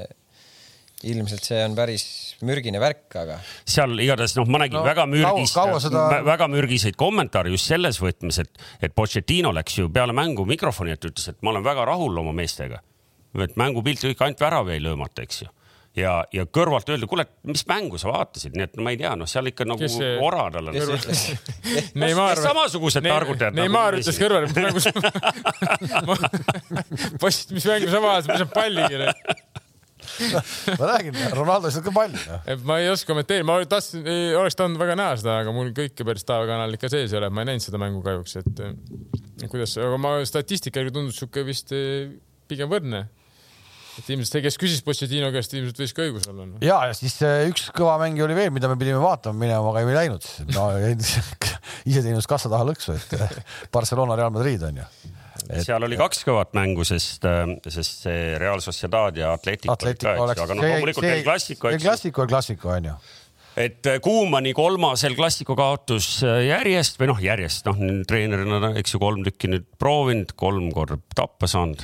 ilmselt 1.07 1.45
see 1.47 1.59
on 1.63 1.75
päris 1.77 2.03
mürgine 2.45 2.79
värk, 2.81 3.05
aga. 3.21 3.37
seal 3.67 3.93
igatahes 4.03 4.35
noh, 4.35 4.47
ma 4.51 4.59
nägin 4.63 4.79
no, 4.79 4.83
väga 4.87 5.05
mürgist, 5.09 5.59
seda... 5.85 6.05
väga 6.27 6.49
mürgiseid 6.51 6.97
kommentaare 6.99 7.53
just 7.53 7.71
selles 7.71 8.01
võtmes, 8.03 8.41
et, 8.43 8.65
et 8.83 8.95
Pochettino 8.95 9.53
läks 9.55 9.79
ju 9.79 9.87
peale 9.93 10.15
mängu 10.15 10.47
mikrofoni 10.49 10.95
ette, 10.95 11.13
ütles, 11.13 11.29
et 11.31 11.39
ma 11.45 11.53
olen 11.53 11.63
väga 11.63 11.87
rahul 11.87 12.19
oma 12.23 12.35
meestega. 12.35 12.81
et 13.39 13.55
mängupilt 13.59 14.03
kõik 14.03 14.25
ainult 14.25 14.43
värav 14.43 14.73
jäi 14.73 14.81
löömata, 14.83 15.23
eks 15.23 15.43
ju 15.45 15.49
ja, 15.97 16.25
ja 16.33 16.45
kõrvalt 16.49 16.89
öelda, 16.91 17.07
kuule, 17.09 17.25
mis 17.49 17.63
mängu 17.69 17.97
sa 18.01 18.09
vaatasid, 18.11 18.53
nii 18.57 18.65
et 18.67 18.75
no 18.77 18.83
ma 18.85 18.89
ei 18.93 18.99
tea, 18.99 19.11
noh, 19.19 19.27
seal 19.29 19.45
ikka 19.49 19.63
nagu 19.67 19.87
see... 19.91 20.09
ora 20.23 20.43
tal 20.53 20.67
on. 20.69 20.75
Neimar. 21.99 22.35
samasugused 22.43 23.03
targutajad. 23.05 23.53
Neimar 23.57 23.91
nagu 23.97 24.03
ütles 24.03 24.17
kõrval, 24.21 24.43
mis 24.47 24.55
mängu 24.57 24.79
sa 24.83 24.89
poiss, 27.21 27.39
mis 27.53 27.65
mängu 27.69 27.87
sa 27.91 27.99
vaatasid, 28.03 28.31
mis 28.35 28.45
on 28.45 28.51
palli 28.53 28.81
ma 30.79 30.89
räägin, 30.93 31.19
Ronaldost 31.37 31.81
on 31.81 31.85
ka 31.87 31.93
palju. 31.95 32.23
Noh. 32.29 32.65
ma 32.69 32.79
ei 32.81 32.89
oska 32.91 33.13
kommenteerida, 33.13 33.47
ma 33.47 33.59
tahtsin, 33.69 34.07
oleks 34.39 34.57
tahtnud 34.59 34.81
väga 34.81 34.97
näha 34.99 35.19
seda, 35.21 35.37
aga 35.43 35.53
mul 35.55 35.71
kõike 35.77 36.07
päris 36.07 36.27
taevakanal 36.27 36.75
ikka 36.77 36.91
sees 36.91 37.13
ei 37.13 37.21
ole, 37.21 37.31
ma 37.33 37.45
ei 37.45 37.51
näinud 37.53 37.65
seda 37.65 37.81
mängu 37.81 38.03
kahjuks, 38.05 38.39
et 38.41 38.65
kuidas, 39.47 39.77
aga 39.79 40.01
ma 40.01 40.17
statistika 40.27 40.83
järgi 40.83 40.97
tundus 40.99 41.21
sihuke 41.21 41.45
vist 41.47 41.73
eh, 41.75 42.11
pigem 42.49 42.71
võrdne 42.71 43.07
et 43.99 44.09
ilmselt 44.13 44.31
see, 44.31 44.43
kes 44.45 44.57
küsis 44.59 44.83
Pochettino 44.85 45.29
käest, 45.33 45.53
ilmselt 45.57 45.79
võis 45.81 45.93
ka 45.95 46.05
õigus 46.05 46.27
olla 46.31 46.45
no.. 46.47 46.59
ja, 46.63 46.79
ja 46.89 46.95
siis 46.97 47.17
äh, 47.25 47.45
üks 47.49 47.67
kõva 47.75 47.97
mäng 48.01 48.19
oli 48.23 48.37
veel, 48.37 48.51
mida 48.55 48.69
me 48.71 48.77
pidime 48.79 49.01
vaatama 49.03 49.39
minema, 49.41 49.73
aga 49.73 49.83
ei 49.83 49.97
läinud. 49.97 50.27
no 50.53 50.67
iseteenus 51.89 52.29
kassa 52.29 52.51
taha 52.51 52.67
lõksu, 52.69 52.95
et 52.95 53.17
äh, 53.19 53.39
Barcelona, 53.73 54.17
Real 54.19 54.33
Madrid 54.35 54.63
on 54.69 54.81
ju. 54.83 54.87
Et... 55.49 55.63
seal 55.65 55.83
oli 55.85 55.97
kaks 55.97 56.21
kõvat 56.27 56.53
mängu, 56.57 56.85
sest, 56.85 57.25
äh, 57.25 57.47
sest 57.67 58.05
see 58.05 58.35
Real 58.41 58.61
Sociedad 58.61 59.17
ja 59.17 59.33
Atletico, 59.33 59.73
Atletico 59.73 60.13
olid 60.13 60.35
ka, 60.35 60.35
eks 60.35 60.41
ju, 60.41 60.45
aga 60.45 60.59
noh, 60.59 60.67
loomulikult 60.67 61.09
El 61.09 61.23
Clasico. 61.25 61.71
El 61.71 61.81
Clasico, 61.81 62.25
El 62.25 62.31
Clasico 62.35 62.75
on 62.75 62.91
ju 62.91 62.99
et 63.59 63.87
Kuumani 64.05 64.53
kolmas 64.55 65.01
El 65.07 65.17
Clasico 65.17 65.55
kaotus 65.57 66.21
järjest 66.23 66.99
või 67.01 67.09
noh, 67.11 67.21
järjest 67.23 67.65
noh, 67.67 67.79
treenerina 68.07 68.75
eks 68.79 68.93
ju 68.93 69.01
kolm 69.01 69.25
tükki 69.25 69.49
nüüd 69.51 69.65
proovinud, 69.81 70.35
kolm 70.39 70.69
korda 70.75 70.99
tappa 71.17 71.49
saanud 71.49 71.83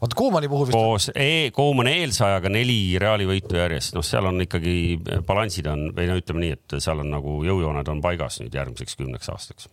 vaata 0.00 0.16
Koomani 0.16 0.48
puhul 0.48 0.66
vist. 0.66 0.76
koos 0.76 1.10
e 1.14 1.50
Koomani 1.54 1.94
eelsajaga 2.02 2.50
neli 2.52 2.98
Reali 3.00 3.28
võitu 3.28 3.56
järjest, 3.60 3.94
noh, 3.96 4.04
seal 4.06 4.26
on 4.28 4.40
ikkagi 4.44 4.74
balansid 5.26 5.68
on 5.70 5.90
või 5.96 6.08
no 6.10 6.18
ütleme 6.20 6.44
nii, 6.44 6.56
et 6.58 6.76
seal 6.82 7.04
on 7.04 7.12
nagu 7.12 7.38
jõujooned 7.46 7.92
on 7.92 8.02
paigas 8.04 8.40
nüüd 8.42 8.56
järgmiseks 8.58 8.98
kümneks 8.98 9.32
aastaks 9.32 9.70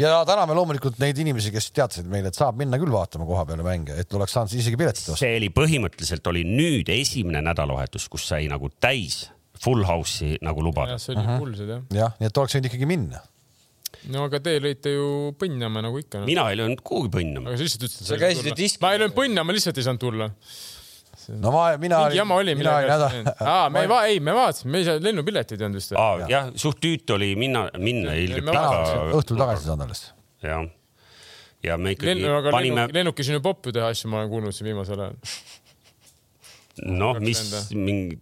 ja 0.00 0.24
täname 0.28 0.56
loomulikult 0.56 0.98
neid 1.02 1.18
inimesi, 1.22 1.52
kes 1.54 1.70
teatasid 1.76 2.08
meile, 2.10 2.32
et 2.32 2.38
saab 2.38 2.58
minna 2.60 2.80
küll 2.80 2.92
vaatama 2.92 3.28
koha 3.28 3.44
peale 3.48 3.66
mänge, 3.66 3.96
et 4.00 4.18
oleks 4.18 4.36
saanud 4.36 4.56
isegi 4.56 4.78
piletit 4.80 5.04
osta. 5.04 5.20
see 5.22 5.36
oli 5.38 5.52
põhimõtteliselt 5.54 6.32
oli 6.32 6.44
nüüd 6.48 6.90
esimene 6.92 7.42
nädalavahetus, 7.46 8.08
kus 8.12 8.28
sai 8.32 8.50
nagu 8.52 8.70
täis 8.80 9.26
full 9.62 9.86
house'i 9.88 10.36
nagu 10.44 10.64
lubada. 10.64 10.98
see 10.98 11.14
oli 11.14 11.22
uh 11.22 11.30
-huh. 11.30 11.40
full 11.40 11.56
see 11.56 11.70
jah. 11.70 11.82
jah, 12.02 12.20
nii 12.20 12.30
et 12.30 12.42
oleks 12.42 12.56
võinud 12.56 12.70
ikkagi 12.70 12.88
minna 12.88 13.22
no 14.12 14.26
aga 14.28 14.40
te 14.42 14.56
lõite 14.62 14.92
ju 14.94 15.08
põnnama 15.40 15.82
nagu 15.86 15.98
ikka 16.00 16.22
no.. 16.22 16.28
mina 16.28 16.46
ei 16.50 16.60
löönud 16.60 16.82
kuhugi 16.86 17.12
põnnama. 17.18 17.50
aga 17.50 17.58
sa 17.58 17.66
lihtsalt 17.66 17.86
ütlesid. 17.88 18.08
sa 18.08 18.20
käisid 18.20 18.50
ju 18.50 18.56
disk-. 18.58 18.82
ma 18.82 18.92
ei 18.94 19.02
löönud 19.02 19.16
põnnama, 19.16 19.56
lihtsalt 19.56 19.80
ei 19.80 19.86
saanud 19.86 20.02
tulla. 20.02 20.30
No 21.28 21.52
ma, 21.54 21.64
mina. 21.80 22.00
mingi 22.04 22.20
jama 22.20 22.38
oli, 22.40 22.54
mina 22.58 22.74
ei 22.82 22.88
nädal. 22.90 23.30
aa, 23.40 23.68
me 23.72 23.84
ei 23.84 23.90
va-, 23.90 24.02
ei, 24.10 24.20
me 24.20 24.34
vaatasime, 24.36 24.72
me 24.72 24.82
ei 24.82 24.88
saa, 24.88 25.02
lennupiletit 25.02 25.60
ei 25.60 25.68
olnud 25.68 25.80
vist. 25.80 25.94
aa, 26.00 26.26
jah, 26.30 26.50
suht 26.58 26.80
tüütu 26.82 27.16
oli 27.16 27.32
minna, 27.38 27.66
minna 27.82 28.16
täna 28.36 28.66
õhtul 29.18 29.40
tagasi 29.40 29.68
saanud 29.68 29.86
alles. 29.86 30.04
jah. 30.44 30.66
ja 31.66 31.78
me 31.80 31.96
ikkagi 31.96 32.14
Lennu, 32.14 32.34
aga 32.40 32.54
panime. 32.54 32.88
lennukis 32.94 33.32
on 33.32 33.40
ju 33.40 33.46
poppu 33.48 33.74
teha 33.76 33.90
asju, 33.94 34.12
ma 34.12 34.22
olen 34.22 34.32
kuulnud 34.34 34.56
siin 34.56 34.70
viimasel 34.70 35.06
ajal. 35.06 35.18
noh, 37.02 37.20
mis 37.24 37.42
mingi 37.74 38.20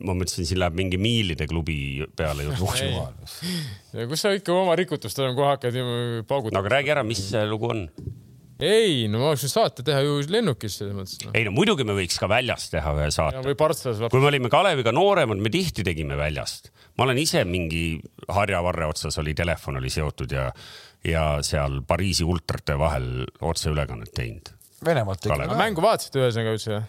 ma 0.00 0.14
mõtlesin, 0.16 0.46
siin 0.48 0.60
läheb 0.60 0.76
mingi 0.78 0.98
miilide 1.00 1.46
klubi 1.50 1.76
peale 2.16 2.46
jutt. 2.46 2.62
jumal. 2.80 3.12
kus 4.08 4.24
sa 4.24 4.32
ikka 4.36 4.54
oma 4.56 4.76
rikutust 4.78 5.20
enam 5.20 5.36
kohe 5.38 5.52
hakkad 5.52 5.76
paugutama? 6.28 6.56
no 6.56 6.64
aga 6.64 6.74
räägi 6.78 6.94
ära, 6.96 7.04
mis 7.06 7.22
see 7.28 7.44
lugu 7.48 7.70
on? 7.70 7.86
Ei, 8.64 9.06
no 9.10 9.20
ma 9.22 9.30
oleks 9.32 9.46
saate 9.50 9.84
teha 9.86 10.02
ju 10.04 10.18
lennukis 10.30 10.78
selles 10.80 10.96
mõttes 10.96 11.18
no.. 11.24 11.32
ei 11.36 11.46
no 11.46 11.54
muidugi 11.56 11.86
me 11.88 11.96
võiks 11.96 12.18
ka 12.20 12.28
väljas 12.30 12.68
teha 12.72 12.92
ühe 12.98 13.08
saate. 13.14 13.42
või 13.46 13.56
Partslas. 13.58 14.02
kui 14.12 14.22
me 14.22 14.30
olime 14.30 14.52
Kaleviga 14.52 14.92
nooremad, 14.94 15.40
me 15.42 15.52
tihti 15.52 15.84
tegime 15.86 16.18
väljast. 16.20 16.70
ma 16.98 17.06
olen 17.08 17.20
ise 17.22 17.44
mingi 17.48 17.84
harjavarre 18.28 18.88
otsas 18.90 19.18
oli 19.22 19.34
telefon 19.38 19.80
oli 19.80 19.92
seotud 19.92 20.32
ja, 20.36 20.48
ja 21.06 21.26
seal 21.46 21.80
Pariisi 21.86 22.26
ultrate 22.26 22.78
vahel 22.78 23.26
otseülekannet 23.40 24.14
teinud. 24.16 24.54
Venemaalt 24.84 25.22
tegime. 25.24 25.52
mängu 25.58 25.84
vaatasite 25.84 26.22
ühesõnaga 26.22 26.56
üldse? 26.56 26.80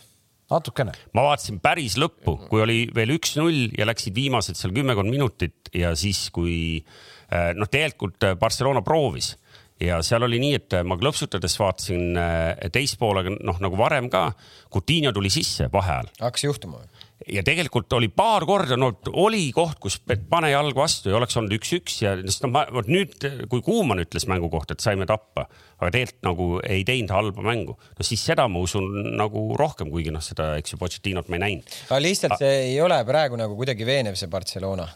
natukene. 0.52 0.96
ma 1.16 1.26
vaatasin 1.30 1.62
päris 1.64 1.98
lõppu, 2.00 2.36
kui 2.50 2.64
oli 2.64 2.82
veel 2.96 3.16
üks-null 3.16 3.72
ja 3.78 3.88
läksid 3.88 4.16
viimased 4.16 4.60
seal 4.60 4.76
kümmekond 4.76 5.12
minutit 5.12 5.72
ja 5.76 5.94
siis, 5.96 6.26
kui 6.36 6.56
eh, 6.82 7.52
noh, 7.56 7.70
tegelikult 7.72 8.34
Barcelona 8.40 8.84
proovis 8.84 9.36
ja 9.82 10.00
seal 10.06 10.26
oli 10.28 10.40
nii, 10.42 10.58
et 10.60 10.76
ma 10.88 10.98
klõpsutades 11.00 11.58
vaatasin 11.60 12.18
eh, 12.20 12.68
teist 12.74 13.00
poolega, 13.02 13.34
noh 13.42 13.62
nagu 13.64 13.80
varem 13.80 14.10
ka, 14.12 14.30
Coutinho 14.72 15.14
tuli 15.16 15.32
sisse 15.34 15.70
vaheajal. 15.74 16.12
hakkas 16.22 16.46
juhtuma 16.48 16.82
või? 16.82 17.08
ja 17.30 17.44
tegelikult 17.46 17.94
oli 17.94 18.10
paar 18.14 18.46
korda, 18.50 18.78
no 18.80 18.92
oli 19.22 19.44
koht, 19.56 19.78
kus 19.82 20.00
pane 20.02 20.52
jalg 20.52 20.78
vastu 20.78 21.12
ja 21.12 21.18
oleks 21.20 21.38
olnud 21.38 21.54
üks-üks 21.58 22.00
ja 22.02 22.16
sest 22.22 22.46
noh, 22.46 22.56
vot 22.74 22.90
nüüd, 22.92 23.14
kui 23.52 23.62
Kuumann 23.66 24.02
ütles 24.04 24.26
mängu 24.30 24.50
kohta, 24.54 24.76
et 24.76 24.84
saime 24.84 25.06
tappa, 25.10 25.46
aga 25.78 25.92
tegelikult 25.94 26.26
nagu 26.26 26.48
ei 26.66 26.86
teinud 26.88 27.14
halba 27.14 27.46
mängu, 27.46 27.78
no 27.78 28.08
siis 28.08 28.24
seda 28.26 28.48
ma 28.52 28.64
usun 28.64 28.90
nagu 29.20 29.52
rohkem, 29.60 29.92
kuigi 29.94 30.14
noh, 30.14 30.24
seda, 30.26 30.56
eks 30.62 30.74
ju, 30.74 30.82
Pochettinot 30.82 31.30
ma 31.30 31.38
ei 31.38 31.46
näinud. 31.46 31.78
aga 31.90 32.02
lihtsalt 32.02 32.40
see 32.42 32.58
ei 32.72 32.82
ole 32.82 32.98
praegu 33.08 33.40
nagu 33.40 33.58
kuidagi 33.60 33.86
veenev, 33.88 34.18
see 34.20 34.32
Barcelona 34.32 34.90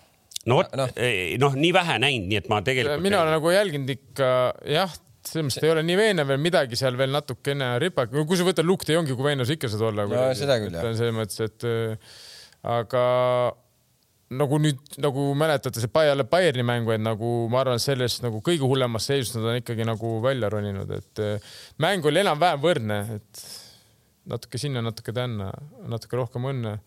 no 0.49 0.59
vot 0.59 0.77
no., 0.77 0.87
noh, 1.41 1.57
nii 1.57 1.73
vähe 1.75 1.97
näinud, 2.03 2.29
nii 2.29 2.39
et 2.41 2.51
ma 2.51 2.61
tegelikult. 2.65 3.03
mina 3.03 3.23
olen 3.23 3.35
nagu 3.37 3.53
jälginud 3.53 3.91
ikka 3.95 4.29
jah, 4.75 4.95
selles 5.25 5.47
mõttes 5.49 5.65
ei 5.65 5.73
ole 5.73 5.83
nii 5.87 5.99
veenev 5.99 6.31
veel 6.31 6.41
midagi 6.41 6.79
seal 6.79 6.97
veel 6.99 7.13
natukene 7.15 7.75
ripak, 7.81 8.13
kui 8.13 8.39
sa 8.39 8.47
võtad 8.47 8.67
Luke 8.67 8.87
de 8.87 8.97
Jongi, 8.97 9.17
kui 9.17 9.27
veenev 9.27 9.49
sa 9.49 9.57
ikka 9.57 9.71
saad 9.73 9.85
olla. 9.89 10.07
no 10.09 10.25
seda 10.37 10.59
küll 10.61 10.77
jah. 10.77 10.89
selles 10.97 11.15
mõttes, 11.17 11.41
et 11.45 11.67
äh, 11.69 12.17
aga 12.75 13.05
nagu 14.35 14.57
nüüd 14.61 14.97
nagu 15.01 15.27
mäletate 15.37 15.81
see 15.81 16.05
jälle 16.07 16.25
Bayerni 16.29 16.65
mängu, 16.65 16.93
et 16.95 17.01
nagu 17.01 17.35
ma 17.51 17.61
arvan, 17.61 17.81
sellest 17.81 18.23
nagu 18.25 18.41
kõige 18.45 18.65
hullemast 18.65 19.11
seisust 19.11 19.37
nad 19.37 19.51
on 19.51 19.61
ikkagi 19.61 19.85
nagu 19.87 20.17
välja 20.23 20.49
roninud, 20.53 20.91
et 20.97 21.21
äh, 21.23 21.53
mäng 21.81 22.05
oli 22.05 22.21
enam-vähem 22.21 22.61
võrdne, 22.61 22.99
et 23.17 23.45
natuke 24.29 24.61
sinna, 24.61 24.81
natuke 24.85 25.13
tänna, 25.13 25.51
natuke 25.89 26.17
rohkem 26.17 26.49
õnne 26.53 26.79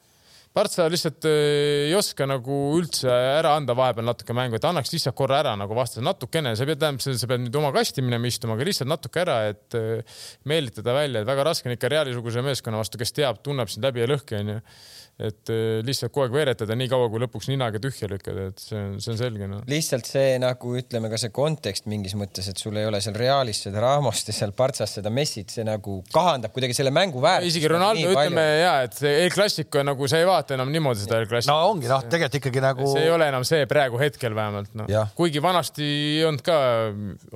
Partsa 0.57 0.87
lihtsalt 0.91 1.27
äh, 1.29 1.89
ei 1.89 1.95
oska 1.95 2.27
nagu 2.27 2.57
üldse 2.79 3.11
ära 3.13 3.53
anda 3.59 3.77
vahepeal 3.79 4.07
natuke 4.09 4.35
mängu, 4.37 4.57
et 4.59 4.65
annaks 4.65 4.91
lihtsalt 4.95 5.17
korra 5.19 5.43
ära 5.43 5.53
nagu 5.61 5.77
vastase 5.77 6.05
natukene, 6.05 6.55
sa 6.59 6.67
pead, 6.69 6.81
tähendab, 6.83 7.05
sa 7.05 7.31
pead 7.31 7.45
nüüd 7.45 7.59
oma 7.61 7.73
kasti 7.75 8.05
minema 8.05 8.31
istuma, 8.31 8.57
aga 8.57 8.69
lihtsalt 8.69 8.91
natuke 8.91 9.23
ära, 9.23 9.39
et 9.53 9.77
äh, 9.79 10.23
meelitada 10.49 10.97
välja, 10.97 11.23
et 11.23 11.29
väga 11.29 11.47
raske 11.51 11.69
on 11.69 11.77
ikka 11.77 11.93
Reali-suguse 11.93 12.45
meeskonna 12.47 12.81
vastu, 12.81 13.01
kes 13.01 13.15
teab, 13.21 13.43
tunneb 13.45 13.71
sind 13.71 13.87
läbi 13.87 14.03
ja 14.03 14.09
lõhki 14.11 14.41
onju 14.41 14.59
et 15.19 15.51
äh, 15.51 15.81
lihtsalt 15.83 16.12
kogu 16.14 16.29
aeg 16.29 16.35
veeretada 16.35 16.77
nii 16.79 16.87
kaua, 16.93 17.09
kui 17.11 17.19
lõpuks 17.19 17.49
ninaga 17.51 17.81
tühja 17.83 18.07
lükkad, 18.11 18.37
et 18.53 18.61
see 18.62 18.79
on, 18.79 18.93
see 19.03 19.11
on 19.16 19.16
selge 19.19 19.49
no.. 19.51 19.57
lihtsalt 19.66 20.07
see 20.07 20.37
nagu 20.39 20.75
ütleme 20.79 21.11
ka 21.11 21.19
see 21.19 21.33
kontekst 21.35 21.89
mingis 21.91 22.14
mõttes, 22.19 22.47
et 22.47 22.61
sul 22.62 22.79
ei 22.79 22.87
ole 22.87 23.01
seal 23.03 23.19
Realis 23.19 23.64
seda 23.66 23.83
Ramost 23.83 24.31
ja 24.31 24.37
seal 24.37 24.55
Partsas 24.55 24.95
seda 24.95 25.11
Messit, 25.11 25.51
see 25.51 25.64
nagu 25.66 25.97
kahandab 26.14 26.55
kuidagi 26.55 26.77
selle 26.79 26.93
mängu 26.95 27.19
väärtust. 27.25 27.51
isegi 27.51 27.71
Ronaldo, 27.73 28.12
ütleme 28.12 28.45
ja, 28.61 28.77
et 28.87 28.95
see 28.95 29.16
El 29.25 29.35
Clasico 29.35 29.83
nagu 29.83 30.11
sa 30.11 30.21
ei 30.23 30.29
vaata 30.29 30.55
enam 30.55 30.71
niimoodi 30.71 31.03
seda 31.03 31.19
El 31.19 31.27
Clasico. 31.33 31.57
no 31.57 31.73
ongi 31.73 31.91
noh, 31.91 32.07
tegelikult 32.07 32.39
ikkagi 32.39 32.62
nagu. 32.62 32.87
see 32.95 33.09
ei 33.09 33.11
ole 33.16 33.29
enam 33.33 33.49
see 33.51 33.66
praegu 33.75 33.99
hetkel 33.99 34.39
vähemalt 34.39 34.79
noh, 34.79 35.11
kuigi 35.19 35.43
vanasti 35.43 35.91
ei 36.21 36.23
olnud 36.31 36.47
ka 36.47 36.61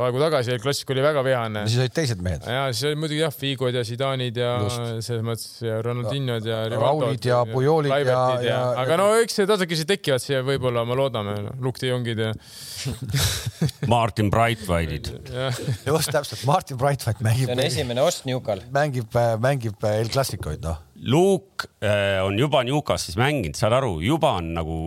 aegu 0.06 0.22
tagasi 0.22 0.54
El 0.54 0.62
Clasico 0.62 0.94
oli 0.94 1.02
väga 1.02 1.26
vihane. 1.26 1.66
siis 1.66 1.82
olid 1.82 1.98
teised 1.98 2.22
mehed. 2.22 2.46
ja 2.46 2.70
siis 2.70 2.86
oli 2.92 3.02
muidugi 3.02 3.24
jah, 3.24 3.34
Figod 3.34 3.74
ja 3.74 3.82
Zidanid 3.90 4.38
ja 4.38 4.54
selles 4.70 5.26
mõttes 5.26 5.58
ja 5.66 5.82
Ronaldinhod 5.82 6.46
ja. 6.46 6.62
Raulid 6.78 7.26
ja 7.26 7.42
Pujol 7.50 7.71
Joolid 7.72 7.92
ja, 7.92 8.02
ja, 8.06 8.44
ja. 8.46 8.60
aga 8.84 8.98
no 9.00 9.08
eks 9.22 9.40
need 9.40 9.50
tasakesi 9.50 9.86
tekivad 9.88 10.22
siia 10.22 10.42
võib-olla, 10.46 10.84
me 10.88 10.98
loodame 10.98 11.34
no,, 11.40 11.56
Luke 11.64 11.82
de 11.82 11.90
Jongid 11.90 12.22
ja 12.22 12.30
Martin 13.92 14.30
Brightwhite'id 14.32 15.32
just 15.88 16.12
täpselt, 16.14 16.44
Martin 16.48 16.80
Brightwhite 16.80 17.24
mängib. 17.24 17.48
see 17.48 17.56
on 17.56 17.64
esimene 17.64 18.04
ost 18.04 18.28
Newcal. 18.28 18.62
mängib, 18.74 19.18
mängib 19.42 19.90
El 19.92 20.12
Clasicoid, 20.12 20.62
noh. 20.64 20.80
Luke 21.02 21.66
äh, 21.82 22.20
on 22.22 22.38
juba 22.38 22.62
Newcastis 22.66 23.18
mänginud, 23.18 23.58
saad 23.58 23.74
aru, 23.80 23.96
juba 24.04 24.36
on 24.38 24.52
nagu 24.60 24.78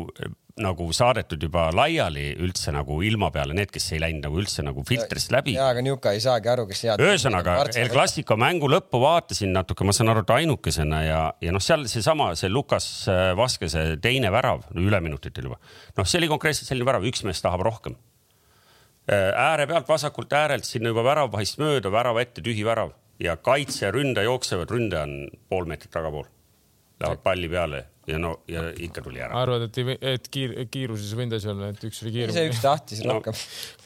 nagu 0.64 0.86
saadetud 0.96 1.42
juba 1.44 1.66
laiali 1.76 2.30
üldse 2.40 2.72
nagu 2.72 3.02
ilma 3.04 3.28
peale, 3.34 3.56
need, 3.58 3.68
kes 3.74 3.90
ei 3.92 4.00
läinud 4.00 4.24
nagu 4.24 4.38
üldse 4.40 4.64
nagu 4.64 4.86
filtrist 4.88 5.34
läbi. 5.36 5.58
ja, 5.58 5.68
aga 5.74 5.82
Njuka 5.84 6.14
ei 6.16 6.22
saagi 6.24 6.48
aru, 6.52 6.64
kes 6.70 6.84
head. 6.88 7.04
ühesõnaga 7.04 7.58
El 7.82 7.90
Clasico 7.92 8.38
mängu 8.40 8.70
lõppu 8.72 9.02
vaatasin 9.04 9.52
natuke, 9.56 9.84
ma 9.84 9.96
saan 9.96 10.14
aru, 10.14 10.24
et 10.24 10.32
ainukesena 10.38 11.02
ja, 11.04 11.22
ja 11.44 11.56
noh, 11.56 11.64
seal 11.64 11.84
seesama, 11.92 12.30
see 12.40 12.52
Lukas 12.52 12.88
äh, 13.12 13.34
Vaskese 13.36 13.84
teine 14.04 14.32
värav 14.32 14.64
üleminutitel 14.80 15.50
juba. 15.50 15.60
noh, 15.98 16.08
see 16.08 16.22
oli 16.22 16.32
konkreetselt 16.32 16.72
selline 16.72 16.88
värav, 16.88 17.08
üks 17.12 17.26
mees 17.28 17.44
tahab 17.44 17.66
rohkem. 17.68 17.98
Äh, 19.12 19.34
ääre 19.36 19.68
pealt 19.68 19.92
vasakult 19.92 20.32
äärelt 20.34 20.68
sinna 20.68 20.94
juba 20.94 21.04
väravvahist 21.04 21.60
mööda, 21.60 21.92
värava 21.92 22.24
ette 22.24 22.46
tühi 22.46 22.64
värav 22.64 22.96
ja 23.20 23.36
kaitse 23.36 23.90
ja 23.90 23.92
ründaja 23.92 24.32
jooksevad, 24.32 24.72
ründaja 24.72 25.04
on 25.04 25.28
pool 25.52 25.68
meetrit 25.68 25.92
tagapool. 25.92 26.32
Lähevad 27.04 27.28
palli 27.28 27.52
peale 27.52 27.84
ja 28.08 28.20
no 28.22 28.36
ja 28.52 28.68
ikka 28.72 29.04
tuli 29.06 29.22
ära. 29.24 29.34
arvad, 29.42 29.68
et 29.68 29.82
ei, 29.82 29.98
et 30.14 30.30
kiir, 30.32 30.56
kiiruses 30.72 31.12
ei 31.14 31.22
võinud 31.22 31.38
asi 31.40 31.52
olla, 31.52 31.74
et 31.74 31.84
üks 31.90 32.04
oli 32.04 32.14
kiirem? 32.16 32.36
see 32.36 32.48
üks 32.52 32.62
tahtis 32.64 33.04
no. 33.06 33.18
rohkem. 33.18 33.38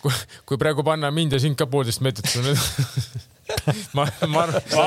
kui, 0.01 0.59
praegu 0.59 0.85
panna 0.87 1.11
mind 1.13 1.37
ja 1.37 1.41
sind 1.43 1.59
ka 1.59 1.69
poolteist 1.71 2.03
meetrit 2.05 2.35
ma, 3.97 4.05
ma 4.27 4.43
arvan, 4.43 4.61
ma, 4.75 4.85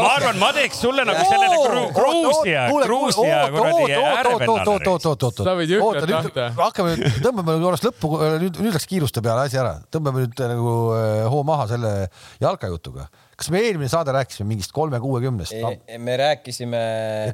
ma 0.00 0.12
arvan, 0.14 0.38
ma 0.40 0.48
teeks 0.56 0.80
sulle 0.80 1.04
nagu 1.04 1.24
sellele 1.28 1.58
Gru- 1.60 1.90
Gruusia, 1.96 2.62
Gruusia 2.84 3.40
kuradi 3.52 3.88
äärevennale. 3.98 4.96
Sa 5.36 5.54
võid 5.58 5.74
jõhkralt 5.74 6.12
tahta. 6.14 6.48
hakkame 6.56 6.94
nüüd, 6.96 7.20
tõmbame 7.24 7.56
nüüd 7.56 7.66
korraks 7.66 7.84
lõppu, 7.84 8.12
nüüd, 8.44 8.60
nüüd 8.64 8.76
läks 8.76 8.88
kiiruste 8.88 9.24
peale 9.24 9.44
asi 9.48 9.60
ära, 9.60 9.76
tõmbame 9.92 10.24
nüüd 10.24 10.40
äh, 10.40 10.52
nagu 10.54 10.74
äh, 10.96 11.24
hoo 11.28 11.44
maha 11.48 11.68
selle 11.70 11.92
jalkajutuga. 12.40 13.08
Kas 13.38 13.52
me 13.54 13.60
eelmine 13.62 13.90
saade 13.90 14.14
rääkisime 14.14 14.48
mingist 14.50 14.72
kolme-kuuekümnest? 14.74 15.54
me 15.98 16.16
rääkisime. 16.16 16.80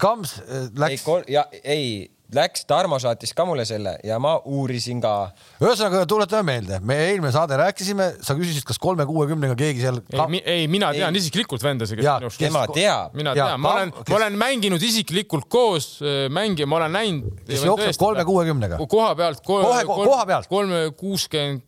Kams 0.02 0.36
äh, 0.42 0.66
ei 0.66 0.82
läks, 0.84 1.06
ja 1.32 1.46
ei, 1.62 1.86
läks, 2.34 2.66
Tarmo 2.68 2.98
saatis 3.00 3.32
ka 3.36 3.46
mulle 3.48 3.64
selle 3.68 3.94
ja 4.04 4.18
ma 4.22 4.34
uurisin 4.44 5.00
ka. 5.00 5.14
ühesõnaga 5.62 6.04
tuletame 6.10 6.44
meelde, 6.50 6.80
me 6.84 6.98
eelmine 7.06 7.32
saade 7.34 7.56
rääkisime, 7.60 8.10
sa 8.24 8.36
küsisid, 8.36 8.66
kas 8.68 8.80
kolme-kuuekümnega 8.82 9.56
keegi 9.58 9.84
seal 9.84 10.00
ei, 10.12 10.22
mi, 10.36 10.42
ei, 10.44 10.68
mina 10.70 10.92
tean 10.96 11.16
isiklikult 11.16 11.64
vendasid, 11.64 12.04
tema 12.38 12.66
teab. 12.74 13.16
mina 13.16 13.32
Jaa, 13.38 13.54
tean, 13.54 13.64
ma 13.64 13.74
olen 13.78 13.94
kes-, 13.96 14.12
ma 14.12 14.20
olen 14.20 14.40
mänginud 14.44 14.88
isiklikult 14.90 15.48
koos 15.52 15.94
äh, 16.04 16.26
mängi, 16.32 16.68
ma 16.68 16.82
olen 16.82 16.98
näinud. 17.00 17.44
kes 17.48 17.64
jookseb 17.64 18.00
kolme-kuuekümnega. 18.00 18.80
koha 18.84 19.14
pealt. 19.18 19.44
Kohe- 19.44 19.86
koha 19.88 20.26
pealt. 20.28 20.52
kolme 20.52 20.90
kuuskümmend, 21.00 21.64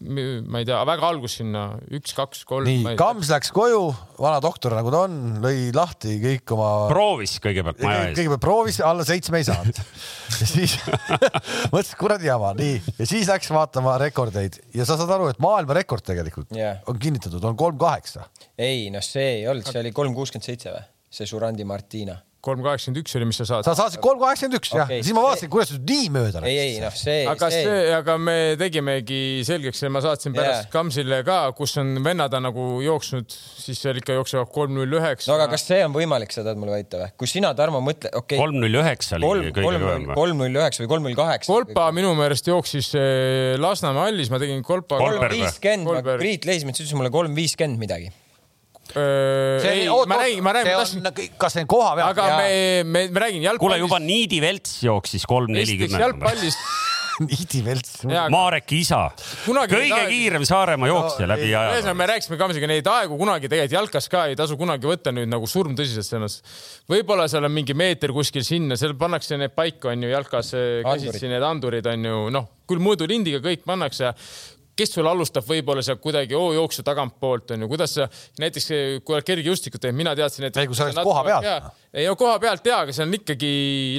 ma 0.00 0.60
ei 0.62 0.64
tea, 0.64 0.78
väga 0.88 1.08
algus 1.12 1.34
sinna 1.40 1.64
üks, 1.92 2.14
kaks, 2.16 2.42
kolm. 2.48 2.68
nii, 2.68 2.94
Kams 3.00 3.28
läks 3.32 3.50
koju, 3.52 3.82
vana 4.20 4.38
doktor 4.40 4.72
nagu 4.76 4.92
ta 4.92 5.02
on, 5.04 5.18
lõi 5.44 5.68
lahti 5.76 6.16
kõik 6.22 6.54
oma 6.56 6.70
proovis 6.88 7.36
kõigepealt 7.44 7.82
maja 7.84 8.06
ees. 8.06 8.14
kõigepealt 8.16 8.44
proovis, 8.44 8.80
alla 8.84 9.04
seitsme 9.04 9.42
ei 9.42 9.48
saanud. 9.50 9.82
ja 10.40 10.48
siis 10.48 10.78
mõtles, 11.72 11.92
kuradi 12.00 12.30
jama, 12.30 12.54
nii, 12.56 12.80
ja 12.96 13.08
siis 13.10 13.28
läks 13.28 13.52
vaatama 13.52 13.98
rekordeid 14.00 14.56
ja 14.76 14.88
sa 14.88 14.96
saad 14.96 15.12
aru, 15.18 15.28
et 15.34 15.42
maailmarekord 15.42 16.06
tegelikult 16.08 16.56
Jah. 16.56 16.80
on 16.88 17.00
kinnitatud, 17.00 17.44
on 17.44 17.58
kolm 17.60 17.76
kaheksa. 17.80 18.24
ei 18.56 18.88
noh, 18.94 19.04
see 19.04 19.36
ei 19.40 19.46
olnud, 19.52 19.68
see 19.68 19.84
oli 19.84 19.92
kolm 19.96 20.16
kuuskümmend 20.16 20.48
seitse 20.48 20.72
või? 20.72 20.88
see 21.10 21.26
Surandi 21.26 21.66
Martina. 21.66 22.16
Kolm 22.44 22.62
kaheksakümmend 22.64 23.02
üks 23.02 23.16
oli, 23.18 23.28
mis 23.30 23.40
sa 23.40 23.46
saad 23.48 23.66
sa. 23.68 23.74
saatsid 23.78 24.02
kolm 24.04 24.20
kaheksakümmend 24.22 24.58
üks 24.60 24.72
jah 24.74 24.90
siis 24.90 25.12
ma 25.12 25.22
see- 25.22 25.26
vaatasin, 25.28 25.52
kuidas 25.52 25.72
see 25.72 25.82
nii 25.90 26.10
mööda 26.14 26.42
ei, 26.48 26.56
ei 26.62 26.78
noh, 26.82 26.94
see, 26.96 27.22
aga 27.30 27.50
see, 27.52 27.64
see, 27.66 27.90
aga 27.96 28.16
me 28.20 28.36
tegimegi 28.60 29.20
selgeks 29.48 29.84
ja 29.84 29.92
ma 29.92 30.02
saatsin 30.04 30.36
pärast 30.36 30.66
Jaa. 30.66 30.72
Kamsile 30.72 31.20
ka, 31.26 31.40
kus 31.58 31.76
on 31.82 31.92
vennad 32.04 32.34
on 32.36 32.46
nagu 32.48 32.66
jooksnud, 32.84 33.28
siis 33.30 33.80
seal 33.82 34.00
ikka 34.00 34.16
jooksevad 34.18 34.52
kolm 34.54 34.76
null 34.78 34.98
üheksa. 35.00 35.30
no 35.32 35.38
aga 35.38 35.50
kas 35.54 35.66
see 35.68 35.82
on 35.84 35.94
võimalik, 35.96 36.32
sa 36.34 36.44
tahad 36.46 36.60
mulle 36.60 36.78
väita 36.78 37.02
või? 37.02 37.10
kui 37.20 37.30
sina, 37.30 37.52
Tarmo, 37.58 37.82
mõtle, 37.84 38.12
okei 38.12 38.38
okay,, 38.38 38.40
kolm 38.40 38.60
null 38.62 38.80
üheksa 38.82 39.20
oli 39.20 39.50
kõige 39.50 39.66
kõvem, 39.66 40.08
või? 40.08 40.18
kolm 40.22 40.42
null 40.44 40.60
üheksa 40.62 40.84
või 40.84 40.90
kolm 40.94 41.08
null 41.08 41.18
kaheksa. 41.18 41.52
Kolpa 41.52 41.90
minu 41.96 42.14
meelest 42.18 42.48
jooksis 42.48 42.92
eh, 42.98 43.58
Lasnamäe 43.60 44.08
hallis, 44.08 44.32
ma 44.32 44.40
tegin 44.42 44.64
Kolpa. 44.66 44.98
Kolm 45.00 45.28
viiskümmend. 45.32 46.10
Priit 46.20 46.48
Leismets 46.48 46.82
ütles 46.82 46.96
mulle 46.98 47.12
kolm 47.14 47.36
viiskümmend 47.36 47.80
midagi. 47.80 48.10
ei, 48.96 49.86
ma 50.06 50.20
räägin, 50.20 50.42
ma 50.44 50.52
räägin, 50.56 50.74
ma 50.74 50.82
tahtsin, 50.84 51.34
kas 51.38 51.56
see 51.56 51.64
on 51.64 51.70
koha 51.70 51.94
peal? 51.98 52.10
aga 52.10 52.28
Jaa. 52.30 52.38
me, 52.38 52.84
me, 52.84 53.02
me 53.14 53.24
räägin 53.26 53.42
kuule, 53.58 53.78
jalgpallist. 53.78 53.86
juba 53.86 53.98
Niidi 54.04 54.40
Velts 54.42 54.78
jooksis 54.86 55.26
kolm 55.30 55.52
nelikümmend. 55.54 56.00
jalgpallist. 56.06 56.58
Niidi 57.20 57.60
Velts. 57.60 57.98
Mareki 58.32 58.78
isa, 58.80 58.98
Kunagi 59.44 59.74
kõige 59.76 59.92
aegu- 59.92 60.08
kiirem 60.08 60.44
Saaremaa 60.48 60.88
jooksja 60.88 61.26
läbi 61.28 61.50
ühesõnaga, 61.50 61.74
ajaloo. 61.76 61.96
me 62.00 62.06
rääkisime 62.08 62.38
Kamsiga 62.40 62.70
neid 62.70 62.86
aegu 62.88 63.18
kunagi 63.20 63.50
tegelikult 63.50 63.74
jalkas 63.76 64.08
ka 64.08 64.22
ei 64.30 64.38
tasu 64.40 64.56
kunagi 64.56 64.88
võtta 64.88 65.12
nüüd 65.12 65.28
nagu 65.28 65.44
surmtõsiselt 65.50 66.08
selles. 66.08 66.38
võib-olla 66.88 67.26
seal 67.28 67.44
on 67.44 67.52
mingi 67.52 67.76
meeter 67.76 68.14
kuskil 68.16 68.46
sinna, 68.46 68.78
seal 68.80 68.96
pannakse 68.96 69.36
need 69.36 69.52
paika, 69.52 69.92
on 69.92 70.06
ju 70.08 70.14
jalkas 70.14 70.54
eh, 70.56 70.80
käsitsi 70.86 71.28
need 71.28 71.44
andurid 71.44 71.86
on 71.92 72.08
ju 72.08 72.22
noh, 72.32 72.48
küll 72.64 72.80
mõõdulindiga 72.88 73.42
kõik 73.44 73.68
pannakse 73.68 74.14
kes 74.80 74.96
sul 74.96 75.08
alustab 75.10 75.46
võib-olla 75.48 75.84
seal 75.84 76.00
kuidagi 76.02 76.36
oo 76.38 76.52
jooksu 76.56 76.84
tagantpoolt 76.86 77.54
on 77.56 77.66
ju, 77.66 77.70
kuidas 77.70 77.98
sa 77.98 78.08
näiteks 78.40 78.70
kui 79.04 79.16
oled 79.16 79.28
kergejõustikut 79.28 79.82
teinud, 79.82 80.00
mina 80.00 80.16
teadsin, 80.18 80.48
et. 80.48 80.56
Ei, 80.60 80.70
kui 80.70 80.78
sa 80.78 80.88
oled 80.88 81.04
koha 81.04 81.26
pealt. 81.26 81.70
ei 81.94 82.08
no 82.08 82.16
koha 82.18 82.38
pealt 82.42 82.66
ja, 82.66 82.82
aga 82.86 82.96
see 82.96 83.06
on 83.06 83.14
ikkagi 83.20 83.52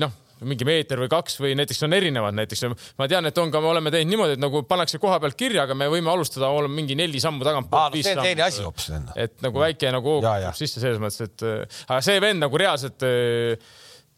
noh, 0.04 0.18
mingi 0.48 0.66
meeter 0.66 1.02
või 1.02 1.10
kaks 1.12 1.38
või 1.42 1.54
näiteks 1.60 1.84
on 1.86 1.94
erinevad 1.94 2.36
näiteks. 2.38 2.64
ma 2.98 3.08
tean, 3.12 3.28
et 3.30 3.38
on 3.38 3.52
ka, 3.54 3.62
me 3.62 3.70
oleme 3.72 3.94
teinud 3.94 4.14
niimoodi, 4.14 4.38
et 4.38 4.42
nagu 4.42 4.64
pannakse 4.68 5.00
koha 5.02 5.20
pealt 5.22 5.38
kirja, 5.38 5.68
aga 5.68 5.78
me 5.78 5.90
võime 5.92 6.12
alustada, 6.14 6.50
oleme 6.50 6.80
mingi 6.80 6.98
neli 6.98 7.22
sammu 7.22 7.46
tagantpoolt. 7.46 7.96
no 7.96 8.04
see 8.08 8.18
on 8.18 8.26
teine 8.26 8.46
asi 8.48 8.66
hoopis. 8.66 8.90
et 9.16 9.38
nagu 9.46 9.62
väike 9.62 9.94
nagu 9.94 10.18
hoog 10.18 10.26
tuleb 10.26 10.58
sisse 10.58 10.82
selles 10.82 11.02
mõttes, 11.04 11.30
et 11.30 11.46
äh, 11.46 11.80
aga 11.88 12.02
see 12.06 12.22
vend 12.24 12.42
nagu 12.48 12.62
reaalselt 12.64 13.06
äh, 13.06 13.72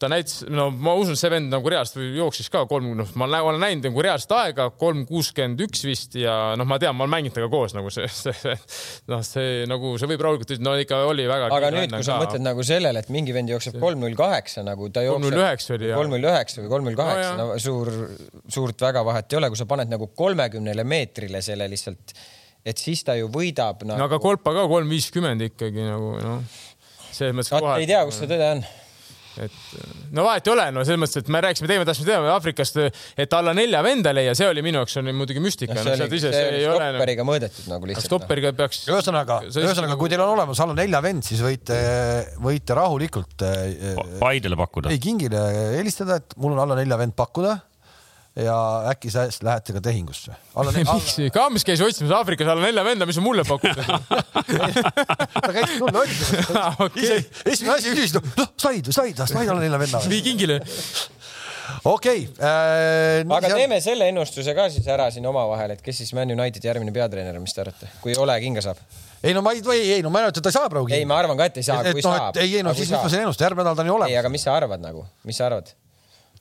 ta 0.04 0.10
näitas, 0.12 0.42
no 0.52 0.68
ma 0.70 0.94
usun, 1.00 1.16
see 1.18 1.30
vend 1.32 1.50
nagu 1.52 1.70
reaalselt 1.72 2.02
jooksis 2.18 2.50
ka 2.52 2.64
kolm, 2.68 2.90
noh, 2.98 3.10
ma 3.20 3.28
olen 3.40 3.60
näinud 3.62 3.88
nagu 3.88 4.04
reaalset 4.04 4.34
aega 4.36 4.68
kolm 4.80 5.04
kuuskümmend 5.08 5.62
üks 5.64 5.84
vist 5.88 6.18
ja 6.20 6.34
noh, 6.58 6.68
ma 6.68 6.78
tean, 6.82 6.96
ma 6.96 7.06
olen 7.06 7.14
mänginud 7.16 7.36
temaga 7.36 7.52
koos 7.54 7.74
nagu 7.76 7.92
see, 7.94 8.08
see, 8.12 8.54
noh, 9.10 9.24
see 9.26 9.64
nagu 9.70 9.94
see 10.00 10.10
võib 10.12 10.26
rahulikult, 10.26 10.54
no 10.64 10.76
ikka 10.80 11.00
oli 11.08 11.26
väga. 11.30 11.48
aga 11.56 11.72
nüüd, 11.74 11.96
kui 11.96 12.06
sa 12.06 12.18
mõtled 12.20 12.44
nagu 12.44 12.66
sellele, 12.66 13.04
et 13.04 13.10
mingi 13.14 13.36
vend 13.36 13.54
jookseb 13.54 13.80
kolm 13.82 14.04
null 14.04 14.18
kaheksa 14.18 14.64
nagu 14.66 14.90
ta 14.94 15.04
jookseb. 15.06 15.30
3.09 15.32 15.74
oli, 15.78 15.90
jah. 15.90 16.02
kolm 16.02 16.14
null 16.16 16.30
üheksa 16.30 16.62
või 16.62 16.72
kolm 16.76 16.88
null 16.90 17.00
kaheksa, 17.00 17.32
No 17.40 17.48
suur, 17.60 17.90
suurt 18.52 18.84
väga 18.84 19.02
vahet 19.06 19.32
ei 19.32 19.40
ole, 19.40 19.50
kui 19.52 19.58
sa 19.58 19.66
paned 19.68 19.90
nagu 19.90 20.10
kolmekümnele 20.16 20.84
meetrile 20.86 21.40
selle 21.44 21.66
lihtsalt, 21.72 22.14
et 22.64 22.80
siis 22.80 23.02
ta 23.06 23.16
ju 23.18 23.30
võidab 23.32 23.84
nagu.... 23.84 23.98
no 24.00 24.08
aga 24.08 24.20
Kolpa 24.22 24.54
ka 24.56 24.68
kolm 24.70 24.92
viiskümmend 24.92 25.48
ikkagi 25.50 25.84
nagu 25.88 26.14
noh, 26.20 26.62
selles 27.10 27.36
mõttes. 27.36 27.52
vot 27.54 27.74
ei 27.78 27.88
tea, 27.90 28.02
kus 28.08 28.22
see 28.22 28.30
tõde 28.30 28.50
on. 28.56 28.64
Et 29.42 30.12
no 30.14 30.24
vahet 30.26 30.46
ei 30.46 30.52
ole, 30.52 30.66
no 30.74 30.84
selles 30.86 31.00
mõttes, 31.02 31.22
et 31.24 31.30
me 31.32 31.40
rääkisime, 31.44 31.70
teeme 31.70 31.86
tahtsime 31.88 32.08
teada 32.10 32.32
Aafrikast, 32.34 32.78
et 33.24 33.36
alla 33.36 33.54
nelja 33.56 33.82
venda 33.86 34.12
leia, 34.14 34.34
see 34.38 34.48
oli 34.50 34.64
minu 34.64 34.82
jaoks 34.82 34.98
on 35.00 35.10
muidugi 35.16 35.42
müstika 35.42 35.74
noh, 35.74 35.82
no,. 35.82 35.96
see 35.96 36.06
oli, 36.06 36.20
ise, 36.20 36.32
see 36.34 36.48
oli 36.50 36.60
ei 36.62 36.70
ole, 36.70 36.88
stopperiga 36.94 37.26
mõõdetud 37.28 37.68
nagu 37.72 37.90
lihtsalt. 37.90 38.08
stopperiga 38.10 38.54
peaks. 38.56 38.84
ühesõnaga, 38.90 39.40
ühesõnaga, 39.50 39.98
kui 40.00 40.12
teil 40.12 40.24
on 40.24 40.34
olemas 40.36 40.62
alla 40.64 40.78
nelja 40.78 41.02
vend, 41.04 41.26
siis 41.26 41.42
võite, 41.44 41.78
võite 42.42 42.78
rahulikult 42.78 43.46
äh, 43.46 43.94
Paidele 44.20 44.58
pakkuda 44.58 44.94
ei. 44.94 45.02
Kingile 45.02 45.44
helistada, 45.78 46.20
et 46.22 46.36
mul 46.40 46.56
on 46.56 46.64
alla 46.66 46.78
nelja 46.78 47.00
vend 47.00 47.16
pakkuda 47.18 47.58
ja 48.36 48.56
äkki 48.90 49.10
sa 49.14 49.26
lähete 49.42 49.72
ka 49.76 49.80
tehingusse. 49.80 50.34
miks, 50.78 51.16
Kams 51.34 51.64
käis 51.66 51.82
otsimas 51.84 52.14
Aafrikas 52.18 52.50
alla 52.50 52.66
nelja 52.66 52.84
venda, 52.86 53.06
mis 53.06 53.18
on 53.20 53.26
mulle 53.26 53.44
pakutud. 53.46 53.84
ta 55.44 55.52
käis 55.54 55.76
sulle 55.78 56.02
otsimas. 56.02 56.50
okei, 56.86 57.20
esimene 57.46 57.76
asi 57.76 57.94
küsis, 57.94 58.16
noh, 58.18 58.50
said 58.58 58.90
või 58.90 58.96
said, 58.96 59.22
said 59.22 59.46
alla 59.46 59.60
nelja 59.62 59.78
venna. 59.84 60.02
vii 60.10 60.24
kingile. 60.26 60.58
okei. 61.86 62.26
äh, 62.42 63.22
aga 63.38 63.54
teeme 63.54 63.78
selle 63.84 64.10
ennustuse 64.10 64.54
ka 64.56 64.66
siis 64.72 64.90
ära 64.90 65.06
siin 65.14 65.30
omavahel, 65.30 65.76
et 65.76 65.84
kes 65.84 66.02
siis 66.02 66.12
Man 66.18 66.34
Unitedi 66.34 66.68
järgmine 66.68 66.92
peatreener 66.96 67.38
mis 67.40 67.54
te 67.54 67.62
arvate, 67.62 67.92
kui 68.02 68.18
Ole 68.18 68.40
kinga 68.42 68.66
saab? 68.66 68.82
ei 69.24 69.32
no 69.32 69.40
ma 69.46 69.54
ei, 69.54 69.62
ei, 69.72 69.92
ei 69.94 70.02
no 70.04 70.10
ma 70.12 70.20
ei 70.20 70.28
ütle, 70.28 70.42
et 70.42 70.44
ta 70.44 70.50
ei 70.50 70.58
saa 70.58 70.68
praegu 70.68 70.90
ei, 70.92 71.06
ma 71.08 71.22
arvan 71.22 71.38
ka, 71.38 71.46
et 71.48 71.62
ei 71.62 71.70
saa, 71.70 71.80
kui 71.86 72.02
no, 72.02 72.10
saab. 72.10 72.42
ei, 72.42 72.58
ei 72.58 72.66
no 72.66 72.74
siis 72.76 72.90
ma 72.90 73.00
ütlesin 73.00 73.22
ennustuse, 73.22 73.46
järgmine 73.46 73.64
nädal 73.64 73.78
ta 73.78 73.86
on 73.86 73.88
ju 73.88 73.94
ei, 73.94 74.00
olemas. 74.02 74.20
aga 74.24 74.34
mis 74.34 74.44
sa 74.44 74.58
arvad 74.58 74.84
nagu, 74.84 75.06
mis 75.24 75.40
sa 75.40 75.48
arvad? 75.48 75.72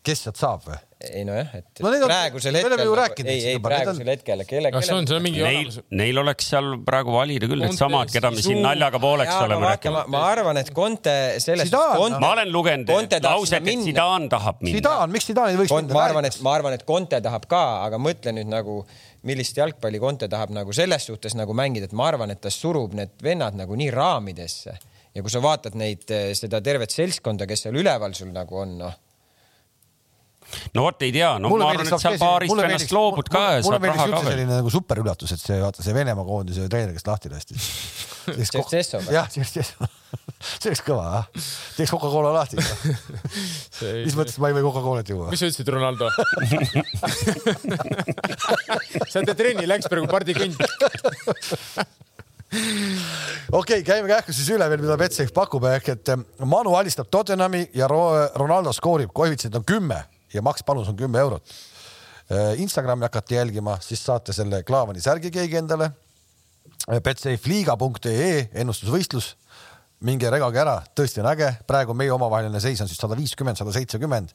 Kes 0.03 0.25
sealt 0.27 0.39
saab 0.41 0.65
või? 0.67 0.79
ei 1.03 1.23
nojah, 1.27 1.49
et 1.57 1.81
No 1.83 1.89
praegusel 2.07 2.55
me 2.55 2.61
oleme 2.63 2.77
hetkel 2.77 2.87
ju, 2.87 2.93
rääkinud 2.95 3.29
ei, 3.31 3.39
ei 3.39 3.45
need 3.45 3.57
on- 3.57 3.63
praegusel 3.65 4.09
hetkel, 4.13 4.43
kelle, 4.47 4.69
kelle. 4.71 4.81
see 4.87 5.15
on 5.17 5.23
mingi 5.25 5.41
Neil, 5.43 5.71
neil 5.99 6.21
oleks 6.21 6.47
seal 6.53 6.69
praegu 6.87 7.11
valida 7.11 7.49
küll 7.51 7.59
needsamad, 7.65 8.11
keda 8.13 8.31
me 8.31 8.43
siin 8.45 8.61
naljaga 8.63 9.01
pooleks 9.03 9.33
oleme 9.35 9.65
ma, 9.65 9.73
rääkinud. 9.73 10.07
ma 10.13 10.21
arvan, 10.29 10.61
et 10.61 10.71
Conte 10.77 11.15
selles 11.43 11.67
Zidane, 11.67 11.99
Conte, 11.99 12.21
ma 12.23 12.31
olen 12.37 12.53
lugenud 12.55 12.93
lauset, 13.27 13.57
et 13.59 13.67
minna. 13.67 13.83
Zidane 13.89 14.31
tahab 14.31 14.63
minna. 14.63 14.77
Zidane, 14.79 15.11
miks 15.17 15.27
Zidane 15.27 15.57
ei 15.57 15.59
võiks 15.59 15.75
Kont, 15.75 15.91
ma 15.91 16.05
arvan, 16.07 16.29
et 16.31 16.39
ma 16.47 16.55
arvan, 16.55 16.77
et 16.79 16.87
Conte 16.87 17.19
tahab 17.27 17.49
ka, 17.51 17.63
aga 17.89 17.99
mõtle 17.99 18.35
nüüd 18.39 18.47
nagu, 18.55 18.79
millist 19.27 19.59
jalgpalli 19.59 19.99
Conte 19.99 20.31
tahab 20.31 20.55
nagu 20.55 20.71
selles 20.75 21.09
suhtes 21.11 21.35
nagu 21.35 21.51
mängida, 21.57 21.91
et 21.91 21.99
ma 21.99 22.07
arvan, 22.13 22.31
et 22.31 22.39
ta 22.39 22.51
surub 22.53 22.95
need 22.95 23.11
vennad 23.23 23.59
nagu 23.59 23.75
nii 23.75 23.91
raamidesse 23.91 24.77
ja 25.13 25.21
kui 25.21 25.29
sa 25.29 25.43
vaatad 25.43 25.75
neid, 25.75 26.07
seda 26.39 26.63
tervet 26.63 26.95
seltskonda, 26.95 27.45
kes 27.49 27.67
seal 27.67 27.75
üleval 27.75 28.15
sul 28.17 28.31
nagu 28.31 28.63
on, 28.63 28.77
noh. 28.79 28.95
No 30.73 30.87
vot 30.87 31.05
ei 31.05 31.13
tea, 31.15 31.31
no 31.41 31.51
ma 31.53 31.69
arvan, 31.71 31.87
et 31.87 32.05
seal 32.05 32.19
paarist 32.21 32.57
vennast 32.59 32.95
loobud 32.95 33.31
ka 33.33 33.43
ja 33.57 33.63
mulle 33.65 33.79
saad 33.79 33.89
raha 33.89 33.97
ka 33.97 34.09
üldse 34.09 34.23
veel. 34.23 34.31
selline 34.33 34.59
nagu 34.61 34.73
superüllatus, 34.73 35.35
et 35.35 35.43
see, 35.43 35.59
vaata 35.63 35.85
see 35.85 35.95
Venemaa 35.97 36.27
koondise 36.27 36.69
treener, 36.71 36.95
kes 36.97 37.07
lahti 37.09 37.33
lasti. 37.33 37.59
Jah, 39.11 39.27
see 40.61 40.69
oleks 40.69 40.83
kõva, 40.85 41.03
jah. 41.09 41.25
teeks 41.77 41.91
Coca-Cola 41.91 42.33
lahti. 42.35 42.59
mis 44.05 44.15
mõttes 44.17 44.37
ma 44.41 44.51
ei 44.51 44.57
või 44.57 44.65
Coca-Colat 44.67 45.09
juua? 45.09 45.31
mis 45.31 45.41
sa 45.41 45.49
ütlesid, 45.49 45.71
Ronaldo? 45.73 46.09
sa 49.09 49.23
teed 49.23 49.35
trenni, 49.39 49.67
läks 49.69 49.89
praegu 49.91 50.09
pardikõnd. 50.11 50.59
okei 52.53 53.81
okay,, 53.81 53.83
käime 53.87 54.11
kähku 54.11 54.35
siis 54.35 54.51
üle 54.53 54.67
veel, 54.69 54.83
mida 54.83 54.97
Betsafe 54.99 55.33
pakub 55.33 55.65
ehk 55.71 55.93
et 55.95 56.13
eh, 56.13 56.25
Manu 56.45 56.75
alistab 56.77 57.09
Tottenhami 57.11 57.65
ja 57.73 57.89
Ro- 57.89 58.29
Ronaldo 58.39 58.73
skoorib, 58.75 59.13
koefitsient 59.15 59.57
on 59.57 59.65
kümme 59.67 60.03
ja 60.33 60.41
makspanus 60.45 60.89
on 60.91 60.97
kümme 60.99 61.19
eurot. 61.19 61.53
Instagrami 62.57 63.03
hakkate 63.05 63.35
jälgima, 63.35 63.77
siis 63.83 64.01
saate 64.05 64.33
selle 64.33 64.63
Klaavani 64.63 65.01
särgi 65.03 65.31
keegi 65.31 65.59
endale. 65.59 65.89
Betsafeliiga.ee 67.03 68.47
ennustusvõistlus, 68.63 69.33
minge 70.07 70.31
regage 70.31 70.59
ära, 70.59 70.77
tõesti 70.95 71.21
on 71.23 71.29
äge, 71.31 71.49
praegu 71.67 71.95
meie 71.95 72.11
omavaheline 72.15 72.59
seis 72.63 72.81
on 72.83 72.89
siis 72.91 72.99
sada 72.99 73.15
viiskümmend, 73.19 73.59
sada 73.59 73.75
seitsekümmend. 73.75 74.33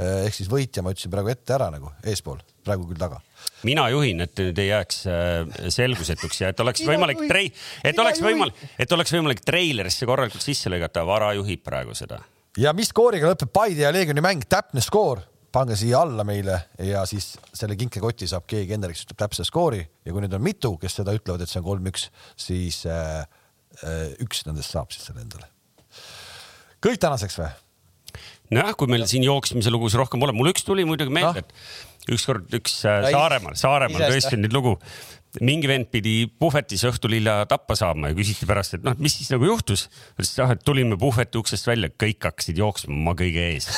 ehk 0.00 0.34
siis 0.36 0.48
võitja 0.48 0.84
ma 0.84 0.94
ütlesin 0.94 1.12
praegu 1.12 1.28
ette 1.32 1.56
ära 1.56 1.68
nagu 1.72 1.90
eespool, 2.08 2.38
praegu 2.64 2.86
küll 2.88 3.00
taga 3.00 3.20
mina 3.66 3.86
juhin, 3.92 4.22
et 4.24 4.40
nüüd 4.40 4.58
ei 4.60 4.70
jääks 4.70 5.00
äh, 5.10 5.70
selgusetuks 5.72 6.42
ja 6.42 6.50
et 6.52 6.60
oleks 6.62 6.84
võimalik 6.86 7.20
trei-, 7.28 7.50
et 7.84 7.98
oleks 7.98 8.22
võimalik, 8.24 8.60
et 8.80 8.92
oleks 8.96 9.14
võimalik 9.14 9.42
treilerisse 9.44 10.08
korralikult 10.08 10.44
sisse 10.44 10.72
lõigata, 10.72 11.04
Vara 11.08 11.32
juhib 11.36 11.62
praegu 11.64 11.96
seda. 11.96 12.20
ja 12.58 12.72
mis 12.76 12.90
skooriga 12.92 13.30
lõpeb 13.30 13.52
Paide 13.52 13.84
ja 13.84 13.92
Leegioni 13.92 14.24
mäng, 14.24 14.46
täpne 14.48 14.82
skoor, 14.84 15.22
pange 15.52 15.76
siia 15.78 16.02
alla 16.04 16.24
meile 16.26 16.56
ja 16.86 17.02
siis 17.08 17.32
selle 17.56 17.76
kinkekoti 17.78 18.28
saab 18.30 18.46
keegi 18.50 18.76
kes 18.94 19.06
ütleb 19.06 19.20
täpse 19.24 19.46
skoori 19.46 19.80
ja 19.80 20.14
kui 20.14 20.22
nüüd 20.24 20.34
on 20.36 20.44
mitu, 20.44 20.74
kes 20.80 21.00
seda 21.00 21.14
ütlevad, 21.16 21.42
et 21.42 21.50
see 21.50 21.60
on 21.62 21.66
kolm-üks, 21.66 22.08
siis 22.38 22.82
äh, 22.88 23.24
äh, 23.82 24.06
üks 24.22 24.44
nendest 24.46 24.74
saab 24.74 24.94
siis 24.94 25.08
selle 25.10 25.24
endale. 25.24 25.50
kõik 26.84 27.02
tänaseks 27.02 27.40
või? 27.42 27.50
nojah, 28.54 28.74
kui 28.78 28.90
meil 28.90 29.06
siin 29.10 29.26
jooksmise 29.26 29.72
lugusid 29.74 30.00
rohkem 30.00 30.22
pole, 30.22 30.34
mul 30.36 30.52
üks 30.52 30.66
tuli 30.66 30.86
muidugi 30.88 31.14
meelde 31.14 31.44
no., 31.44 31.46
et 31.46 32.14
ükskord 32.14 32.54
üks 32.56 32.80
äh, 32.88 33.10
Saaremaal, 33.12 33.56
Saaremaal 33.58 34.06
tõesti 34.08 34.38
nüüd 34.40 34.54
lugu. 34.56 34.76
Mingi 35.38 35.68
vend 35.70 35.86
pidi 35.92 36.26
puhvetis 36.26 36.82
õhtul 36.88 37.14
hilja 37.14 37.46
tappa 37.50 37.76
saama 37.78 38.10
ja 38.10 38.16
küsiti 38.18 38.48
pärast, 38.48 38.74
et 38.76 38.84
noh, 38.86 38.96
mis 38.98 39.14
siis 39.20 39.30
nagu 39.32 39.44
juhtus. 39.46 39.86
ta 39.86 40.18
ütles, 40.18 40.32
et 40.34 40.42
ah, 40.44 40.52
et 40.56 40.64
tulime 40.66 40.98
puhveti 41.00 41.38
uksest 41.40 41.66
välja, 41.70 41.88
kõik 41.94 42.20
hakkasid 42.30 42.56
jooksma, 42.58 42.94
ma 43.06 43.12
kõige 43.18 43.42
ees 43.54 43.66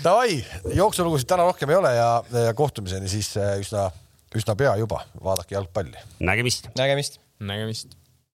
Davai, 0.00 0.38
jooksulugusid 0.72 1.28
täna 1.28 1.44
rohkem 1.48 1.70
ei 1.72 1.76
ole 1.76 1.90
ja, 1.96 2.10
ja 2.46 2.54
kohtumiseni 2.56 3.08
siis 3.10 3.34
äh, 3.36 3.58
üsna, 3.60 3.90
üsna 4.36 4.54
pea 4.56 4.76
juba. 4.80 5.02
vaadake 5.24 5.54
jalgpalli. 5.58 5.98
nägemist. 6.22 6.70
nägemist. 6.78 7.18
nägemist 7.42 7.99